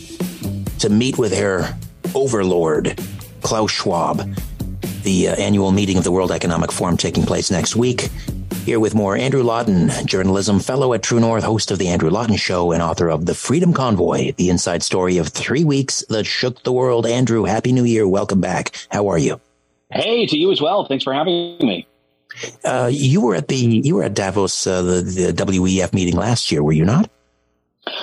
to 0.81 0.91
meet 0.91 1.17
with 1.17 1.35
her 1.35 1.75
overlord, 2.15 3.01
Klaus 3.41 3.71
Schwab. 3.71 4.19
The 5.03 5.29
uh, 5.29 5.35
annual 5.37 5.73
meeting 5.73 5.97
of 5.97 6.05
the 6.05 6.13
World 6.13 6.31
Economic 6.31 6.71
Forum 6.71 6.99
taking 6.99 7.25
place 7.25 7.51
next 7.51 7.75
week. 7.75 8.11
Here 8.67 8.79
with 8.79 8.95
more, 8.95 9.17
Andrew 9.17 9.43
Lawton, 9.43 9.91
journalism 10.05 10.61
fellow 10.61 10.93
at 10.93 11.03
True 11.03 11.21
North, 11.21 11.43
host 11.43 11.71
of 11.71 11.79
The 11.79 11.89
Andrew 11.89 12.11
Lawton 12.11 12.37
Show, 12.37 12.73
and 12.73 12.83
author 12.83 13.09
of 13.09 13.25
The 13.25 13.35
Freedom 13.35 13.73
Convoy, 13.73 14.33
the 14.33 14.51
inside 14.51 14.83
story 14.83 15.17
of 15.17 15.29
three 15.29 15.65
weeks 15.65 16.05
that 16.11 16.27
shook 16.27 16.65
the 16.65 16.73
world. 16.73 17.07
Andrew, 17.07 17.45
Happy 17.45 17.73
New 17.73 17.85
Year. 17.85 18.07
Welcome 18.07 18.43
back. 18.43 18.77
How 18.91 19.09
are 19.09 19.19
you? 19.19 19.41
Hey, 19.91 20.27
to 20.27 20.37
you 20.37 20.53
as 20.53 20.61
well. 20.61 20.85
Thanks 20.85 21.03
for 21.03 21.15
having 21.15 21.57
me. 21.61 21.87
Uh, 22.65 22.89
you 22.93 23.21
were 23.21 23.35
at 23.35 23.49
the 23.49 23.57
you 23.57 23.97
were 23.97 24.05
at 24.05 24.15
Davos 24.15 24.67
uh, 24.67 24.83
the, 24.83 25.03
the 25.03 25.45
WEF 25.45 25.93
meeting 25.93 26.17
last 26.17 26.51
year, 26.51 26.63
were 26.63 26.73
you 26.73 26.85
not? 26.85 27.11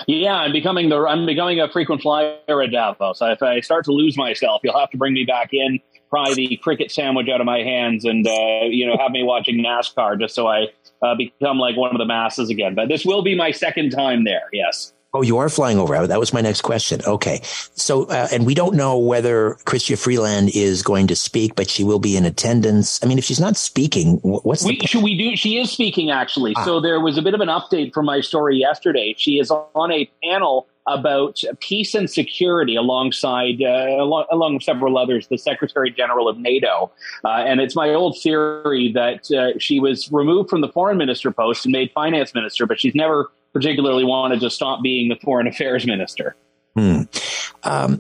Yeah, 0.08 0.34
I'm 0.34 0.52
becoming 0.52 0.90
the 0.90 0.98
I'm 0.98 1.26
becoming 1.26 1.60
a 1.60 1.70
frequent 1.70 2.02
flyer 2.02 2.38
at 2.48 2.72
Davos. 2.72 3.22
If 3.22 3.42
I 3.42 3.62
start 3.62 3.86
to 3.86 3.92
lose 3.92 4.18
myself, 4.18 4.62
you'll 4.64 4.78
have 4.78 4.90
to 4.92 4.98
bring 4.98 5.14
me 5.14 5.24
back 5.24 5.54
in, 5.54 5.80
pry 6.10 6.34
the 6.34 6.58
cricket 6.58 6.92
sandwich 6.92 7.30
out 7.30 7.40
of 7.40 7.46
my 7.46 7.60
hands, 7.60 8.06
and 8.06 8.28
uh, 8.28 8.66
you 8.66 8.86
know 8.86 8.98
have 8.98 9.12
me 9.12 9.24
watching 9.24 9.64
NASCAR 9.64 10.20
just 10.20 10.36
so 10.36 10.48
I 10.48 10.68
uh, 11.02 11.16
become 11.16 11.58
like 11.58 11.78
one 11.78 11.92
of 11.92 11.98
the 11.98 12.06
masses 12.06 12.50
again. 12.50 12.76
But 12.76 12.90
this 12.90 13.06
will 13.06 13.22
be 13.22 13.36
my 13.36 13.52
second 13.52 13.92
time 13.92 14.26
there. 14.26 14.50
Yes. 14.52 14.94
Oh, 15.12 15.24
you 15.24 15.38
are 15.40 15.50
flying 15.50 15.80
over. 15.80 16.06
That 16.06 16.20
was 16.20 16.34
my 16.34 16.42
next 16.42 16.62
question. 16.62 17.02
Okay. 17.04 17.40
So, 17.44 18.04
uh, 18.06 18.28
and 18.32 18.46
we 18.46 18.54
don't 18.54 18.76
know 18.76 19.00
whether 19.00 19.56
Chrystia 19.66 19.98
Freeland 19.98 20.52
is 20.54 20.84
going 20.84 21.08
to 21.08 21.16
speak, 21.16 21.56
but 21.56 21.68
she 21.68 21.84
will 21.84 21.98
be 21.98 22.16
in 22.16 22.26
attendance. 22.26 23.04
I 23.04 23.08
mean, 23.08 23.18
if 23.18 23.26
she's 23.26 23.40
not 23.40 23.58
speaking, 23.58 24.18
what's 24.22 24.64
we, 24.64 24.78
the... 24.78 25.00
we 25.02 25.18
do? 25.18 25.36
She 25.36 25.58
is 25.58 25.72
speaking 25.72 26.12
actually. 26.12 26.54
Ah. 26.56 26.64
So 26.64 26.80
there 26.80 27.00
was 27.00 27.18
a 27.18 27.24
bit 27.24 27.34
of 27.34 27.42
an 27.42 27.48
update 27.48 27.92
from 27.92 28.06
my 28.06 28.22
story 28.22 28.58
yesterday. 28.58 29.16
She 29.18 29.40
is 29.40 29.50
on 29.50 29.92
a 29.92 30.08
panel 30.24 30.68
about 30.88 31.44
peace 31.60 31.94
and 31.94 32.10
security 32.10 32.76
alongside, 32.76 33.62
uh, 33.62 34.02
along, 34.02 34.26
along 34.32 34.60
several 34.60 34.98
others, 34.98 35.28
the 35.28 35.38
Secretary 35.38 35.92
General 35.92 36.28
of 36.28 36.38
NATO. 36.38 36.92
Uh, 37.24 37.30
and 37.30 37.60
it's 37.60 37.76
my 37.76 37.90
old 37.94 38.18
theory 38.22 38.92
that 38.94 39.32
uh, 39.32 39.58
she 39.60 39.80
was 39.80 40.12
removed 40.12 40.50
from 40.50 40.62
the 40.62 40.70
foreign 40.70 40.98
minister 40.98 41.32
post 41.32 41.66
and 41.66 41.72
made 41.72 41.92
finance 41.92 42.34
minister, 42.34 42.66
but 42.66 42.80
she's 42.80 42.96
never 42.96 43.32
particularly 43.54 44.04
wanted 44.04 44.40
to 44.40 44.50
stop 44.50 44.82
being 44.82 45.10
the 45.10 45.16
foreign 45.18 45.48
affairs 45.54 45.86
minister. 45.86 46.36
Hmm. 46.76 47.02
Um, 47.64 48.00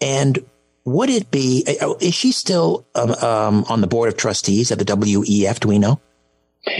and 0.00 0.38
would 0.84 1.10
it 1.10 1.30
be, 1.30 1.64
uh, 1.80 1.94
is 2.00 2.14
she 2.14 2.32
still 2.32 2.86
um, 2.94 3.12
um, 3.22 3.64
on 3.68 3.80
the 3.80 3.86
board 3.86 4.08
of 4.08 4.16
trustees 4.16 4.72
at 4.72 4.78
the 4.78 4.84
WEF? 4.84 5.60
Do 5.60 5.68
we 5.68 5.78
know? 5.78 6.00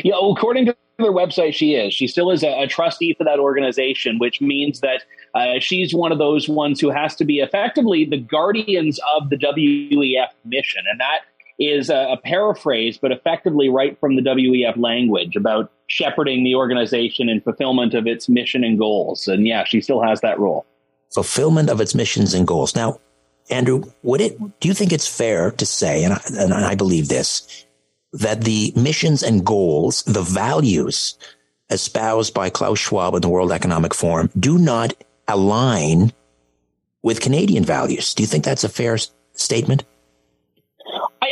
Yeah, 0.04 0.14
according 0.20 0.66
to 0.66 0.76
their 0.98 1.12
website, 1.12 1.54
she 1.54 1.74
is. 1.74 1.94
She 1.94 2.06
still 2.06 2.30
is 2.30 2.42
a, 2.42 2.62
a 2.62 2.66
trustee 2.66 3.14
for 3.14 3.24
that 3.24 3.38
organization, 3.38 4.18
which 4.18 4.40
means 4.40 4.80
that 4.80 5.02
uh, 5.34 5.60
she's 5.60 5.94
one 5.94 6.12
of 6.12 6.18
those 6.18 6.48
ones 6.48 6.80
who 6.80 6.90
has 6.90 7.14
to 7.16 7.24
be 7.24 7.38
effectively 7.38 8.04
the 8.04 8.18
guardians 8.18 8.98
of 9.16 9.30
the 9.30 9.36
WEF 9.36 10.28
mission. 10.44 10.82
And 10.90 11.00
that 11.00 11.20
is 11.58 11.90
a, 11.90 12.12
a, 12.12 12.16
paraphrase, 12.16 12.98
but 12.98 13.12
effectively 13.12 13.68
right 13.68 13.98
from 14.00 14.16
the 14.16 14.22
WEF 14.22 14.76
language 14.78 15.36
about 15.36 15.70
shepherding 15.88 16.42
the 16.42 16.54
organization 16.54 17.28
in 17.28 17.40
fulfillment 17.42 17.92
of 17.94 18.06
its 18.06 18.28
mission 18.28 18.64
and 18.64 18.78
goals. 18.78 19.28
And 19.28 19.46
yeah, 19.46 19.64
she 19.64 19.80
still 19.80 20.02
has 20.02 20.22
that 20.22 20.38
role. 20.38 20.64
Fulfillment 21.12 21.68
of 21.68 21.80
its 21.80 21.94
missions 21.94 22.34
and 22.34 22.46
goals. 22.46 22.74
Now, 22.74 22.98
Andrew, 23.50 23.82
would 24.02 24.20
it? 24.20 24.38
Do 24.60 24.68
you 24.68 24.74
think 24.74 24.92
it's 24.92 25.08
fair 25.08 25.50
to 25.52 25.66
say, 25.66 26.04
and 26.04 26.14
I, 26.14 26.20
and 26.38 26.54
I 26.54 26.74
believe 26.74 27.08
this, 27.08 27.66
that 28.12 28.44
the 28.44 28.72
missions 28.76 29.22
and 29.22 29.44
goals, 29.44 30.02
the 30.04 30.22
values 30.22 31.18
espoused 31.68 32.32
by 32.32 32.48
Klaus 32.50 32.78
Schwab 32.78 33.14
and 33.14 33.22
the 33.22 33.28
World 33.28 33.52
Economic 33.52 33.92
Forum, 33.92 34.30
do 34.38 34.58
not 34.58 34.94
align 35.28 36.12
with 37.02 37.20
Canadian 37.20 37.64
values? 37.64 38.14
Do 38.14 38.22
you 38.22 38.26
think 38.26 38.44
that's 38.44 38.64
a 38.64 38.68
fair 38.68 38.98
statement? 39.32 39.84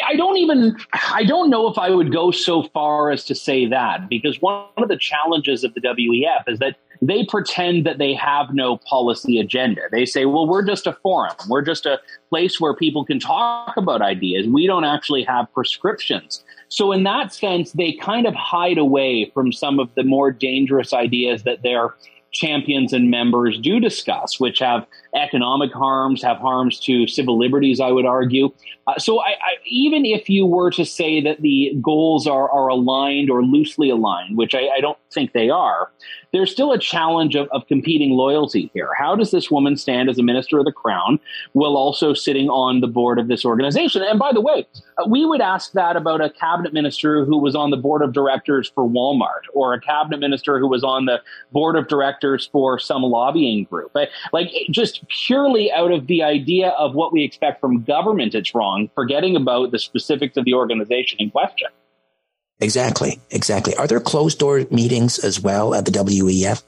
I 0.08 0.14
don't 0.16 0.38
even 0.38 0.76
I 0.92 1.24
don't 1.24 1.50
know 1.50 1.68
if 1.68 1.76
I 1.76 1.90
would 1.90 2.12
go 2.12 2.30
so 2.30 2.62
far 2.74 3.10
as 3.10 3.24
to 3.26 3.34
say 3.34 3.66
that 3.66 4.08
because 4.08 4.40
one 4.40 4.64
of 4.78 4.88
the 4.88 4.96
challenges 4.96 5.64
of 5.64 5.74
the 5.74 5.80
WEF 5.80 6.44
is 6.46 6.58
that 6.60 6.76
they 7.02 7.24
pretend 7.26 7.86
that 7.86 7.98
they 7.98 8.14
have 8.14 8.54
no 8.54 8.78
policy 8.78 9.38
agenda. 9.38 9.82
They 9.92 10.04
say, 10.04 10.24
"Well, 10.24 10.46
we're 10.46 10.64
just 10.64 10.86
a 10.86 10.94
forum. 10.94 11.34
We're 11.48 11.62
just 11.62 11.86
a 11.86 12.00
place 12.30 12.58
where 12.58 12.74
people 12.74 13.04
can 13.04 13.20
talk 13.20 13.76
about 13.76 14.00
ideas. 14.02 14.46
We 14.46 14.66
don't 14.66 14.84
actually 14.84 15.24
have 15.24 15.52
prescriptions." 15.52 16.42
So 16.68 16.90
in 16.92 17.04
that 17.04 17.32
sense, 17.32 17.72
they 17.72 17.92
kind 17.92 18.26
of 18.26 18.34
hide 18.34 18.78
away 18.78 19.30
from 19.34 19.52
some 19.52 19.78
of 19.78 19.94
the 19.94 20.04
more 20.04 20.30
dangerous 20.30 20.92
ideas 20.92 21.42
that 21.44 21.62
they're 21.62 21.94
champions 22.32 22.92
and 22.92 23.10
members 23.10 23.58
do 23.58 23.80
discuss, 23.80 24.38
which 24.38 24.58
have 24.58 24.86
economic 25.18 25.72
harms, 25.72 26.22
have 26.22 26.38
harms 26.38 26.80
to 26.80 27.06
civil 27.06 27.38
liberties, 27.38 27.80
I 27.80 27.90
would 27.90 28.06
argue. 28.06 28.50
Uh, 28.86 28.98
so, 28.98 29.20
I, 29.20 29.30
I, 29.30 29.54
even 29.66 30.06
if 30.06 30.30
you 30.30 30.46
were 30.46 30.70
to 30.70 30.84
say 30.84 31.20
that 31.20 31.42
the 31.42 31.76
goals 31.82 32.26
are, 32.26 32.50
are 32.50 32.68
aligned 32.68 33.30
or 33.30 33.42
loosely 33.42 33.90
aligned, 33.90 34.38
which 34.38 34.54
I, 34.54 34.68
I 34.76 34.80
don't 34.80 34.98
think 35.12 35.32
they 35.32 35.50
are, 35.50 35.90
there's 36.32 36.50
still 36.50 36.72
a 36.72 36.78
challenge 36.78 37.34
of, 37.34 37.48
of 37.52 37.66
competing 37.66 38.10
loyalty 38.10 38.70
here. 38.74 38.90
How 38.98 39.14
does 39.14 39.30
this 39.30 39.50
woman 39.50 39.76
stand 39.76 40.10
as 40.10 40.18
a 40.18 40.22
minister 40.22 40.58
of 40.58 40.64
the 40.64 40.72
crown 40.72 41.18
while 41.52 41.76
also 41.76 42.12
sitting 42.12 42.48
on 42.48 42.80
the 42.80 42.86
board 42.86 43.18
of 43.18 43.28
this 43.28 43.44
organization? 43.44 44.02
And 44.02 44.18
by 44.18 44.32
the 44.32 44.40
way, 44.40 44.66
uh, 44.98 45.06
we 45.08 45.24
would 45.24 45.40
ask 45.40 45.72
that 45.72 45.96
about 45.96 46.20
a 46.22 46.30
cabinet 46.30 46.72
minister 46.72 47.24
who 47.24 47.38
was 47.38 47.54
on 47.54 47.70
the 47.70 47.76
board 47.76 48.02
of 48.02 48.12
directors 48.12 48.70
for 48.74 48.88
Walmart 48.88 49.44
or 49.54 49.72
a 49.72 49.80
cabinet 49.80 50.20
minister 50.20 50.58
who 50.58 50.68
was 50.68 50.84
on 50.84 51.06
the 51.06 51.20
board 51.52 51.76
of 51.76 51.88
directors 51.88 52.48
for 52.52 52.78
some 52.78 53.02
lobbying 53.02 53.64
group. 53.64 53.94
Like, 54.32 54.50
just 54.70 55.07
purely 55.08 55.70
out 55.72 55.92
of 55.92 56.06
the 56.06 56.22
idea 56.22 56.68
of 56.70 56.94
what 56.94 57.12
we 57.12 57.24
expect 57.24 57.60
from 57.60 57.82
government, 57.82 58.34
it's 58.34 58.54
wrong, 58.54 58.88
forgetting 58.94 59.36
about 59.36 59.70
the 59.70 59.78
specifics 59.78 60.36
of 60.36 60.44
the 60.44 60.54
organization 60.54 61.18
in 61.20 61.30
question. 61.30 61.68
Exactly, 62.60 63.20
exactly. 63.30 63.74
Are 63.76 63.86
there 63.86 64.00
closed 64.00 64.38
door 64.38 64.66
meetings 64.70 65.18
as 65.18 65.40
well 65.40 65.74
at 65.74 65.84
the 65.84 65.92
WEF? 65.92 66.62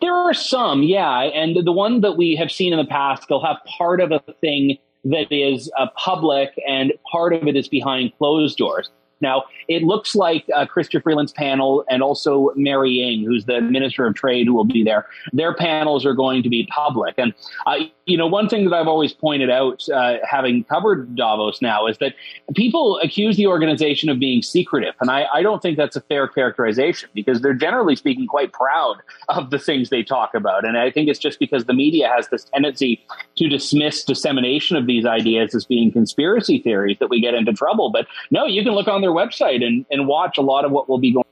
There 0.00 0.14
are 0.14 0.34
some, 0.34 0.82
yeah. 0.82 1.20
And 1.20 1.66
the 1.66 1.72
one 1.72 2.00
that 2.00 2.16
we 2.16 2.36
have 2.36 2.50
seen 2.50 2.72
in 2.72 2.78
the 2.78 2.86
past, 2.86 3.26
they'll 3.28 3.44
have 3.44 3.58
part 3.78 4.00
of 4.00 4.12
a 4.12 4.20
thing 4.40 4.78
that 5.04 5.30
is 5.30 5.70
uh, 5.78 5.86
public 5.96 6.58
and 6.66 6.92
part 7.10 7.34
of 7.34 7.46
it 7.46 7.56
is 7.56 7.68
behind 7.68 8.12
closed 8.16 8.56
doors. 8.56 8.90
Now, 9.24 9.44
it 9.68 9.82
looks 9.82 10.14
like 10.14 10.44
uh, 10.54 10.66
Chrystia 10.66 11.02
Freeland's 11.02 11.32
panel 11.32 11.84
and 11.88 12.02
also 12.02 12.52
Mary 12.54 13.00
Ng, 13.00 13.24
who's 13.24 13.46
the 13.46 13.60
Minister 13.62 14.06
of 14.06 14.14
Trade, 14.14 14.46
who 14.46 14.54
will 14.54 14.70
be 14.78 14.84
there, 14.84 15.06
their 15.32 15.54
panels 15.54 16.04
are 16.04 16.12
going 16.12 16.42
to 16.42 16.50
be 16.50 16.68
public. 16.82 17.14
And, 17.16 17.32
uh, 17.66 17.76
you 18.04 18.18
know, 18.18 18.26
one 18.26 18.48
thing 18.50 18.62
that 18.66 18.74
I've 18.78 18.86
always 18.86 19.14
pointed 19.14 19.50
out, 19.50 19.78
uh, 19.88 20.16
having 20.36 20.64
covered 20.64 21.16
Davos 21.16 21.62
now, 21.62 21.86
is 21.86 21.96
that 21.98 22.12
people 22.54 23.00
accuse 23.02 23.36
the 23.36 23.46
organization 23.46 24.10
of 24.10 24.18
being 24.18 24.42
secretive. 24.42 24.94
And 25.00 25.10
I, 25.10 25.24
I 25.32 25.40
don't 25.42 25.62
think 25.62 25.78
that's 25.78 25.96
a 25.96 26.02
fair 26.02 26.28
characterization 26.28 27.08
because 27.14 27.40
they're 27.40 27.54
generally 27.54 27.96
speaking 27.96 28.26
quite 28.26 28.52
proud 28.52 28.96
of 29.30 29.48
the 29.48 29.58
things 29.58 29.88
they 29.88 30.02
talk 30.02 30.34
about. 30.34 30.66
And 30.66 30.76
I 30.76 30.90
think 30.90 31.08
it's 31.08 31.18
just 31.18 31.38
because 31.38 31.64
the 31.64 31.72
media 31.72 32.12
has 32.14 32.28
this 32.28 32.44
tendency 32.44 33.00
to 33.36 33.48
dismiss 33.48 34.04
dissemination 34.04 34.76
of 34.76 34.86
these 34.86 35.06
ideas 35.06 35.54
as 35.54 35.64
being 35.64 35.90
conspiracy 35.90 36.58
theories 36.58 36.98
that 37.00 37.08
we 37.08 37.22
get 37.22 37.32
into 37.32 37.54
trouble. 37.54 37.88
But 37.90 38.06
no, 38.30 38.44
you 38.44 38.62
can 38.62 38.74
look 38.74 38.88
on 38.88 39.00
their 39.00 39.13
website 39.14 39.64
and, 39.64 39.86
and 39.90 40.06
watch 40.06 40.38
a 40.38 40.42
lot 40.42 40.64
of 40.64 40.72
what 40.72 40.88
will 40.88 40.98
be 40.98 41.12
going. 41.12 41.24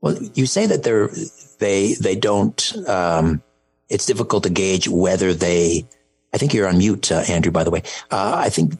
Well, 0.00 0.18
you 0.34 0.46
say 0.46 0.66
that 0.66 0.82
they're 0.82 1.10
they 1.58 1.94
they 1.94 2.14
don't. 2.14 2.88
Um, 2.88 3.42
it's 3.88 4.06
difficult 4.06 4.44
to 4.44 4.50
gauge 4.50 4.88
whether 4.88 5.34
they. 5.34 5.86
I 6.32 6.38
think 6.38 6.52
you're 6.52 6.68
on 6.68 6.78
mute, 6.78 7.10
uh, 7.10 7.24
Andrew. 7.28 7.50
By 7.50 7.64
the 7.64 7.70
way, 7.70 7.82
uh, 8.10 8.34
I 8.36 8.48
think 8.48 8.74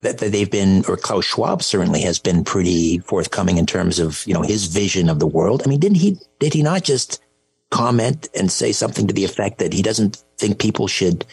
that, 0.00 0.18
that 0.18 0.32
they've 0.32 0.50
been, 0.50 0.84
or 0.88 0.96
Klaus 0.96 1.24
Schwab 1.24 1.62
certainly 1.62 2.02
has 2.02 2.18
been 2.18 2.44
pretty 2.44 2.98
forthcoming 2.98 3.56
in 3.58 3.66
terms 3.66 3.98
of 3.98 4.26
you 4.26 4.34
know 4.34 4.42
his 4.42 4.66
vision 4.66 5.08
of 5.08 5.18
the 5.18 5.26
world. 5.26 5.62
I 5.64 5.68
mean, 5.68 5.80
didn't 5.80 5.98
he? 5.98 6.18
Did 6.40 6.54
he 6.54 6.62
not 6.62 6.82
just 6.82 7.22
comment 7.70 8.28
and 8.34 8.52
say 8.52 8.72
something 8.72 9.06
to 9.06 9.14
the 9.14 9.24
effect 9.24 9.58
that 9.58 9.72
he 9.72 9.82
doesn't 9.82 10.22
think 10.38 10.58
people 10.58 10.86
should 10.86 11.24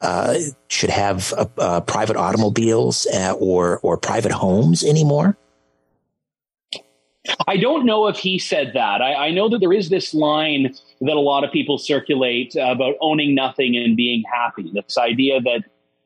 uh, 0.00 0.38
should 0.68 0.90
have 0.90 1.32
uh, 1.36 1.46
uh, 1.58 1.80
private 1.80 2.16
automobiles 2.16 3.06
uh, 3.12 3.34
or 3.38 3.78
or 3.80 3.96
private 3.96 4.32
homes 4.32 4.84
anymore? 4.84 5.36
I 7.46 7.56
don't 7.56 7.84
know 7.84 8.06
if 8.06 8.16
he 8.16 8.38
said 8.38 8.72
that. 8.74 9.02
I, 9.02 9.26
I, 9.26 9.30
know 9.32 9.50
that 9.50 9.58
there 9.58 9.72
is 9.72 9.90
this 9.90 10.14
line 10.14 10.74
that 11.02 11.14
a 11.14 11.20
lot 11.20 11.44
of 11.44 11.52
people 11.52 11.76
circulate 11.76 12.56
about 12.56 12.94
owning 13.02 13.34
nothing 13.34 13.76
and 13.76 13.96
being 13.96 14.22
happy. 14.32 14.70
This 14.72 14.96
idea 14.96 15.40
that 15.42 15.64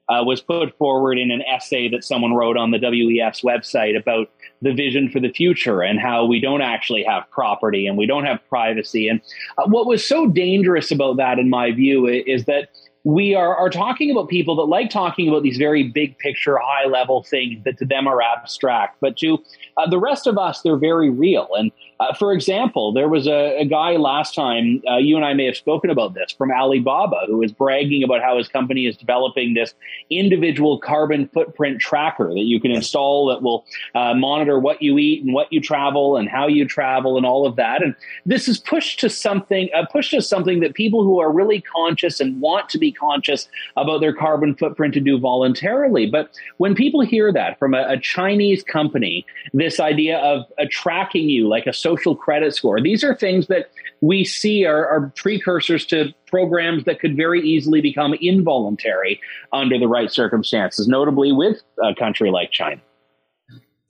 uh, 0.09 0.25
was 0.25 0.41
put 0.41 0.77
forward 0.79 1.19
in 1.19 1.31
an 1.31 1.43
essay 1.43 1.89
that 1.89 2.05
someone 2.05 2.35
wrote 2.35 2.57
on 2.57 2.71
the 2.71 2.79
WEF's 2.79 3.43
website 3.43 3.97
about 3.97 4.31
the 4.61 4.73
vision 4.73 5.09
for 5.09 5.21
the 5.21 5.31
future 5.31 5.83
and 5.83 6.01
how 6.01 6.25
we 6.25 6.41
don't 6.41 6.63
actually 6.63 7.03
have 7.05 7.29
property 7.31 7.87
and 7.87 7.97
we 7.97 8.07
don't 8.07 8.25
have 8.25 8.41
privacy. 8.49 9.09
And 9.09 9.21
uh, 9.59 9.67
what 9.67 9.87
was 9.87 10.05
so 10.05 10.27
dangerous 10.27 10.91
about 10.91 11.17
that, 11.19 11.39
in 11.39 11.49
my 11.49 11.73
view, 11.73 12.07
is 12.07 12.45
that 12.47 12.69
we 13.05 13.35
are, 13.35 13.57
are 13.57 13.71
talking 13.71 14.11
about 14.11 14.29
people 14.29 14.55
that 14.57 14.65
like 14.65 14.91
talking 14.91 15.29
about 15.29 15.43
these 15.43 15.57
very 15.57 15.83
big 15.83 16.19
picture, 16.19 16.59
high 16.59 16.87
level 16.87 17.25
things 17.25 17.63
that 17.65 17.79
to 17.79 17.85
them 17.85 18.07
are 18.07 18.23
abstract, 18.23 18.99
but 19.01 19.17
to 19.19 19.39
uh, 19.77 19.89
the 19.89 19.99
rest 19.99 20.27
of 20.27 20.39
us, 20.39 20.63
they're 20.63 20.77
very 20.77 21.11
real. 21.11 21.49
And 21.57 21.73
uh, 22.01 22.15
for 22.15 22.33
example, 22.33 22.93
there 22.93 23.09
was 23.09 23.27
a, 23.27 23.61
a 23.61 23.65
guy 23.65 23.93
last 23.93 24.35
time, 24.35 24.83
uh, 24.91 24.97
you 24.97 25.17
and 25.17 25.25
I 25.25 25.35
may 25.35 25.47
have 25.47 25.57
spoken 25.57 25.91
about 25.91 26.15
this, 26.15 26.33
from 26.33 26.51
Alibaba, 26.51 27.21
who 27.27 27.39
was 27.39 27.53
bragging 27.53 28.03
about 28.03 28.23
how 28.23 28.37
his 28.39 28.49
company 28.49 28.87
is 28.87 28.97
developing 28.97 29.55
this 29.55 29.75
individual 30.11 30.79
carbon 30.79 31.29
footprint 31.29 31.81
tracker 31.81 32.29
that 32.29 32.45
you 32.45 32.61
can 32.61 32.71
install 32.71 33.27
that 33.29 33.43
will 33.43 33.65
uh, 33.95 34.15
monitor 34.15 34.59
what 34.59 34.83
you 34.83 34.99
eat 34.99 35.25
and 35.25 35.33
what 35.33 35.53
you 35.53 35.61
travel 35.61 36.17
and 36.17 36.29
how 36.29 36.47
you 36.47 36.67
travel 36.67 37.17
and 37.17 37.25
all 37.25 37.47
of 37.47 37.57
that. 37.57 37.83
And 37.83 37.95
this 38.27 38.49
is 38.49 38.59
pushed 38.59 38.99
to 39.01 39.09
something, 39.09 39.69
uh, 39.75 39.87
pushed 39.87 40.11
to 40.11 40.23
something 40.23 40.61
that 40.61 40.75
people 40.75 41.05
who 41.05 41.21
are 41.21 41.33
really 41.33 41.61
conscious 41.61 42.21
and 42.21 42.41
want 42.41 42.69
to 42.71 42.79
be 42.79 42.91
conscious 42.91 43.49
about 43.77 44.01
their 44.01 44.13
carbon 44.13 44.55
footprint 44.55 44.95
to 44.95 45.01
do 45.01 45.19
voluntarily. 45.19 46.07
But 46.07 46.31
when 46.57 46.75
people 46.75 47.01
hear 47.03 47.33
that 47.33 47.59
from 47.59 47.75
a, 47.75 47.85
a 47.89 47.99
Chinese 47.99 48.63
company, 48.63 49.25
this 49.63 49.79
idea 49.79 50.19
of 50.19 50.45
tracking 50.71 51.29
you 51.29 51.49
like 51.49 51.67
a 51.67 51.73
social 51.73 52.17
credit 52.17 52.55
score. 52.55 52.81
These 52.81 53.05
are 53.05 53.15
things 53.15 53.47
that 53.47 53.71
we 54.01 54.25
see 54.25 54.65
are, 54.65 54.87
are 54.87 55.13
precursors 55.15 55.87
to 55.87 56.13
programs 56.27 56.85
that 56.85 56.99
could 56.99 57.17
very 57.17 57.41
easily 57.41 57.81
become 57.81 58.15
involuntary 58.21 59.21
under 59.53 59.79
the 59.79 59.87
right 59.87 60.11
circumstances, 60.11 60.89
notably 60.89 61.33
with 61.33 61.63
a 61.83 61.95
country 61.95 62.31
like 62.31 62.51
China. 62.51 62.81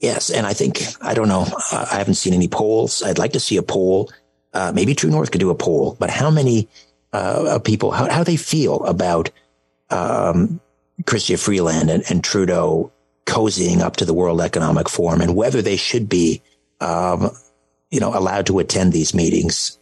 Yes, 0.01 0.31
and 0.31 0.47
I 0.47 0.53
think 0.53 0.83
I 1.01 1.15
don't 1.15 1.29
know. 1.29 1.47
I 1.73 1.97
haven't 1.97 2.15
seen 2.15 2.35
any 2.35 2.49
polls. 2.49 3.03
I'd 3.03 3.19
like 3.19 3.33
to 3.33 3.41
see 3.41 3.57
a 3.57 3.63
poll. 3.63 4.11
Uh, 4.53 4.73
maybe 4.75 4.95
True 4.95 5.11
North 5.11 5.31
could 5.31 5.41
do 5.41 5.51
a 5.51 5.55
poll, 5.55 5.97
but 5.99 6.11
how 6.11 6.31
many 6.31 6.69
uh, 7.13 7.59
people 7.61 7.93
how, 7.93 8.11
how 8.11 8.25
they 8.25 8.37
feel 8.37 8.85
about 8.85 9.31
um, 9.91 10.61
Freeland 11.07 11.91
and, 11.91 12.03
and, 12.09 12.25
Trudeau 12.25 12.91
cozying 13.27 13.81
up 13.81 13.97
to 13.97 14.05
the 14.05 14.15
World 14.15 14.41
Economic 14.41 14.89
Forum, 14.89 15.21
and 15.21 15.35
whether 15.35 15.63
they 15.63 15.77
should 15.77 16.09
be, 16.09 16.43
um, 16.81 17.31
you 17.91 18.01
know, 18.01 18.17
allowed 18.17 18.47
to 18.47 18.59
attend 18.59 18.93
these 18.93 19.15
meetings. 19.15 19.79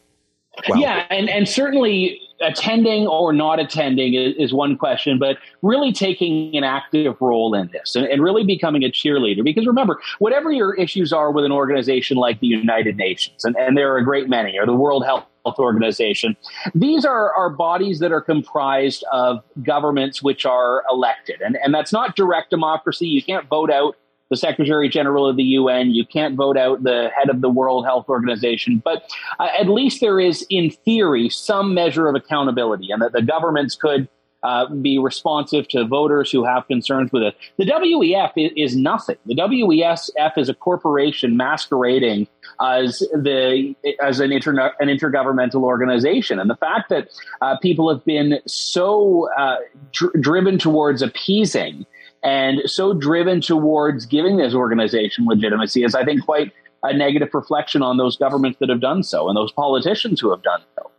Well, 0.68 0.78
yeah, 0.78 1.06
and 1.10 1.28
and 1.30 1.48
certainly 1.48 2.20
attending 2.40 3.06
or 3.06 3.32
not 3.32 3.60
attending 3.60 4.14
is, 4.14 4.34
is, 4.38 4.52
one 4.52 4.76
question, 4.76 5.18
but 5.18 5.36
really 5.62 5.92
taking 5.92 6.56
an 6.56 6.64
active 6.64 7.14
role 7.20 7.54
in 7.54 7.68
this 7.70 7.94
and, 7.94 8.06
and, 8.06 8.22
really 8.22 8.44
becoming 8.44 8.82
a 8.82 8.88
cheerleader. 8.88 9.44
Because 9.44 9.66
remember, 9.66 10.00
whatever 10.20 10.50
your 10.50 10.74
issues 10.74 11.12
are 11.12 11.30
with 11.30 11.44
an 11.44 11.52
organization 11.52 12.16
like 12.16 12.40
the 12.40 12.46
United 12.46 12.96
Nations, 12.96 13.44
and, 13.44 13.56
and 13.56 13.76
there 13.76 13.92
are 13.92 13.98
a 13.98 14.04
great 14.04 14.28
many, 14.28 14.58
or 14.58 14.66
the 14.66 14.74
World 14.74 15.04
Health 15.04 15.24
Organization, 15.46 16.36
these 16.74 17.04
are, 17.04 17.32
are 17.34 17.50
bodies 17.50 17.98
that 18.00 18.12
are 18.12 18.20
comprised 18.20 19.04
of 19.12 19.42
governments 19.62 20.22
which 20.22 20.46
are 20.46 20.84
elected. 20.90 21.40
And, 21.40 21.56
and 21.62 21.74
that's 21.74 21.92
not 21.92 22.16
direct 22.16 22.50
democracy. 22.50 23.06
You 23.06 23.22
can't 23.22 23.48
vote 23.48 23.70
out 23.70 23.96
the 24.30 24.36
Secretary 24.36 24.88
General 24.88 25.28
of 25.28 25.36
the 25.36 25.42
UN. 25.42 25.90
You 25.90 26.06
can't 26.06 26.36
vote 26.36 26.56
out 26.56 26.84
the 26.84 27.10
head 27.16 27.28
of 27.28 27.40
the 27.40 27.50
World 27.50 27.84
Health 27.84 28.08
Organization. 28.08 28.80
But 28.82 29.10
uh, 29.38 29.48
at 29.58 29.68
least 29.68 30.00
there 30.00 30.20
is, 30.20 30.46
in 30.48 30.70
theory, 30.70 31.28
some 31.28 31.74
measure 31.74 32.08
of 32.08 32.14
accountability, 32.14 32.90
and 32.90 33.02
that 33.02 33.12
the 33.12 33.22
governments 33.22 33.74
could. 33.74 34.08
Uh, 34.42 34.66
be 34.76 34.98
responsive 34.98 35.68
to 35.68 35.84
voters 35.84 36.30
who 36.30 36.42
have 36.42 36.66
concerns 36.66 37.12
with 37.12 37.22
it. 37.22 37.36
The 37.58 37.66
WEF 37.66 38.32
is, 38.36 38.52
is, 38.56 38.74
nothing. 38.76 39.16
The 39.26 39.34
WEF 39.34 40.38
is 40.38 40.48
a 40.48 40.54
corporation 40.54 41.36
masquerading 41.36 42.26
as 42.58 43.00
the 43.12 43.74
as 44.02 44.18
an, 44.18 44.32
inter, 44.32 44.72
an 44.80 44.88
intergovernmental 44.88 45.62
organization, 45.62 46.38
and 46.38 46.48
the 46.48 46.56
fact 46.56 46.88
that 46.88 47.08
uh, 47.42 47.58
people 47.58 47.92
have 47.92 48.02
been 48.06 48.38
so 48.46 49.28
uh, 49.36 49.56
dr- 49.92 50.14
driven 50.22 50.56
towards 50.58 51.02
appeasing 51.02 51.84
and 52.22 52.60
so 52.66 52.92
driven 52.92 53.40
towards 53.40 54.06
giving 54.06 54.36
this 54.36 54.54
organization 54.54 55.26
legitimacy 55.26 55.84
is, 55.84 55.94
I 55.94 56.04
think, 56.04 56.24
quite 56.24 56.52
a 56.82 56.96
negative 56.96 57.28
reflection 57.32 57.82
on 57.82 57.96
those 57.96 58.16
governments 58.16 58.58
that 58.60 58.68
have 58.68 58.80
done 58.80 59.02
so 59.02 59.28
and 59.28 59.36
those 59.36 59.52
politicians 59.52 60.20
who 60.20 60.30
have 60.30 60.42
done 60.42 60.60
so. 60.78 60.90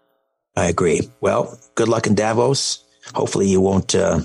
I 0.55 0.65
agree. 0.65 1.01
Well, 1.21 1.57
good 1.75 1.87
luck 1.87 2.07
in 2.07 2.15
Davos. 2.15 2.83
Hopefully, 3.13 3.47
you 3.47 3.61
won't. 3.61 3.95
Uh, 3.95 4.21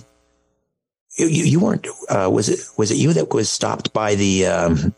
you, 1.16 1.27
you 1.27 1.61
weren't. 1.61 1.86
Uh, 2.09 2.31
was 2.32 2.48
it 2.48 2.61
was 2.77 2.90
it 2.90 2.97
you 2.97 3.12
that 3.12 3.32
was 3.32 3.48
stopped 3.48 3.93
by 3.93 4.15
the 4.15 4.47
um, 4.47 4.94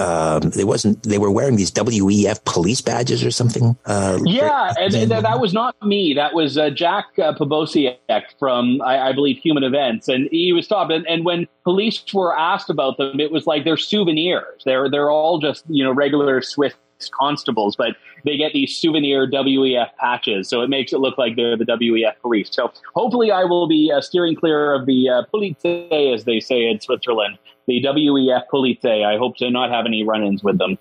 um, 0.00 0.50
they 0.50 0.64
wasn't 0.64 1.02
they 1.02 1.18
were 1.18 1.30
wearing 1.30 1.56
these 1.56 1.70
WEF 1.70 2.44
police 2.44 2.80
badges 2.80 3.24
or 3.24 3.30
something. 3.30 3.76
Uh, 3.84 4.18
yeah, 4.24 4.72
and, 4.78 4.94
and 4.94 5.10
that 5.10 5.40
was 5.40 5.52
not 5.52 5.76
me. 5.82 6.14
That 6.14 6.34
was 6.34 6.56
uh, 6.56 6.70
Jack 6.70 7.06
uh, 7.18 7.34
Posobiec 7.34 8.22
from 8.38 8.80
I, 8.82 9.08
I, 9.08 9.12
believe 9.12 9.38
Human 9.38 9.62
Events, 9.62 10.08
and 10.08 10.28
he 10.30 10.52
was 10.52 10.64
stopped. 10.64 10.92
And, 10.92 11.06
and, 11.06 11.24
when 11.24 11.46
police 11.64 12.02
were 12.14 12.36
asked 12.36 12.70
about 12.70 12.96
them, 12.96 13.20
it 13.20 13.30
was 13.30 13.46
like 13.46 13.64
they're 13.64 13.76
souvenirs. 13.76 14.62
They're 14.64 14.88
they're 14.88 15.10
all 15.10 15.38
just 15.38 15.64
you 15.68 15.84
know 15.84 15.92
regular 15.92 16.40
Swiss 16.40 16.74
constables, 17.08 17.76
but 17.76 17.96
they 18.24 18.36
get 18.36 18.52
these 18.52 18.76
souvenir 18.76 19.26
WEF 19.30 19.88
patches, 19.98 20.48
so 20.48 20.60
it 20.62 20.68
makes 20.68 20.92
it 20.92 21.00
look 21.00 21.16
like 21.16 21.36
they're 21.36 21.56
the 21.56 21.64
WEF 21.64 22.18
police. 22.20 22.48
So 22.50 22.72
hopefully, 22.94 23.30
I 23.30 23.44
will 23.44 23.66
be 23.66 23.90
uh, 23.94 24.00
steering 24.00 24.36
clear 24.36 24.74
of 24.74 24.86
the 24.86 25.08
uh, 25.08 25.22
police, 25.30 25.56
as 25.64 26.24
they 26.24 26.40
say 26.40 26.68
in 26.68 26.80
Switzerland, 26.80 27.38
the 27.66 27.82
WEF 27.82 28.48
Police. 28.48 28.84
I 28.84 29.16
hope 29.16 29.36
to 29.36 29.50
not 29.50 29.70
have 29.70 29.86
any 29.86 30.04
run-ins 30.04 30.42
with 30.42 30.58
them. 30.58 30.78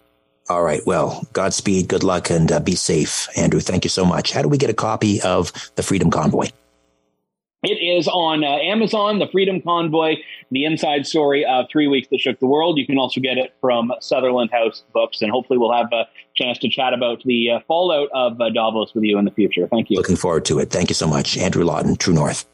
All 0.50 0.64
right. 0.64 0.82
Well, 0.86 1.28
Godspeed, 1.34 1.88
good 1.88 2.04
luck, 2.04 2.32
and 2.32 2.52
uh, 2.52 2.60
be 2.60 2.76
safe, 2.76 3.28
Andrew. 3.38 3.60
Thank 3.60 3.86
you 3.86 3.90
so 3.90 4.04
much. 4.04 4.32
How 4.32 4.42
do 4.42 4.48
we 4.48 4.58
get 4.58 4.72
a 4.72 4.74
copy 4.74 5.22
of 5.22 5.54
the 5.76 5.84
Freedom 5.84 6.10
Convoy? 6.10 6.48
It 7.62 7.74
is 7.74 8.08
on 8.08 8.44
uh, 8.46 8.48
Amazon, 8.48 9.20
The 9.20 9.28
Freedom 9.28 9.62
Convoy, 9.62 10.16
the 10.50 10.64
inside 10.64 11.06
story 11.06 11.46
of 11.46 11.66
Three 11.70 11.88
Weeks 11.88 12.08
That 12.10 12.22
Shook 12.22 12.40
the 12.40 12.46
World. 12.46 12.78
You 12.78 12.86
can 12.86 12.98
also 12.98 13.20
get 13.20 13.38
it 13.38 13.54
from 13.60 13.92
Sutherland 14.00 14.50
House 14.52 14.84
Books, 14.94 15.22
and 15.22 15.30
hopefully 15.30 15.60
we'll 15.60 15.74
have 15.74 15.92
a 15.92 16.08
chance 16.36 16.58
to 16.60 16.70
chat 16.70 16.94
about 16.94 17.22
the 17.24 17.52
uh, 17.52 17.60
fallout 17.68 18.08
of 18.14 18.40
uh, 18.40 18.50
Davos 18.50 18.94
with 18.94 19.04
you 19.04 19.18
in 19.18 19.26
the 19.26 19.32
future. 19.32 19.68
Thank 19.68 19.90
you. 19.90 19.98
Looking 19.98 20.16
forward 20.16 20.46
to 20.46 20.60
it. 20.60 20.70
Thank 20.70 20.90
you 20.90 20.96
so 20.96 21.06
much. 21.06 21.38
Andrew 21.38 21.66
Lawton, 21.66 21.98
True 21.98 22.14
North. 22.14 22.46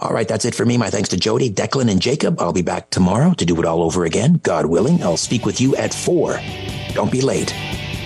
All 0.00 0.12
right, 0.12 0.28
that's 0.28 0.44
it 0.44 0.54
for 0.54 0.66
me. 0.66 0.76
My 0.76 0.90
thanks 0.90 1.08
to 1.10 1.16
Jody, 1.16 1.50
Declan, 1.50 1.90
and 1.90 2.02
Jacob. 2.02 2.38
I'll 2.42 2.52
be 2.52 2.62
back 2.62 2.90
tomorrow 2.90 3.32
to 3.32 3.44
do 3.46 3.58
it 3.58 3.64
all 3.64 3.82
over 3.82 4.04
again. 4.04 4.38
God 4.42 4.66
willing, 4.66 5.02
I'll 5.02 5.16
speak 5.16 5.46
with 5.46 5.62
you 5.62 5.76
at 5.76 5.94
four. 5.94 6.38
Don't 6.92 7.12
be 7.12 7.22
late. 7.22 7.54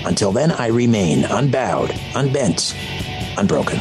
Until 0.05 0.31
then, 0.31 0.53
I 0.53 0.69
remain 0.69 1.25
unbowed, 1.25 1.93
unbent, 2.15 2.77
unbroken. 3.37 3.81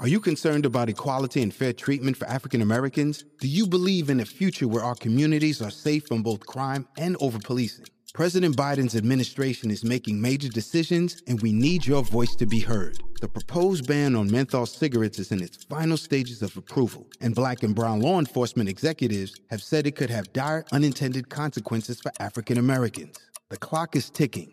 Are 0.00 0.06
you 0.06 0.20
concerned 0.20 0.64
about 0.64 0.88
equality 0.88 1.42
and 1.42 1.52
fair 1.52 1.72
treatment 1.72 2.16
for 2.16 2.28
African 2.28 2.62
Americans? 2.62 3.24
Do 3.40 3.48
you 3.48 3.66
believe 3.66 4.10
in 4.10 4.20
a 4.20 4.24
future 4.24 4.68
where 4.68 4.84
our 4.84 4.94
communities 4.94 5.60
are 5.60 5.72
safe 5.72 6.06
from 6.06 6.22
both 6.22 6.46
crime 6.46 6.86
and 6.96 7.16
over 7.18 7.40
policing? 7.40 7.86
President 8.14 8.56
Biden's 8.56 8.94
administration 8.94 9.72
is 9.72 9.82
making 9.82 10.20
major 10.20 10.48
decisions, 10.48 11.20
and 11.26 11.42
we 11.42 11.52
need 11.52 11.84
your 11.84 12.04
voice 12.04 12.36
to 12.36 12.46
be 12.46 12.60
heard. 12.60 13.00
The 13.20 13.26
proposed 13.26 13.88
ban 13.88 14.14
on 14.14 14.30
menthol 14.30 14.66
cigarettes 14.66 15.18
is 15.18 15.32
in 15.32 15.42
its 15.42 15.64
final 15.64 15.96
stages 15.96 16.42
of 16.42 16.56
approval, 16.56 17.04
and 17.20 17.34
black 17.34 17.64
and 17.64 17.74
brown 17.74 17.98
law 17.98 18.20
enforcement 18.20 18.68
executives 18.68 19.34
have 19.50 19.64
said 19.64 19.84
it 19.84 19.96
could 19.96 20.10
have 20.10 20.32
dire 20.32 20.64
unintended 20.70 21.28
consequences 21.28 22.00
for 22.00 22.12
African 22.20 22.58
Americans. 22.58 23.18
The 23.48 23.56
clock 23.56 23.96
is 23.96 24.10
ticking. 24.10 24.52